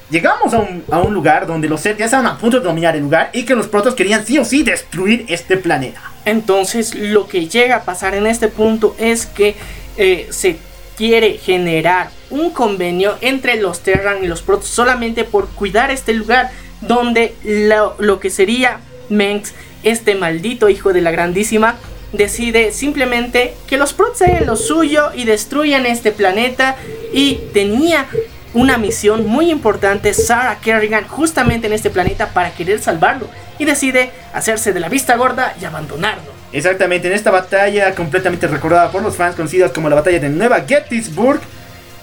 llegamos 0.09 0.53
a 0.53 0.99
un, 0.99 1.13
lugar 1.13 1.47
donde 1.47 1.69
los 1.69 1.81
Zerg 1.81 1.97
ya 1.97 2.05
estaban 2.05 2.25
a 2.25 2.37
punto 2.37 2.59
de 2.59 2.65
dominar 2.65 2.95
el 2.95 3.03
lugar 3.03 3.29
y 3.33 3.43
que 3.43 3.55
los 3.55 3.67
protos 3.67 3.95
querían 3.95 4.25
sí 4.25 4.37
o 4.37 4.45
sí 4.45 4.63
destruir 4.63 5.25
este 5.29 5.57
planeta. 5.57 6.01
Entonces 6.25 6.95
lo 6.95 7.27
que 7.27 7.47
llega 7.47 7.77
a 7.77 7.83
pasar 7.83 8.15
en 8.15 8.27
este 8.27 8.47
punto 8.47 8.95
es 8.99 9.25
que 9.25 9.55
eh, 9.97 10.27
se 10.31 10.57
quiere 10.97 11.37
generar 11.37 12.09
un 12.29 12.51
convenio 12.51 13.17
entre 13.21 13.55
los 13.55 13.81
Terran 13.81 14.23
y 14.23 14.27
los 14.27 14.41
Protoss 14.41 14.67
solamente 14.67 15.23
por 15.23 15.47
cuidar 15.47 15.91
este 15.91 16.13
lugar 16.13 16.51
donde 16.81 17.35
lo, 17.43 18.19
que 18.19 18.29
sería 18.29 18.79
Mengs, 19.09 19.53
este 19.83 20.15
maldito 20.15 20.69
hijo 20.69 20.93
de 20.93 21.01
la 21.01 21.11
grandísima, 21.11 21.77
decide 22.11 22.71
simplemente 22.71 23.53
que 23.67 23.77
los 23.77 23.93
Protoss 23.93 24.23
hagan 24.23 24.45
lo 24.45 24.55
suyo 24.55 25.11
y 25.13 25.25
destruyan 25.25 25.85
este 25.85 26.11
planeta 26.11 26.75
y 27.13 27.39
tenía 27.53 28.07
una 28.53 28.77
misión 28.77 29.27
muy 29.27 29.49
importante 29.49 30.13
Sarah 30.13 30.59
Kerrigan 30.61 31.07
justamente 31.07 31.67
en 31.67 31.73
este 31.73 31.89
planeta 31.89 32.29
para 32.29 32.51
querer 32.51 32.81
salvarlo 32.81 33.29
y 33.57 33.65
decide 33.65 34.11
hacerse 34.33 34.73
de 34.73 34.79
la 34.79 34.89
vista 34.89 35.15
gorda 35.15 35.55
y 35.61 35.65
abandonarlo. 35.65 36.31
Exactamente, 36.51 37.07
en 37.07 37.13
esta 37.13 37.31
batalla 37.31 37.95
completamente 37.95 38.47
recordada 38.47 38.91
por 38.91 39.01
los 39.01 39.15
fans 39.15 39.35
conocidos 39.35 39.71
como 39.71 39.89
la 39.89 39.95
batalla 39.95 40.19
de 40.19 40.29
Nueva 40.29 40.61
Gettysburg, 40.67 41.39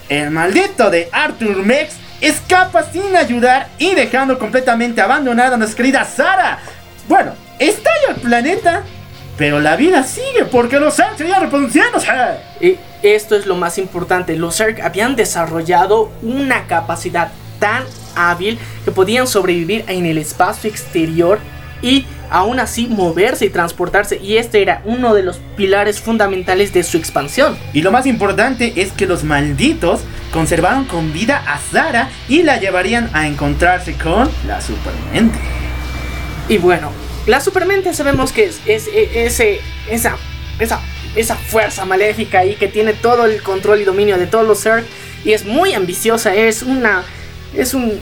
el 0.08 0.30
maldito 0.30 0.90
de 0.90 1.08
Arthur 1.12 1.56
Mex 1.56 1.96
escapa 2.20 2.82
sin 2.90 3.14
ayudar 3.14 3.68
y 3.78 3.94
dejando 3.94 4.38
completamente 4.38 5.02
abandonada 5.02 5.54
a 5.54 5.58
nuestra 5.58 5.76
querida 5.76 6.04
Sara. 6.04 6.60
Bueno, 7.06 7.32
estalla 7.58 8.14
el 8.14 8.20
planeta, 8.22 8.82
pero 9.38 9.60
la 9.60 9.76
vida 9.76 10.02
sigue 10.02 10.44
porque 10.50 10.80
los 10.80 10.96
Zerg 10.96 11.16
seguían 11.16 11.40
reproduciéndose. 11.40 12.08
Y 12.60 12.76
esto 13.02 13.36
es 13.36 13.46
lo 13.46 13.54
más 13.54 13.78
importante, 13.78 14.36
los 14.36 14.56
Zerg 14.56 14.82
habían 14.82 15.14
desarrollado 15.14 16.10
una 16.22 16.66
capacidad 16.66 17.30
tan 17.60 17.84
hábil 18.16 18.58
que 18.84 18.90
podían 18.90 19.28
sobrevivir 19.28 19.84
en 19.86 20.04
el 20.04 20.18
espacio 20.18 20.68
exterior 20.68 21.38
y 21.80 22.04
aún 22.30 22.58
así 22.58 22.88
moverse 22.88 23.46
y 23.46 23.50
transportarse 23.50 24.18
y 24.18 24.36
este 24.36 24.60
era 24.60 24.82
uno 24.84 25.14
de 25.14 25.22
los 25.22 25.38
pilares 25.56 26.00
fundamentales 26.00 26.72
de 26.72 26.82
su 26.82 26.96
expansión. 26.96 27.56
Y 27.72 27.82
lo 27.82 27.92
más 27.92 28.06
importante 28.06 28.72
es 28.76 28.90
que 28.90 29.06
los 29.06 29.22
malditos 29.22 30.00
conservaron 30.32 30.84
con 30.84 31.12
vida 31.12 31.42
a 31.46 31.58
Sara 31.58 32.10
y 32.28 32.42
la 32.42 32.58
llevarían 32.58 33.08
a 33.12 33.28
encontrarse 33.28 33.94
con 33.94 34.28
la 34.46 34.60
Supermente. 34.60 35.38
Y 36.48 36.58
bueno, 36.58 36.90
la 37.28 37.40
Supermente 37.40 37.94
sabemos 37.94 38.32
que 38.32 38.44
es, 38.44 38.60
es, 38.66 38.88
ese, 38.92 39.60
esa, 39.90 40.16
esa, 40.58 40.80
esa 41.14 41.36
fuerza 41.36 41.84
maléfica 41.84 42.40
ahí 42.40 42.56
que 42.56 42.68
tiene 42.68 42.94
todo 42.94 43.26
el 43.26 43.42
control 43.42 43.82
y 43.82 43.84
dominio 43.84 44.18
de 44.18 44.26
todos 44.26 44.46
los 44.46 44.62
Zerg 44.62 44.84
y 45.24 45.32
es 45.32 45.44
muy 45.44 45.74
ambiciosa, 45.74 46.34
es 46.34 46.62
una, 46.62 47.04
es 47.54 47.74
un, 47.74 48.00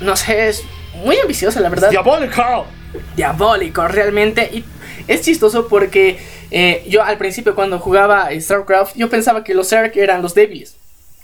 no 0.00 0.16
sé, 0.16 0.48
es 0.48 0.64
muy 0.96 1.16
ambiciosa 1.18 1.60
la 1.60 1.68
verdad. 1.68 1.90
¡Diabólico! 1.90 2.66
diabólico 3.14 3.86
realmente. 3.88 4.50
Y 4.52 4.64
es 5.06 5.22
chistoso 5.22 5.68
porque 5.68 6.18
eh, 6.50 6.84
yo 6.88 7.02
al 7.02 7.18
principio 7.18 7.54
cuando 7.54 7.78
jugaba 7.78 8.28
StarCraft 8.38 8.96
yo 8.96 9.08
pensaba 9.08 9.44
que 9.44 9.54
los 9.54 9.68
Zerg 9.68 9.96
eran 9.96 10.22
los 10.22 10.34
débiles. 10.34 10.76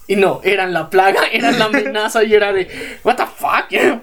Y 0.06 0.16
no, 0.16 0.40
eran 0.44 0.72
la 0.72 0.90
plaga, 0.90 1.22
eran 1.32 1.58
la 1.58 1.66
amenaza 1.66 2.22
y 2.22 2.34
era 2.34 2.52
de... 2.52 2.68
What 3.02 3.16
the 3.16 3.24
fuck? 3.26 4.02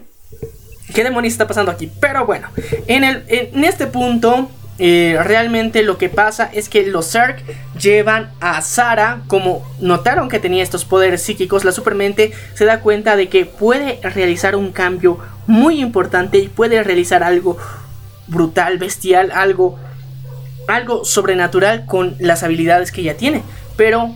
¿Qué 0.93 1.03
demonios 1.03 1.33
está 1.33 1.47
pasando 1.47 1.71
aquí? 1.71 1.91
Pero 1.99 2.25
bueno, 2.25 2.47
en, 2.87 3.03
el, 3.03 3.23
en 3.27 3.63
este 3.63 3.87
punto 3.87 4.49
eh, 4.81 5.19
realmente 5.21 5.83
lo 5.83 5.97
que 5.97 6.07
pasa 6.07 6.49
es 6.53 6.69
que 6.69 6.87
los 6.87 7.11
Zerg 7.11 7.43
llevan 7.77 8.31
a 8.39 8.61
Sara, 8.61 9.19
como 9.27 9.69
notaron 9.81 10.29
que 10.29 10.39
tenía 10.39 10.63
estos 10.63 10.85
poderes 10.85 11.21
psíquicos, 11.21 11.65
la 11.65 11.73
Supermente 11.73 12.31
se 12.53 12.63
da 12.63 12.79
cuenta 12.79 13.17
de 13.17 13.27
que 13.27 13.45
puede 13.45 13.99
realizar 14.01 14.55
un 14.55 14.71
cambio 14.71 15.19
muy 15.47 15.81
importante 15.81 16.37
y 16.37 16.47
puede 16.47 16.81
realizar 16.81 17.23
algo 17.23 17.57
brutal, 18.27 18.77
bestial, 18.77 19.31
algo, 19.33 19.77
algo 20.69 21.03
sobrenatural 21.03 21.85
con 21.85 22.15
las 22.19 22.43
habilidades 22.43 22.93
que 22.93 23.01
ella 23.01 23.17
tiene, 23.17 23.43
pero 23.75 24.15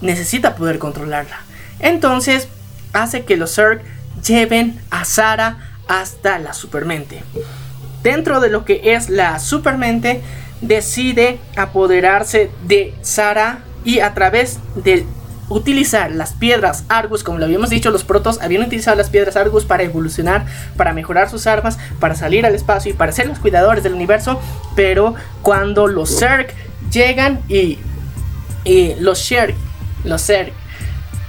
necesita 0.00 0.54
poder 0.54 0.78
controlarla. 0.78 1.40
Entonces 1.80 2.46
hace 2.92 3.24
que 3.24 3.36
los 3.36 3.52
Zerg 3.56 3.82
lleven 4.24 4.80
a 4.90 5.04
Sara 5.04 5.73
hasta 5.88 6.38
la 6.38 6.54
Supermente. 6.54 7.22
Dentro 8.02 8.40
de 8.40 8.50
lo 8.50 8.64
que 8.64 8.94
es 8.94 9.08
la 9.08 9.38
supermente, 9.38 10.20
decide 10.60 11.38
apoderarse 11.56 12.50
de 12.66 12.94
Sara 13.02 13.60
y 13.84 14.00
a 14.00 14.14
través 14.14 14.58
de 14.76 15.06
utilizar 15.48 16.10
las 16.10 16.32
piedras 16.32 16.84
Argus, 16.88 17.22
como 17.22 17.38
lo 17.38 17.44
habíamos 17.44 17.70
dicho, 17.70 17.90
los 17.90 18.04
protos 18.04 18.40
habían 18.40 18.62
utilizado 18.62 18.96
las 18.96 19.10
piedras 19.10 19.36
Argus 19.36 19.64
para 19.64 19.82
evolucionar, 19.82 20.46
para 20.76 20.92
mejorar 20.92 21.30
sus 21.30 21.46
armas, 21.46 21.78
para 22.00 22.14
salir 22.14 22.46
al 22.46 22.54
espacio 22.54 22.92
y 22.92 22.94
para 22.94 23.12
ser 23.12 23.26
los 23.26 23.38
cuidadores 23.38 23.84
del 23.84 23.94
universo, 23.94 24.40
pero 24.74 25.14
cuando 25.42 25.86
los 25.86 26.18
Zerg 26.18 26.48
llegan 26.90 27.40
y, 27.48 27.78
y 28.64 28.94
los 29.00 29.26
Zerg, 29.26 29.54
los 30.04 30.22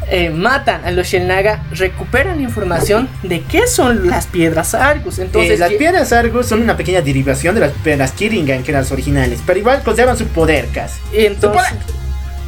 eh, 0.09 0.29
matan 0.29 0.85
a 0.85 0.91
los 0.91 1.07
Shelnaga, 1.07 1.63
recuperan 1.71 2.39
información 2.41 3.09
de 3.23 3.41
qué 3.41 3.67
son 3.67 4.07
las 4.09 4.27
piedras 4.27 4.73
Argus. 4.75 5.19
Entonces, 5.19 5.53
Eh, 5.53 5.57
las 5.57 5.73
piedras 5.73 6.11
Argus 6.13 6.45
son 6.47 6.61
una 6.61 6.77
pequeña 6.77 7.01
derivación 7.01 7.55
de 7.55 7.61
las 7.61 7.71
piedras 7.71 8.11
Kiringan, 8.11 8.63
que 8.63 8.71
eran 8.71 8.83
las 8.83 8.91
originales, 8.91 9.39
pero 9.45 9.59
igual 9.59 9.81
conservan 9.83 10.17
su 10.17 10.25
poder 10.27 10.67
casi. 10.73 10.99
entonces 11.13 11.41
Su 11.69 11.75
poder. 11.77 11.95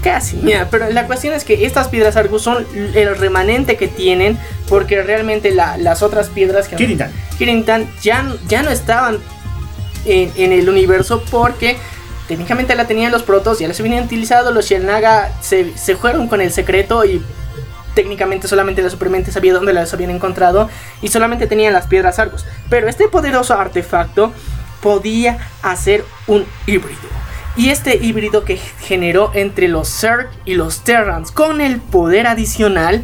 casi, 0.03 0.37
mira, 0.37 0.67
pero 0.69 0.89
la 0.91 1.07
cuestión 1.07 1.33
es 1.33 1.43
que 1.43 1.65
estas 1.65 1.87
piedras 1.87 2.15
Argus 2.15 2.43
son 2.43 2.65
el 2.95 3.15
remanente 3.17 3.75
que 3.75 3.87
tienen, 3.87 4.37
porque 4.69 5.01
realmente 5.01 5.51
la- 5.51 5.77
las 5.77 6.03
otras 6.03 6.27
piedras 6.29 6.67
que 6.67 6.75
Kiringan. 6.75 7.11
Kirintan 7.37 7.89
ya, 8.01 8.33
ya 8.47 8.61
no 8.63 8.69
estaban 8.69 9.17
en, 10.05 10.31
en 10.37 10.51
el 10.53 10.69
universo 10.69 11.23
porque 11.31 11.77
técnicamente 12.27 12.75
la 12.75 12.85
tenían 12.85 13.11
los 13.11 13.23
protos, 13.23 13.59
ya 13.59 13.67
las 13.67 13.79
habían 13.79 14.03
utilizado, 14.03 14.51
los 14.51 14.65
Shelnaga 14.65 15.31
se, 15.41 15.75
se 15.77 15.95
fueron 15.95 16.27
con 16.27 16.41
el 16.41 16.51
secreto 16.51 17.03
y 17.05 17.21
técnicamente 17.97 18.47
solamente 18.47 18.83
la 18.83 18.91
supermente 18.91 19.31
sabía 19.31 19.53
dónde 19.53 19.73
las 19.73 19.91
habían 19.91 20.11
encontrado 20.11 20.69
y 21.01 21.07
solamente 21.07 21.47
tenían 21.47 21.73
las 21.73 21.87
piedras 21.87 22.19
Argus. 22.19 22.45
Pero 22.69 22.87
este 22.87 23.07
poderoso 23.07 23.55
artefacto 23.55 24.31
podía 24.83 25.39
hacer 25.63 26.05
un 26.27 26.45
híbrido. 26.67 27.01
Y 27.55 27.69
este 27.69 27.97
híbrido 27.97 28.45
que 28.45 28.57
generó 28.57 29.31
entre 29.33 29.67
los 29.67 29.89
Zerg 29.89 30.29
y 30.45 30.53
los 30.53 30.83
Terrans 30.83 31.31
con 31.31 31.59
el 31.59 31.79
poder 31.79 32.27
adicional 32.27 33.01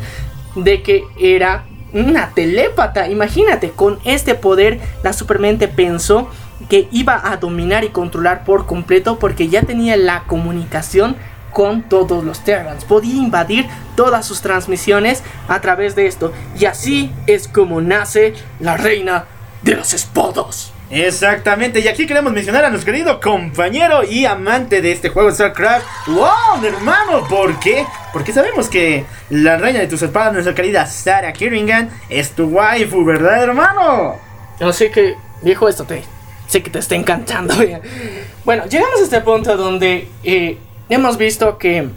de 0.56 0.84
que 0.84 1.06
era 1.20 1.64
una 1.92 2.30
telépata. 2.36 3.10
Imagínate, 3.10 3.72
con 3.72 3.98
este 4.06 4.36
poder 4.36 4.80
la 5.02 5.12
supermente 5.12 5.68
pensó 5.68 6.30
que 6.70 6.88
iba 6.92 7.20
a 7.32 7.38
dominar 7.38 7.84
y 7.84 7.90
controlar 7.90 8.44
por 8.44 8.68
completo 8.68 9.18
porque 9.18 9.48
ya 9.48 9.64
tenía 9.64 9.98
la 9.98 10.26
comunicación 10.28 11.16
con 11.54 11.84
todos 11.84 12.24
los 12.24 12.44
Terrans. 12.44 12.86
Podía 12.86 13.16
invadir 13.16 13.68
todas 13.96 14.26
sus 14.26 14.42
transmisiones 14.42 15.24
a 15.48 15.62
través 15.62 15.96
de 15.96 16.08
esto. 16.08 16.34
Y 16.60 16.66
así 16.66 17.12
es 17.28 17.48
como 17.48 17.82
nace 17.82 18.34
la 18.60 18.78
reina 18.78 19.26
de 19.62 19.76
los 19.76 19.94
espadas. 19.94 20.74
Exactamente, 20.90 21.80
y 21.80 21.88
aquí 21.88 22.06
queremos 22.06 22.32
mencionar 22.34 22.66
a 22.66 22.70
nuestro 22.70 22.92
querido 22.92 23.20
compañero 23.20 24.04
y 24.04 24.26
amante 24.26 24.80
de 24.80 24.92
este 24.92 25.10
juego 25.10 25.32
StarCraft, 25.32 25.86
¡Wow, 26.06 26.64
hermano! 26.64 27.28
¿Por 27.28 27.60
qué? 27.60 27.84
Porque 28.12 28.32
sabemos 28.32 28.70
que 28.70 29.04
la 29.32 29.58
reina 29.58 29.80
de 29.80 29.88
tus 29.88 30.04
espadas, 30.04 30.34
nuestra 30.34 30.54
querida 30.54 30.86
Sarah 30.86 31.34
Kiringan, 31.34 31.90
es 32.10 32.32
tu 32.32 32.46
waifu, 32.46 33.04
¿verdad, 33.04 33.42
hermano? 33.42 34.18
Así 34.60 34.92
que, 34.92 35.16
viejo, 35.42 35.68
esto 35.68 35.84
te. 35.86 36.04
Sé 36.46 36.62
que 36.62 36.70
te 36.70 36.78
está 36.78 36.94
encantando. 36.94 37.56
bueno, 38.46 38.66
llegamos 38.66 39.00
a 39.00 39.04
este 39.04 39.22
punto 39.22 39.58
donde 39.58 40.10
eh, 40.24 40.60
hemos 40.94 41.18
visto 41.18 41.58
que 41.58 41.90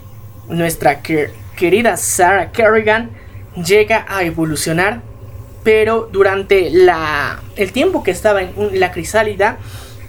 nuestra 0.49 1.01
que- 1.01 1.29
querida 1.55 1.97
Sarah 1.97 2.51
Kerrigan 2.51 3.11
llega 3.55 4.05
a 4.07 4.23
evolucionar. 4.23 5.01
Pero 5.63 6.07
durante 6.11 6.71
el 7.57 7.71
tiempo 7.73 8.01
que 8.03 8.11
estaba 8.11 8.41
en 8.41 8.79
la 8.79 8.91
crisálida 8.91 9.57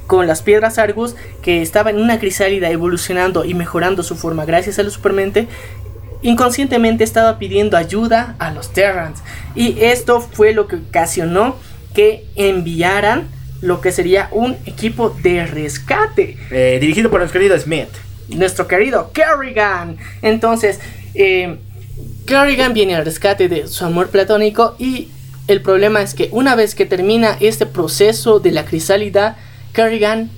con 0.07 0.27
las 0.29 0.41
piedras 0.41 0.79
Argus, 0.79 1.17
que 1.43 1.63
estaba 1.63 1.91
en 1.91 2.01
una 2.01 2.21
crisálida 2.21 2.71
evolucionando 2.71 3.45
y 3.45 3.55
mejorando 3.55 4.03
su 4.05 4.15
forma 4.15 4.45
gracias 4.45 4.79
a 4.79 4.85
la 4.85 4.91
supermente, 4.91 5.49
inconscientemente 6.23 7.03
estaba 7.03 7.39
pidiendo 7.39 7.77
ayuda 7.77 8.37
a 8.39 8.53
los 8.53 8.73
Terrans. 8.73 9.21
Y 9.57 9.81
esto 9.81 10.21
fue 10.21 10.53
lo 10.53 10.69
que 10.69 10.77
ocasionó 10.77 11.57
que 11.93 12.25
enviaran 12.37 13.29
lo 13.61 13.81
que 13.81 13.91
sería 13.91 14.29
un 14.31 14.57
equipo 14.67 15.11
de 15.23 15.45
rescate. 15.45 16.37
Eh, 16.53 16.79
dirigido 16.81 17.11
por 17.11 17.19
nuestro 17.19 17.41
querido 17.41 17.59
Smith. 17.59 17.89
Nuestro 18.29 18.67
querido 18.67 19.11
Kerrigan. 19.13 19.97
Entonces, 20.23 20.81
eh, 21.15 21.59
Kerrigan 22.27 22.75
viene 22.75 22.95
al 22.95 23.05
rescate 23.05 23.49
de 23.49 23.69
su 23.69 23.85
amor 23.85 24.09
platónico 24.09 24.77
y 24.79 25.09
el 25.47 25.63
problema 25.63 26.03
es 26.03 26.15
que 26.15 26.29
una 26.33 26.55
vez 26.55 26.75
que 26.75 26.85
termina 26.85 27.37
este 27.41 27.65
proceso 27.65 28.39
de 28.39 28.53
la 28.53 28.67
crisálida, 28.67 29.37
Kerrigan 29.73 30.31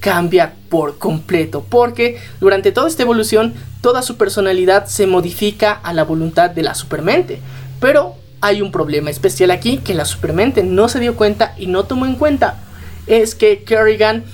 cambia 0.00 0.52
por 0.68 0.98
completo 0.98 1.64
porque 1.68 2.20
durante 2.40 2.70
toda 2.70 2.88
esta 2.88 3.02
evolución 3.02 3.54
toda 3.80 4.02
su 4.02 4.16
personalidad 4.16 4.86
se 4.86 5.06
modifica 5.06 5.72
a 5.72 5.92
la 5.92 6.04
voluntad 6.04 6.50
de 6.50 6.62
la 6.62 6.74
supermente. 6.74 7.40
Pero 7.80 8.14
hay 8.40 8.62
un 8.62 8.70
problema 8.70 9.10
especial 9.10 9.50
aquí 9.50 9.78
que 9.78 9.94
la 9.94 10.04
supermente 10.04 10.62
no 10.62 10.88
se 10.88 11.00
dio 11.00 11.16
cuenta 11.16 11.54
y 11.58 11.66
no 11.66 11.84
tomó 11.84 12.06
en 12.06 12.16
cuenta. 12.16 12.58
Es 13.06 13.34
que 13.34 13.64
Kerrigan 13.64 14.24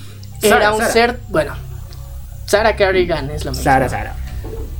era 0.41 0.73
un 0.73 0.79
Sara. 0.79 0.91
ser, 0.91 1.19
bueno, 1.29 1.53
Sarah 2.45 2.75
Kerrigan 2.75 3.29
es 3.29 3.45
la 3.45 3.51
misma. 3.51 3.63
Sara, 3.63 3.89
Sara. 3.89 4.15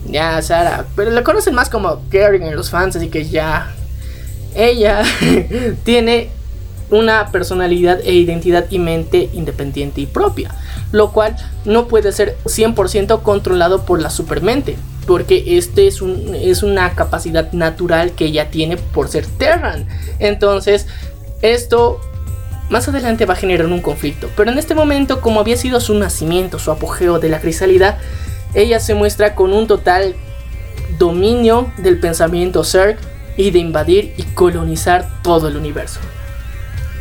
Ya, 0.08 0.42
Sara. 0.42 0.86
Pero 0.96 1.12
la 1.12 1.24
conocen 1.24 1.56
más 1.56 1.70
como 1.70 2.08
Kerrigan 2.10 2.56
los 2.56 2.70
fans, 2.70 2.96
así 2.96 3.10
que 3.10 3.28
ya. 3.28 3.74
Ella 4.56 5.04
tiene 5.84 6.30
una 6.90 7.32
personalidad 7.32 8.00
e 8.04 8.14
identidad 8.14 8.66
y 8.70 8.80
mente 8.80 9.30
independiente 9.34 10.02
y 10.02 10.06
propia. 10.06 10.54
Lo 10.92 11.12
cual 11.12 11.36
no 11.66 11.88
puede 11.88 12.12
ser 12.12 12.38
100% 12.46 13.22
controlado 13.22 13.86
por 13.86 14.02
la 14.02 14.10
supermente. 14.10 14.78
Porque 15.08 15.58
este 15.58 15.88
es, 15.88 16.02
un, 16.02 16.34
es 16.34 16.64
una 16.64 16.94
capacidad 16.94 17.52
natural 17.52 18.12
que 18.12 18.26
ella 18.26 18.50
tiene 18.50 18.78
por 18.78 19.08
ser 19.08 19.26
Terran. 19.26 19.88
Entonces, 20.20 20.88
esto 21.42 22.00
más 22.70 22.88
adelante 22.88 23.26
va 23.26 23.34
a 23.34 23.38
generar 23.38 23.68
un 23.68 23.82
conflicto. 23.82 24.30
Pero 24.36 24.52
en 24.52 24.58
este 24.58 24.76
momento, 24.76 25.22
como 25.22 25.40
había 25.40 25.58
sido 25.58 25.80
su 25.80 25.94
nacimiento, 25.96 26.60
su 26.60 26.72
apogeo 26.72 27.20
de 27.20 27.30
la 27.30 27.40
crisálida, 27.40 28.00
ella 28.54 28.80
se 28.80 28.94
muestra 28.94 29.36
con 29.36 29.54
un 29.54 29.68
total 29.68 30.16
dominio 30.98 31.72
del 31.78 32.00
pensamiento 32.00 32.64
Zerg 32.64 32.98
y 33.38 33.52
de 33.52 33.60
invadir 33.60 34.14
y 34.18 34.24
colonizar 34.24 35.08
todo 35.22 35.48
el 35.48 35.58
universo. 35.58 36.00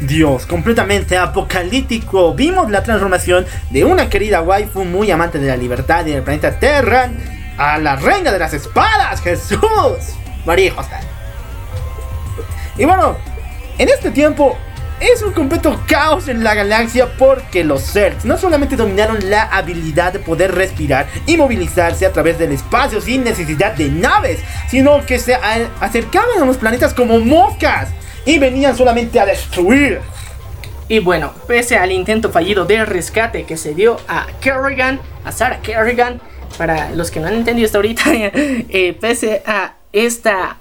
Dios, 0.00 0.46
completamente 0.46 1.16
apocalíptico. 1.16 2.34
Vimos 2.34 2.70
la 2.70 2.82
transformación 2.82 3.46
de 3.70 3.84
una 3.84 4.08
querida 4.08 4.42
waifu 4.42 4.84
muy 4.84 5.10
amante 5.10 5.38
de 5.38 5.46
la 5.46 5.56
libertad 5.56 6.04
y 6.06 6.10
del 6.10 6.22
planeta 6.22 6.58
Terran 6.58 7.16
a 7.56 7.78
la 7.78 7.96
reina 7.96 8.32
de 8.32 8.38
las 8.38 8.52
espadas, 8.52 9.20
Jesús. 9.20 9.60
María 10.44 10.72
José. 10.74 10.96
Y 12.76 12.84
bueno, 12.84 13.16
en 13.78 13.88
este 13.88 14.10
tiempo 14.10 14.58
es 15.00 15.22
un 15.22 15.32
completo 15.32 15.80
caos 15.86 16.28
en 16.28 16.44
la 16.44 16.54
galaxia 16.54 17.08
porque 17.18 17.64
los 17.64 17.82
Zergs 17.82 18.24
no 18.24 18.38
solamente 18.38 18.76
dominaron 18.76 19.28
la 19.28 19.42
habilidad 19.42 20.12
de 20.12 20.18
poder 20.18 20.54
respirar 20.54 21.06
y 21.26 21.36
movilizarse 21.36 22.06
a 22.06 22.12
través 22.12 22.38
del 22.38 22.52
espacio 22.52 23.00
sin 23.00 23.24
necesidad 23.24 23.74
de 23.74 23.88
naves, 23.88 24.40
sino 24.70 25.04
que 25.04 25.18
se 25.18 25.34
acercaban 25.34 26.42
a 26.42 26.46
los 26.46 26.56
planetas 26.56 26.94
como 26.94 27.18
moscas 27.18 27.88
y 28.24 28.38
venían 28.38 28.76
solamente 28.76 29.20
a 29.20 29.26
destruir. 29.26 30.00
Y 30.88 30.98
bueno, 30.98 31.32
pese 31.46 31.76
al 31.76 31.92
intento 31.92 32.30
fallido 32.30 32.64
de 32.66 32.84
rescate 32.84 33.44
que 33.44 33.56
se 33.56 33.74
dio 33.74 33.96
a 34.06 34.26
Kerrigan, 34.40 35.00
a 35.24 35.32
Sarah 35.32 35.60
Kerrigan, 35.60 36.20
para 36.58 36.90
los 36.90 37.10
que 37.10 37.20
no 37.20 37.26
han 37.26 37.34
entendido 37.34 37.66
hasta 37.66 37.78
ahorita, 37.78 38.04
eh, 38.12 38.96
pese 39.00 39.42
a 39.46 39.74
esta, 39.92 40.58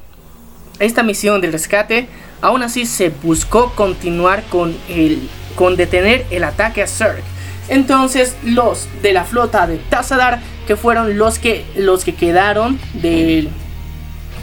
esta 0.79 1.03
misión 1.03 1.41
del 1.41 1.51
rescate, 1.51 2.07
aún 2.43 2.61
así 2.61 2.85
se 2.85 3.09
buscó 3.09 3.71
continuar 3.73 4.43
con, 4.49 4.75
el, 4.89 5.29
con 5.55 5.77
detener 5.77 6.25
el 6.29 6.43
ataque 6.43 6.83
a 6.83 6.87
Zerg. 6.87 7.23
Entonces 7.69 8.35
los 8.43 8.89
de 9.01 9.13
la 9.13 9.23
flota 9.23 9.65
de 9.65 9.77
Tazadar, 9.77 10.41
que 10.67 10.75
fueron 10.75 11.17
los 11.17 11.39
que, 11.39 11.65
los 11.77 12.03
que 12.03 12.13
quedaron 12.13 12.77
de 12.95 13.47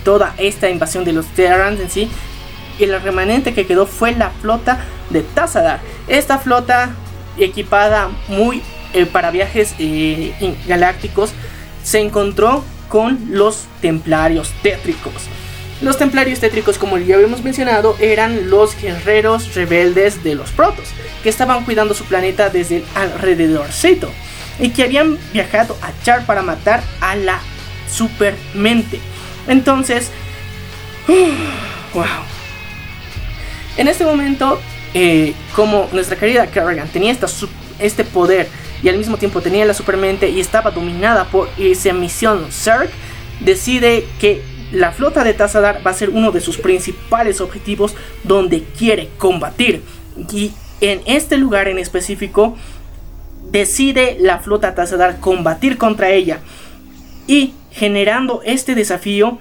toda 0.03 0.35
esta 0.39 0.71
invasión 0.71 1.05
de 1.05 1.13
los 1.13 1.27
Terrans 1.27 1.79
en 1.79 1.91
sí, 1.91 2.11
y 2.79 2.85
el 2.85 3.01
remanente 3.03 3.53
que 3.53 3.67
quedó 3.67 3.87
fue 3.87 4.13
la 4.13 4.31
flota 4.31 4.81
de 5.11 5.21
Tazadar. 5.21 5.81
Esta 6.09 6.39
flota 6.39 6.95
equipada 7.37 8.09
muy 8.29 8.63
eh, 8.95 9.05
para 9.05 9.31
viajes 9.31 9.75
eh, 9.79 10.55
galácticos 10.67 11.33
se 11.83 12.01
encontró 12.01 12.65
con 12.89 13.19
los 13.29 13.67
templarios 13.83 14.51
tétricos. 14.63 15.29
Los 15.81 15.97
templarios 15.97 16.41
tétricos, 16.41 16.77
como 16.77 16.99
ya 16.99 17.15
habíamos 17.15 17.43
mencionado, 17.43 17.97
eran 18.01 18.51
los 18.51 18.81
guerreros 18.81 19.55
rebeldes 19.55 20.23
de 20.23 20.35
los 20.35 20.51
protos, 20.51 20.89
que 21.23 21.31
estaban 21.31 21.65
cuidando 21.65 21.95
su 21.95 22.05
planeta 22.05 22.51
desde 22.51 22.79
el 22.79 22.85
alrededorcito 22.95 24.11
y 24.59 24.71
que 24.71 24.85
habían 24.85 25.19
viajado 25.33 25.77
a 25.81 25.91
Char 26.05 26.27
para 26.27 26.43
matar 26.43 26.83
a 27.01 27.17
la 27.17 27.41
supermente. 27.91 29.01
Entonces, 29.49 30.11
wow. 31.95 32.05
En 33.79 33.89
este 33.89 34.05
momento, 34.05 34.61
eh, 34.93 35.33
como 35.57 35.89
nuestra 35.93 36.17
querida 36.17 36.47
Kerrigan 36.49 36.89
tenía 36.89 37.13
esta 37.13 37.27
este 37.79 38.05
poder 38.05 38.49
y 38.83 38.89
al 38.91 38.99
mismo 38.99 39.17
tiempo 39.17 39.41
tenía 39.41 39.65
la 39.65 39.73
supermente 39.73 40.29
y 40.29 40.41
estaba 40.41 40.71
dominada 40.71 41.25
por 41.25 41.49
esa 41.57 41.95
misión 41.95 42.47
Zerg, 42.51 42.91
decide 43.41 44.07
que 44.21 44.43
la 44.73 44.93
flota 44.93 45.25
de 45.25 45.35
Tazadar 45.35 45.85
va 45.85 45.91
a 45.91 45.95
ser 45.95 46.11
uno 46.11 46.31
de 46.31 46.41
sus 46.41 46.59
principales 46.59 47.41
objetivos 47.41 47.95
donde 48.25 48.63
quiere 48.63 49.09
combatir. 49.19 49.83
Y 50.33 50.53
en 50.81 51.03
este 51.07 51.37
lugar 51.37 51.69
en 51.69 51.79
específico, 51.79 52.57
decide 53.51 54.17
la 54.21 54.39
flota 54.39 54.75
Tazadar 54.75 55.19
combatir 55.21 55.77
contra 55.77 56.11
ella. 56.11 56.41
Y 57.27 57.55
generando 57.73 58.43
este 58.45 58.75
desafío, 58.75 59.39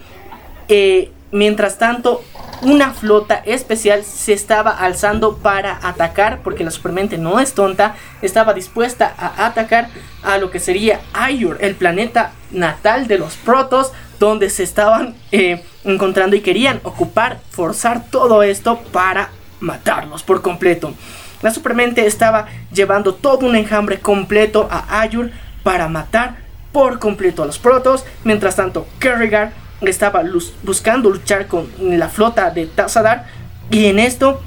eh, 0.67 1.11
mientras 1.31 1.77
tanto, 1.77 2.23
una 2.61 2.91
flota 2.91 3.35
especial 3.35 4.03
se 4.03 4.33
estaba 4.33 4.71
alzando 4.71 5.37
para 5.37 5.79
atacar, 5.87 6.39
porque 6.43 6.63
la 6.63 6.71
supermente 6.71 7.17
no 7.17 7.39
es 7.39 7.53
tonta, 7.53 7.95
estaba 8.21 8.53
dispuesta 8.53 9.13
a 9.17 9.45
atacar 9.45 9.89
a 10.23 10.37
lo 10.37 10.51
que 10.51 10.59
sería 10.59 10.99
Ayur, 11.13 11.57
el 11.61 11.75
planeta 11.75 12.33
natal 12.51 13.07
de 13.07 13.17
los 13.17 13.35
protos, 13.35 13.93
donde 14.19 14.49
se 14.49 14.63
estaban 14.63 15.15
eh, 15.31 15.63
encontrando 15.83 16.35
y 16.35 16.41
querían 16.41 16.81
ocupar, 16.83 17.39
forzar 17.49 18.05
todo 18.11 18.43
esto 18.43 18.79
para 18.91 19.29
matarlos 19.59 20.23
por 20.23 20.41
completo. 20.41 20.93
La 21.41 21.51
supermente 21.51 22.05
estaba 22.05 22.47
llevando 22.71 23.15
todo 23.15 23.45
un 23.45 23.55
enjambre 23.55 23.99
completo 23.99 24.67
a 24.69 24.99
Ayur 24.99 25.31
para 25.63 25.87
matar 25.87 26.37
por 26.73 26.99
completo 26.99 27.43
a 27.43 27.45
los 27.45 27.57
protos, 27.57 28.03
mientras 28.23 28.55
tanto 28.57 28.87
Kerrigan 28.99 29.53
estaba 29.81 30.21
buscando 30.63 31.09
luchar 31.09 31.47
con 31.47 31.69
la 31.79 32.09
flota 32.09 32.51
de 32.51 32.67
Tazadar 32.67 33.27
y 33.71 33.85
en 33.85 33.99
esto 33.99 34.41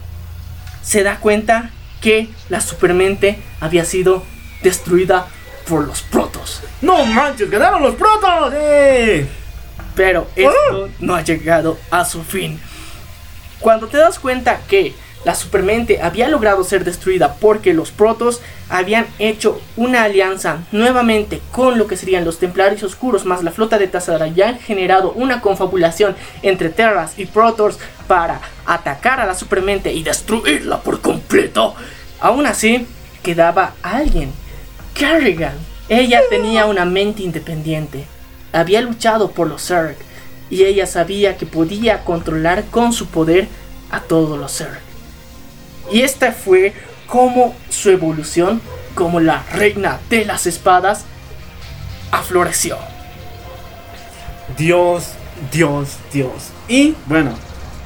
se 0.82 1.03
da 1.03 1.16
cuenta 1.16 1.70
que 2.01 2.28
la 2.49 2.61
supermente 2.61 3.39
había 3.61 3.85
sido 3.85 4.24
destruida 4.62 5.27
por 5.69 5.86
los 5.86 6.03
protos. 6.03 6.62
¡No 6.82 7.05
manches! 7.07 7.49
¡Ganaron 7.49 7.82
los 7.82 7.94
protos! 7.94 8.53
¡Eh! 8.55 9.27
Pero 9.94 10.27
esto 10.36 10.89
no 11.01 11.14
ha 11.14 11.23
llegado 11.23 11.78
a 11.90 12.05
su 12.05 12.23
fin. 12.23 12.60
Cuando 13.60 13.86
te 13.86 13.98
das 13.98 14.19
cuenta 14.19 14.60
que 14.69 14.94
la 15.24 15.36
supermente 15.36 16.02
había 16.02 16.28
logrado 16.28 16.64
ser 16.64 16.85
destruida 16.85 17.35
porque 17.35 17.74
los 17.74 17.93
protos 17.93 18.40
habían 18.69 19.06
hecho 19.20 19.60
una 19.77 20.02
alianza 20.02 20.59
nuevamente 20.73 21.40
con 21.52 21.78
lo 21.78 21.86
que 21.86 21.97
serían 21.97 22.24
los 22.24 22.39
templarios 22.39 22.82
oscuros 22.82 23.24
más 23.24 23.44
la 23.44 23.52
flota 23.52 23.78
de 23.78 23.86
Tazadara 23.86 24.27
ya 24.27 24.48
han 24.48 24.59
generado 24.59 25.12
una 25.12 25.40
confabulación 25.40 26.16
entre 26.43 26.70
Terras 26.70 27.19
y 27.19 27.27
protos 27.27 27.78
para 28.09 28.40
atacar 28.66 29.20
a 29.20 29.27
la 29.27 29.35
supermente 29.35 29.93
y 29.93 30.02
destruirla 30.02 30.81
por 30.81 31.01
completo. 31.01 31.77
Aún 32.19 32.47
así, 32.47 32.86
quedaba 33.23 33.74
alguien, 33.82 34.32
Kerrigan. 34.94 35.55
Ella 35.89 36.23
tenía 36.31 36.66
una 36.66 36.85
mente 36.85 37.23
independiente. 37.23 38.06
Había 38.53 38.81
luchado 38.81 39.31
por 39.31 39.49
los 39.49 39.66
Zerg 39.66 39.97
y 40.51 40.65
ella 40.65 40.87
sabía 40.87 41.37
que 41.37 41.47
podía 41.47 42.05
controlar 42.05 42.65
con 42.65 42.93
su 42.93 43.07
poder 43.07 43.49
a 43.91 44.01
todos 44.01 44.39
los 44.39 44.57
Zerg. 44.57 44.81
Y 45.91 46.03
esta 46.03 46.33
fue 46.33 46.73
como 47.07 47.55
su 47.70 47.91
evolución 47.91 48.61
como 48.95 49.20
la 49.20 49.43
reina 49.53 49.99
de 50.11 50.24
las 50.24 50.47
espadas 50.47 51.05
afloreció. 52.11 52.77
Dios, 54.57 55.12
Dios, 55.51 55.97
Dios. 56.12 56.51
Y 56.69 56.95
bueno, 57.07 57.33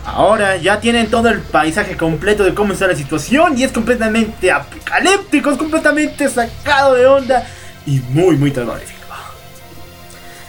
ahora 0.05 0.57
ya 0.57 0.81
tienen 0.81 1.09
todo 1.11 1.29
el 1.29 1.41
paisaje 1.41 1.97
completo 1.97 2.45
de 2.45 2.55
cómo 2.55 2.73
está 2.73 2.87
la 2.87 2.97
situación 2.97 3.57
y 3.59 3.65
es 3.65 3.73
completamente 3.73 4.51
apocalíptico, 4.51 5.51
es 5.51 5.59
completamente 5.59 6.29
sacado 6.29 6.95
de 6.95 7.07
onda 7.07 7.47
y 7.87 8.01
muy, 8.11 8.37
muy 8.37 8.51
terrorífico. 8.51 8.96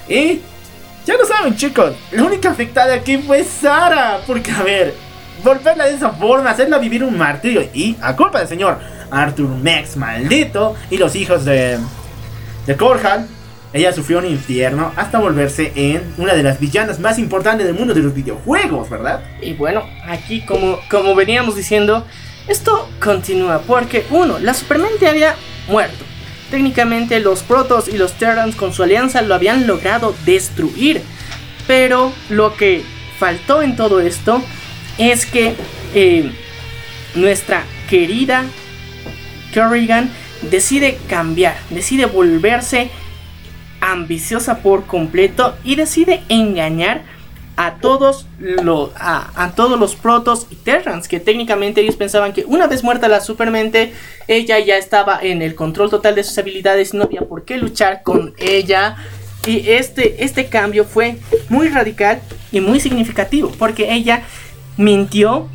Y 0.07 0.41
ya 1.05 1.15
lo 1.15 1.25
saben 1.25 1.55
chicos, 1.55 1.93
la 2.11 2.23
única 2.23 2.49
afectada 2.49 2.93
aquí 2.93 3.17
fue 3.17 3.43
Sara, 3.43 4.19
porque 4.27 4.51
a 4.51 4.63
ver, 4.63 4.93
volverla 5.43 5.85
de 5.85 5.95
esa 5.95 6.09
forma, 6.09 6.49
hacerla 6.49 6.77
vivir 6.77 7.03
un 7.03 7.17
martirio. 7.17 7.67
Y 7.73 7.95
a 8.01 8.15
culpa 8.15 8.39
del 8.39 8.47
señor 8.47 8.77
Arthur 9.11 9.49
Mex 9.49 9.95
maldito 9.97 10.75
y 10.89 10.97
los 10.97 11.15
hijos 11.15 11.45
de, 11.45 11.77
de 12.65 12.75
Corhal, 12.75 13.27
ella 13.73 13.93
sufrió 13.93 14.19
un 14.19 14.25
infierno 14.25 14.91
hasta 14.95 15.19
volverse 15.19 15.71
en 15.75 16.13
una 16.17 16.33
de 16.33 16.43
las 16.43 16.59
villanas 16.59 16.99
más 16.99 17.19
importantes 17.19 17.65
del 17.65 17.75
mundo 17.75 17.93
de 17.93 18.01
los 18.01 18.13
videojuegos, 18.13 18.89
¿verdad? 18.89 19.21
Y 19.41 19.53
bueno, 19.53 19.83
aquí 20.07 20.41
como, 20.45 20.79
como 20.89 21.15
veníamos 21.15 21.55
diciendo, 21.55 22.05
esto 22.47 22.89
continúa 23.03 23.59
porque 23.59 24.05
uno, 24.09 24.39
la 24.39 24.53
Supermente 24.53 25.07
había 25.07 25.35
muerto. 25.67 26.05
Técnicamente 26.49 27.19
los 27.19 27.43
Protoss 27.43 27.87
y 27.87 27.97
los 27.97 28.13
Terrans 28.13 28.55
con 28.55 28.73
su 28.73 28.83
alianza 28.83 29.21
lo 29.21 29.35
habían 29.35 29.67
logrado 29.67 30.15
destruir. 30.25 31.01
Pero 31.67 32.13
lo 32.29 32.55
que 32.55 32.83
faltó 33.19 33.61
en 33.61 33.75
todo 33.75 33.99
esto 33.99 34.41
es 34.97 35.25
que 35.25 35.55
eh, 35.93 36.31
nuestra 37.15 37.63
querida 37.89 38.45
Kerrigan 39.53 40.09
decide 40.49 40.97
cambiar, 41.09 41.57
decide 41.69 42.05
volverse 42.05 42.89
ambiciosa 43.81 44.59
por 44.59 44.85
completo 44.85 45.55
y 45.63 45.75
decide 45.75 46.21
engañar 46.29 47.03
a 47.57 47.79
todos, 47.81 48.27
los, 48.39 48.91
a, 48.95 49.51
todos 49.55 49.79
los 49.79 49.95
protos 49.95 50.45
y 50.51 50.55
terrans 50.55 51.07
que 51.07 51.19
técnicamente 51.19 51.81
ellos 51.81 51.95
pensaban 51.95 52.31
que 52.31 52.45
una 52.45 52.67
vez 52.67 52.83
muerta 52.83 53.07
la 53.07 53.19
supermente 53.19 53.93
ella 54.27 54.59
ya 54.59 54.77
estaba 54.77 55.19
en 55.21 55.41
el 55.41 55.55
control 55.55 55.89
total 55.89 56.13
de 56.13 56.23
sus 56.23 56.37
habilidades 56.37 56.93
no 56.93 57.05
había 57.05 57.21
por 57.21 57.45
qué 57.45 57.57
luchar 57.57 58.03
con 58.03 58.35
ella. 58.37 58.95
Y 59.47 59.69
este, 59.69 60.23
este 60.23 60.47
cambio 60.47 60.85
fue 60.85 61.17
muy 61.49 61.69
radical 61.69 62.21
y 62.51 62.59
muy 62.59 62.79
significativo 62.79 63.51
porque 63.57 63.93
ella 63.93 64.23
mintió, 64.77 65.47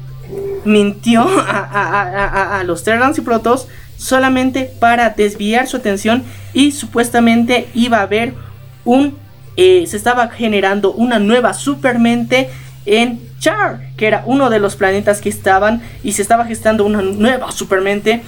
mintió 0.65 1.25
a, 1.47 2.63
los 2.67 2.83
Terrans 2.83 3.19
y 3.19 3.21
Protoss 3.21 3.69
solamente 3.97 4.65
para 4.81 5.11
desviar 5.11 5.69
su 5.69 5.77
atención 5.77 6.25
y 6.53 6.73
supuestamente 6.73 7.69
iba 7.75 7.99
a 7.99 8.03
haber 8.03 8.35
un, 8.85 9.17
eh, 9.57 9.85
se 9.87 9.97
estaba 9.97 10.29
generando 10.29 10.93
una 10.93 11.19
nueva 11.19 11.55
supermente 11.55 12.51
en 12.87 13.21
Char, 13.39 13.81
que 13.97 14.07
era 14.07 14.23
uno 14.27 14.51
de 14.51 14.59
los 14.59 14.77
planetas 14.77 15.21
que 15.21 15.29
estaban 15.29 15.83
y 16.03 16.13
se 16.13 16.23
estaba 16.23 16.45
gestando 16.45 16.85
una 16.85 17.03
nueva 17.03 17.53
supermente 17.53 18.23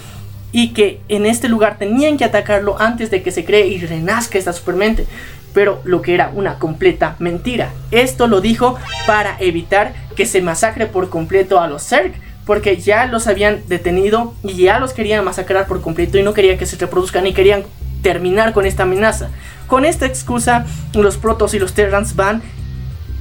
y 0.52 0.68
que 0.68 1.00
en 1.08 1.26
este 1.26 1.48
lugar 1.48 1.78
tenían 1.78 2.16
que 2.16 2.24
atacarlo 2.24 2.80
antes 2.80 3.10
de 3.10 3.22
que 3.22 3.30
se 3.30 3.44
cree 3.44 3.66
y 3.66 3.78
renazca 3.78 4.38
esta 4.38 4.52
supermente 4.52 5.06
pero 5.54 5.80
lo 5.84 6.02
que 6.02 6.12
era 6.12 6.30
una 6.34 6.58
completa 6.58 7.14
mentira. 7.20 7.72
Esto 7.92 8.26
lo 8.26 8.42
dijo 8.42 8.76
para 9.06 9.36
evitar 9.38 9.94
que 10.16 10.26
se 10.26 10.42
masacre 10.42 10.86
por 10.86 11.08
completo 11.08 11.60
a 11.60 11.68
los 11.68 11.86
Zerg, 11.86 12.12
porque 12.44 12.76
ya 12.76 13.06
los 13.06 13.26
habían 13.26 13.62
detenido 13.68 14.34
y 14.42 14.54
ya 14.54 14.78
los 14.78 14.92
querían 14.92 15.24
masacrar 15.24 15.66
por 15.66 15.80
completo 15.80 16.18
y 16.18 16.22
no 16.22 16.34
querían 16.34 16.58
que 16.58 16.66
se 16.66 16.76
reproduzcan 16.76 17.26
y 17.26 17.32
querían 17.32 17.62
terminar 18.02 18.52
con 18.52 18.66
esta 18.66 18.82
amenaza. 18.82 19.30
Con 19.66 19.84
esta 19.84 20.06
excusa, 20.06 20.66
los 20.92 21.16
Protoss 21.16 21.54
y 21.54 21.58
los 21.58 21.72
Terrans 21.72 22.16
van 22.16 22.42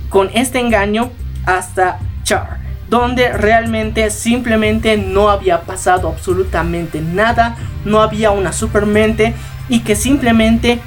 con 0.10 0.30
este 0.34 0.60
engaño 0.60 1.12
hasta 1.46 2.00
Char, 2.24 2.60
donde 2.90 3.34
realmente 3.34 4.10
simplemente 4.10 4.98
no 4.98 5.30
había 5.30 5.62
pasado 5.62 6.10
absolutamente 6.10 7.02
nada, 7.02 7.56
no 7.86 8.02
había 8.02 8.32
una 8.32 8.54
supermente 8.54 9.34
y 9.70 9.80
que 9.80 9.96
simplemente 9.96 10.80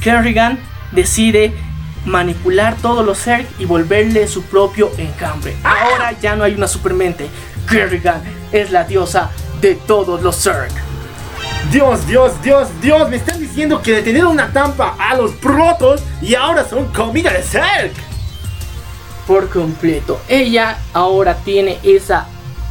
Kerrigan 0.00 0.58
decide 0.92 1.52
manipular 2.04 2.76
todos 2.76 3.04
los 3.04 3.18
Zerg 3.18 3.46
y 3.58 3.64
volverle 3.64 4.28
su 4.28 4.42
propio 4.44 4.90
enjambre. 4.98 5.56
Ahora 5.64 6.12
ya 6.20 6.36
no 6.36 6.44
hay 6.44 6.54
una 6.54 6.68
supermente. 6.68 7.28
Kerrigan 7.68 8.22
es 8.52 8.70
la 8.70 8.84
diosa 8.84 9.30
de 9.60 9.74
todos 9.74 10.22
los 10.22 10.36
Zerg. 10.42 10.93
Dios, 11.70 12.06
Dios, 12.06 12.40
Dios, 12.42 12.68
Dios, 12.80 13.10
me 13.10 13.16
están 13.16 13.40
diciendo 13.40 13.82
que 13.82 13.94
detenieron 13.94 14.32
una 14.32 14.52
tampa 14.52 14.94
a 14.98 15.16
los 15.16 15.32
protos 15.32 16.02
y 16.22 16.34
ahora 16.34 16.64
son 16.64 16.86
comida 16.86 17.32
de 17.32 17.42
Zerg. 17.42 17.92
Por 19.26 19.48
completo. 19.48 20.20
Ella 20.28 20.78
ahora 20.92 21.36
tiene 21.44 21.78
esa, 21.82 22.26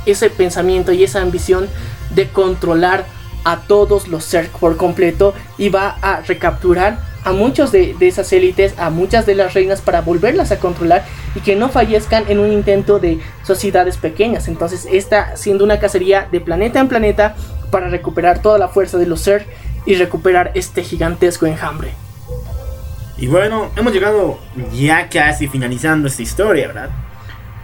ese 0.05 0.29
pensamiento 0.29 0.93
y 0.93 1.03
esa 1.03 1.21
ambición 1.21 1.67
de 2.11 2.29
controlar 2.29 3.05
a 3.43 3.61
todos 3.61 4.07
los 4.07 4.25
Zerg 4.25 4.49
por 4.51 4.77
completo 4.77 5.33
y 5.57 5.69
va 5.69 5.97
a 6.01 6.21
recapturar 6.21 6.99
a 7.25 7.31
muchos 7.31 7.71
de, 7.71 7.95
esas 7.99 8.31
élites, 8.33 8.73
a 8.77 8.89
muchas 8.89 9.25
de 9.25 9.35
las 9.35 9.53
reinas 9.53 9.81
para 9.81 10.01
volverlas 10.01 10.51
a 10.51 10.59
controlar 10.59 11.05
y 11.35 11.39
que 11.39 11.55
no 11.55 11.69
fallezcan 11.69 12.25
en 12.27 12.39
un 12.39 12.51
intento 12.51 12.99
de 12.99 13.19
sociedades 13.43 13.97
pequeñas. 13.97 14.47
Entonces 14.47 14.87
está 14.91 15.35
siendo 15.35 15.63
una 15.63 15.79
cacería 15.79 16.27
de 16.31 16.41
planeta 16.41 16.79
en 16.79 16.87
planeta 16.87 17.35
para 17.73 17.89
recuperar 17.89 18.39
toda 18.39 18.59
la 18.59 18.67
fuerza 18.67 18.99
de 18.99 19.07
los 19.07 19.19
ser 19.19 19.47
y 19.87 19.95
recuperar 19.95 20.51
este 20.53 20.83
gigantesco 20.83 21.47
enjambre. 21.47 21.89
Y 23.17 23.25
bueno, 23.25 23.71
hemos 23.75 23.91
llegado 23.91 24.37
ya 24.71 25.09
casi 25.09 25.47
finalizando 25.47 26.07
esta 26.07 26.21
historia, 26.21 26.67
¿verdad? 26.67 26.89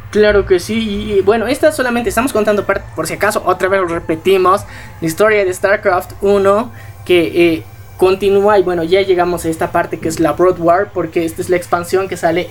Claro 0.09 0.47
que 0.47 0.59
sí, 0.59 1.13
y 1.13 1.21
bueno, 1.21 1.45
esta 1.45 1.71
solamente 1.71 2.09
estamos 2.09 2.33
contando 2.33 2.65
por 2.65 3.05
si 3.05 3.13
acaso, 3.13 3.43
otra 3.45 3.69
vez 3.69 3.81
lo 3.81 3.87
repetimos, 3.87 4.63
la 4.99 5.07
historia 5.07 5.45
de 5.45 5.53
StarCraft 5.53 6.13
1, 6.21 6.71
que 7.05 7.53
eh, 7.53 7.63
continúa 7.97 8.57
y 8.57 8.63
bueno, 8.63 8.83
ya 8.83 9.01
llegamos 9.01 9.45
a 9.45 9.49
esta 9.49 9.71
parte 9.71 9.99
que 9.99 10.09
es 10.09 10.19
la 10.19 10.31
Broad 10.31 10.59
War, 10.59 10.89
porque 10.91 11.23
esta 11.23 11.43
es 11.43 11.49
la 11.49 11.57
expansión 11.57 12.07
que 12.07 12.17
sale 12.17 12.47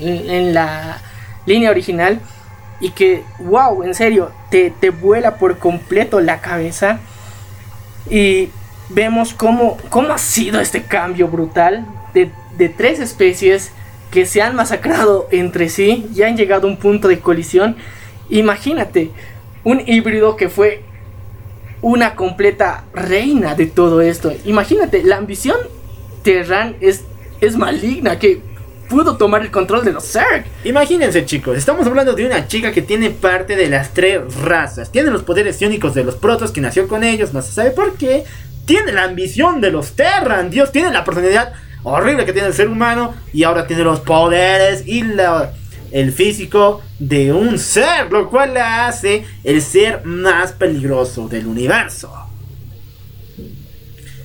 en, 0.00 0.54
la 0.54 1.02
línea 1.44 1.70
original 1.70 2.20
y 2.80 2.90
que, 2.90 3.24
wow, 3.38 3.82
en 3.82 3.94
serio, 3.94 4.30
te, 4.50 4.72
vuela 4.90 5.36
por 5.36 5.58
completo 5.58 6.20
la 6.20 6.40
cabeza 6.40 7.00
y 8.10 8.50
vemos 8.90 9.34
cómo, 9.34 9.78
cómo 9.88 10.12
ha 10.12 10.18
sido 10.18 10.60
este 10.60 10.82
cambio 10.82 11.28
brutal 11.28 11.86
de, 12.12 12.68
tres 12.70 13.00
especies 13.00 13.72
que 14.10 14.24
se 14.24 14.40
han 14.40 14.56
masacrado 14.56 15.28
entre 15.30 15.68
sí 15.68 16.08
y 16.14 16.22
han 16.22 16.36
llegado 16.36 16.66
a 16.66 16.70
un 16.70 16.78
punto 16.78 17.08
de 17.08 17.20
colisión. 17.20 17.76
Imagínate, 18.30 19.10
un 19.64 19.82
híbrido 19.86 20.36
que 20.36 20.48
fue 20.48 20.82
una 21.82 22.14
completa 22.14 22.84
reina 22.94 23.54
de 23.54 23.66
todo 23.66 24.00
esto. 24.00 24.32
Imagínate, 24.44 25.02
la 25.02 25.16
ambición 25.16 25.56
Terran 26.22 26.76
es, 26.80 27.04
es 27.40 27.56
maligna, 27.56 28.18
que 28.18 28.40
pudo 28.88 29.16
tomar 29.16 29.42
el 29.42 29.50
control 29.50 29.84
de 29.84 29.92
los 29.92 30.04
Zerg. 30.04 30.44
Imagínense 30.64 31.24
chicos, 31.24 31.56
estamos 31.56 31.86
hablando 31.86 32.14
de 32.14 32.26
una 32.26 32.46
chica 32.48 32.72
que 32.72 32.82
tiene 32.82 33.10
parte 33.10 33.56
de 33.56 33.68
las 33.68 33.92
tres 33.94 34.20
razas. 34.36 34.90
Tiene 34.90 35.10
los 35.10 35.22
poderes 35.22 35.60
iónicos 35.60 35.94
de 35.94 36.04
los 36.04 36.16
protos 36.16 36.50
que 36.50 36.60
nació 36.60 36.88
con 36.88 37.04
ellos, 37.04 37.32
no 37.32 37.42
se 37.42 37.52
sabe 37.52 37.70
por 37.70 37.96
qué. 37.96 38.24
Tiene 38.64 38.92
la 38.92 39.04
ambición 39.04 39.60
de 39.60 39.70
los 39.70 39.92
Terran, 39.92 40.50
Dios 40.50 40.72
tiene 40.72 40.90
la 40.90 41.04
personalidad 41.04 41.52
horrible 41.82 42.24
que 42.24 42.32
tiene 42.32 42.48
el 42.48 42.54
ser 42.54 42.68
humano 42.68 43.14
y 43.32 43.44
ahora 43.44 43.66
tiene 43.66 43.84
los 43.84 44.00
poderes 44.00 44.82
y 44.86 45.02
la, 45.02 45.52
el 45.92 46.12
físico 46.12 46.82
de 46.98 47.32
un 47.32 47.58
ser, 47.58 48.10
lo 48.10 48.28
cual 48.28 48.54
la 48.54 48.88
hace 48.88 49.24
el 49.44 49.62
ser 49.62 50.04
más 50.04 50.52
peligroso 50.52 51.28
del 51.28 51.46
universo. 51.46 52.12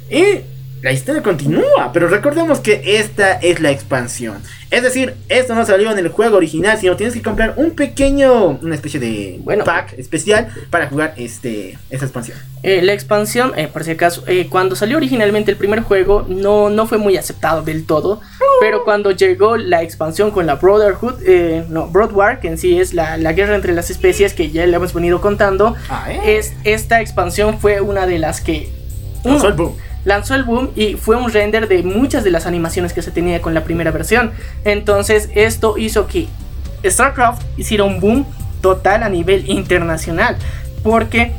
Y 0.10 0.51
la 0.82 0.91
historia 0.91 1.22
continúa, 1.22 1.91
pero 1.94 2.08
recordemos 2.08 2.60
que 2.60 2.82
esta 2.99 3.34
es 3.34 3.60
la 3.60 3.70
expansión. 3.72 4.41
Es 4.72 4.82
decir, 4.84 5.16
esto 5.30 5.53
no 5.53 5.66
salió 5.66 5.91
en 5.91 5.99
el 5.99 6.08
juego 6.10 6.38
original, 6.38 6.78
sino 6.80 6.95
tienes 6.95 7.14
que 7.14 7.22
comprar 7.22 7.53
un 7.58 7.72
pequeño, 7.72 8.58
una 8.62 8.74
especie 8.74 8.99
de 8.99 9.38
Bueno. 9.44 9.64
pack 9.66 9.94
especial 9.99 10.48
para 10.70 10.88
jugar 10.88 11.14
este, 11.18 11.78
esta 11.90 12.06
expansión. 12.06 12.38
Eh, 12.64 12.82
la 12.82 12.94
expansión, 12.94 13.52
eh, 13.58 13.68
por 13.68 13.84
si 13.84 13.91
acaso, 13.91 14.24
eh, 14.28 14.48
cuando 14.49 14.76
salió 14.76 14.98
originalmente 14.98 15.52
el 15.52 15.58
primer 15.58 15.82
juego, 15.82 16.26
no, 16.28 16.70
no 16.70 16.88
fue 16.88 16.98
muy 16.98 17.18
aceptado 17.18 17.62
del 17.64 17.86
todo. 17.86 18.22
Pero 18.62 18.84
cuando 18.84 19.12
llegó 19.12 19.58
la 19.58 19.84
expansión 19.84 20.32
con 20.32 20.45
la 20.45 20.56
Brotherhood, 20.56 21.16
eh, 21.26 21.66
no, 21.70 21.88
Broad 21.88 22.14
War, 22.14 22.40
que 22.40 22.48
en 22.48 22.58
sí 22.58 22.80
es 22.80 22.94
la, 22.94 23.18
la 23.18 23.34
guerra 23.34 23.56
entre 23.56 23.74
las 23.74 23.90
especies 23.90 24.34
que 24.34 24.49
ya 24.52 24.66
le 24.66 24.76
hemos 24.76 24.94
venido 24.94 25.20
contando, 25.22 25.76
Ah, 25.90 26.12
es, 26.26 26.53
esta 26.64 27.02
expansión 27.02 27.60
fue 27.60 27.82
una 27.82 28.08
de 28.08 28.20
las 28.20 28.40
que 28.41 28.70
uno, 29.24 29.76
Lanzó 30.06 30.36
el 30.36 30.44
boom. 30.44 30.72
y 30.76 30.95
fue 30.95 31.15
un 31.15 31.32
render 31.32 31.68
de 31.68 31.84
muchas 31.84 32.23
de 32.23 32.32
las 32.32 32.45
animaciones 32.45 32.94
que 32.94 33.02
se 33.02 33.11
tenía 33.11 33.41
con 33.41 33.53
la 33.53 33.64
primera 33.64 33.91
versión. 33.91 34.32
Entonces 34.65 35.30
esto 35.36 35.78
hizo 35.78 36.07
que 36.07 36.28
StarCraft 36.86 37.44
hiciera 37.57 37.84
un 37.84 37.99
boom 37.99 38.26
total 38.61 39.03
a 39.03 39.10
nivel 39.10 39.49
internacional. 39.49 40.38
Porque 40.84 41.34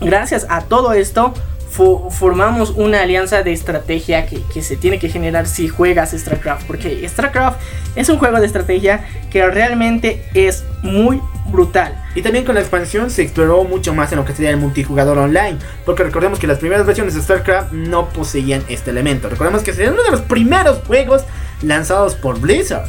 gracias 0.00 0.46
a 0.50 0.60
todo 0.62 0.92
esto 0.92 1.32
fo- 1.74 2.10
formamos 2.10 2.70
una 2.70 3.00
alianza 3.02 3.42
de 3.42 3.52
estrategia 3.52 4.26
que, 4.26 4.40
que 4.52 4.62
se 4.62 4.76
tiene 4.76 4.98
que 4.98 5.08
generar 5.08 5.46
si 5.46 5.68
juegas 5.68 6.10
StarCraft. 6.12 6.66
Porque 6.66 7.08
StarCraft 7.08 7.58
es 7.94 8.08
un 8.10 8.18
juego 8.18 8.38
de 8.40 8.46
estrategia 8.46 9.04
que 9.30 9.46
realmente 9.46 10.22
es 10.34 10.64
muy 10.82 11.20
brutal. 11.50 12.04
Y 12.14 12.22
también 12.22 12.44
con 12.44 12.54
la 12.54 12.60
expansión 12.60 13.10
se 13.10 13.22
exploró 13.22 13.64
mucho 13.64 13.94
más 13.94 14.12
en 14.12 14.18
lo 14.18 14.24
que 14.24 14.32
sería 14.32 14.50
el 14.50 14.56
multijugador 14.56 15.18
online. 15.18 15.58
Porque 15.84 16.02
recordemos 16.02 16.38
que 16.38 16.46
las 16.46 16.58
primeras 16.58 16.86
versiones 16.86 17.14
de 17.14 17.22
StarCraft 17.22 17.72
no 17.72 18.08
poseían 18.08 18.64
este 18.68 18.90
elemento. 18.90 19.28
Recordemos 19.28 19.62
que 19.62 19.72
sería 19.72 19.92
uno 19.92 20.02
de 20.02 20.10
los 20.10 20.22
primeros 20.22 20.80
juegos 20.86 21.24
lanzados 21.62 22.14
por 22.14 22.40
Blizzard. 22.40 22.88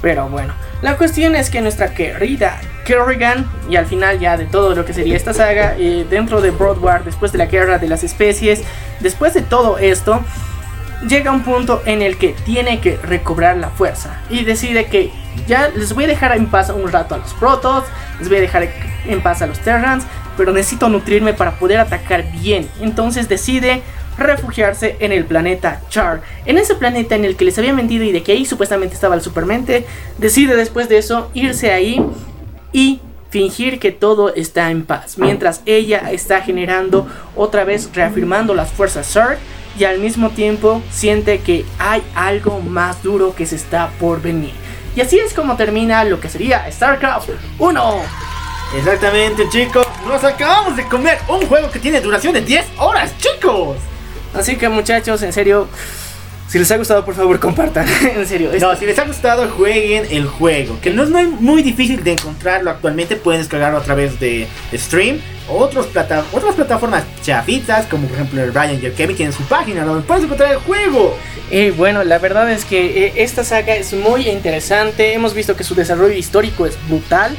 Pero 0.00 0.28
bueno, 0.28 0.54
la 0.80 0.96
cuestión 0.96 1.34
es 1.34 1.50
que 1.50 1.60
nuestra 1.60 1.92
querida 1.92 2.60
Kerrigan, 2.84 3.50
y 3.68 3.76
al 3.76 3.86
final 3.86 4.18
ya 4.20 4.36
de 4.36 4.46
todo 4.46 4.74
lo 4.74 4.84
que 4.84 4.94
sería 4.94 5.16
esta 5.16 5.34
saga, 5.34 5.74
eh, 5.76 6.06
dentro 6.08 6.40
de 6.40 6.50
Broad 6.52 6.78
War, 6.78 7.04
después 7.04 7.32
de 7.32 7.38
la 7.38 7.46
guerra 7.46 7.78
de 7.78 7.88
las 7.88 8.04
especies, 8.04 8.62
después 9.00 9.34
de 9.34 9.42
todo 9.42 9.76
esto, 9.78 10.22
llega 11.06 11.30
un 11.30 11.42
punto 11.42 11.82
en 11.84 12.02
el 12.02 12.18
que 12.18 12.34
tiene 12.44 12.80
que 12.80 12.96
recobrar 12.96 13.56
la 13.56 13.70
fuerza 13.70 14.20
y 14.30 14.44
decide 14.44 14.86
que 14.86 15.10
ya 15.46 15.68
les 15.68 15.92
voy 15.92 16.04
a 16.04 16.08
dejar 16.08 16.36
en 16.36 16.46
paz 16.46 16.70
un 16.70 16.90
rato 16.90 17.14
a 17.14 17.18
los 17.18 17.32
protos, 17.34 17.84
les 18.18 18.28
voy 18.28 18.38
a 18.38 18.40
dejar 18.40 18.68
en 19.06 19.20
paz 19.22 19.42
a 19.42 19.46
los 19.46 19.58
Terrans, 19.60 20.04
pero 20.36 20.52
necesito 20.52 20.88
nutrirme 20.88 21.34
para 21.34 21.58
poder 21.58 21.78
atacar 21.78 22.30
bien. 22.32 22.68
Entonces 22.80 23.28
decide 23.28 23.82
refugiarse 24.16 24.96
en 24.98 25.12
el 25.12 25.24
planeta 25.24 25.80
Char. 25.88 26.22
En 26.44 26.58
ese 26.58 26.74
planeta 26.74 27.14
en 27.14 27.24
el 27.24 27.36
que 27.36 27.44
les 27.44 27.56
había 27.58 27.72
mentido 27.72 28.04
y 28.04 28.12
de 28.12 28.22
que 28.22 28.32
ahí 28.32 28.44
supuestamente 28.44 28.94
estaba 28.94 29.14
el 29.14 29.22
Supermente, 29.22 29.86
decide 30.18 30.56
después 30.56 30.88
de 30.88 30.98
eso 30.98 31.30
irse 31.34 31.72
ahí 31.72 32.04
y 32.72 33.00
fingir 33.30 33.78
que 33.78 33.92
todo 33.92 34.34
está 34.34 34.70
en 34.70 34.84
paz, 34.84 35.18
mientras 35.18 35.60
ella 35.66 36.10
está 36.10 36.40
generando 36.40 37.06
otra 37.36 37.64
vez 37.64 37.90
reafirmando 37.92 38.54
las 38.54 38.70
fuerzas 38.70 39.06
Zerg 39.06 39.38
y 39.78 39.84
al 39.84 39.98
mismo 39.98 40.30
tiempo 40.30 40.82
siente 40.90 41.40
que 41.40 41.64
hay 41.78 42.02
algo 42.14 42.60
más 42.60 43.02
duro 43.02 43.34
que 43.34 43.46
se 43.46 43.56
está 43.56 43.90
por 44.00 44.20
venir. 44.20 44.52
Y 44.96 45.00
así 45.00 45.18
es 45.18 45.32
como 45.32 45.56
termina 45.56 46.02
lo 46.04 46.20
que 46.20 46.28
sería 46.28 46.70
StarCraft 46.70 47.30
1. 47.58 47.94
Exactamente, 48.76 49.48
chicos. 49.48 49.86
Nos 50.06 50.24
acabamos 50.24 50.76
de 50.76 50.84
comer 50.86 51.18
un 51.28 51.46
juego 51.46 51.70
que 51.70 51.78
tiene 51.78 52.00
duración 52.00 52.34
de 52.34 52.40
10 52.40 52.66
horas, 52.78 53.12
chicos. 53.18 53.76
Así 54.34 54.56
que 54.56 54.68
muchachos, 54.68 55.22
en 55.22 55.32
serio, 55.32 55.68
si 56.48 56.58
les 56.58 56.70
ha 56.70 56.78
gustado 56.78 57.04
por 57.04 57.14
favor 57.14 57.38
compartan, 57.38 57.86
en 58.16 58.26
serio. 58.26 58.50
No, 58.58 58.74
si 58.74 58.86
les 58.86 58.98
ha 58.98 59.04
gustado, 59.04 59.48
jueguen 59.50 60.06
el 60.10 60.26
juego. 60.26 60.78
Que 60.80 60.90
no 60.90 61.02
es 61.02 61.10
muy, 61.10 61.26
muy 61.26 61.62
difícil 61.62 62.02
de 62.02 62.12
encontrarlo 62.12 62.70
actualmente. 62.70 63.16
Pueden 63.16 63.42
descargarlo 63.42 63.78
a 63.78 63.82
través 63.82 64.18
de 64.18 64.48
Stream. 64.72 65.20
Otros 65.50 65.86
plata 65.86 66.24
otras 66.32 66.54
plataformas 66.54 67.04
chafitas, 67.22 67.86
como 67.86 68.06
por 68.06 68.16
ejemplo 68.16 68.42
el 68.42 68.52
Ryan 68.52 68.80
y 68.82 68.86
el 68.86 68.92
Kevin, 68.92 69.16
tienen 69.16 69.32
su 69.32 69.42
página 69.44 69.84
donde 69.84 70.06
puedes 70.06 70.24
encontrar 70.24 70.52
el 70.52 70.58
juego. 70.58 71.16
Y 71.50 71.70
bueno, 71.70 72.04
la 72.04 72.18
verdad 72.18 72.50
es 72.50 72.64
que 72.64 73.06
eh, 73.06 73.12
esta 73.16 73.44
saga 73.44 73.74
es 73.74 73.92
muy 73.92 74.28
interesante. 74.28 75.14
Hemos 75.14 75.34
visto 75.34 75.56
que 75.56 75.64
su 75.64 75.74
desarrollo 75.74 76.14
histórico 76.14 76.66
es 76.66 76.76
brutal. 76.88 77.36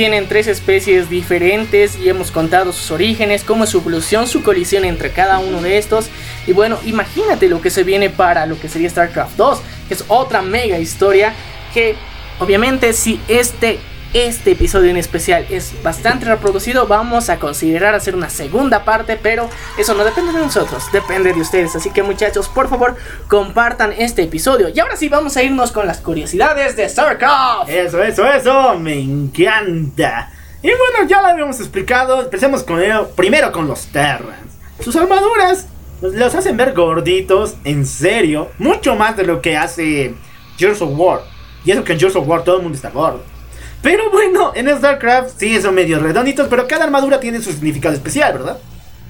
Tienen 0.00 0.28
tres 0.28 0.46
especies 0.46 1.10
diferentes 1.10 1.98
y 1.98 2.08
hemos 2.08 2.30
contado 2.30 2.72
sus 2.72 2.90
orígenes, 2.90 3.44
cómo 3.44 3.64
es 3.64 3.70
su 3.70 3.80
evolución, 3.80 4.26
su 4.26 4.42
colisión 4.42 4.86
entre 4.86 5.10
cada 5.10 5.38
uno 5.40 5.60
de 5.60 5.76
estos. 5.76 6.08
Y 6.46 6.52
bueno, 6.54 6.78
imagínate 6.86 7.50
lo 7.50 7.60
que 7.60 7.68
se 7.68 7.84
viene 7.84 8.08
para 8.08 8.46
lo 8.46 8.58
que 8.58 8.70
sería 8.70 8.88
StarCraft 8.88 9.36
2, 9.36 9.60
que 9.88 9.92
es 9.92 10.04
otra 10.08 10.40
mega 10.40 10.78
historia 10.78 11.34
que 11.74 11.96
obviamente 12.38 12.94
si 12.94 13.20
este 13.28 13.78
este 14.12 14.52
episodio 14.52 14.90
en 14.90 14.96
especial 14.96 15.46
es 15.50 15.72
bastante 15.82 16.26
reproducido, 16.26 16.86
vamos 16.86 17.30
a 17.30 17.38
considerar 17.38 17.94
hacer 17.94 18.14
una 18.14 18.28
segunda 18.28 18.84
parte, 18.84 19.18
pero 19.20 19.48
eso 19.78 19.94
no 19.94 20.04
depende 20.04 20.32
de 20.32 20.40
nosotros, 20.40 20.84
depende 20.92 21.32
de 21.32 21.40
ustedes. 21.40 21.76
Así 21.76 21.90
que 21.90 22.02
muchachos, 22.02 22.48
por 22.48 22.68
favor, 22.68 22.96
compartan 23.28 23.92
este 23.96 24.22
episodio. 24.22 24.68
Y 24.74 24.80
ahora 24.80 24.96
sí 24.96 25.08
vamos 25.08 25.36
a 25.36 25.42
irnos 25.42 25.70
con 25.70 25.86
las 25.86 25.98
curiosidades 26.00 26.76
de 26.76 26.88
StarCraft. 26.88 27.68
Eso, 27.70 28.02
eso, 28.02 28.26
eso, 28.26 28.78
me 28.78 28.98
encanta. 28.98 30.32
Y 30.62 30.68
bueno, 30.68 31.08
ya 31.08 31.22
lo 31.22 31.28
habíamos 31.28 31.58
explicado. 31.60 32.22
Empecemos 32.22 32.62
con 32.62 32.82
ello. 32.82 33.08
Primero 33.16 33.50
con 33.52 33.66
los 33.66 33.86
Terrans. 33.86 34.50
Sus 34.80 34.96
armaduras 34.96 35.66
los 36.02 36.34
hacen 36.34 36.56
ver 36.56 36.74
gorditos, 36.74 37.54
en 37.64 37.86
serio. 37.86 38.50
Mucho 38.58 38.96
más 38.96 39.16
de 39.16 39.24
lo 39.24 39.40
que 39.40 39.56
hace 39.56 40.14
Gears 40.58 40.82
of 40.82 40.90
War. 40.94 41.20
Y 41.64 41.70
eso 41.70 41.84
que 41.84 41.92
en 41.92 42.00
Gears 42.00 42.16
of 42.16 42.26
War 42.26 42.42
todo 42.42 42.56
el 42.56 42.62
mundo 42.62 42.76
está 42.76 42.90
gordo. 42.90 43.29
Pero 43.82 44.10
bueno, 44.10 44.52
en 44.54 44.68
StarCraft 44.76 45.38
sí 45.38 45.60
son 45.60 45.74
medio 45.74 45.98
redonditos, 45.98 46.48
pero 46.48 46.66
cada 46.68 46.84
armadura 46.84 47.18
tiene 47.20 47.40
su 47.40 47.50
significado 47.50 47.94
especial, 47.94 48.34
¿verdad? 48.34 48.58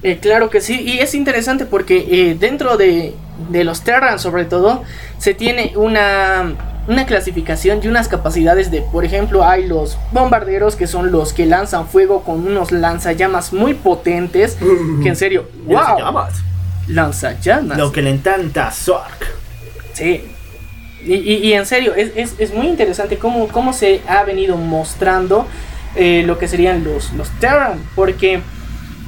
Eh, 0.02 0.18
claro 0.20 0.48
que 0.48 0.60
sí, 0.60 0.80
y 0.80 1.00
es 1.00 1.14
interesante 1.14 1.66
porque 1.66 2.06
eh, 2.10 2.36
dentro 2.38 2.76
de, 2.76 3.14
de 3.50 3.64
los 3.64 3.82
Terrans 3.82 4.22
sobre 4.22 4.44
todo, 4.46 4.82
se 5.18 5.34
tiene 5.34 5.72
una, 5.76 6.54
una 6.88 7.04
clasificación 7.04 7.80
y 7.82 7.88
unas 7.88 8.08
capacidades 8.08 8.70
de, 8.70 8.80
por 8.80 9.04
ejemplo, 9.04 9.44
hay 9.44 9.66
los 9.66 9.98
bombarderos 10.12 10.76
que 10.76 10.86
son 10.86 11.10
los 11.12 11.32
que 11.34 11.44
lanzan 11.46 11.86
fuego 11.88 12.22
con 12.22 12.46
unos 12.46 12.72
lanzallamas 12.72 13.52
muy 13.52 13.74
potentes, 13.74 14.56
que 15.02 15.08
en 15.08 15.16
serio, 15.16 15.48
wow, 15.66 15.98
Llamas. 15.98 16.34
lanzallamas. 16.88 17.76
Lo 17.76 17.92
que 17.92 18.02
le 18.02 18.10
encanta 18.10 18.68
a 18.68 18.70
Zork. 18.72 19.26
Sí. 19.92 20.32
Y, 21.04 21.52
en 21.54 21.64
serio, 21.66 21.94
es, 21.94 22.12
es- 22.14 22.34
es 22.38 22.52
muy 22.54 22.66
interesante 22.66 23.16
cómo, 23.16 23.48
cómo 23.48 23.72
se 23.72 24.00
ha 24.06 24.22
venido 24.24 24.56
mostrando 24.56 25.46
eh, 25.96 26.22
lo 26.26 26.38
que 26.38 26.46
serían 26.48 26.84
los, 26.84 27.12
los 27.14 27.28
Terran. 27.40 27.80
Porque 27.96 28.40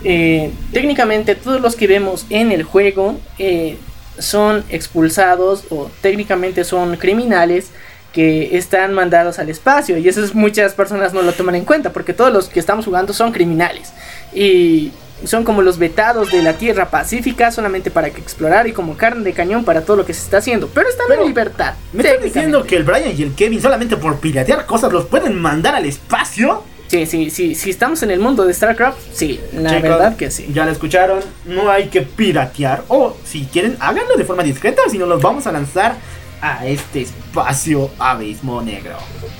eh, 0.04 0.50
técnicamente 0.72 1.34
todos 1.34 1.60
los 1.60 1.76
que 1.76 1.86
vemos 1.86 2.26
en 2.30 2.50
el 2.52 2.62
juego 2.62 3.18
eh, 3.38 3.76
son 4.18 4.64
expulsados 4.68 5.64
o 5.70 5.90
técnicamente 6.00 6.64
son 6.64 6.96
criminales 6.96 7.70
que 8.12 8.56
están 8.58 8.92
mandados 8.92 9.38
al 9.38 9.48
espacio. 9.48 9.96
Y 9.98 10.06
eso 10.08 10.22
es, 10.24 10.34
muchas 10.34 10.74
personas 10.74 11.14
no 11.14 11.22
lo 11.22 11.32
toman 11.32 11.54
en 11.54 11.64
cuenta 11.64 11.92
porque 11.92 12.12
todos 12.12 12.32
los 12.32 12.48
que 12.48 12.60
estamos 12.60 12.84
jugando 12.84 13.12
son 13.12 13.32
criminales. 13.32 13.92
Y 14.34 14.92
son 15.24 15.44
como 15.44 15.62
los 15.62 15.78
vetados 15.78 16.30
de 16.30 16.42
la 16.42 16.54
Tierra 16.54 16.90
Pacífica 16.90 17.50
solamente 17.50 17.90
para 17.90 18.10
que 18.10 18.20
explorar 18.20 18.66
y 18.66 18.72
como 18.72 18.96
carne 18.96 19.24
de 19.24 19.32
cañón 19.32 19.64
para 19.64 19.82
todo 19.82 19.96
lo 19.98 20.06
que 20.06 20.14
se 20.14 20.22
está 20.22 20.38
haciendo. 20.38 20.68
Pero 20.68 20.88
están 20.88 21.06
Pero, 21.08 21.22
en 21.22 21.28
libertad. 21.28 21.74
¿Me 21.92 22.02
estás 22.02 22.22
diciendo 22.22 22.64
que 22.64 22.76
el 22.76 22.84
Brian 22.84 23.14
y 23.16 23.22
el 23.22 23.34
Kevin 23.34 23.60
solamente 23.60 23.96
por 23.96 24.18
piratear 24.18 24.66
cosas 24.66 24.92
los 24.92 25.06
pueden 25.06 25.40
mandar 25.40 25.74
al 25.74 25.86
espacio? 25.86 26.64
Sí, 26.88 27.06
sí, 27.06 27.30
sí, 27.30 27.54
si 27.54 27.70
estamos 27.70 28.02
en 28.02 28.10
el 28.10 28.20
mundo 28.20 28.44
de 28.44 28.52
StarCraft, 28.52 28.98
sí, 29.14 29.40
la 29.54 29.70
Chicos, 29.70 29.82
verdad 29.82 30.14
que 30.14 30.30
sí. 30.30 30.50
Ya 30.52 30.66
lo 30.66 30.72
escucharon, 30.72 31.20
no 31.46 31.70
hay 31.70 31.86
que 31.86 32.02
piratear. 32.02 32.84
O 32.88 33.16
si 33.24 33.46
quieren, 33.46 33.78
háganlo 33.80 34.14
de 34.16 34.24
forma 34.24 34.42
discreta, 34.42 34.82
si 34.90 34.98
no 34.98 35.06
los 35.06 35.22
vamos 35.22 35.46
a 35.46 35.52
lanzar 35.52 35.96
a 36.42 36.66
este 36.66 37.02
espacio 37.02 37.88
abismo 37.98 38.60
negro. 38.60 38.96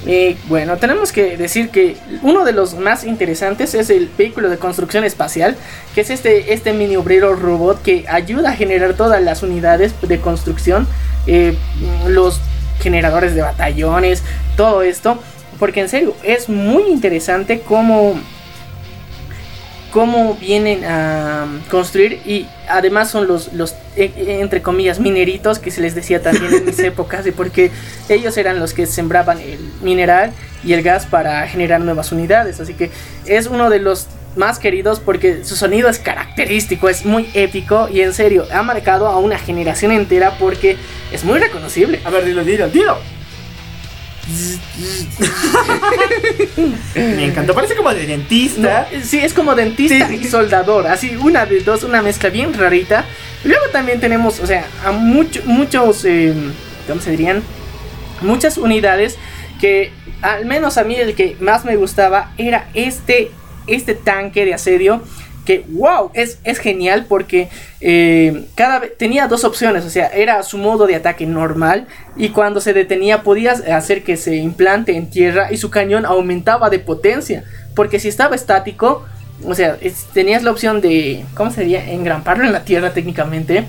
Y 0.06 0.36
bueno, 0.48 0.76
tenemos 0.76 1.12
que 1.12 1.36
decir 1.36 1.70
que 1.70 1.96
uno 2.22 2.44
de 2.44 2.52
los 2.52 2.74
más 2.74 3.04
interesantes 3.04 3.74
es 3.74 3.90
el 3.90 4.08
vehículo 4.16 4.48
de 4.48 4.56
construcción 4.56 5.02
espacial, 5.04 5.56
que 5.94 6.02
es 6.02 6.10
este, 6.10 6.54
este 6.54 6.72
mini 6.72 6.96
obrero 6.96 7.34
robot 7.34 7.82
que 7.82 8.06
ayuda 8.08 8.50
a 8.50 8.56
generar 8.56 8.94
todas 8.94 9.20
las 9.20 9.42
unidades 9.42 9.94
de 10.00 10.20
construcción, 10.20 10.86
eh, 11.26 11.56
los 12.06 12.40
generadores 12.80 13.34
de 13.34 13.42
batallones, 13.42 14.22
todo 14.56 14.82
esto, 14.82 15.18
porque 15.58 15.80
en 15.80 15.88
serio 15.88 16.14
es 16.22 16.48
muy 16.48 16.84
interesante 16.84 17.60
cómo 17.60 18.14
cómo 19.92 20.34
vienen 20.34 20.84
a 20.84 21.46
construir 21.70 22.20
y 22.26 22.48
además 22.68 23.10
son 23.10 23.28
los, 23.28 23.52
los 23.52 23.72
eh, 23.96 24.10
eh, 24.16 24.38
entre 24.40 24.62
comillas 24.62 24.98
mineritos 24.98 25.58
que 25.58 25.70
se 25.70 25.80
les 25.80 25.94
decía 25.94 26.22
también 26.22 26.52
en 26.52 26.64
mis 26.64 26.78
épocas 26.80 27.24
de 27.24 27.32
porque 27.32 27.70
ellos 28.08 28.36
eran 28.36 28.58
los 28.58 28.74
que 28.74 28.86
sembraban 28.86 29.38
el 29.38 29.60
mineral 29.82 30.32
y 30.64 30.72
el 30.72 30.82
gas 30.82 31.06
para 31.06 31.46
generar 31.46 31.80
nuevas 31.80 32.10
unidades 32.10 32.58
así 32.58 32.74
que 32.74 32.90
es 33.26 33.46
uno 33.46 33.70
de 33.70 33.78
los 33.78 34.08
más 34.34 34.58
queridos 34.58 34.98
porque 34.98 35.44
su 35.44 35.56
sonido 35.56 35.88
es 35.88 35.98
característico, 35.98 36.88
es 36.88 37.04
muy 37.04 37.28
épico 37.34 37.88
y 37.92 38.00
en 38.00 38.14
serio 38.14 38.46
ha 38.50 38.62
marcado 38.62 39.06
a 39.08 39.18
una 39.18 39.38
generación 39.38 39.92
entera 39.92 40.38
porque 40.38 40.76
es 41.12 41.22
muy 41.24 41.38
reconocible. 41.38 42.00
A 42.04 42.10
ver, 42.10 42.24
dilo, 42.24 42.42
dilo, 42.42 42.68
dilo. 42.68 42.96
Me 46.94 47.24
encantó, 47.26 47.54
parece 47.54 47.74
como 47.76 47.92
de 47.92 48.06
dentista. 48.06 48.88
No, 48.92 49.02
sí, 49.04 49.18
es 49.18 49.34
como 49.34 49.54
dentista 49.54 50.08
Sí. 50.08 50.20
y 50.22 50.24
soldador, 50.24 50.86
así 50.86 51.16
una 51.16 51.46
de 51.46 51.60
dos, 51.60 51.82
una 51.84 52.02
mezcla 52.02 52.30
bien 52.30 52.52
rarita. 52.54 53.04
Luego 53.44 53.66
también 53.72 54.00
tenemos, 54.00 54.40
o 54.40 54.46
sea, 54.46 54.66
a 54.84 54.92
mucho- 54.92 55.42
muchos, 55.44 56.04
eh, 56.04 56.32
¿cómo 56.86 57.00
se 57.00 57.10
dirían? 57.10 57.42
Muchas 58.20 58.56
unidades 58.58 59.16
que 59.60 59.92
al 60.22 60.44
menos 60.46 60.78
a 60.78 60.84
mí 60.84 60.94
el 60.94 61.14
que 61.14 61.36
más 61.40 61.64
me 61.64 61.76
gustaba 61.76 62.32
era 62.38 62.68
este, 62.74 63.30
este 63.66 63.94
tanque 63.94 64.44
de 64.44 64.54
asedio. 64.54 65.02
Que 65.44 65.64
wow, 65.68 66.10
es, 66.14 66.38
es 66.44 66.58
genial 66.58 67.06
porque 67.08 67.48
eh, 67.80 68.46
cada 68.54 68.80
tenía 68.96 69.26
dos 69.26 69.42
opciones, 69.44 69.84
o 69.84 69.90
sea, 69.90 70.06
era 70.08 70.42
su 70.44 70.56
modo 70.56 70.86
de 70.86 70.94
ataque 70.94 71.26
normal 71.26 71.86
y 72.16 72.28
cuando 72.28 72.60
se 72.60 72.72
detenía 72.72 73.22
podías 73.22 73.60
hacer 73.62 74.04
que 74.04 74.16
se 74.16 74.36
implante 74.36 74.96
en 74.96 75.10
tierra 75.10 75.52
y 75.52 75.56
su 75.56 75.68
cañón 75.70 76.06
aumentaba 76.06 76.70
de 76.70 76.78
potencia, 76.78 77.42
porque 77.74 77.98
si 77.98 78.06
estaba 78.08 78.36
estático, 78.36 79.04
o 79.44 79.54
sea, 79.54 79.76
tenías 80.12 80.44
la 80.44 80.52
opción 80.52 80.80
de, 80.80 81.24
¿cómo 81.34 81.50
sería? 81.50 81.90
Engramparlo 81.90 82.44
en 82.44 82.52
la 82.52 82.64
tierra 82.64 82.92
técnicamente 82.92 83.64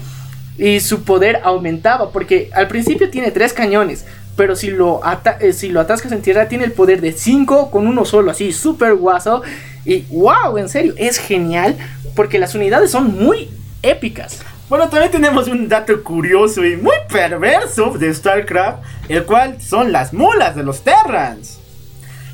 y 0.58 0.80
su 0.80 1.04
poder 1.04 1.40
aumentaba 1.44 2.12
porque 2.12 2.50
al 2.54 2.68
principio 2.68 3.10
tiene 3.10 3.32
tres 3.32 3.54
cañones. 3.54 4.06
Pero 4.36 4.56
si 4.56 4.72
lo, 4.72 5.06
ata- 5.06 5.38
eh, 5.40 5.54
si 5.54 5.70
lo 5.70 5.80
atascas 5.80 6.12
en 6.12 6.22
tierra, 6.22 6.48
tiene 6.48 6.64
el 6.66 6.72
poder 6.72 7.02
de 7.02 7.12
5 7.12 7.70
con 7.70 7.86
uno 7.88 8.04
solo, 8.06 8.32
así, 8.32 8.52
súper 8.52 8.96
guaso. 8.96 9.44
Y 9.86 10.02
wow, 10.10 10.58
en 10.58 10.70
serio, 10.70 10.94
es 10.98 11.18
genial 11.20 11.76
porque 12.16 12.40
las 12.40 12.56
unidades 12.56 12.90
son 12.92 13.16
muy 13.20 13.50
épicas. 13.84 14.40
Bueno, 14.70 14.90
también 14.90 15.12
tenemos 15.12 15.48
un 15.48 15.68
dato 15.70 16.04
curioso 16.04 16.66
y 16.66 16.78
muy 16.78 16.96
perverso 17.12 17.92
de 18.00 18.12
StarCraft, 18.12 18.80
el 19.10 19.24
cual 19.26 19.62
son 19.62 19.92
las 19.92 20.14
mulas 20.14 20.56
de 20.56 20.64
los 20.64 20.82
Terrans. 20.84 21.60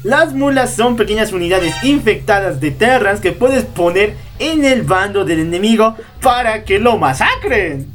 Las 0.03 0.33
mulas 0.33 0.73
son 0.75 0.95
pequeñas 0.95 1.33
unidades 1.33 1.73
infectadas 1.83 2.61
de 2.61 2.71
Terrans 2.71 3.19
que 3.19 3.33
puedes 3.33 3.65
poner 3.65 4.15
en 4.37 4.63
el 4.63 4.83
bando 4.83 5.25
del 5.25 5.39
enemigo 5.41 5.95
para 6.21 6.63
que 6.63 6.79
lo 6.79 6.97
masacren. 6.97 7.87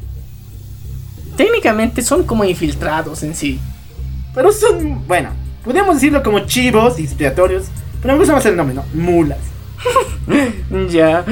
Técnicamente 1.36 2.02
son 2.02 2.24
como 2.24 2.44
infiltrados 2.44 3.22
en 3.22 3.34
sí. 3.34 3.58
Pero 4.34 4.52
son, 4.52 5.06
bueno, 5.06 5.30
podemos 5.64 5.94
decirlo 5.96 6.22
como 6.22 6.40
chivos 6.40 6.98
y 6.98 7.04
expiatorios, 7.04 7.66
pero 8.02 8.14
me 8.14 8.18
gusta 8.20 8.34
más 8.34 8.46
el 8.46 8.56
nombre, 8.56 8.74
¿no? 8.74 8.84
Mulas. 8.94 9.38
Ya. 10.90 11.24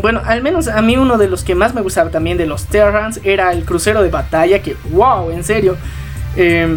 Bueno, 0.00 0.22
al 0.24 0.42
menos 0.42 0.68
a 0.68 0.80
mí 0.82 0.96
uno 0.96 1.18
de 1.18 1.28
los 1.28 1.44
que 1.44 1.54
más 1.54 1.74
me 1.74 1.82
gustaba 1.82 2.10
también 2.10 2.38
de 2.38 2.46
los 2.46 2.64
Terrans 2.64 3.20
era 3.24 3.52
el 3.52 3.64
crucero 3.64 4.02
de 4.02 4.08
batalla, 4.08 4.62
que 4.62 4.76
wow, 4.90 5.30
en 5.30 5.44
serio. 5.44 5.76
Eh, 6.36 6.76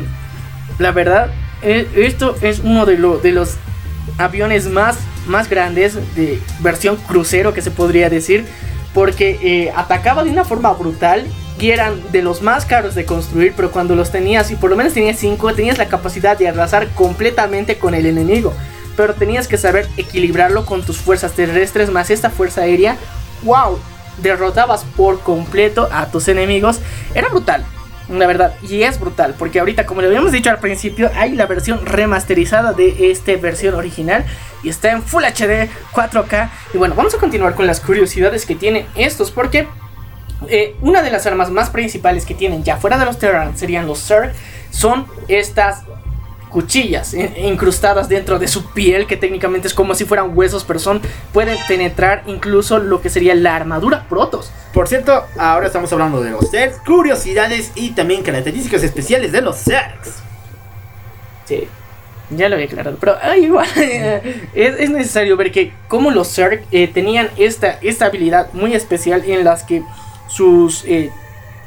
la 0.80 0.92
verdad, 0.92 1.30
eh, 1.62 1.88
esto 1.96 2.36
es 2.42 2.60
uno 2.60 2.86
de, 2.86 2.98
lo- 2.98 3.18
de 3.20 3.32
los 3.32 3.56
aviones 4.18 4.68
más, 4.70 4.98
más 5.28 5.50
grandes 5.50 5.96
de 6.16 6.42
versión 6.60 6.98
crucero 6.98 7.54
que 7.54 7.62
se 7.62 7.72
podría 7.72 8.10
decir, 8.10 8.46
porque 8.94 9.40
eh, 9.42 9.72
atacaba 9.76 10.24
de 10.26 10.30
una 10.30 10.44
forma 10.44 10.72
brutal 10.74 11.26
y 11.60 11.72
eran 11.72 12.12
de 12.12 12.22
los 12.22 12.42
más 12.42 12.66
caros 12.66 12.96
de 12.96 13.06
construir, 13.06 13.54
pero 13.56 13.72
cuando 13.72 13.96
los 13.96 14.12
tenías, 14.12 14.52
y 14.52 14.56
por 14.56 14.70
lo 14.70 14.76
menos 14.76 14.94
tenías 14.94 15.18
5, 15.18 15.54
tenías 15.54 15.78
la 15.78 15.88
capacidad 15.88 16.38
de 16.38 16.50
arrasar 16.50 16.90
completamente 16.90 17.78
con 17.78 17.94
el 17.94 18.06
enemigo. 18.06 18.54
Pero 18.98 19.14
tenías 19.14 19.48
que 19.48 19.58
saber 19.58 19.88
equilibrarlo 19.98 20.66
con 20.66 20.84
tus 20.84 20.98
fuerzas 20.98 21.34
terrestres 21.34 21.92
más 21.92 22.10
esta 22.10 22.30
fuerza 22.30 22.62
aérea. 22.62 22.98
¡Wow! 23.44 23.80
Derrotabas 24.22 24.86
por 24.96 25.22
completo 25.22 25.90
a 25.92 26.08
tus 26.08 26.28
enemigos. 26.28 26.80
Era 27.14 27.30
brutal, 27.30 27.66
la 28.10 28.28
verdad. 28.28 28.56
Y 28.62 28.84
es 28.84 29.00
brutal, 29.00 29.36
porque 29.38 29.60
ahorita, 29.60 29.86
como 29.86 30.02
le 30.02 30.08
habíamos 30.08 30.32
dicho 30.32 30.50
al 30.50 30.60
principio, 30.60 31.10
hay 31.16 31.34
la 31.34 31.46
versión 31.46 31.86
remasterizada 31.86 32.74
de 32.74 33.12
esta 33.12 33.36
versión 33.36 33.76
original. 33.76 34.26
Y 34.64 34.70
está 34.70 34.92
en 34.92 35.04
Full 35.04 35.24
HD 35.24 35.70
4K. 35.94 36.50
Y 36.74 36.78
bueno, 36.78 36.96
vamos 36.96 37.14
a 37.14 37.18
continuar 37.18 37.56
con 37.56 37.68
las 37.68 37.80
curiosidades 37.80 38.46
que 38.46 38.56
tienen 38.56 38.86
estos, 38.96 39.32
porque 39.32 39.68
eh, 40.50 40.76
una 40.82 41.02
de 41.02 41.12
las 41.12 41.26
armas 41.26 41.50
más 41.52 41.70
principales 41.70 42.26
que 42.26 42.34
tienen 42.36 42.64
ya 42.64 42.78
fuera 42.78 42.98
de 42.98 43.06
los 43.06 43.18
Terran 43.20 43.58
serían 43.58 43.88
los 43.88 44.00
Zerg. 44.06 44.34
Son 44.72 45.06
estas 45.28 45.84
cuchillas 46.50 47.14
in- 47.14 47.34
incrustadas 47.38 48.08
dentro 48.08 48.40
de 48.40 48.48
su 48.48 48.72
piel 48.72 49.08
que 49.08 49.18
técnicamente 49.18 49.68
es 49.68 49.74
como 49.74 49.94
si 49.94 50.06
fueran 50.06 50.38
huesos 50.38 50.64
pero 50.64 50.80
son 50.80 51.02
pueden 51.34 51.58
penetrar 51.68 52.24
incluso 52.28 52.80
lo 52.80 53.02
que 53.02 53.10
sería 53.10 53.36
la 53.36 53.58
armadura 53.58 54.06
Protoss 54.08 54.52
Por 54.74 54.88
cierto, 54.88 55.26
ahora 55.38 55.68
estamos 55.68 55.92
hablando 55.92 56.22
de 56.22 56.32
los 56.32 56.50
Zergs, 56.52 56.78
curiosidades 56.86 57.72
y 57.76 57.90
también 57.92 58.24
características 58.24 58.84
especiales 58.84 59.32
de 59.34 59.42
los 59.42 59.58
Zergs. 59.58 60.14
Sí, 61.46 61.68
ya 62.30 62.48
lo 62.50 62.56
había 62.56 62.68
aclarado. 62.68 62.98
Pero 63.00 63.16
ah, 63.22 63.38
igual 63.38 63.68
es, 63.76 64.80
es 64.80 64.90
necesario 64.90 65.36
ver 65.38 65.52
que 65.52 65.74
como 65.88 66.10
los 66.12 66.34
Zerg 66.34 66.64
eh, 66.72 66.88
tenían 66.88 67.30
esta, 67.38 67.78
esta 67.82 68.06
habilidad 68.06 68.48
muy 68.54 68.74
especial 68.74 69.24
en 69.26 69.44
las 69.44 69.64
que 69.64 69.84
sus 70.28 70.84
eh, 70.86 71.12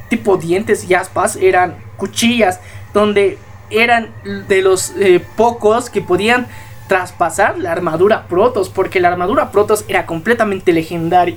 tipo 0.09 0.37
dientes 0.37 0.89
y 0.89 0.95
aspas 0.95 1.37
eran 1.37 1.77
cuchillas 1.97 2.61
donde 2.95 3.39
eran 3.71 4.11
de 4.49 4.63
los 4.63 4.93
eh, 4.99 5.21
pocos 5.37 5.91
que 5.91 6.01
podían 6.01 6.47
traspasar 6.89 7.59
la 7.59 7.73
armadura 7.73 8.27
Protoss 8.29 8.71
porque 8.71 9.01
la 9.01 9.09
armadura 9.09 9.51
Protoss 9.53 9.85
era 9.89 10.07
completamente 10.07 10.73
legendaria. 10.73 11.37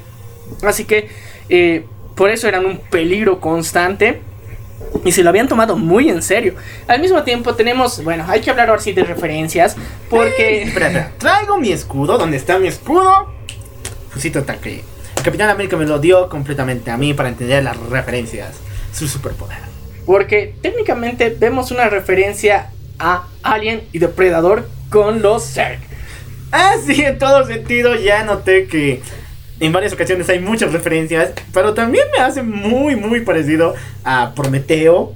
Así 0.63 0.85
que 0.85 1.09
eh, 1.49 1.85
por 2.15 2.29
eso 2.29 2.47
eran 2.47 2.65
un 2.65 2.77
peligro 2.77 3.39
constante 3.39 4.21
y 5.03 5.11
se 5.11 5.23
lo 5.23 5.29
habían 5.29 5.47
tomado 5.47 5.77
muy 5.77 6.09
en 6.09 6.21
serio. 6.21 6.55
Al 6.87 7.01
mismo 7.01 7.23
tiempo 7.23 7.55
tenemos, 7.55 8.03
bueno, 8.03 8.25
hay 8.27 8.41
que 8.41 8.49
hablar 8.49 8.69
ahora 8.69 8.81
sí 8.81 8.93
de 8.93 9.03
referencias, 9.03 9.75
porque... 10.09 10.63
Espera. 10.63 11.11
Traigo 11.17 11.57
mi 11.57 11.71
escudo. 11.71 12.17
¿Dónde 12.17 12.37
está 12.37 12.59
mi 12.59 12.67
escudo? 12.67 13.27
Fusito 14.09 14.43
tanque. 14.43 14.83
Capitán 15.23 15.49
América 15.49 15.77
me 15.77 15.85
lo 15.85 15.99
dio 15.99 16.29
completamente 16.29 16.91
a 16.91 16.97
mí 16.97 17.13
para 17.13 17.29
entender 17.29 17.63
las 17.63 17.77
referencias. 17.77 18.55
Su 18.93 19.07
superpoder. 19.07 19.59
Porque 20.05 20.55
técnicamente 20.61 21.35
vemos 21.37 21.71
una 21.71 21.89
referencia 21.89 22.71
a 22.99 23.27
Alien 23.43 23.83
y 23.91 23.99
Depredador 23.99 24.67
con 24.89 25.21
los 25.21 25.43
Zerg. 25.45 25.79
Ah, 26.51 26.73
sí, 26.85 27.01
en 27.01 27.17
todo 27.17 27.45
sentido 27.45 27.95
ya 27.95 28.23
noté 28.23 28.67
que 28.67 29.01
en 29.59 29.71
varias 29.71 29.93
ocasiones 29.93 30.27
hay 30.27 30.39
muchas 30.39 30.73
referencias, 30.73 31.31
pero 31.53 31.73
también 31.73 32.05
me 32.11 32.21
hace 32.21 32.43
muy, 32.43 32.95
muy 32.95 33.21
parecido 33.21 33.75
a 34.03 34.33
Prometeo. 34.35 35.13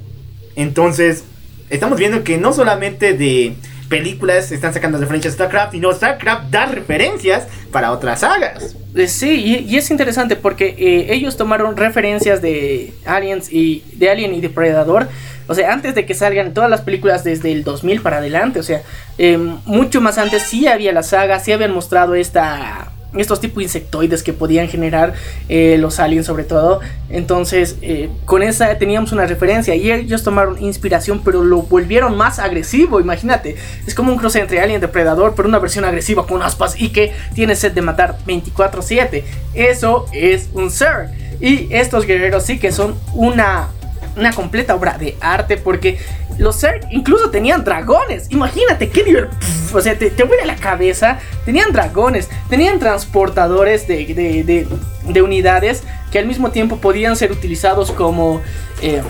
Entonces, 0.54 1.24
estamos 1.68 1.98
viendo 1.98 2.24
que 2.24 2.38
no 2.38 2.52
solamente 2.52 3.12
de 3.12 3.54
películas 3.88 4.52
están 4.52 4.74
sacando 4.74 4.98
referencias 4.98 5.34
a 5.34 5.36
StarCraft, 5.36 5.72
sino 5.72 5.92
StarCraft 5.92 6.50
da 6.50 6.66
referencias 6.66 7.46
para 7.72 7.92
otras 7.92 8.20
sagas. 8.20 8.76
Eh, 8.94 9.08
Sí, 9.08 9.30
y, 9.30 9.58
y 9.72 9.76
es 9.76 9.90
interesante 9.90 10.36
porque 10.36 10.74
eh, 10.78 11.12
ellos 11.14 11.36
tomaron 11.36 11.76
referencias 11.76 12.40
de 12.40 12.92
Aliens 13.04 13.52
y 13.52 13.84
de 13.92 14.10
Alien 14.10 14.34
y 14.34 14.40
Depredador. 14.40 15.08
O 15.48 15.54
sea, 15.54 15.72
antes 15.72 15.94
de 15.94 16.06
que 16.06 16.14
salgan 16.14 16.54
todas 16.54 16.68
las 16.68 16.80
películas 16.80 17.22
desde 17.22 17.52
el 17.52 17.62
2000 17.62 18.00
para 18.00 18.18
adelante. 18.18 18.58
O 18.58 18.62
sea, 18.62 18.82
eh, 19.18 19.38
mucho 19.64 20.00
más 20.00 20.18
antes 20.18 20.42
sí 20.42 20.66
había 20.66 20.92
la 20.92 21.02
saga, 21.02 21.38
sí 21.38 21.52
habían 21.52 21.72
mostrado 21.72 22.14
esta 22.14 22.90
estos 23.16 23.40
tipos 23.40 23.58
de 23.58 23.64
insectoides 23.64 24.22
que 24.22 24.32
podían 24.32 24.68
generar 24.68 25.14
eh, 25.48 25.76
los 25.78 25.98
aliens 26.00 26.26
sobre 26.26 26.44
todo. 26.44 26.80
Entonces, 27.08 27.76
eh, 27.82 28.10
con 28.24 28.42
esa 28.42 28.76
teníamos 28.78 29.12
una 29.12 29.26
referencia 29.26 29.74
y 29.74 29.90
ellos 29.90 30.22
tomaron 30.22 30.62
inspiración, 30.62 31.22
pero 31.24 31.42
lo 31.42 31.62
volvieron 31.62 32.16
más 32.16 32.38
agresivo, 32.38 33.00
imagínate. 33.00 33.56
Es 33.86 33.94
como 33.94 34.12
un 34.12 34.18
cruce 34.18 34.40
entre 34.40 34.60
Alien 34.60 34.78
y 34.78 34.80
Depredador, 34.80 35.34
pero 35.34 35.48
una 35.48 35.58
versión 35.58 35.84
agresiva 35.84 36.26
con 36.26 36.42
aspas 36.42 36.80
y 36.80 36.90
que 36.90 37.12
tiene 37.34 37.56
sed 37.56 37.72
de 37.72 37.82
matar 37.82 38.18
24/7. 38.26 39.24
Eso 39.54 40.06
es 40.12 40.48
un 40.52 40.70
Zerg. 40.70 41.10
Y 41.40 41.68
estos 41.70 42.06
guerreros 42.06 42.44
sí 42.44 42.58
que 42.58 42.72
son 42.72 42.94
una 43.12 43.68
una 44.16 44.32
completa 44.32 44.74
obra 44.74 44.98
de 44.98 45.16
arte 45.20 45.56
porque 45.56 45.98
los 46.38 46.60
Zerg 46.60 46.86
incluso 46.90 47.30
tenían 47.30 47.64
dragones. 47.64 48.26
Imagínate 48.30 48.88
qué 48.90 49.02
divertido. 49.04 49.40
O 49.72 49.80
sea, 49.80 49.98
te, 49.98 50.10
te 50.10 50.22
vuela 50.24 50.44
la 50.44 50.56
cabeza. 50.56 51.18
Tenían 51.44 51.72
dragones, 51.72 52.28
tenían 52.48 52.78
transportadores 52.78 53.86
de, 53.88 54.06
de, 54.06 54.44
de- 54.44 54.66
de 55.12 55.22
unidades 55.22 55.82
que 56.10 56.18
al 56.18 56.26
mismo 56.26 56.50
tiempo 56.50 56.78
podían 56.78 57.16
ser 57.16 57.32
utilizados 57.32 57.90
como. 57.92 58.40
eh, 58.82 59.02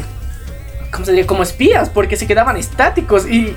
¿Cómo 0.92 1.04
se 1.04 1.12
diría? 1.12 1.26
Como 1.26 1.42
espías, 1.42 1.90
porque 1.90 2.16
se 2.16 2.26
quedaban 2.26 2.56
estáticos. 2.56 3.26
Y, 3.28 3.54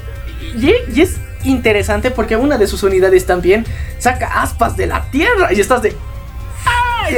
y, 0.55 0.73
y 0.93 1.01
es 1.01 1.17
interesante 1.43 2.11
porque 2.11 2.35
una 2.35 2.57
de 2.57 2.67
sus 2.67 2.83
unidades 2.83 3.25
también 3.25 3.65
saca 3.97 4.41
aspas 4.41 4.75
de 4.75 4.87
la 4.87 5.09
tierra. 5.11 5.53
Y 5.53 5.59
estás 5.61 5.81
de. 5.81 5.95
¡Ay! 6.65 7.15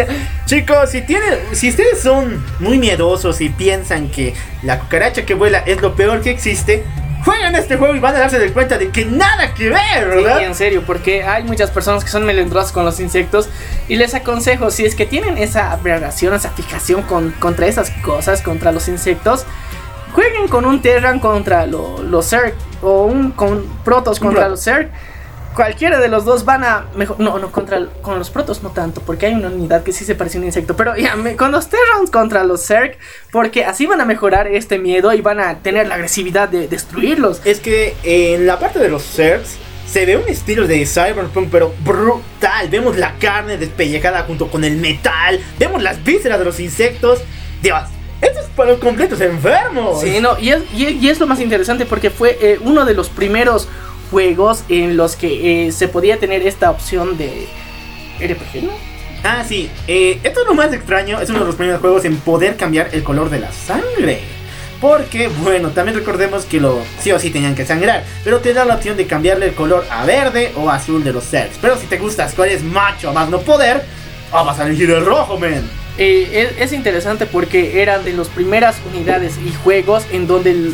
Chicos, 0.52 0.90
si 0.90 1.02
tienen, 1.02 1.40
si 1.54 1.70
ustedes 1.70 2.02
son 2.02 2.44
muy 2.60 2.78
miedosos 2.78 3.40
y 3.40 3.48
piensan 3.48 4.10
que 4.10 4.34
la 4.64 4.80
cucaracha 4.80 5.24
que 5.26 5.34
vuela 5.34 5.60
es 5.60 5.82
lo 5.82 5.96
peor 5.96 6.20
que 6.20 6.30
existe, 6.30 6.84
jueguen 7.24 7.56
este 7.56 7.78
juego 7.78 7.96
y 7.96 8.00
van 8.00 8.18
a 8.18 8.20
darse 8.20 8.38
de 8.38 8.52
cuenta 8.52 8.78
de 8.78 8.90
que 8.90 9.06
nada 9.06 9.54
que 9.54 9.70
ver, 9.70 10.10
¿verdad? 10.10 10.40
Sí, 10.40 10.44
en 10.44 10.54
serio, 10.56 10.84
porque 10.86 11.24
hay 11.24 11.44
muchas 11.46 11.72
personas 11.72 12.04
que 12.04 12.10
son 12.10 12.26
melindrosas 12.26 12.74
con 12.74 12.84
los 12.84 13.00
insectos 13.00 13.48
y 13.88 13.96
les 13.96 14.14
aconsejo, 14.14 14.72
si 14.72 14.84
es 14.84 14.94
que 14.94 15.06
tienen 15.06 15.38
esa 15.38 15.72
aberración, 15.72 16.34
esa 16.34 16.50
fijación 16.50 17.04
con, 17.04 17.32
contra 17.32 17.68
esas 17.68 17.90
cosas, 18.04 18.42
contra 18.42 18.74
los 18.74 18.90
insectos, 18.90 19.46
jueguen 20.14 20.50
con 20.50 20.66
un 20.66 20.82
Terran 20.82 21.22
contra 21.22 21.66
lo- 21.66 22.04
los 22.04 22.30
Zerg 22.30 22.56
o 22.82 23.04
un 23.04 23.32
con 23.32 23.64
Protoss 23.86 24.20
contra 24.20 24.50
los 24.50 24.62
Zerg. 24.66 24.92
Cualquiera 25.56 26.00
de 26.00 26.08
los 26.08 26.24
dos 26.24 26.46
van 26.46 26.64
a 26.64 26.86
mejor. 26.96 27.20
No, 27.20 27.38
no, 27.38 27.52
contra 27.52 27.86
con 28.02 28.18
los 28.18 28.30
Protoss 28.30 28.64
no 28.64 28.70
tanto, 28.70 29.02
porque 29.02 29.26
hay 29.26 29.34
una 29.34 29.50
unidad 29.50 29.84
que 29.84 29.92
sí 29.92 30.06
se 30.06 30.16
parece 30.16 30.38
a 30.38 30.42
un 30.42 30.46
insecto. 30.46 30.76
Pero 30.78 30.96
ya, 30.96 31.16
me- 31.16 31.36
con 31.36 31.52
los 31.52 31.68
Terrans 31.68 32.10
contra 32.10 32.44
los 32.46 32.66
Zerg, 32.66 32.98
porque 33.32 33.66
así 33.66 33.86
van 33.86 34.00
a 34.00 34.06
mejorar 34.06 34.48
este 34.48 34.80
miedo 34.80 35.14
y 35.14 35.20
van 35.22 35.40
a 35.42 35.60
tener 35.60 35.88
la 35.88 35.96
agresividad 35.96 36.48
de 36.48 36.68
destruirlos. 36.70 37.42
Es 37.46 37.60
que 37.60 37.96
en 38.04 38.48
la 38.48 38.60
parte 38.60 38.80
de 38.80 38.88
los 38.90 39.04
Zergs 39.04 39.58
se 39.92 40.06
ve 40.06 40.16
un 40.16 40.30
estilo 40.30 40.68
de 40.68 40.86
Cyberpunk, 40.86 41.50
pero 41.52 41.74
brutal. 41.84 42.70
Vemos 42.70 42.96
la 42.98 43.16
carne 43.20 43.58
despellejada 43.58 44.24
junto 44.24 44.48
con 44.50 44.64
el 44.64 44.78
metal, 44.78 45.40
vemos 45.60 45.82
las 45.84 46.02
vísceras 46.04 46.40
de 46.40 46.46
los 46.46 46.62
insectos. 46.62 47.20
Dios, 47.62 47.82
esto 48.22 48.40
es 48.40 48.46
para 48.56 48.72
los 48.72 48.80
completos 48.80 49.20
enfermos. 49.20 50.00
Sí, 50.00 50.20
no, 50.22 50.40
y 50.40 50.52
es, 50.52 50.62
y, 50.74 50.86
y 50.88 51.10
es 51.10 51.20
lo 51.20 51.28
más 51.28 51.42
interesante 51.42 51.86
porque 51.86 52.10
fue 52.10 52.38
eh, 52.42 52.58
uno 52.62 52.86
de 52.86 52.94
los 52.94 53.10
primeros 53.10 53.68
juegos 54.12 54.64
en 54.70 54.98
los 54.98 55.16
que 55.16 55.68
eh, 55.68 55.72
se 55.72 55.88
podía 55.88 56.20
tener 56.20 56.46
esta 56.46 56.70
opción 56.70 57.18
de 57.18 57.48
RPG, 58.20 58.64
¿no? 58.64 58.92
Ah, 59.24 59.44
sí. 59.48 59.70
eh, 59.88 60.20
esto 60.24 60.42
es 60.42 60.48
lo 60.48 60.54
más 60.54 60.74
extraño. 60.74 61.20
Es 61.20 61.30
uno 61.30 61.40
de 61.40 61.46
los 61.46 61.56
primeros 61.56 61.80
juegos 61.82 62.06
en 62.06 62.18
poder 62.18 62.58
cambiar 62.58 62.90
el 62.92 63.04
color 63.04 63.30
de 63.30 63.40
la 63.40 63.52
sangre. 63.52 64.20
Porque, 64.80 65.28
bueno, 65.28 65.70
también 65.70 65.96
recordemos 65.96 66.46
que 66.46 66.60
lo 66.60 66.82
sí 67.00 67.12
o 67.12 67.20
sí 67.20 67.30
tenían 67.30 67.54
que 67.54 67.66
sangrar. 67.66 68.04
Pero 68.24 68.40
te 68.40 68.54
da 68.54 68.66
la 68.66 68.76
opción 68.76 68.98
de 68.98 69.06
cambiarle 69.06 69.48
el 69.48 69.54
color 69.54 69.86
a 69.92 70.06
verde 70.06 70.52
o 70.56 70.72
azul 70.72 71.04
de 71.04 71.14
los 71.14 71.24
sets. 71.24 71.58
Pero 71.62 71.78
si 71.78 71.86
te 71.86 71.98
gustas 71.98 72.34
cuál 72.34 72.50
es 72.50 72.64
macho 72.64 73.14
más 73.14 73.30
no 73.30 73.40
poder, 73.42 73.86
ah, 74.32 74.42
vas 74.42 74.60
a 74.60 74.66
elegir 74.66 74.90
el 74.90 75.06
rojo, 75.06 75.38
men. 75.38 75.81
Eh, 75.98 76.52
es, 76.58 76.62
es 76.62 76.74
interesante 76.74 77.26
porque 77.26 77.82
eran 77.82 78.04
de 78.04 78.14
las 78.14 78.30
primeras 78.30 78.78
unidades 78.92 79.38
y 79.46 79.54
juegos 79.54 80.06
en 80.12 80.26
donde 80.26 80.72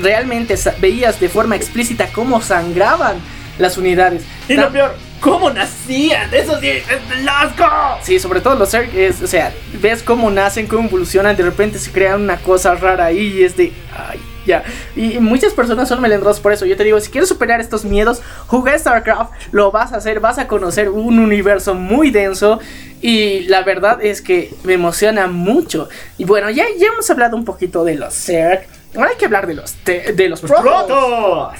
realmente 0.00 0.54
veías 0.80 1.18
de 1.20 1.28
forma 1.28 1.56
explícita 1.56 2.08
cómo 2.12 2.40
sangraban 2.42 3.16
las 3.58 3.78
unidades. 3.78 4.22
Y 4.48 4.54
lo 4.54 4.70
peor, 4.70 4.94
¿cómo 5.20 5.50
nacían? 5.50 6.32
Eso 6.32 6.60
sí, 6.60 6.68
es 6.68 6.86
de 6.86 7.30
asco. 7.30 7.64
Sí, 8.02 8.18
sobre 8.18 8.40
todo 8.40 8.56
los 8.56 8.70
Zerg, 8.70 8.90
o 9.22 9.26
sea, 9.26 9.52
ves 9.80 10.02
cómo 10.02 10.30
nacen, 10.30 10.66
cómo 10.66 10.88
evolucionan, 10.88 11.36
de 11.36 11.44
repente 11.44 11.78
se 11.78 11.90
crean 11.90 12.22
una 12.22 12.36
cosa 12.36 12.74
rara 12.74 13.06
ahí 13.06 13.38
y 13.38 13.44
es 13.44 13.56
de, 13.56 13.72
ay, 13.96 14.20
ya. 14.46 14.64
Y 14.96 15.18
muchas 15.18 15.52
personas 15.52 15.88
son 15.88 16.00
melindrosas 16.00 16.40
por 16.40 16.52
eso. 16.52 16.66
Yo 16.66 16.76
te 16.76 16.84
digo, 16.84 17.00
si 17.00 17.10
quieres 17.10 17.28
superar 17.28 17.60
estos 17.60 17.84
miedos, 17.84 18.22
juega 18.46 18.78
StarCraft, 18.78 19.32
lo 19.52 19.70
vas 19.70 19.92
a 19.92 19.96
hacer, 19.96 20.20
vas 20.20 20.38
a 20.38 20.46
conocer 20.48 20.88
un 20.88 21.18
universo 21.18 21.74
muy 21.74 22.10
denso 22.10 22.60
y 23.00 23.40
la 23.48 23.62
verdad 23.62 23.98
es 24.02 24.22
que 24.22 24.54
me 24.64 24.74
emociona 24.74 25.26
mucho. 25.26 25.88
Y 26.18 26.24
bueno, 26.24 26.50
ya, 26.50 26.64
ya 26.78 26.88
hemos 26.88 27.08
hablado 27.10 27.36
un 27.36 27.44
poquito 27.44 27.84
de 27.84 27.94
los 27.96 28.14
Zerg, 28.14 28.66
ahora 28.96 29.10
hay 29.10 29.16
que 29.16 29.24
hablar 29.24 29.46
de 29.46 29.54
los, 29.54 29.74
de 29.84 30.28
los 30.28 30.40
Protoss. 30.40 30.62
protos. 30.62 31.58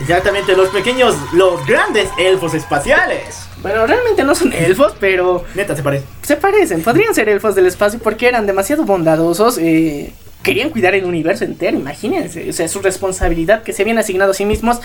Exactamente, 0.00 0.56
los 0.56 0.70
pequeños, 0.70 1.14
los 1.32 1.64
grandes 1.66 2.08
elfos 2.18 2.52
espaciales. 2.54 3.38
Bueno, 3.62 3.86
realmente 3.86 4.24
no 4.24 4.34
son 4.34 4.52
elfos, 4.52 4.92
pero... 4.98 5.44
Neta, 5.54 5.76
se 5.76 5.82
parece. 5.82 6.04
Se 6.22 6.36
parecen, 6.36 6.82
podrían 6.82 7.14
ser 7.14 7.28
elfos 7.28 7.54
del 7.54 7.66
espacio 7.66 8.00
porque 8.00 8.26
eran 8.28 8.44
demasiado 8.46 8.84
bondadosos. 8.84 9.56
eh, 9.58 10.12
querían 10.44 10.70
cuidar 10.70 10.94
el 10.94 11.04
universo 11.04 11.44
entero, 11.44 11.76
imagínense. 11.76 12.48
O 12.48 12.52
sea, 12.52 12.68
su 12.68 12.80
responsabilidad 12.80 13.64
que 13.64 13.72
se 13.72 13.82
habían 13.82 13.98
asignado 13.98 14.30
a 14.30 14.34
sí 14.34 14.44
mismos 14.44 14.78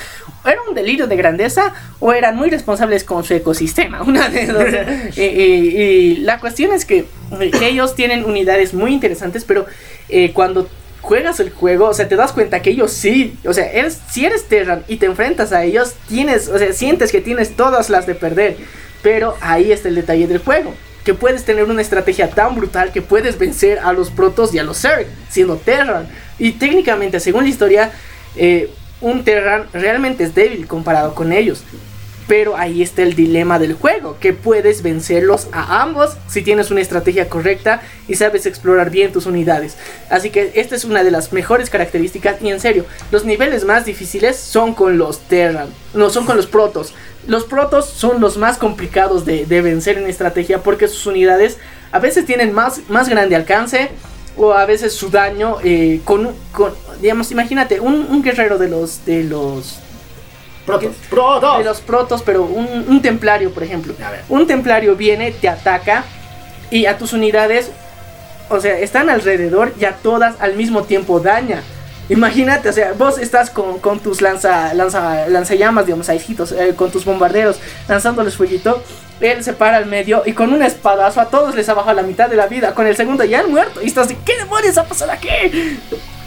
era 0.43 0.57
un 0.67 0.73
delirio 0.73 1.05
de 1.05 1.15
grandeza 1.15 1.75
o 1.99 2.13
eran 2.13 2.35
muy 2.35 2.49
responsables 2.49 3.03
con 3.03 3.23
su 3.23 3.35
ecosistema. 3.35 4.01
Una 4.07 4.29
de 4.29 4.47
dos. 4.47 4.65
y, 5.17 5.21
y- 5.21 5.77
y 5.77 6.15
la 6.17 6.39
cuestión 6.39 6.71
es 6.73 6.85
que 6.85 7.05
eh, 7.39 7.51
ellos 7.61 7.93
tienen 7.93 8.25
unidades 8.25 8.73
muy 8.73 8.91
interesantes, 8.93 9.43
pero 9.45 9.67
eh, 10.09 10.31
cuando 10.33 10.67
juegas 11.01 11.39
el 11.39 11.49
juego, 11.51 11.85
o 11.89 11.93
sea, 11.93 12.07
te 12.07 12.15
das 12.15 12.31
cuenta 12.33 12.61
que 12.61 12.71
ellos 12.71 12.91
sí, 12.91 13.35
o 13.45 13.53
sea, 13.53 13.71
eres, 13.71 13.99
si 14.11 14.25
eres 14.25 14.47
Terran 14.47 14.83
y 14.87 14.97
te 14.97 15.05
enfrentas 15.05 15.51
a 15.53 15.63
ellos, 15.63 15.93
tienes, 16.07 16.47
o 16.49 16.57
sea, 16.57 16.73
sientes 16.73 17.11
que 17.11 17.21
tienes 17.21 17.55
todas 17.55 17.89
las 17.89 18.05
de 18.07 18.15
perder. 18.15 18.57
Pero 19.01 19.35
ahí 19.41 19.71
está 19.71 19.87
el 19.89 19.95
detalle 19.95 20.27
del 20.27 20.39
juego. 20.39 20.73
Que 21.03 21.13
puedes 21.13 21.45
tener 21.45 21.63
una 21.63 21.81
estrategia 21.81 22.29
tan 22.29 22.55
brutal 22.55 22.91
que 22.91 23.01
puedes 23.01 23.37
vencer 23.37 23.79
a 23.79 23.93
los 23.93 24.09
Protoss 24.09 24.53
y 24.53 24.59
a 24.59 24.63
los 24.63 24.79
Zerg, 24.79 25.07
siendo 25.29 25.57
Terran. 25.57 26.07
Y 26.37 26.53
técnicamente, 26.53 27.19
según 27.19 27.43
la 27.43 27.49
historia, 27.49 27.91
eh, 28.35 28.69
un 29.01 29.23
Terran 29.23 29.67
realmente 29.73 30.23
es 30.23 30.35
débil 30.35 30.67
comparado 30.67 31.15
con 31.15 31.31
ellos. 31.31 31.63
Pero 32.29 32.55
ahí 32.55 32.83
está 32.83 33.01
el 33.01 33.15
dilema 33.15 33.57
del 33.57 33.73
juego, 33.73 34.17
que 34.19 34.33
puedes 34.33 34.83
vencerlos 34.83 35.47
a 35.51 35.81
ambos 35.81 36.11
si 36.27 36.43
tienes 36.43 36.69
una 36.69 36.79
estrategia 36.79 37.27
correcta 37.27 37.81
y 38.07 38.15
sabes 38.15 38.45
explorar 38.45 38.91
bien 38.91 39.11
tus 39.11 39.25
unidades. 39.25 39.75
Así 40.11 40.29
que 40.29 40.51
esta 40.53 40.75
es 40.75 40.85
una 40.85 41.03
de 41.03 41.09
las 41.09 41.33
mejores 41.33 41.71
características 41.71 42.41
y 42.41 42.49
en 42.49 42.59
serio, 42.59 42.85
los 43.11 43.25
niveles 43.25 43.65
más 43.65 43.83
difíciles 43.83 44.37
son 44.37 44.75
con 44.75 44.99
los 44.99 45.21
Terran, 45.21 45.69
no 45.95 46.11
son 46.11 46.25
con 46.27 46.37
los 46.37 46.45
Protoss. 46.45 46.93
Los 47.25 47.45
Protoss 47.45 47.89
son 47.89 48.21
los 48.21 48.37
más 48.37 48.59
complicados 48.59 49.25
de, 49.25 49.47
de 49.47 49.61
vencer 49.61 49.97
en 49.97 50.07
estrategia 50.07 50.61
porque 50.61 50.87
sus 50.87 51.07
unidades 51.07 51.57
a 51.91 51.97
veces 51.97 52.27
tienen 52.27 52.53
más, 52.53 52.81
más 52.89 53.09
grande 53.09 53.35
alcance 53.35 53.89
o 54.37 54.53
a 54.53 54.67
veces 54.67 54.93
su 54.93 55.09
daño 55.09 55.57
eh, 55.63 56.01
con, 56.05 56.29
con, 56.51 56.73
digamos, 57.01 57.31
imagínate, 57.31 57.79
un, 57.79 58.05
un 58.09 58.21
guerrero 58.21 58.59
de 58.59 58.69
los, 58.69 59.03
de 59.05 59.23
los 59.23 59.79
Protos. 60.69 60.95
Protos. 61.09 61.57
de 61.57 61.63
los 61.63 61.81
protos, 61.81 62.21
pero 62.23 62.43
un, 62.43 62.85
un 62.87 63.01
templario, 63.01 63.51
por 63.51 63.63
ejemplo. 63.63 63.93
A 64.05 64.11
ver. 64.11 64.23
Un 64.29 64.47
templario 64.47 64.95
viene, 64.95 65.31
te 65.31 65.49
ataca 65.49 66.03
y 66.71 66.85
a 66.85 66.97
tus 66.97 67.13
unidades, 67.13 67.71
o 68.49 68.59
sea, 68.59 68.77
están 68.79 69.09
alrededor 69.09 69.73
y 69.79 69.85
a 69.85 69.93
todas 69.93 70.35
al 70.39 70.55
mismo 70.55 70.83
tiempo 70.83 71.19
daña. 71.19 71.61
Imagínate, 72.09 72.69
o 72.69 72.73
sea, 72.73 72.93
vos 72.97 73.19
estás 73.19 73.51
con, 73.51 73.77
con 73.79 73.99
tus 73.99 74.21
lanza, 74.21 74.73
lanza, 74.73 75.27
lanzallamas, 75.27 75.85
digamos, 75.85 76.09
aijitos, 76.09 76.51
eh, 76.51 76.73
con 76.75 76.89
tus 76.91 77.05
bombarderos, 77.05 77.59
lanzándoles 77.87 78.35
fueguito. 78.35 78.81
Él 79.21 79.43
se 79.43 79.53
para 79.53 79.77
al 79.77 79.85
medio 79.85 80.23
y 80.25 80.33
con 80.33 80.51
un 80.51 80.63
espadazo 80.63 81.21
a 81.21 81.25
todos 81.25 81.53
les 81.53 81.69
ha 81.69 81.75
bajado 81.75 81.95
la 81.95 82.03
mitad 82.03 82.27
de 82.27 82.35
la 82.35 82.47
vida. 82.47 82.73
Con 82.73 82.87
el 82.87 82.95
segundo 82.95 83.23
ya 83.25 83.41
han 83.41 83.51
muerto. 83.51 83.81
Y 83.83 83.87
estás 83.87 84.07
de, 84.07 84.17
¿qué 84.25 84.37
demonios 84.37 84.77
ha 84.77 84.85
pasado 84.85 85.11
aquí? 85.11 85.27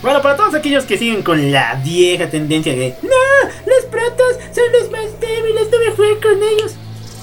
Bueno, 0.02 0.20
para 0.20 0.36
todos 0.36 0.54
aquellos 0.54 0.84
que 0.84 0.98
siguen 0.98 1.22
con 1.22 1.52
la 1.52 1.80
vieja 1.84 2.28
tendencia 2.28 2.74
de 2.74 2.96
No, 3.02 3.48
los 3.66 3.84
protos 3.84 4.36
son 4.52 4.64
los 4.72 4.90
más 4.90 5.20
débiles, 5.20 5.68
no 5.70 5.78
me 5.78 5.90
jueguen 5.92 6.20
con 6.20 6.42
ellos. 6.42 6.72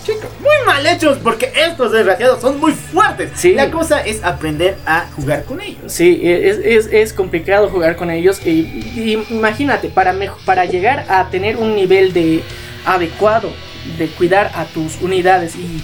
Chicos, 0.05 0.29
muy 0.39 0.65
mal 0.65 0.87
hechos 0.87 1.17
porque 1.21 1.51
estos 1.55 1.91
desgraciados 1.91 2.39
son 2.39 2.57
muy 2.57 2.71
fuertes. 2.71 3.31
Sí. 3.35 3.53
La 3.53 3.69
cosa 3.69 3.99
es 3.99 4.23
aprender 4.23 4.77
a 4.85 5.07
jugar 5.13 5.43
con 5.43 5.59
ellos. 5.59 5.81
Sí, 5.87 6.21
es, 6.23 6.57
es, 6.63 6.87
es 6.91 7.11
complicado 7.11 7.69
jugar 7.69 7.97
con 7.97 8.09
ellos. 8.09 8.39
Y, 8.45 8.49
y 8.95 9.25
imagínate, 9.29 9.89
para, 9.89 10.15
para 10.45 10.63
llegar 10.63 11.05
a 11.09 11.29
tener 11.29 11.57
un 11.57 11.75
nivel 11.75 12.13
de 12.13 12.43
adecuado 12.85 13.51
de 13.97 14.07
cuidar 14.07 14.51
a 14.55 14.63
tus 14.65 15.01
unidades 15.01 15.55
y 15.55 15.83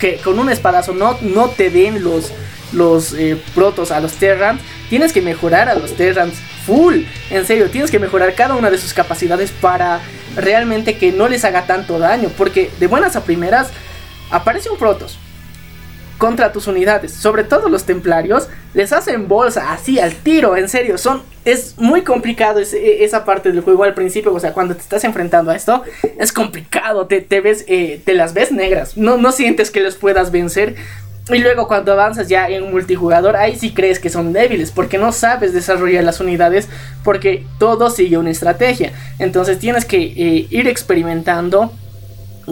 que 0.00 0.16
con 0.16 0.38
un 0.38 0.50
espadazo 0.50 0.94
no, 0.94 1.18
no 1.20 1.50
te 1.50 1.68
den 1.68 2.02
los, 2.02 2.32
los 2.72 3.12
eh, 3.12 3.36
protos 3.54 3.90
a 3.90 4.00
los 4.00 4.14
Terrans, 4.14 4.62
tienes 4.90 5.14
que 5.14 5.22
mejorar 5.22 5.70
a 5.70 5.74
los 5.74 5.94
Terrans 5.96 6.34
full. 6.66 7.04
En 7.30 7.46
serio, 7.46 7.70
tienes 7.70 7.90
que 7.90 7.98
mejorar 7.98 8.34
cada 8.34 8.54
una 8.56 8.68
de 8.70 8.76
sus 8.76 8.92
capacidades 8.92 9.50
para 9.50 10.00
realmente 10.36 10.98
que 10.98 11.12
no 11.12 11.28
les 11.28 11.46
haga 11.46 11.66
tanto 11.66 11.98
daño. 11.98 12.28
Porque 12.36 12.70
de 12.78 12.86
buenas 12.88 13.16
a 13.16 13.24
primeras 13.24 13.68
aparece 14.30 14.68
un 14.68 14.76
protos 14.76 15.18
contra 16.18 16.52
tus 16.52 16.66
unidades, 16.66 17.14
sobre 17.14 17.44
todo 17.44 17.70
los 17.70 17.84
templarios, 17.84 18.46
les 18.74 18.92
hacen 18.92 19.26
bolsa 19.26 19.72
así 19.72 19.98
al 19.98 20.12
tiro, 20.12 20.54
en 20.54 20.68
serio, 20.68 20.98
son 20.98 21.22
es 21.46 21.76
muy 21.78 22.02
complicado 22.02 22.60
ese- 22.60 23.02
esa 23.04 23.24
parte 23.24 23.50
del 23.50 23.62
juego 23.62 23.84
al 23.84 23.94
principio, 23.94 24.30
o 24.34 24.38
sea, 24.38 24.52
cuando 24.52 24.74
te 24.76 24.82
estás 24.82 25.02
enfrentando 25.04 25.50
a 25.50 25.56
esto, 25.56 25.82
es 26.18 26.30
complicado, 26.34 27.06
te, 27.06 27.22
te 27.22 27.40
ves, 27.40 27.64
eh, 27.68 28.02
te 28.04 28.12
las 28.12 28.34
ves 28.34 28.52
negras, 28.52 28.98
no, 28.98 29.16
no 29.16 29.32
sientes 29.32 29.70
que 29.70 29.80
los 29.80 29.94
puedas 29.96 30.30
vencer. 30.30 30.76
Y 31.32 31.38
luego 31.38 31.68
cuando 31.68 31.92
avanzas 31.92 32.28
ya 32.28 32.48
en 32.48 32.70
multijugador, 32.70 33.36
ahí 33.36 33.56
sí 33.56 33.72
crees 33.72 33.98
que 33.98 34.10
son 34.10 34.32
débiles, 34.32 34.70
porque 34.70 34.98
no 34.98 35.12
sabes 35.12 35.52
desarrollar 35.52 36.02
las 36.02 36.20
unidades, 36.20 36.68
porque 37.04 37.46
todo 37.58 37.90
sigue 37.90 38.18
una 38.18 38.30
estrategia. 38.30 38.92
Entonces 39.18 39.58
tienes 39.58 39.84
que 39.84 39.98
eh, 39.98 40.46
ir 40.50 40.66
experimentando 40.66 41.72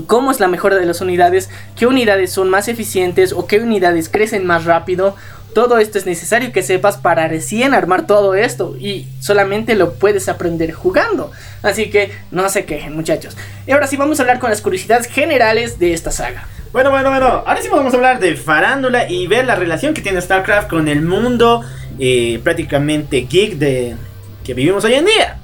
cómo 0.06 0.30
es 0.30 0.40
la 0.40 0.48
mejora 0.48 0.76
de 0.76 0.86
las 0.86 1.00
unidades, 1.00 1.50
qué 1.76 1.86
unidades 1.86 2.30
son 2.30 2.50
más 2.50 2.68
eficientes 2.68 3.32
o 3.32 3.46
qué 3.46 3.58
unidades 3.58 4.08
crecen 4.08 4.46
más 4.46 4.64
rápido. 4.64 5.16
Todo 5.54 5.78
esto 5.78 5.98
es 5.98 6.06
necesario 6.06 6.52
que 6.52 6.62
sepas 6.62 6.98
para 6.98 7.26
recién 7.26 7.74
armar 7.74 8.06
todo 8.06 8.34
esto 8.34 8.76
y 8.78 9.06
solamente 9.18 9.74
lo 9.74 9.94
puedes 9.94 10.28
aprender 10.28 10.72
jugando. 10.72 11.32
Así 11.62 11.90
que 11.90 12.12
no 12.30 12.48
se 12.48 12.64
quejen 12.64 12.94
muchachos. 12.94 13.36
Y 13.66 13.72
ahora 13.72 13.86
sí 13.86 13.96
vamos 13.96 14.20
a 14.20 14.22
hablar 14.22 14.38
con 14.38 14.50
las 14.50 14.60
curiosidades 14.60 15.06
generales 15.06 15.78
de 15.78 15.94
esta 15.94 16.12
saga. 16.12 16.46
Bueno, 16.72 16.90
bueno, 16.90 17.08
bueno. 17.08 17.44
Ahora 17.46 17.62
sí 17.62 17.68
vamos 17.70 17.94
a 17.94 17.96
hablar 17.96 18.20
de 18.20 18.36
farándula 18.36 19.08
y 19.08 19.26
ver 19.26 19.46
la 19.46 19.54
relación 19.54 19.94
que 19.94 20.02
tiene 20.02 20.20
StarCraft 20.20 20.68
con 20.68 20.86
el 20.86 21.00
mundo 21.00 21.64
eh, 21.98 22.40
prácticamente 22.44 23.22
geek 23.22 23.54
de 23.54 23.96
que 24.44 24.52
vivimos 24.52 24.84
hoy 24.84 24.94
en 24.94 25.06
día. 25.06 25.38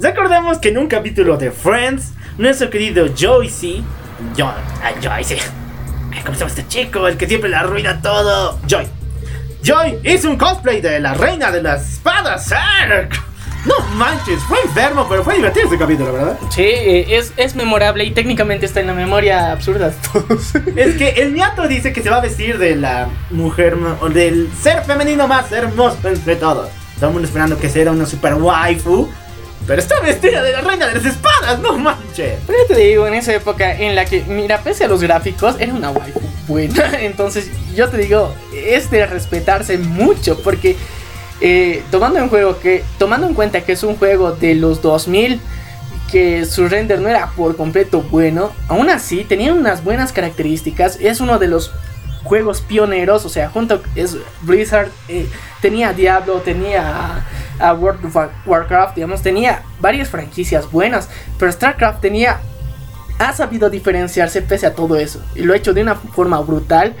Recordemos 0.00 0.58
que 0.58 0.70
en 0.70 0.78
un 0.78 0.88
capítulo 0.88 1.36
de 1.36 1.52
Friends, 1.52 2.12
nuestro 2.38 2.70
querido 2.70 3.06
Joyce, 3.16 3.82
John, 4.36 4.54
ay, 4.82 4.94
Joyce, 5.00 5.38
ay, 6.12 6.20
¿cómo 6.22 6.34
se 6.34 6.40
llama 6.40 6.50
este 6.50 6.66
chico? 6.66 7.06
El 7.06 7.16
que 7.16 7.28
siempre 7.28 7.48
la 7.48 7.60
arruina 7.60 8.02
todo. 8.02 8.58
Joy. 8.66 8.86
Joy 9.62 10.00
hizo 10.02 10.28
un 10.28 10.36
cosplay 10.36 10.80
de 10.80 10.98
la 10.98 11.14
reina 11.14 11.52
de 11.52 11.62
las 11.62 11.94
espadas. 11.94 12.48
Zark. 12.48 13.33
No 13.64 13.74
manches, 13.94 14.42
fue 14.42 14.60
enfermo, 14.62 15.06
pero 15.08 15.24
fue 15.24 15.36
divertido 15.36 15.66
ese 15.66 15.78
capítulo, 15.78 16.12
¿verdad? 16.12 16.38
Sí, 16.50 16.62
eh, 16.62 17.16
es, 17.16 17.32
es 17.36 17.54
memorable 17.54 18.04
y 18.04 18.10
técnicamente 18.10 18.66
está 18.66 18.80
en 18.80 18.88
la 18.88 18.94
memoria 18.94 19.52
absurda. 19.52 19.92
Es 20.76 20.96
que 20.96 21.08
el 21.16 21.34
ñato 21.34 21.66
dice 21.66 21.92
que 21.92 22.02
se 22.02 22.10
va 22.10 22.16
a 22.16 22.20
vestir 22.20 22.58
de 22.58 22.76
la 22.76 23.08
mujer 23.30 23.76
o 24.00 24.08
del 24.08 24.50
ser 24.60 24.84
femenino 24.84 25.26
más 25.26 25.50
hermoso 25.52 25.96
entre 26.04 26.36
todos. 26.36 26.68
Todo 26.96 27.06
el 27.06 27.12
mundo 27.12 27.26
esperando 27.26 27.58
que 27.58 27.70
sea 27.70 27.90
una 27.90 28.06
super 28.06 28.34
waifu. 28.34 29.08
Pero 29.66 29.80
está 29.80 29.98
vestida 30.00 30.42
de 30.42 30.52
la 30.52 30.60
reina 30.60 30.86
de 30.86 30.96
las 30.96 31.06
espadas, 31.06 31.58
no 31.60 31.78
manches. 31.78 32.38
Pero 32.46 32.58
yo 32.58 32.66
te 32.66 32.76
digo, 32.76 33.06
en 33.06 33.14
esa 33.14 33.32
época 33.34 33.74
en 33.74 33.94
la 33.94 34.04
que, 34.04 34.22
mira, 34.24 34.58
pese 34.58 34.84
a 34.84 34.88
los 34.88 35.00
gráficos, 35.02 35.56
era 35.58 35.72
una 35.72 35.90
waifu 35.90 36.20
buena. 36.46 36.90
Entonces, 37.00 37.50
yo 37.74 37.88
te 37.88 37.96
digo, 37.96 38.34
es 38.54 38.90
de 38.90 39.06
respetarse 39.06 39.78
mucho 39.78 40.42
porque 40.42 40.76
eh, 41.46 41.82
tomando 41.90 42.18
en 42.20 42.30
juego 42.30 42.58
que 42.58 42.82
tomando 42.96 43.26
en 43.26 43.34
cuenta 43.34 43.60
que 43.60 43.72
es 43.72 43.82
un 43.82 43.96
juego 43.96 44.32
de 44.32 44.54
los 44.54 44.80
2000 44.80 45.38
que 46.10 46.46
su 46.46 46.68
render 46.68 47.00
no 47.00 47.08
era 47.10 47.28
por 47.36 47.54
completo 47.54 48.00
bueno, 48.00 48.50
aún 48.68 48.88
así 48.88 49.24
tenía 49.24 49.52
unas 49.52 49.84
buenas 49.84 50.10
características. 50.12 50.96
Es 51.00 51.20
uno 51.20 51.38
de 51.38 51.48
los 51.48 51.70
juegos 52.22 52.62
pioneros, 52.62 53.26
o 53.26 53.28
sea, 53.28 53.50
junto 53.50 53.82
es 53.94 54.16
Blizzard 54.40 54.88
eh, 55.08 55.28
tenía 55.60 55.92
Diablo, 55.92 56.40
tenía 56.40 57.22
a, 57.58 57.74
World 57.74 58.06
of 58.06 58.16
War- 58.16 58.30
Warcraft, 58.46 58.94
digamos, 58.94 59.20
tenía 59.20 59.62
varias 59.80 60.08
franquicias 60.08 60.70
buenas, 60.72 61.10
pero 61.38 61.52
StarCraft 61.52 62.00
tenía 62.00 62.40
ha 63.18 63.32
sabido 63.34 63.68
diferenciarse 63.68 64.40
pese 64.40 64.66
a 64.66 64.74
todo 64.74 64.96
eso 64.96 65.22
y 65.34 65.42
lo 65.42 65.52
ha 65.52 65.56
hecho 65.56 65.74
de 65.74 65.82
una 65.82 65.94
forma 65.94 66.40
brutal 66.40 66.94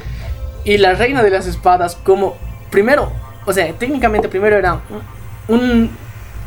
y 0.64 0.76
la 0.76 0.92
reina 0.92 1.22
de 1.22 1.30
las 1.30 1.46
espadas 1.46 1.96
como 1.96 2.36
primero, 2.70 3.10
o 3.46 3.52
sea, 3.52 3.72
técnicamente 3.74 4.28
primero 4.28 4.56
era 4.56 4.80
un, 5.48 5.90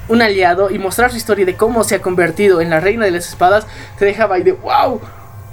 un, 0.08 0.22
aliado 0.22 0.70
y 0.70 0.80
mostrar 0.80 1.12
su 1.12 1.18
historia 1.18 1.46
de 1.46 1.56
cómo 1.56 1.84
se 1.84 1.96
ha 1.96 2.02
convertido 2.02 2.62
en 2.62 2.70
la 2.70 2.80
reina 2.80 3.06
de 3.06 3.12
las 3.12 3.28
espadas 3.28 3.68
te 4.00 4.06
dejaba 4.06 4.36
ahí 4.36 4.44
de 4.44 4.54
wow, 4.54 5.02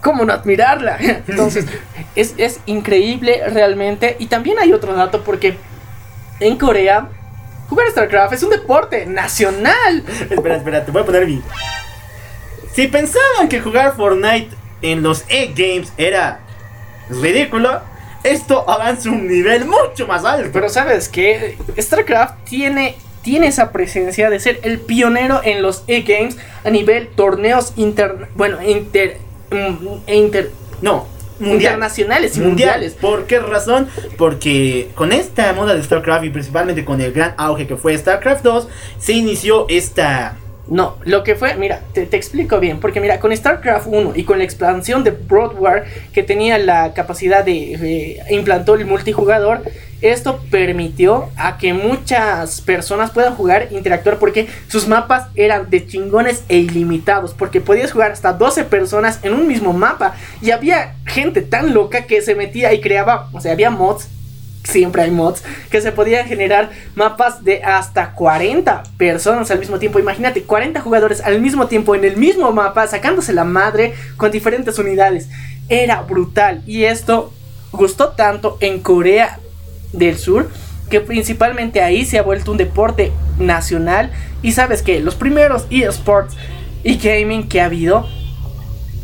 cómo 0.00 0.24
no 0.24 0.32
admirarla. 0.32 0.96
Entonces, 1.28 1.66
es, 2.14 2.34
es 2.38 2.60
increíble 2.66 3.42
realmente 3.48 4.16
y 4.18 4.26
también 4.26 4.58
hay 4.58 4.72
otro 4.72 4.94
dato 4.94 5.22
porque 5.22 5.56
en 6.40 6.56
Corea 6.56 7.08
jugar 7.68 7.90
StarCraft 7.90 8.34
es 8.34 8.42
un 8.42 8.50
deporte 8.50 9.06
nacional. 9.06 10.04
Espera, 10.30 10.56
espera, 10.56 10.84
te 10.84 10.92
voy 10.92 11.02
a 11.02 11.06
poner 11.06 11.26
mi. 11.26 11.42
Si 12.72 12.88
pensaban 12.88 13.48
que 13.48 13.60
jugar 13.60 13.94
Fortnite 13.96 14.50
en 14.82 15.02
los 15.02 15.24
E-Games 15.28 15.92
era 15.96 16.40
ridículo, 17.08 17.80
esto 18.24 18.68
avanza 18.68 19.10
un 19.10 19.28
nivel 19.28 19.64
mucho 19.66 20.06
más 20.06 20.24
alto. 20.24 20.50
Pero 20.52 20.68
sabes 20.68 21.08
que 21.08 21.56
StarCraft 21.78 22.44
tiene, 22.44 22.96
tiene 23.22 23.46
esa 23.46 23.70
presencia 23.70 24.30
de 24.30 24.40
ser 24.40 24.60
el 24.64 24.80
pionero 24.80 25.40
en 25.44 25.62
los 25.62 25.84
E-Games 25.86 26.36
a 26.64 26.70
nivel 26.70 27.08
torneos 27.08 27.72
inter, 27.76 28.28
bueno, 28.34 28.58
inter, 28.62 29.18
mm, 29.50 29.86
e 30.06 30.16
inter- 30.16 30.50
no, 30.82 31.06
mundial. 31.38 31.56
internacionales 31.74 32.36
y 32.36 32.40
Mundial. 32.40 32.70
mundiales. 32.80 32.94
¿Por 33.00 33.26
qué 33.26 33.38
razón? 33.40 33.88
Porque 34.18 34.88
con 34.94 35.12
esta 35.12 35.52
moda 35.52 35.74
de 35.74 35.82
StarCraft 35.82 36.24
y 36.24 36.30
principalmente 36.30 36.84
con 36.84 37.00
el 37.00 37.12
gran 37.12 37.34
auge 37.36 37.66
que 37.66 37.76
fue 37.76 37.96
StarCraft 37.96 38.42
2, 38.42 38.68
se 38.98 39.12
inició 39.12 39.66
esta... 39.68 40.36
No, 40.66 40.96
lo 41.04 41.24
que 41.24 41.34
fue, 41.34 41.56
mira, 41.56 41.82
te, 41.92 42.02
explico 42.16 42.58
bien, 42.58 42.80
porque 42.80 43.00
mira, 43.00 43.20
con 43.20 43.36
StarCraft 43.36 43.86
1 43.86 44.12
y 44.14 44.24
con 44.24 44.38
la 44.38 44.44
expansión 44.44 45.04
de 45.04 45.10
Broad 45.10 45.58
War 45.58 45.84
que 46.12 46.22
tenía 46.22 46.56
la 46.58 46.94
capacidad 46.94 47.44
de 47.44 48.22
implantó 48.30 48.74
el 48.74 48.86
multijugador, 48.86 49.62
esto 50.00 50.40
permitió 50.50 51.30
a 51.36 51.58
que 51.58 51.72
muchas 51.72 52.60
personas 52.60 53.10
puedan 53.10 53.34
jugar, 53.34 53.68
interactuar, 53.72 54.18
porque 54.18 54.48
sus 54.68 54.88
mapas 54.88 55.28
eran 55.34 55.70
de 55.70 55.86
chingones 55.86 56.44
e 56.48 56.58
ilimitados, 56.58 57.34
porque 57.34 57.60
podías 57.60 57.92
jugar 57.92 58.12
hasta 58.12 58.32
12 58.32 58.64
personas 58.64 59.20
en 59.22 59.34
un 59.34 59.46
mismo 59.46 59.72
mapa 59.72 60.14
y 60.40 60.50
había 60.50 60.96
gente 61.06 61.42
tan 61.42 61.74
loca 61.74 62.06
que 62.06 62.22
se 62.22 62.34
metía 62.34 62.72
y 62.72 62.80
creaba, 62.80 63.28
o 63.32 63.40
sea, 63.40 63.52
había 63.52 63.70
mods 63.70 64.08
siempre 64.64 65.02
hay 65.02 65.10
mods 65.10 65.42
que 65.70 65.80
se 65.80 65.92
podían 65.92 66.26
generar 66.26 66.70
mapas 66.94 67.44
de 67.44 67.62
hasta 67.62 68.12
40 68.12 68.82
personas 68.96 69.50
al 69.50 69.58
mismo 69.58 69.78
tiempo. 69.78 69.98
Imagínate, 69.98 70.42
40 70.42 70.80
jugadores 70.80 71.20
al 71.20 71.40
mismo 71.40 71.68
tiempo 71.68 71.94
en 71.94 72.04
el 72.04 72.16
mismo 72.16 72.50
mapa, 72.52 72.86
sacándose 72.86 73.32
la 73.32 73.44
madre 73.44 73.94
con 74.16 74.30
diferentes 74.30 74.78
unidades. 74.78 75.28
Era 75.68 76.02
brutal 76.02 76.62
y 76.66 76.84
esto 76.84 77.32
gustó 77.72 78.10
tanto 78.10 78.56
en 78.60 78.80
Corea 78.80 79.38
del 79.92 80.18
Sur 80.18 80.50
que 80.90 81.00
principalmente 81.00 81.80
ahí 81.80 82.04
se 82.04 82.18
ha 82.18 82.22
vuelto 82.22 82.52
un 82.52 82.58
deporte 82.58 83.12
nacional 83.38 84.10
y 84.42 84.52
sabes 84.52 84.82
que 84.82 85.00
los 85.00 85.14
primeros 85.14 85.66
eSports 85.70 86.36
y 86.82 86.98
gaming 86.98 87.48
que 87.48 87.60
ha 87.60 87.66
habido 87.66 88.06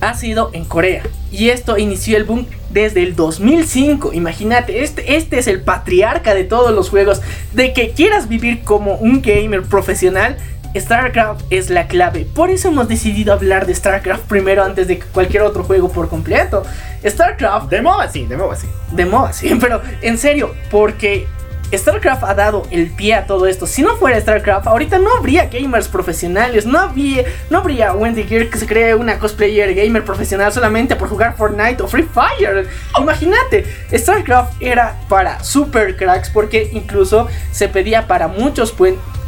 ha 0.00 0.14
sido 0.14 0.50
en 0.52 0.64
Corea. 0.64 1.02
Y 1.30 1.50
esto 1.50 1.78
inició 1.78 2.16
el 2.16 2.24
boom 2.24 2.46
desde 2.70 3.02
el 3.02 3.14
2005. 3.16 4.12
Imagínate, 4.12 4.82
este, 4.82 5.16
este 5.16 5.38
es 5.38 5.46
el 5.46 5.62
patriarca 5.62 6.34
de 6.34 6.44
todos 6.44 6.72
los 6.72 6.90
juegos. 6.90 7.20
De 7.52 7.72
que 7.72 7.90
quieras 7.90 8.28
vivir 8.28 8.62
como 8.62 8.94
un 8.94 9.22
gamer 9.22 9.62
profesional, 9.62 10.36
StarCraft 10.76 11.44
es 11.50 11.70
la 11.70 11.88
clave. 11.88 12.26
Por 12.32 12.50
eso 12.50 12.68
hemos 12.68 12.88
decidido 12.88 13.32
hablar 13.32 13.66
de 13.66 13.74
StarCraft 13.74 14.24
primero 14.24 14.62
antes 14.62 14.86
de 14.88 15.00
cualquier 15.00 15.42
otro 15.42 15.64
juego 15.64 15.90
por 15.90 16.08
completo. 16.08 16.62
StarCraft 17.04 17.70
De 17.70 17.82
MOBA 17.82 18.08
sí, 18.08 18.26
de 18.26 18.36
MOBA 18.36 18.56
sí. 18.56 18.66
de 18.92 19.06
moda, 19.06 19.32
sí, 19.32 19.50
pero 19.60 19.80
en 20.02 20.18
serio, 20.18 20.54
porque 20.70 21.26
StarCraft 21.72 22.24
ha 22.24 22.34
dado 22.34 22.62
el 22.70 22.90
pie 22.90 23.14
a 23.14 23.26
todo 23.26 23.46
esto. 23.46 23.66
Si 23.66 23.82
no 23.82 23.96
fuera 23.96 24.20
StarCraft, 24.20 24.66
ahorita 24.66 24.98
no 24.98 25.12
habría 25.16 25.46
gamers 25.46 25.88
profesionales, 25.88 26.66
no 26.66 26.78
habría, 26.78 27.24
no 27.48 27.58
habría 27.58 27.92
Wendy 27.92 28.24
Gear 28.24 28.48
que 28.48 28.58
se 28.58 28.66
cree 28.66 28.94
una 28.94 29.18
cosplayer 29.18 29.74
gamer 29.74 30.04
profesional 30.04 30.52
solamente 30.52 30.96
por 30.96 31.08
jugar 31.08 31.36
Fortnite 31.36 31.82
o 31.82 31.88
Free 31.88 32.08
Fire. 32.12 32.68
Imagínate, 32.98 33.64
StarCraft 33.92 34.60
era 34.60 34.98
para 35.08 35.42
super 35.44 35.96
cracks 35.96 36.30
porque 36.30 36.70
incluso 36.72 37.28
se 37.52 37.68
pedía 37.68 38.06
para 38.06 38.28
muchos 38.28 38.74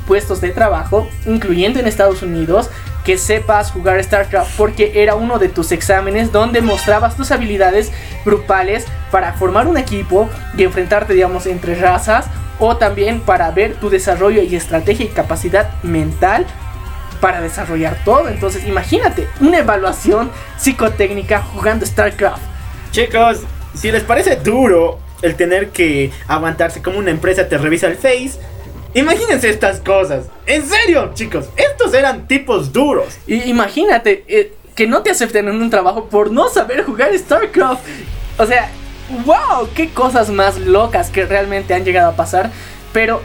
puestos 0.07 0.41
de 0.41 0.51
trabajo, 0.51 1.09
incluyendo 1.27 1.79
en 1.79 1.87
Estados 1.87 2.23
Unidos, 2.23 2.71
que 3.05 3.19
sepas 3.19 3.73
jugar 3.73 4.03
StarCraft 4.03 4.57
porque 4.57 5.03
era 5.03 5.15
uno 5.15 5.39
de 5.39 5.49
tus 5.49 5.73
exámenes 5.73 6.33
donde 6.33 6.61
mostrabas 6.61 7.17
tus 7.17 7.31
habilidades 7.31 7.91
grupales 8.25 8.87
para 9.11 9.33
formar 9.33 9.67
un 9.67 9.77
equipo 9.77 10.29
y 10.57 10.63
enfrentarte, 10.63 11.15
digamos, 11.15 11.47
entre 11.47 11.75
razas 11.75 12.27
o 12.59 12.77
también 12.77 13.21
para 13.21 13.51
ver 13.51 13.75
tu 13.75 13.91
desarrollo 13.91 14.43
y 14.43 14.55
estrategia 14.55 15.07
y 15.07 15.09
capacidad 15.09 15.71
mental 15.83 16.47
para 17.21 17.41
desarrollar 17.41 17.97
todo. 18.05 18.29
Entonces, 18.29 18.67
imagínate 18.67 19.29
una 19.41 19.59
evaluación 19.59 20.31
psicotécnica 20.59 21.43
jugando 21.43 21.87
StarCraft. 21.87 22.43
Chicos, 22.91 23.41
si 23.75 23.91
les 23.91 24.03
parece 24.03 24.37
duro 24.37 24.99
el 25.23 25.37
tener 25.37 25.71
que 25.71 26.11
aguantarse 26.29 26.83
como 26.83 26.99
una 26.99 27.11
empresa 27.11 27.49
te 27.49 27.57
revisa 27.57 27.87
el 27.87 27.97
face, 27.97 28.39
imagínense 28.95 29.49
estas 29.49 29.81
cosas. 29.81 30.27
En 30.47 30.67
serio, 30.69 31.11
chicos, 31.15 31.47
estos 31.57 31.95
eran 31.95 32.27
tipos 32.29 32.73
duros. 32.73 33.15
Y 33.27 33.43
imagínate 33.45 34.25
eh, 34.29 34.53
que 34.75 34.87
no 34.87 35.03
te 35.03 35.11
acepten 35.11 35.49
en 35.49 35.61
un 35.61 35.71
trabajo 35.71 36.07
por 36.07 36.31
no 36.31 36.49
saber 36.49 36.85
jugar 36.85 37.17
StarCraft. 37.17 37.83
O 38.39 38.47
sea, 38.47 38.71
wow, 39.25 39.69
qué 39.75 39.91
cosas 39.91 40.31
más 40.31 40.59
locas 40.59 41.11
que 41.11 41.25
realmente 41.27 41.75
han 41.75 41.85
llegado 41.85 42.11
a 42.11 42.17
pasar. 42.17 42.51
Pero 42.93 43.21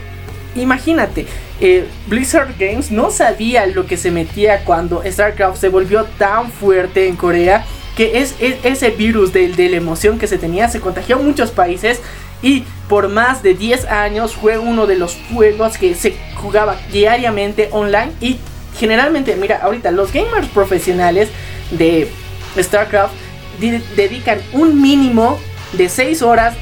imagínate, 0.56 1.26
eh, 1.60 1.88
Blizzard 2.08 2.56
Games 2.58 2.92
no 2.92 3.12
sabía 3.12 3.66
lo 3.68 3.86
que 3.86 3.98
se 3.98 4.12
metía 4.12 4.64
cuando 4.66 5.04
StarCraft 5.06 5.58
se 5.60 5.70
volvió 5.70 6.06
tan 6.18 6.52
fuerte 6.52 7.08
en 7.08 7.16
Corea. 7.16 7.66
que 7.96 8.20
es, 8.20 8.36
es- 8.40 8.58
ese 8.64 8.92
virus 8.92 9.34
del- 9.34 9.56
de, 9.56 9.70
la 9.70 9.78
emoción 9.78 10.20
que 10.20 10.28
se 10.28 10.38
tenía 10.38 10.70
se 10.70 10.80
contagió 10.80 11.18
en 11.20 11.26
muchos 11.26 11.50
países 11.50 12.00
y 12.42 12.64
por 12.88 13.10
más 13.10 13.44
de 13.44 13.54
10 13.54 13.86
años 13.86 14.34
fue 14.36 14.58
uno 14.58 14.88
de 14.88 14.96
los 14.96 15.18
juegos 15.34 15.78
que 15.78 15.94
se 15.96 16.16
jugaba 16.36 16.78
diariamente 16.92 17.70
online 17.72 18.12
y 18.22 18.38
generalmente, 18.80 19.36
mira, 19.36 19.58
ahorita 19.64 19.92
los 19.92 20.14
gamers 20.14 20.48
profesionales 20.48 21.30
de 21.72 22.10
StarCraft 22.58 23.14
di- 23.60 23.82
dedican 23.96 24.40
un 24.54 24.82
mínimo 24.82 25.40
de 25.74 25.90
6 25.90 26.22
horas 26.22 26.56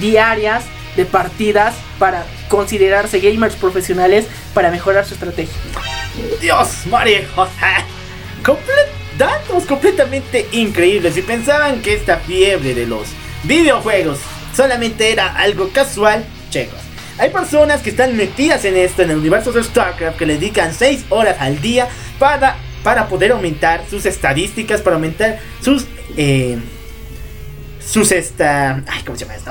diarias 0.00 0.64
de 0.96 1.04
partidas 1.04 1.74
para 1.98 2.24
considerarse 2.48 3.20
gamers 3.20 3.54
profesionales 3.54 4.26
para 4.54 4.70
mejorar 4.70 5.06
su 5.06 5.14
estrategia. 5.14 5.54
Dios, 6.40 6.86
Mario. 6.86 7.20
Comple- 8.42 8.88
datos 9.18 9.64
completamente 9.66 10.48
increíbles. 10.52 11.14
Si 11.14 11.22
pensaban 11.22 11.80
que 11.82 11.94
esta 11.94 12.16
fiebre 12.16 12.74
de 12.74 12.86
los 12.86 13.06
videojuegos 13.44 14.18
solamente 14.54 15.12
era 15.12 15.34
algo 15.34 15.70
casual, 15.70 16.24
chicos. 16.50 16.78
Hay 17.18 17.30
personas 17.30 17.82
que 17.82 17.90
están 17.90 18.16
metidas 18.16 18.64
en 18.64 18.76
esto, 18.76 19.02
en 19.02 19.10
el 19.10 19.18
universo 19.18 19.52
de 19.52 19.62
StarCraft, 19.62 20.16
que 20.16 20.26
le 20.26 20.34
dedican 20.34 20.72
6 20.72 21.06
horas 21.10 21.36
al 21.38 21.60
día 21.60 21.88
para, 22.18 22.56
para 22.82 23.08
poder 23.08 23.32
aumentar 23.32 23.82
sus 23.90 24.06
estadísticas, 24.06 24.80
para 24.80 24.96
aumentar 24.96 25.38
sus... 25.60 25.86
eh, 26.16 26.58
sus 27.80 28.12
esta... 28.12 28.82
Ay, 28.86 29.02
¿cómo 29.04 29.18
se 29.18 29.24
llama 29.24 29.36
esto? 29.36 29.50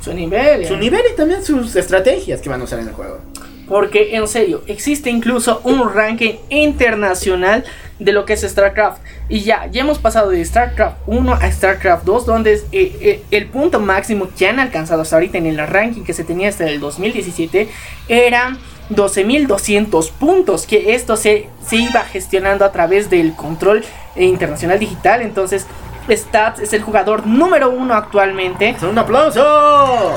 Su 0.00 0.14
nivel. 0.14 0.66
Su 0.66 0.74
eh. 0.74 0.78
nivel 0.78 1.02
y 1.12 1.16
también 1.16 1.44
sus 1.44 1.76
estrategias 1.76 2.40
que 2.40 2.48
van 2.48 2.60
a 2.60 2.64
usar 2.64 2.78
en 2.80 2.88
el 2.88 2.94
juego. 2.94 3.20
Porque 3.68 4.16
en 4.16 4.28
serio, 4.28 4.62
existe 4.66 5.10
incluso 5.10 5.60
un 5.64 5.92
ranking 5.92 6.34
internacional 6.50 7.64
de 7.98 8.12
lo 8.12 8.24
que 8.24 8.34
es 8.34 8.42
StarCraft. 8.42 9.00
Y 9.28 9.40
ya, 9.40 9.66
ya 9.66 9.80
hemos 9.80 9.98
pasado 9.98 10.30
de 10.30 10.44
StarCraft 10.44 10.96
1 11.06 11.32
a 11.32 11.50
StarCraft 11.50 12.04
2, 12.04 12.26
donde 12.26 12.54
eh, 12.54 12.62
eh, 12.72 13.22
el 13.30 13.46
punto 13.46 13.80
máximo 13.80 14.28
que 14.36 14.46
han 14.48 14.60
alcanzado 14.60 15.02
hasta 15.02 15.16
ahorita 15.16 15.38
en 15.38 15.46
el 15.46 15.58
ranking 15.58 16.04
que 16.04 16.12
se 16.12 16.24
tenía 16.24 16.48
hasta 16.48 16.66
el 16.66 16.78
2017 16.80 17.68
eran 18.08 18.58
12.200 18.90 20.10
puntos. 20.12 20.66
Que 20.66 20.94
esto 20.94 21.16
se, 21.16 21.48
se 21.66 21.76
iba 21.76 22.02
gestionando 22.04 22.64
a 22.64 22.72
través 22.72 23.10
del 23.10 23.34
control 23.34 23.84
internacional 24.16 24.78
digital. 24.78 25.22
Entonces, 25.22 25.66
Stats 26.08 26.60
es 26.60 26.72
el 26.72 26.82
jugador 26.82 27.26
número 27.26 27.70
uno 27.70 27.94
actualmente. 27.94 28.76
¡Un 28.82 28.98
aplauso! 28.98 30.14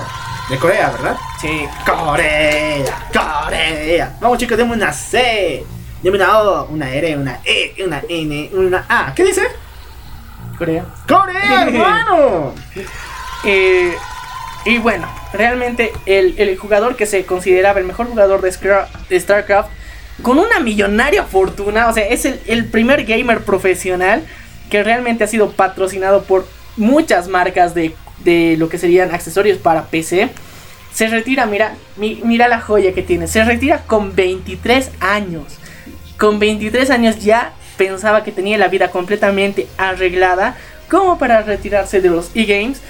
De 0.49 0.57
Corea, 0.57 0.89
¿verdad? 0.89 1.15
Sí, 1.39 1.67
Corea, 1.85 3.07
Corea. 3.13 4.17
Vamos 4.19 4.39
chicos, 4.39 4.57
deme 4.57 4.73
una 4.73 4.91
C, 4.91 5.63
deme 6.01 6.17
una 6.17 6.39
O, 6.39 6.65
una 6.65 6.91
R, 6.91 7.17
una 7.17 7.39
E, 7.45 7.76
una 7.85 8.01
N, 8.09 8.49
una 8.53 8.84
A. 8.89 9.13
¿Qué 9.13 9.26
dice? 9.26 9.43
Corea. 10.57 10.85
Corea, 11.07 11.63
hermano. 11.67 12.55
Eh, 13.43 13.95
y 14.65 14.80
bueno, 14.80 15.07
realmente 15.34 15.93
el, 16.07 16.34
el 16.39 16.57
jugador 16.57 16.95
que 16.95 17.05
se 17.05 17.27
consideraba 17.27 17.80
el 17.80 17.85
mejor 17.85 18.07
jugador 18.07 18.41
de 18.41 19.19
StarCraft, 19.19 19.69
con 20.23 20.39
una 20.39 20.59
millonaria 20.59 21.26
fortuna, 21.26 21.89
o 21.89 21.93
sea, 21.93 22.07
es 22.07 22.26
el, 22.26 22.41
el 22.47 22.65
primer 22.65 23.05
gamer 23.05 23.41
profesional 23.41 24.26
que 24.71 24.81
realmente 24.81 25.23
ha 25.23 25.27
sido 25.27 25.51
patrocinado 25.51 26.23
por 26.23 26.47
muchas 26.76 27.27
marcas 27.27 27.76
de, 27.76 27.93
de 28.23 28.55
lo 28.57 28.69
que 28.69 28.77
serían 28.77 29.13
accesorios 29.13 29.57
para 29.57 29.83
PC. 29.85 30.29
Se 30.93 31.07
retira, 31.07 31.45
mira, 31.45 31.75
mi- 31.97 32.21
mira 32.23 32.47
la 32.47 32.59
joya 32.61 32.93
que 32.93 33.03
tiene, 33.03 33.27
se 33.27 33.43
retira 33.43 33.83
con 33.87 34.15
23 34.15 34.91
años. 34.99 35.43
Con 36.17 36.39
23 36.39 36.89
años 36.89 37.19
ya 37.23 37.53
pensaba 37.77 38.23
que 38.23 38.31
tenía 38.31 38.57
la 38.57 38.67
vida 38.67 38.89
completamente 38.91 39.67
arreglada 39.77 40.57
como 40.89 41.17
para 41.17 41.41
retirarse 41.43 42.01
de 42.01 42.09
los 42.09 42.31
e-games. 42.35 42.81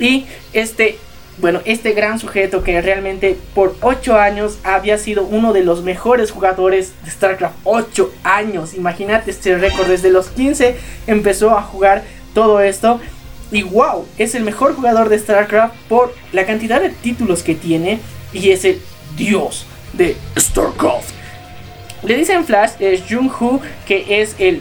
Y 0.00 0.26
este, 0.54 0.98
bueno, 1.38 1.60
este 1.66 1.92
gran 1.92 2.18
sujeto 2.18 2.64
que 2.64 2.80
realmente 2.80 3.38
por 3.54 3.76
8 3.82 4.18
años 4.18 4.58
había 4.64 4.98
sido 4.98 5.22
uno 5.24 5.52
de 5.52 5.62
los 5.62 5.82
mejores 5.84 6.32
jugadores 6.32 6.92
de 7.04 7.10
StarCraft. 7.12 7.54
8 7.62 8.12
años, 8.24 8.74
imagínate 8.74 9.30
este 9.30 9.56
récord. 9.56 9.86
Desde 9.86 10.10
los 10.10 10.28
15 10.28 10.76
empezó 11.06 11.56
a 11.56 11.62
jugar 11.62 12.02
todo 12.32 12.60
esto. 12.60 13.00
Y 13.50 13.62
wow, 13.62 14.06
es 14.18 14.34
el 14.34 14.42
mejor 14.42 14.74
jugador 14.74 15.08
de 15.08 15.18
StarCraft 15.18 15.74
por 15.88 16.14
la 16.32 16.46
cantidad 16.46 16.80
de 16.80 16.90
títulos 16.90 17.42
que 17.42 17.54
tiene. 17.54 18.00
Y 18.32 18.50
es 18.50 18.64
el 18.64 18.80
dios 19.16 19.66
de 19.92 20.16
StarCraft. 20.38 21.10
Le 22.02 22.16
dicen 22.16 22.44
Flash, 22.44 22.72
es 22.80 23.02
Jung-Hoo, 23.08 23.60
que 23.86 24.20
es 24.20 24.34
el 24.38 24.60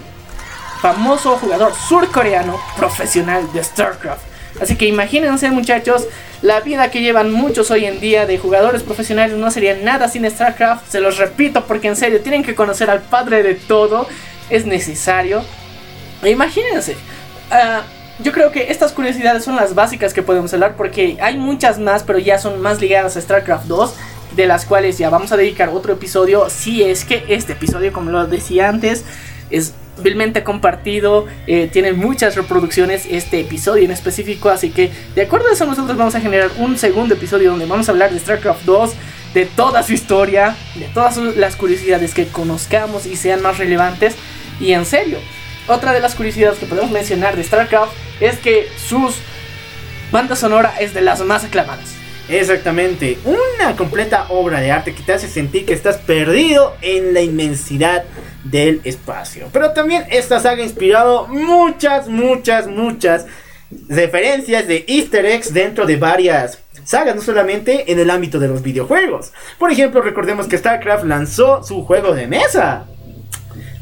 famoso 0.82 1.38
jugador 1.38 1.74
surcoreano 1.76 2.60
profesional 2.78 3.52
de 3.54 3.64
StarCraft. 3.64 4.22
Así 4.62 4.76
que 4.76 4.86
imagínense 4.86 5.50
muchachos, 5.50 6.08
la 6.42 6.60
vida 6.60 6.92
que 6.92 7.02
llevan 7.02 7.32
muchos 7.32 7.72
hoy 7.72 7.86
en 7.86 8.00
día 8.00 8.26
de 8.26 8.38
jugadores 8.38 8.84
profesionales 8.84 9.38
no 9.38 9.50
sería 9.50 9.76
nada 9.78 10.08
sin 10.08 10.30
StarCraft. 10.30 10.90
Se 10.90 11.00
los 11.00 11.18
repito 11.18 11.66
porque 11.66 11.88
en 11.88 11.96
serio 11.96 12.22
tienen 12.22 12.44
que 12.44 12.54
conocer 12.54 12.90
al 12.90 13.02
padre 13.02 13.44
de 13.44 13.56
todo. 13.56 14.08
Es 14.50 14.66
necesario. 14.66 15.44
Imagínense. 16.24 16.96
ah, 17.50 17.84
yo 18.24 18.32
creo 18.32 18.52
que 18.52 18.72
estas 18.72 18.94
curiosidades 18.94 19.44
son 19.44 19.56
las 19.58 19.76
básicas 19.76 20.14
que 20.14 20.24
podemos 20.24 20.54
hablar 20.54 20.76
porque 20.78 21.18
hay 21.22 21.38
muchas 21.38 21.78
más, 21.78 22.04
pero 22.04 22.20
ya 22.20 22.40
son 22.40 22.62
más 22.62 22.80
ligadas 22.80 23.18
a 23.18 23.22
StarCraft 23.22 23.66
2, 23.66 23.94
de 24.36 24.48
las 24.48 24.66
cuales 24.66 24.98
ya 24.98 25.10
vamos 25.10 25.32
a 25.32 25.38
dedicar 25.38 25.70
otro 25.70 25.94
episodio. 25.94 26.50
Si 26.50 26.84
es 26.84 27.04
que 27.04 27.26
este 27.28 27.54
episodio, 27.54 27.91
como 27.91 28.12
lo 28.12 28.26
decía 28.26 28.70
antes, 28.70 29.04
es 29.50 29.74
vilmente 30.02 30.44
compartido, 30.44 31.28
eh, 31.48 31.70
tiene 31.72 31.94
muchas 31.94 32.36
reproducciones 32.36 33.06
este 33.12 33.41
episodio 33.41 33.84
en 33.84 33.91
específico, 33.91 34.50
así 34.50 34.72
que 34.72 34.90
de 35.14 35.22
acuerdo 35.22 35.50
a 35.50 35.54
eso 35.54 35.66
nosotros 35.66 35.98
vamos 35.98 36.16
a 36.16 36.22
generar 36.22 36.50
un 36.58 36.78
segundo 36.78 37.14
episodio 37.14 37.52
donde 37.52 37.66
vamos 37.66 37.90
a 37.90 37.91
hablar 37.91 38.12
de 38.12 38.20
StarCraft 38.20 38.64
2, 38.64 38.94
de 39.34 39.45
toda 39.45 39.84
su 39.84 39.94
historia, 39.94 40.56
de 40.76 40.86
todas 40.94 41.18
las 41.18 41.56
curiosidades 41.58 42.14
que 42.14 42.28
conozcamos 42.28 43.06
y 43.06 43.18
sean 43.18 43.41
más 43.41 43.58
relevantes. 43.58 44.16
Y 44.60 44.72
en 44.72 44.86
serio, 44.86 45.20
otra 45.68 45.94
de 45.94 45.99
las 45.99 46.15
curiosidades 46.15 46.60
que 46.60 46.65
podemos 46.65 46.91
mencionar 46.91 47.35
de 47.35 47.44
StarCraft 47.44 47.94
es 48.19 48.38
que 48.40 48.68
sus 48.77 49.15
banda 50.11 50.35
sonora 50.35 50.76
es 50.80 50.94
de 50.94 51.02
las 51.02 51.22
más 51.22 51.44
aclamadas. 51.44 51.95
Exactamente, 52.30 53.18
una 53.26 53.76
completa 53.76 54.27
obra 54.30 54.61
de 54.61 54.72
arte 54.72 54.94
que 54.94 55.03
te 55.03 55.14
hace 55.14 55.27
sentir 55.27 55.65
que 55.65 55.73
estás 55.73 55.98
perdido 55.98 56.76
en 56.81 57.14
la 57.14 57.22
inmensidad 57.22 58.03
del 58.44 58.80
espacio. 58.85 59.49
Pero 59.52 59.72
también 59.72 60.06
esta 60.10 60.40
saga 60.40 60.61
ha 60.61 60.65
inspirado 60.65 61.27
muchas, 61.27 62.07
muchas, 62.07 62.68
muchas 62.68 63.26
referencias 63.90 64.68
de 64.68 64.85
easter 64.88 65.26
eggs 65.26 65.53
dentro 65.53 65.85
de 65.85 65.98
varias 65.98 66.60
sagas, 66.85 67.15
no 67.15 67.22
solamente 67.22 67.91
en 67.91 67.99
el 67.99 68.10
ámbito 68.10 68.40
de 68.40 68.48
los 68.48 68.61
videojuegos. 68.61 69.34
Por 69.57 69.72
ejemplo, 69.72 70.02
recordemos 70.02 70.48
que 70.48 70.57
StarCraft 70.57 71.06
lanzó 71.06 71.64
su 71.64 71.84
juego 71.84 72.14
de 72.14 72.27
mesa. 72.27 72.85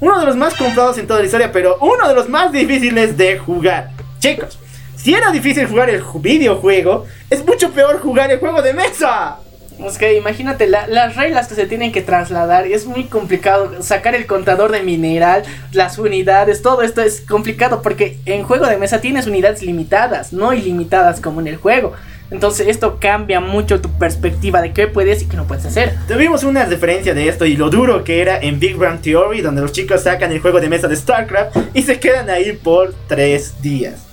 Uno 0.02 0.20
de 0.20 0.26
los 0.26 0.36
más 0.36 0.56
comprados 0.56 0.98
en 0.98 1.08
toda 1.08 1.20
la 1.20 1.26
historia, 1.28 1.52
pero 1.52 1.78
uno 1.80 2.08
de 2.08 2.14
los 2.16 2.28
más 2.28 2.52
difíciles 2.52 3.16
de 3.18 3.38
jugar. 3.38 3.92
Chicos, 4.20 4.58
si 4.96 5.14
era 5.14 5.32
difícil 5.32 5.68
jugar 5.68 5.90
el 5.90 6.04
ju- 6.04 6.20
videojuego, 6.22 7.06
es 7.30 7.46
mucho 7.46 7.72
peor 7.72 8.00
jugar 8.02 8.32
el 8.32 8.40
juego 8.40 8.62
de 8.62 8.74
mesa. 8.74 9.38
Es 9.80 9.98
que 9.98 10.16
imagínate 10.16 10.68
la- 10.68 10.86
las 10.88 11.16
reglas 11.16 11.48
que 11.48 11.56
se 11.56 11.66
tienen 11.66 11.92
que 11.92 12.02
trasladar. 12.02 12.68
Es 12.68 12.86
muy 12.86 13.06
complicado 13.06 13.82
sacar 13.82 14.14
el 14.14 14.26
contador 14.28 14.72
de 14.72 14.82
mineral, 14.84 15.44
las 15.72 15.98
unidades, 15.98 16.62
todo 16.62 16.82
esto 16.84 17.02
es 17.02 17.22
complicado 17.22 17.82
porque 17.82 18.18
en 18.26 18.44
juego 18.44 18.68
de 18.68 18.78
mesa 18.78 19.02
tienes 19.02 19.26
unidades 19.28 19.62
limitadas, 19.64 20.34
no 20.34 20.52
ilimitadas 20.54 21.20
como 21.22 21.42
en 21.42 21.48
el 21.48 21.58
juego. 21.58 21.94
Entonces 22.32 22.68
esto 22.68 22.98
cambia 23.00 23.42
mucho 23.42 23.82
tu 23.82 23.90
perspectiva 23.90 24.62
de 24.62 24.72
qué 24.72 24.88
puedes 24.88 25.22
y 25.22 25.26
qué 25.28 25.36
no 25.36 25.46
puedes 25.46 25.66
hacer. 25.66 25.94
Tuvimos 26.08 26.44
una 26.44 26.66
referencia 26.66 27.14
de 27.14 27.28
esto 27.28 27.46
y 27.46 27.58
lo 27.58 27.70
duro 27.70 28.06
que 28.06 28.22
era 28.22 28.40
en 28.40 28.60
Big 28.60 28.78
Bang 28.78 29.02
Theory, 29.02 29.42
donde 29.42 29.62
los 29.62 29.74
chicos 29.74 30.04
sacan 30.04 30.32
el 30.32 30.40
juego 30.40 30.62
de 30.62 30.70
mesa 30.70 30.88
de 30.88 30.96
StarCraft 30.96 31.58
y 31.74 31.84
se 31.84 32.00
quedan 32.00 32.30
ahí 32.30 32.54
por 32.54 32.94
tres 33.08 33.62
días. 33.62 34.08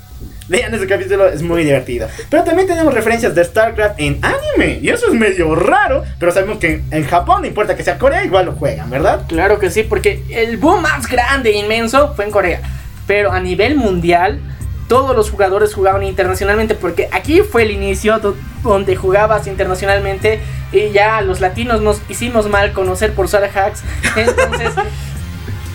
Vean 0.49 0.75
ese 0.75 0.87
capítulo, 0.87 1.29
es 1.29 1.43
muy 1.43 1.63
divertido. 1.63 2.09
Pero 2.31 2.43
también 2.43 2.67
tenemos 2.67 2.93
referencias 2.93 3.35
de 3.35 3.45
StarCraft 3.45 4.01
en 4.01 4.19
anime, 4.23 4.81
y 4.83 4.89
eso 4.89 5.07
es 5.07 5.13
medio 5.13 5.55
raro, 5.55 6.05
pero 6.19 6.33
sabemos 6.33 6.59
que 6.59 6.81
en 6.91 7.05
Japón, 7.05 7.43
no 7.43 7.47
importa 7.47 7.77
que 7.77 7.85
sea 7.85 7.99
Corea, 7.99 8.25
igual 8.25 8.47
lo 8.47 8.53
juegan, 8.53 8.89
¿verdad? 8.89 9.27
Claro 9.29 9.59
que 9.59 9.71
sí, 9.71 9.83
porque 9.83 10.23
el 10.31 10.57
boom 10.57 10.81
más 10.81 11.07
grande 11.07 11.51
e 11.51 11.59
inmenso 11.59 12.15
fue 12.15 12.25
en 12.25 12.31
Corea. 12.31 12.63
Pero 13.07 13.31
a 13.31 13.41
nivel 13.41 13.77
mundial, 13.77 14.41
todos 14.89 15.15
los 15.15 15.31
jugadores 15.31 15.75
jugaban 15.75 16.03
internacionalmente, 16.03 16.75
porque 16.75 17.09
aquí 17.13 17.43
fue 17.43 17.63
el 17.63 17.71
inicio 17.71 18.19
do- 18.19 18.35
donde 18.63 18.97
jugabas 18.97 19.47
internacionalmente 19.47 20.41
y 20.73 20.91
ya 20.91 21.21
los 21.21 21.41
latinos 21.41 21.81
nos 21.81 22.01
hicimos 22.09 22.49
mal 22.49 22.73
conocer 22.73 23.13
por 23.15 23.27
usar 23.27 23.45
hacks. 23.45 23.83
Entonces, 24.17 24.73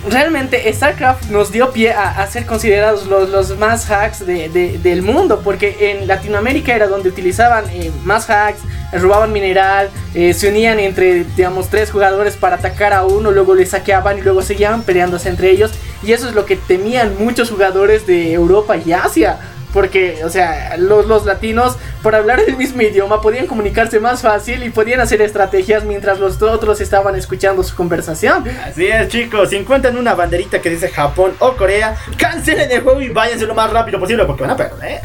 realmente 0.10 0.72
StarCraft 0.74 1.26
nos 1.30 1.52
dio 1.52 1.72
pie 1.72 1.92
a, 1.92 2.26
ser 2.28 2.46
considerados 2.46 3.08
los, 3.08 3.30
los 3.30 3.58
más 3.58 3.90
hacks 3.90 4.26
de- 4.26 4.50
de- 4.50 4.78
del 4.80 5.02
mundo, 5.02 5.42
porque 5.44 5.92
en 5.92 6.08
Latinoamérica 6.08 6.76
era 6.76 6.88
donde 6.88 7.10
utilizaban 7.10 7.66
eh, 7.70 7.92
más 8.04 8.30
hacks, 8.30 8.60
robaban 8.94 9.32
mineral, 9.32 9.90
eh, 10.14 10.34
se 10.34 10.50
unían 10.50 10.80
entre, 10.80 11.24
digamos, 11.36 11.70
tres 11.70 11.92
jugadores 11.92 12.36
para 12.36 12.56
atacar 12.58 12.94
a 12.94 13.06
uno, 13.06 13.32
luego 13.32 13.56
le 13.56 13.66
saqueaban 13.66 14.18
y 14.18 14.22
luego 14.22 14.42
seguían 14.42 14.84
peleándose 14.84 15.30
entre 15.30 15.50
ellos. 15.52 15.72
Y 16.04 16.12
eso 16.12 16.28
es 16.28 16.36
lo 16.36 16.46
que 16.46 16.56
temían 16.58 17.16
muchos 17.18 17.50
jugadores 17.50 18.06
de 18.06 18.34
Europa 18.34 18.76
y 18.78 18.92
Asia. 18.92 19.38
Porque, 19.74 20.24
o 20.24 20.30
sea, 20.30 20.76
los, 20.78 21.08
los 21.08 21.26
latinos, 21.26 21.78
por 22.04 22.14
hablar 22.16 22.42
el 22.46 22.58
mismo 22.58 22.82
idioma, 22.82 23.22
podían 23.22 23.48
comunicarse 23.48 24.00
más 24.00 24.22
fácil 24.22 24.62
y 24.64 24.70
podían 24.70 25.00
hacer 25.00 25.22
estrategias 25.22 25.86
mientras 25.86 26.20
los 26.20 26.42
otros 26.42 26.82
estaban 26.82 27.16
escuchando 27.16 27.64
su 27.64 27.76
conversación. 27.76 28.44
Así 28.66 28.86
es, 28.88 29.08
chicos. 29.08 29.50
Si 29.50 29.56
encuentran 29.56 29.98
una 29.98 30.14
banderita 30.14 30.60
que 30.62 30.70
dice 30.70 30.90
Japón 30.90 31.34
o 31.40 31.54
Corea, 31.56 31.96
cancelen 32.18 32.70
el 32.72 32.82
juego 32.82 33.02
y 33.02 33.10
váyanse 33.10 33.46
lo 33.48 33.56
más 33.56 33.72
rápido 33.72 34.00
posible 34.00 34.26
porque 34.26 34.42
van 34.44 34.52
a 34.52 34.58
perder. 34.58 35.02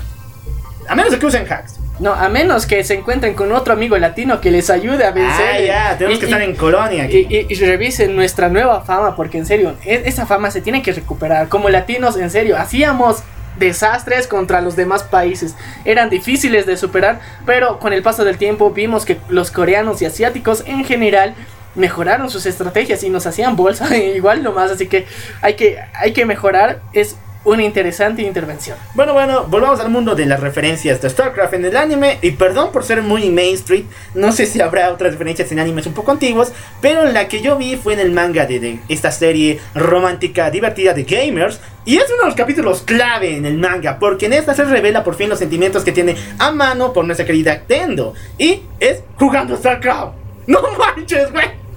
A 0.88 0.94
menos 0.94 1.14
que 1.16 1.24
usen 1.26 1.46
hacks. 1.50 1.76
No, 2.00 2.12
a 2.14 2.28
menos 2.28 2.64
que 2.66 2.82
se 2.84 2.94
encuentren 2.94 3.34
con 3.34 3.52
otro 3.52 3.72
amigo 3.74 3.96
latino 3.98 4.40
que 4.40 4.50
les 4.50 4.70
ayude 4.70 5.04
a 5.04 5.10
vencer. 5.10 5.46
Ah, 5.52 5.60
ya, 5.60 5.98
tenemos 5.98 6.16
Y- 6.16 6.20
que 6.20 6.26
y- 6.26 6.28
estar 6.30 6.42
en 6.42 6.54
colonia 6.56 7.04
aquí. 7.04 7.26
y- 7.28 7.46
y 7.48 7.54
revisen 7.56 8.14
nuestra 8.16 8.48
nueva 8.48 8.80
fama, 8.82 9.14
porque 9.16 9.36
en 9.38 9.46
serio, 9.46 9.74
e- 9.84 10.02
esa 10.06 10.24
fama 10.24 10.50
se 10.50 10.60
tiene 10.60 10.80
que 10.82 10.92
recuperar. 10.92 11.48
Como 11.48 11.68
latinos, 11.70 12.16
en 12.16 12.30
serio, 12.30 12.56
hacíamos 12.56 13.22
desastres 13.58 14.26
contra 14.26 14.60
los 14.60 14.76
demás 14.76 15.02
países. 15.02 15.54
Eran 15.84 16.10
difíciles 16.10 16.66
de 16.66 16.76
superar, 16.76 17.20
pero 17.46 17.78
con 17.78 17.92
el 17.92 18.02
paso 18.02 18.24
del 18.24 18.38
tiempo 18.38 18.70
vimos 18.70 19.04
que 19.04 19.18
los 19.28 19.50
coreanos 19.50 20.02
y 20.02 20.06
asiáticos 20.06 20.62
en 20.66 20.84
general 20.84 21.34
mejoraron 21.74 22.28
sus 22.28 22.44
estrategias 22.46 23.02
y 23.04 23.10
nos 23.10 23.26
hacían 23.26 23.56
bolsa 23.56 23.96
igual 24.16 24.42
nomás. 24.42 24.70
Así 24.70 24.86
que 24.86 25.06
hay 25.40 25.54
que, 25.54 25.78
hay 25.94 26.12
que 26.12 26.26
mejorar. 26.26 26.80
Es 26.92 27.16
una 27.44 27.62
interesante 27.62 28.22
intervención. 28.22 28.76
Bueno, 28.94 29.12
bueno, 29.12 29.44
volvamos 29.44 29.80
al 29.80 29.90
mundo 29.90 30.14
de 30.14 30.26
las 30.26 30.40
referencias 30.40 31.00
de 31.00 31.08
StarCraft 31.08 31.54
en 31.54 31.64
el 31.64 31.76
anime. 31.76 32.18
Y 32.22 32.32
perdón 32.32 32.72
por 32.72 32.84
ser 32.84 33.02
muy 33.02 33.30
mainstream, 33.30 33.84
no 34.14 34.32
sé 34.32 34.46
si 34.46 34.60
habrá 34.60 34.92
otras 34.92 35.12
referencias 35.12 35.50
en 35.52 35.58
animes 35.58 35.86
un 35.86 35.94
poco 35.94 36.10
antiguos, 36.10 36.52
pero 36.80 37.04
la 37.04 37.28
que 37.28 37.40
yo 37.40 37.56
vi 37.56 37.76
fue 37.76 37.94
en 37.94 38.00
el 38.00 38.10
manga 38.10 38.46
de, 38.46 38.60
de 38.60 38.80
esta 38.88 39.10
serie 39.10 39.60
romántica 39.74 40.50
divertida 40.50 40.94
de 40.94 41.04
gamers. 41.04 41.60
Y 41.84 41.96
es 41.96 42.04
uno 42.10 42.22
de 42.22 42.26
los 42.26 42.34
capítulos 42.34 42.82
clave 42.82 43.36
en 43.36 43.46
el 43.46 43.56
manga, 43.56 43.98
porque 43.98 44.26
en 44.26 44.34
esta 44.34 44.54
se 44.54 44.64
revela 44.64 45.02
por 45.04 45.14
fin 45.14 45.30
los 45.30 45.38
sentimientos 45.38 45.84
que 45.84 45.92
tiene 45.92 46.16
a 46.38 46.50
mano 46.50 46.92
por 46.92 47.04
nuestra 47.06 47.24
querida 47.24 47.62
Tendo. 47.66 48.14
Y 48.36 48.62
es 48.78 49.02
jugando 49.16 49.56
StarCraft. 49.56 50.14
No 50.48 50.62
manches, 50.78 51.30
güey. 51.30 51.67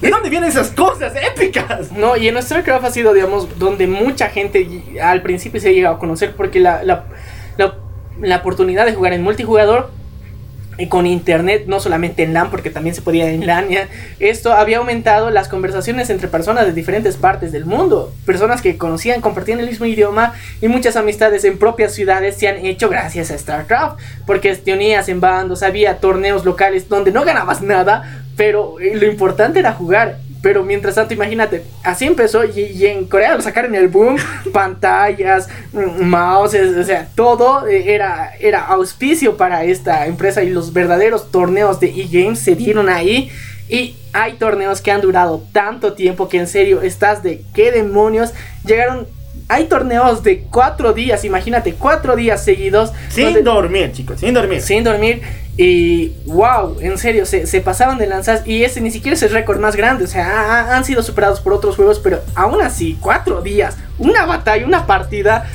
¿De 0.00 0.10
dónde 0.10 0.28
vienen 0.28 0.50
esas 0.50 0.70
cosas 0.70 1.14
épicas? 1.16 1.90
No, 1.92 2.16
y 2.16 2.28
en 2.28 2.40
StarCraft 2.42 2.84
ha 2.84 2.90
sido, 2.90 3.14
digamos, 3.14 3.58
donde 3.58 3.86
mucha 3.86 4.28
gente 4.28 4.68
al 5.02 5.22
principio 5.22 5.60
se 5.60 5.68
ha 5.68 5.72
llegado 5.72 5.96
a 5.96 5.98
conocer 5.98 6.34
porque 6.36 6.60
la, 6.60 6.82
la, 6.82 7.06
la, 8.20 8.36
oportunidad 8.36 8.84
de 8.84 8.94
jugar 8.94 9.14
en 9.14 9.22
multijugador 9.22 9.90
y 10.78 10.88
con 10.88 11.06
internet, 11.06 11.64
no 11.66 11.80
solamente 11.80 12.22
en 12.22 12.34
LAN, 12.34 12.50
porque 12.50 12.68
también 12.68 12.94
se 12.94 13.00
podía 13.00 13.30
en 13.30 13.46
LAN, 13.46 13.68
esto 14.20 14.52
había 14.52 14.76
aumentado 14.76 15.30
las 15.30 15.48
conversaciones 15.48 16.10
entre 16.10 16.28
personas 16.28 16.66
de 16.66 16.74
diferentes 16.74 17.16
partes 17.16 17.50
del 17.50 17.64
mundo. 17.64 18.12
Personas 18.26 18.60
que 18.60 18.76
conocían, 18.76 19.22
compartían 19.22 19.60
el 19.60 19.68
mismo 19.68 19.86
idioma 19.86 20.34
y 20.60 20.68
muchas 20.68 20.96
amistades 20.96 21.44
en 21.44 21.56
propias 21.56 21.94
ciudades 21.94 22.36
se 22.36 22.48
han 22.48 22.66
hecho 22.66 22.90
gracias 22.90 23.30
a 23.30 23.38
StarCraft, 23.38 23.98
porque 24.26 24.54
te 24.56 24.74
unías 24.74 25.08
en 25.08 25.20
bandos, 25.20 25.62
había 25.62 25.96
torneos 26.00 26.44
locales 26.44 26.90
donde 26.90 27.10
no 27.10 27.24
ganabas 27.24 27.62
nada, 27.62 28.25
pero 28.36 28.78
eh, 28.80 28.94
lo 28.94 29.06
importante 29.06 29.58
era 29.58 29.72
jugar. 29.72 30.18
Pero 30.42 30.62
mientras 30.62 30.94
tanto, 30.94 31.14
imagínate, 31.14 31.64
así 31.82 32.04
empezó 32.04 32.44
y, 32.44 32.60
y 32.60 32.86
en 32.86 33.06
Corea 33.06 33.34
lo 33.34 33.42
sacaron 33.42 33.74
el 33.74 33.88
boom, 33.88 34.16
pantallas, 34.52 35.48
mm, 35.72 36.04
mouses, 36.04 36.76
o 36.76 36.84
sea, 36.84 37.08
todo 37.14 37.66
eh, 37.66 37.94
era, 37.94 38.32
era 38.38 38.64
auspicio 38.66 39.36
para 39.36 39.64
esta 39.64 40.06
empresa 40.06 40.44
y 40.44 40.50
los 40.50 40.72
verdaderos 40.72 41.32
torneos 41.32 41.80
de 41.80 41.88
eGames 41.88 42.38
se 42.38 42.54
dieron 42.54 42.88
ahí. 42.88 43.30
Y 43.68 43.96
hay 44.12 44.34
torneos 44.34 44.80
que 44.80 44.92
han 44.92 45.00
durado 45.00 45.42
tanto 45.52 45.94
tiempo 45.94 46.28
que 46.28 46.38
en 46.38 46.46
serio 46.46 46.82
estás 46.82 47.24
de 47.24 47.42
qué 47.52 47.72
demonios 47.72 48.32
llegaron. 48.64 49.08
Hay 49.48 49.64
torneos 49.66 50.22
de 50.24 50.40
cuatro 50.50 50.92
días, 50.92 51.24
imagínate, 51.24 51.74
cuatro 51.74 52.16
días 52.16 52.42
seguidos. 52.44 52.92
Sin 53.10 53.24
donde- 53.26 53.42
dormir, 53.42 53.92
chicos, 53.92 54.18
sin 54.20 54.34
dormir. 54.34 54.60
sin 54.60 54.82
dormir. 54.82 55.22
Y 55.56 56.08
wow, 56.26 56.78
en 56.80 56.98
serio, 56.98 57.24
se, 57.24 57.46
se 57.46 57.60
pasaban 57.60 57.96
de 57.96 58.06
lanzas. 58.08 58.42
Y 58.46 58.64
ese 58.64 58.80
ni 58.80 58.90
siquiera 58.90 59.14
es 59.14 59.22
el 59.22 59.30
récord 59.30 59.58
más 59.60 59.76
grande. 59.76 60.04
O 60.04 60.08
sea, 60.08 60.26
ha- 60.26 60.60
ha- 60.72 60.76
han 60.76 60.84
sido 60.84 61.02
superados 61.02 61.40
por 61.40 61.52
otros 61.52 61.76
juegos. 61.76 62.00
Pero 62.00 62.20
aún 62.34 62.60
así, 62.60 62.98
cuatro 63.00 63.40
días, 63.40 63.76
una 63.98 64.26
batalla, 64.26 64.66
una 64.66 64.86
partida. 64.86 65.46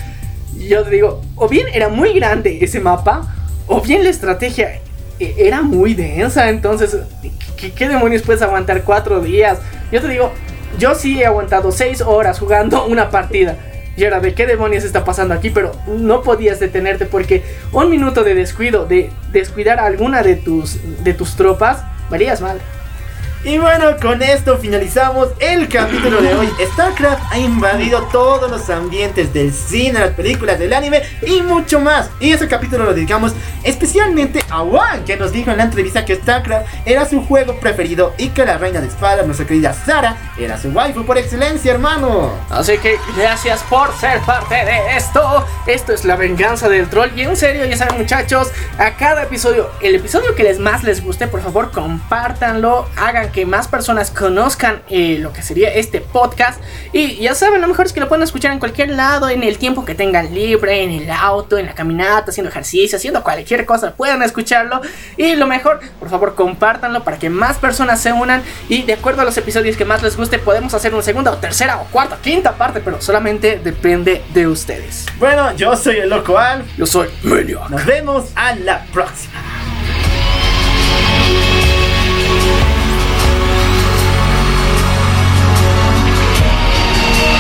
Yo 0.57 0.83
te 0.83 0.91
digo, 0.91 1.21
o 1.35 1.47
bien 1.49 1.67
era 1.73 1.89
muy 1.89 2.13
grande 2.13 2.59
ese 2.61 2.79
mapa, 2.79 3.33
o 3.67 3.81
bien 3.81 4.03
la 4.03 4.09
estrategia 4.09 4.79
e- 5.19 5.35
era 5.37 5.61
muy 5.61 5.93
densa. 5.93 6.49
Entonces, 6.49 6.95
¿qué, 7.57 7.71
qué 7.73 7.87
demonios 7.89 8.21
puedes 8.21 8.41
aguantar 8.41 8.83
cuatro 8.83 9.19
días? 9.21 9.59
Yo 9.91 10.01
te 10.01 10.07
digo, 10.07 10.31
yo 10.79 10.95
sí 10.95 11.21
he 11.21 11.25
aguantado 11.25 11.71
seis 11.71 11.99
horas 12.01 12.39
jugando 12.39 12.85
una 12.85 13.09
partida. 13.11 13.57
Y 13.97 14.05
ahora, 14.05 14.19
¿de 14.19 14.33
qué 14.33 14.47
demonios 14.47 14.83
está 14.83 15.03
pasando 15.03 15.33
aquí? 15.33 15.49
Pero 15.49 15.73
no 15.87 16.23
podías 16.23 16.59
detenerte 16.59 17.05
porque 17.05 17.43
un 17.71 17.89
minuto 17.89 18.23
de 18.23 18.35
descuido, 18.35 18.85
de 18.85 19.09
descuidar 19.31 19.79
a 19.79 19.85
alguna 19.85 20.23
de 20.23 20.35
tus, 20.35 20.79
de 21.03 21.13
tus 21.13 21.35
tropas, 21.35 21.83
varías 22.09 22.41
mal. 22.41 22.59
Y 23.43 23.57
bueno, 23.57 23.97
con 23.99 24.21
esto 24.21 24.59
finalizamos 24.59 25.29
el 25.39 25.67
capítulo 25.67 26.21
de 26.21 26.35
hoy. 26.35 26.47
StarCraft 26.73 27.23
ha 27.31 27.39
invadido 27.39 28.03
todos 28.11 28.51
los 28.51 28.69
ambientes 28.69 29.33
del 29.33 29.51
cine, 29.51 29.99
las 29.99 30.11
películas, 30.11 30.59
del 30.59 30.71
anime 30.73 31.01
y 31.25 31.41
mucho 31.41 31.79
más. 31.79 32.11
Y 32.19 32.33
ese 32.33 32.47
capítulo 32.47 32.85
lo 32.85 32.93
dedicamos 32.93 33.33
especialmente 33.63 34.43
a 34.51 34.59
Juan, 34.59 35.05
que 35.05 35.17
nos 35.17 35.31
dijo 35.31 35.49
en 35.49 35.57
la 35.57 35.63
entrevista 35.63 36.05
que 36.05 36.17
StarCraft 36.17 36.67
era 36.85 37.09
su 37.09 37.25
juego 37.25 37.55
preferido 37.59 38.13
y 38.19 38.29
que 38.29 38.45
la 38.45 38.59
reina 38.59 38.79
de 38.79 38.87
espadas, 38.87 39.25
nuestra 39.25 39.47
querida 39.47 39.73
Sara, 39.73 40.17
era 40.37 40.59
su 40.59 40.69
waifu 40.69 41.03
por 41.03 41.17
excelencia, 41.17 41.71
hermano. 41.71 42.33
Así 42.51 42.77
que 42.77 42.99
gracias 43.17 43.63
por 43.63 43.91
ser 43.97 44.19
parte 44.19 44.53
de 44.53 44.97
esto. 44.97 45.47
Esto 45.65 45.93
es 45.93 46.05
la 46.05 46.15
venganza 46.15 46.69
del 46.69 46.87
troll. 46.89 47.09
Y 47.15 47.21
en 47.21 47.35
serio, 47.35 47.65
ya 47.65 47.75
saben 47.75 47.97
muchachos, 47.97 48.51
a 48.77 48.91
cada 48.91 49.23
episodio, 49.23 49.71
el 49.81 49.95
episodio 49.95 50.35
que 50.35 50.43
les 50.43 50.59
más 50.59 50.83
les 50.83 51.03
guste, 51.03 51.27
por 51.27 51.41
favor 51.41 51.71
compártanlo. 51.71 52.87
Hagan 52.95 53.30
que 53.31 53.45
más 53.45 53.67
personas 53.67 54.11
conozcan 54.11 54.81
eh, 54.89 55.17
lo 55.19 55.33
que 55.33 55.41
sería 55.41 55.73
este 55.73 56.01
podcast. 56.01 56.61
Y 56.93 57.17
ya 57.17 57.35
saben, 57.35 57.61
lo 57.61 57.67
mejor 57.67 57.85
es 57.85 57.93
que 57.93 57.99
lo 57.99 58.07
pueden 58.07 58.23
escuchar 58.23 58.51
en 58.51 58.59
cualquier 58.59 58.89
lado, 58.89 59.29
en 59.29 59.43
el 59.43 59.57
tiempo 59.57 59.85
que 59.85 59.95
tengan 59.95 60.33
libre, 60.33 60.83
en 60.83 60.91
el 60.91 61.09
auto, 61.09 61.57
en 61.57 61.65
la 61.65 61.73
caminata, 61.73 62.31
haciendo 62.31 62.49
ejercicio, 62.49 62.97
haciendo 62.97 63.23
cualquier 63.23 63.65
cosa, 63.65 63.93
puedan 63.93 64.21
escucharlo. 64.23 64.81
Y 65.17 65.35
lo 65.35 65.47
mejor, 65.47 65.79
por 65.99 66.09
favor, 66.09 66.35
compártanlo 66.35 67.03
para 67.03 67.17
que 67.19 67.29
más 67.29 67.57
personas 67.57 68.01
se 68.01 68.13
unan. 68.13 68.43
Y 68.69 68.83
de 68.83 68.93
acuerdo 68.93 69.21
a 69.21 69.25
los 69.25 69.37
episodios 69.37 69.77
que 69.77 69.85
más 69.85 70.03
les 70.03 70.17
guste, 70.17 70.39
podemos 70.39 70.73
hacer 70.73 70.93
una 70.93 71.03
segunda 71.03 71.31
o 71.31 71.37
tercera 71.37 71.81
o 71.81 71.85
cuarta, 71.85 72.17
quinta 72.21 72.53
parte, 72.53 72.81
pero 72.81 73.01
solamente 73.01 73.59
depende 73.63 74.21
de 74.33 74.47
ustedes. 74.47 75.05
Bueno, 75.19 75.55
yo 75.55 75.75
soy 75.75 75.97
el 75.97 76.09
loco 76.09 76.37
Al. 76.37 76.65
Yo 76.77 76.85
soy 76.85 77.09
Melio. 77.23 77.61
Nos 77.69 77.85
vemos 77.85 78.25
a 78.35 78.55
la 78.55 78.85
próxima. 78.91 79.41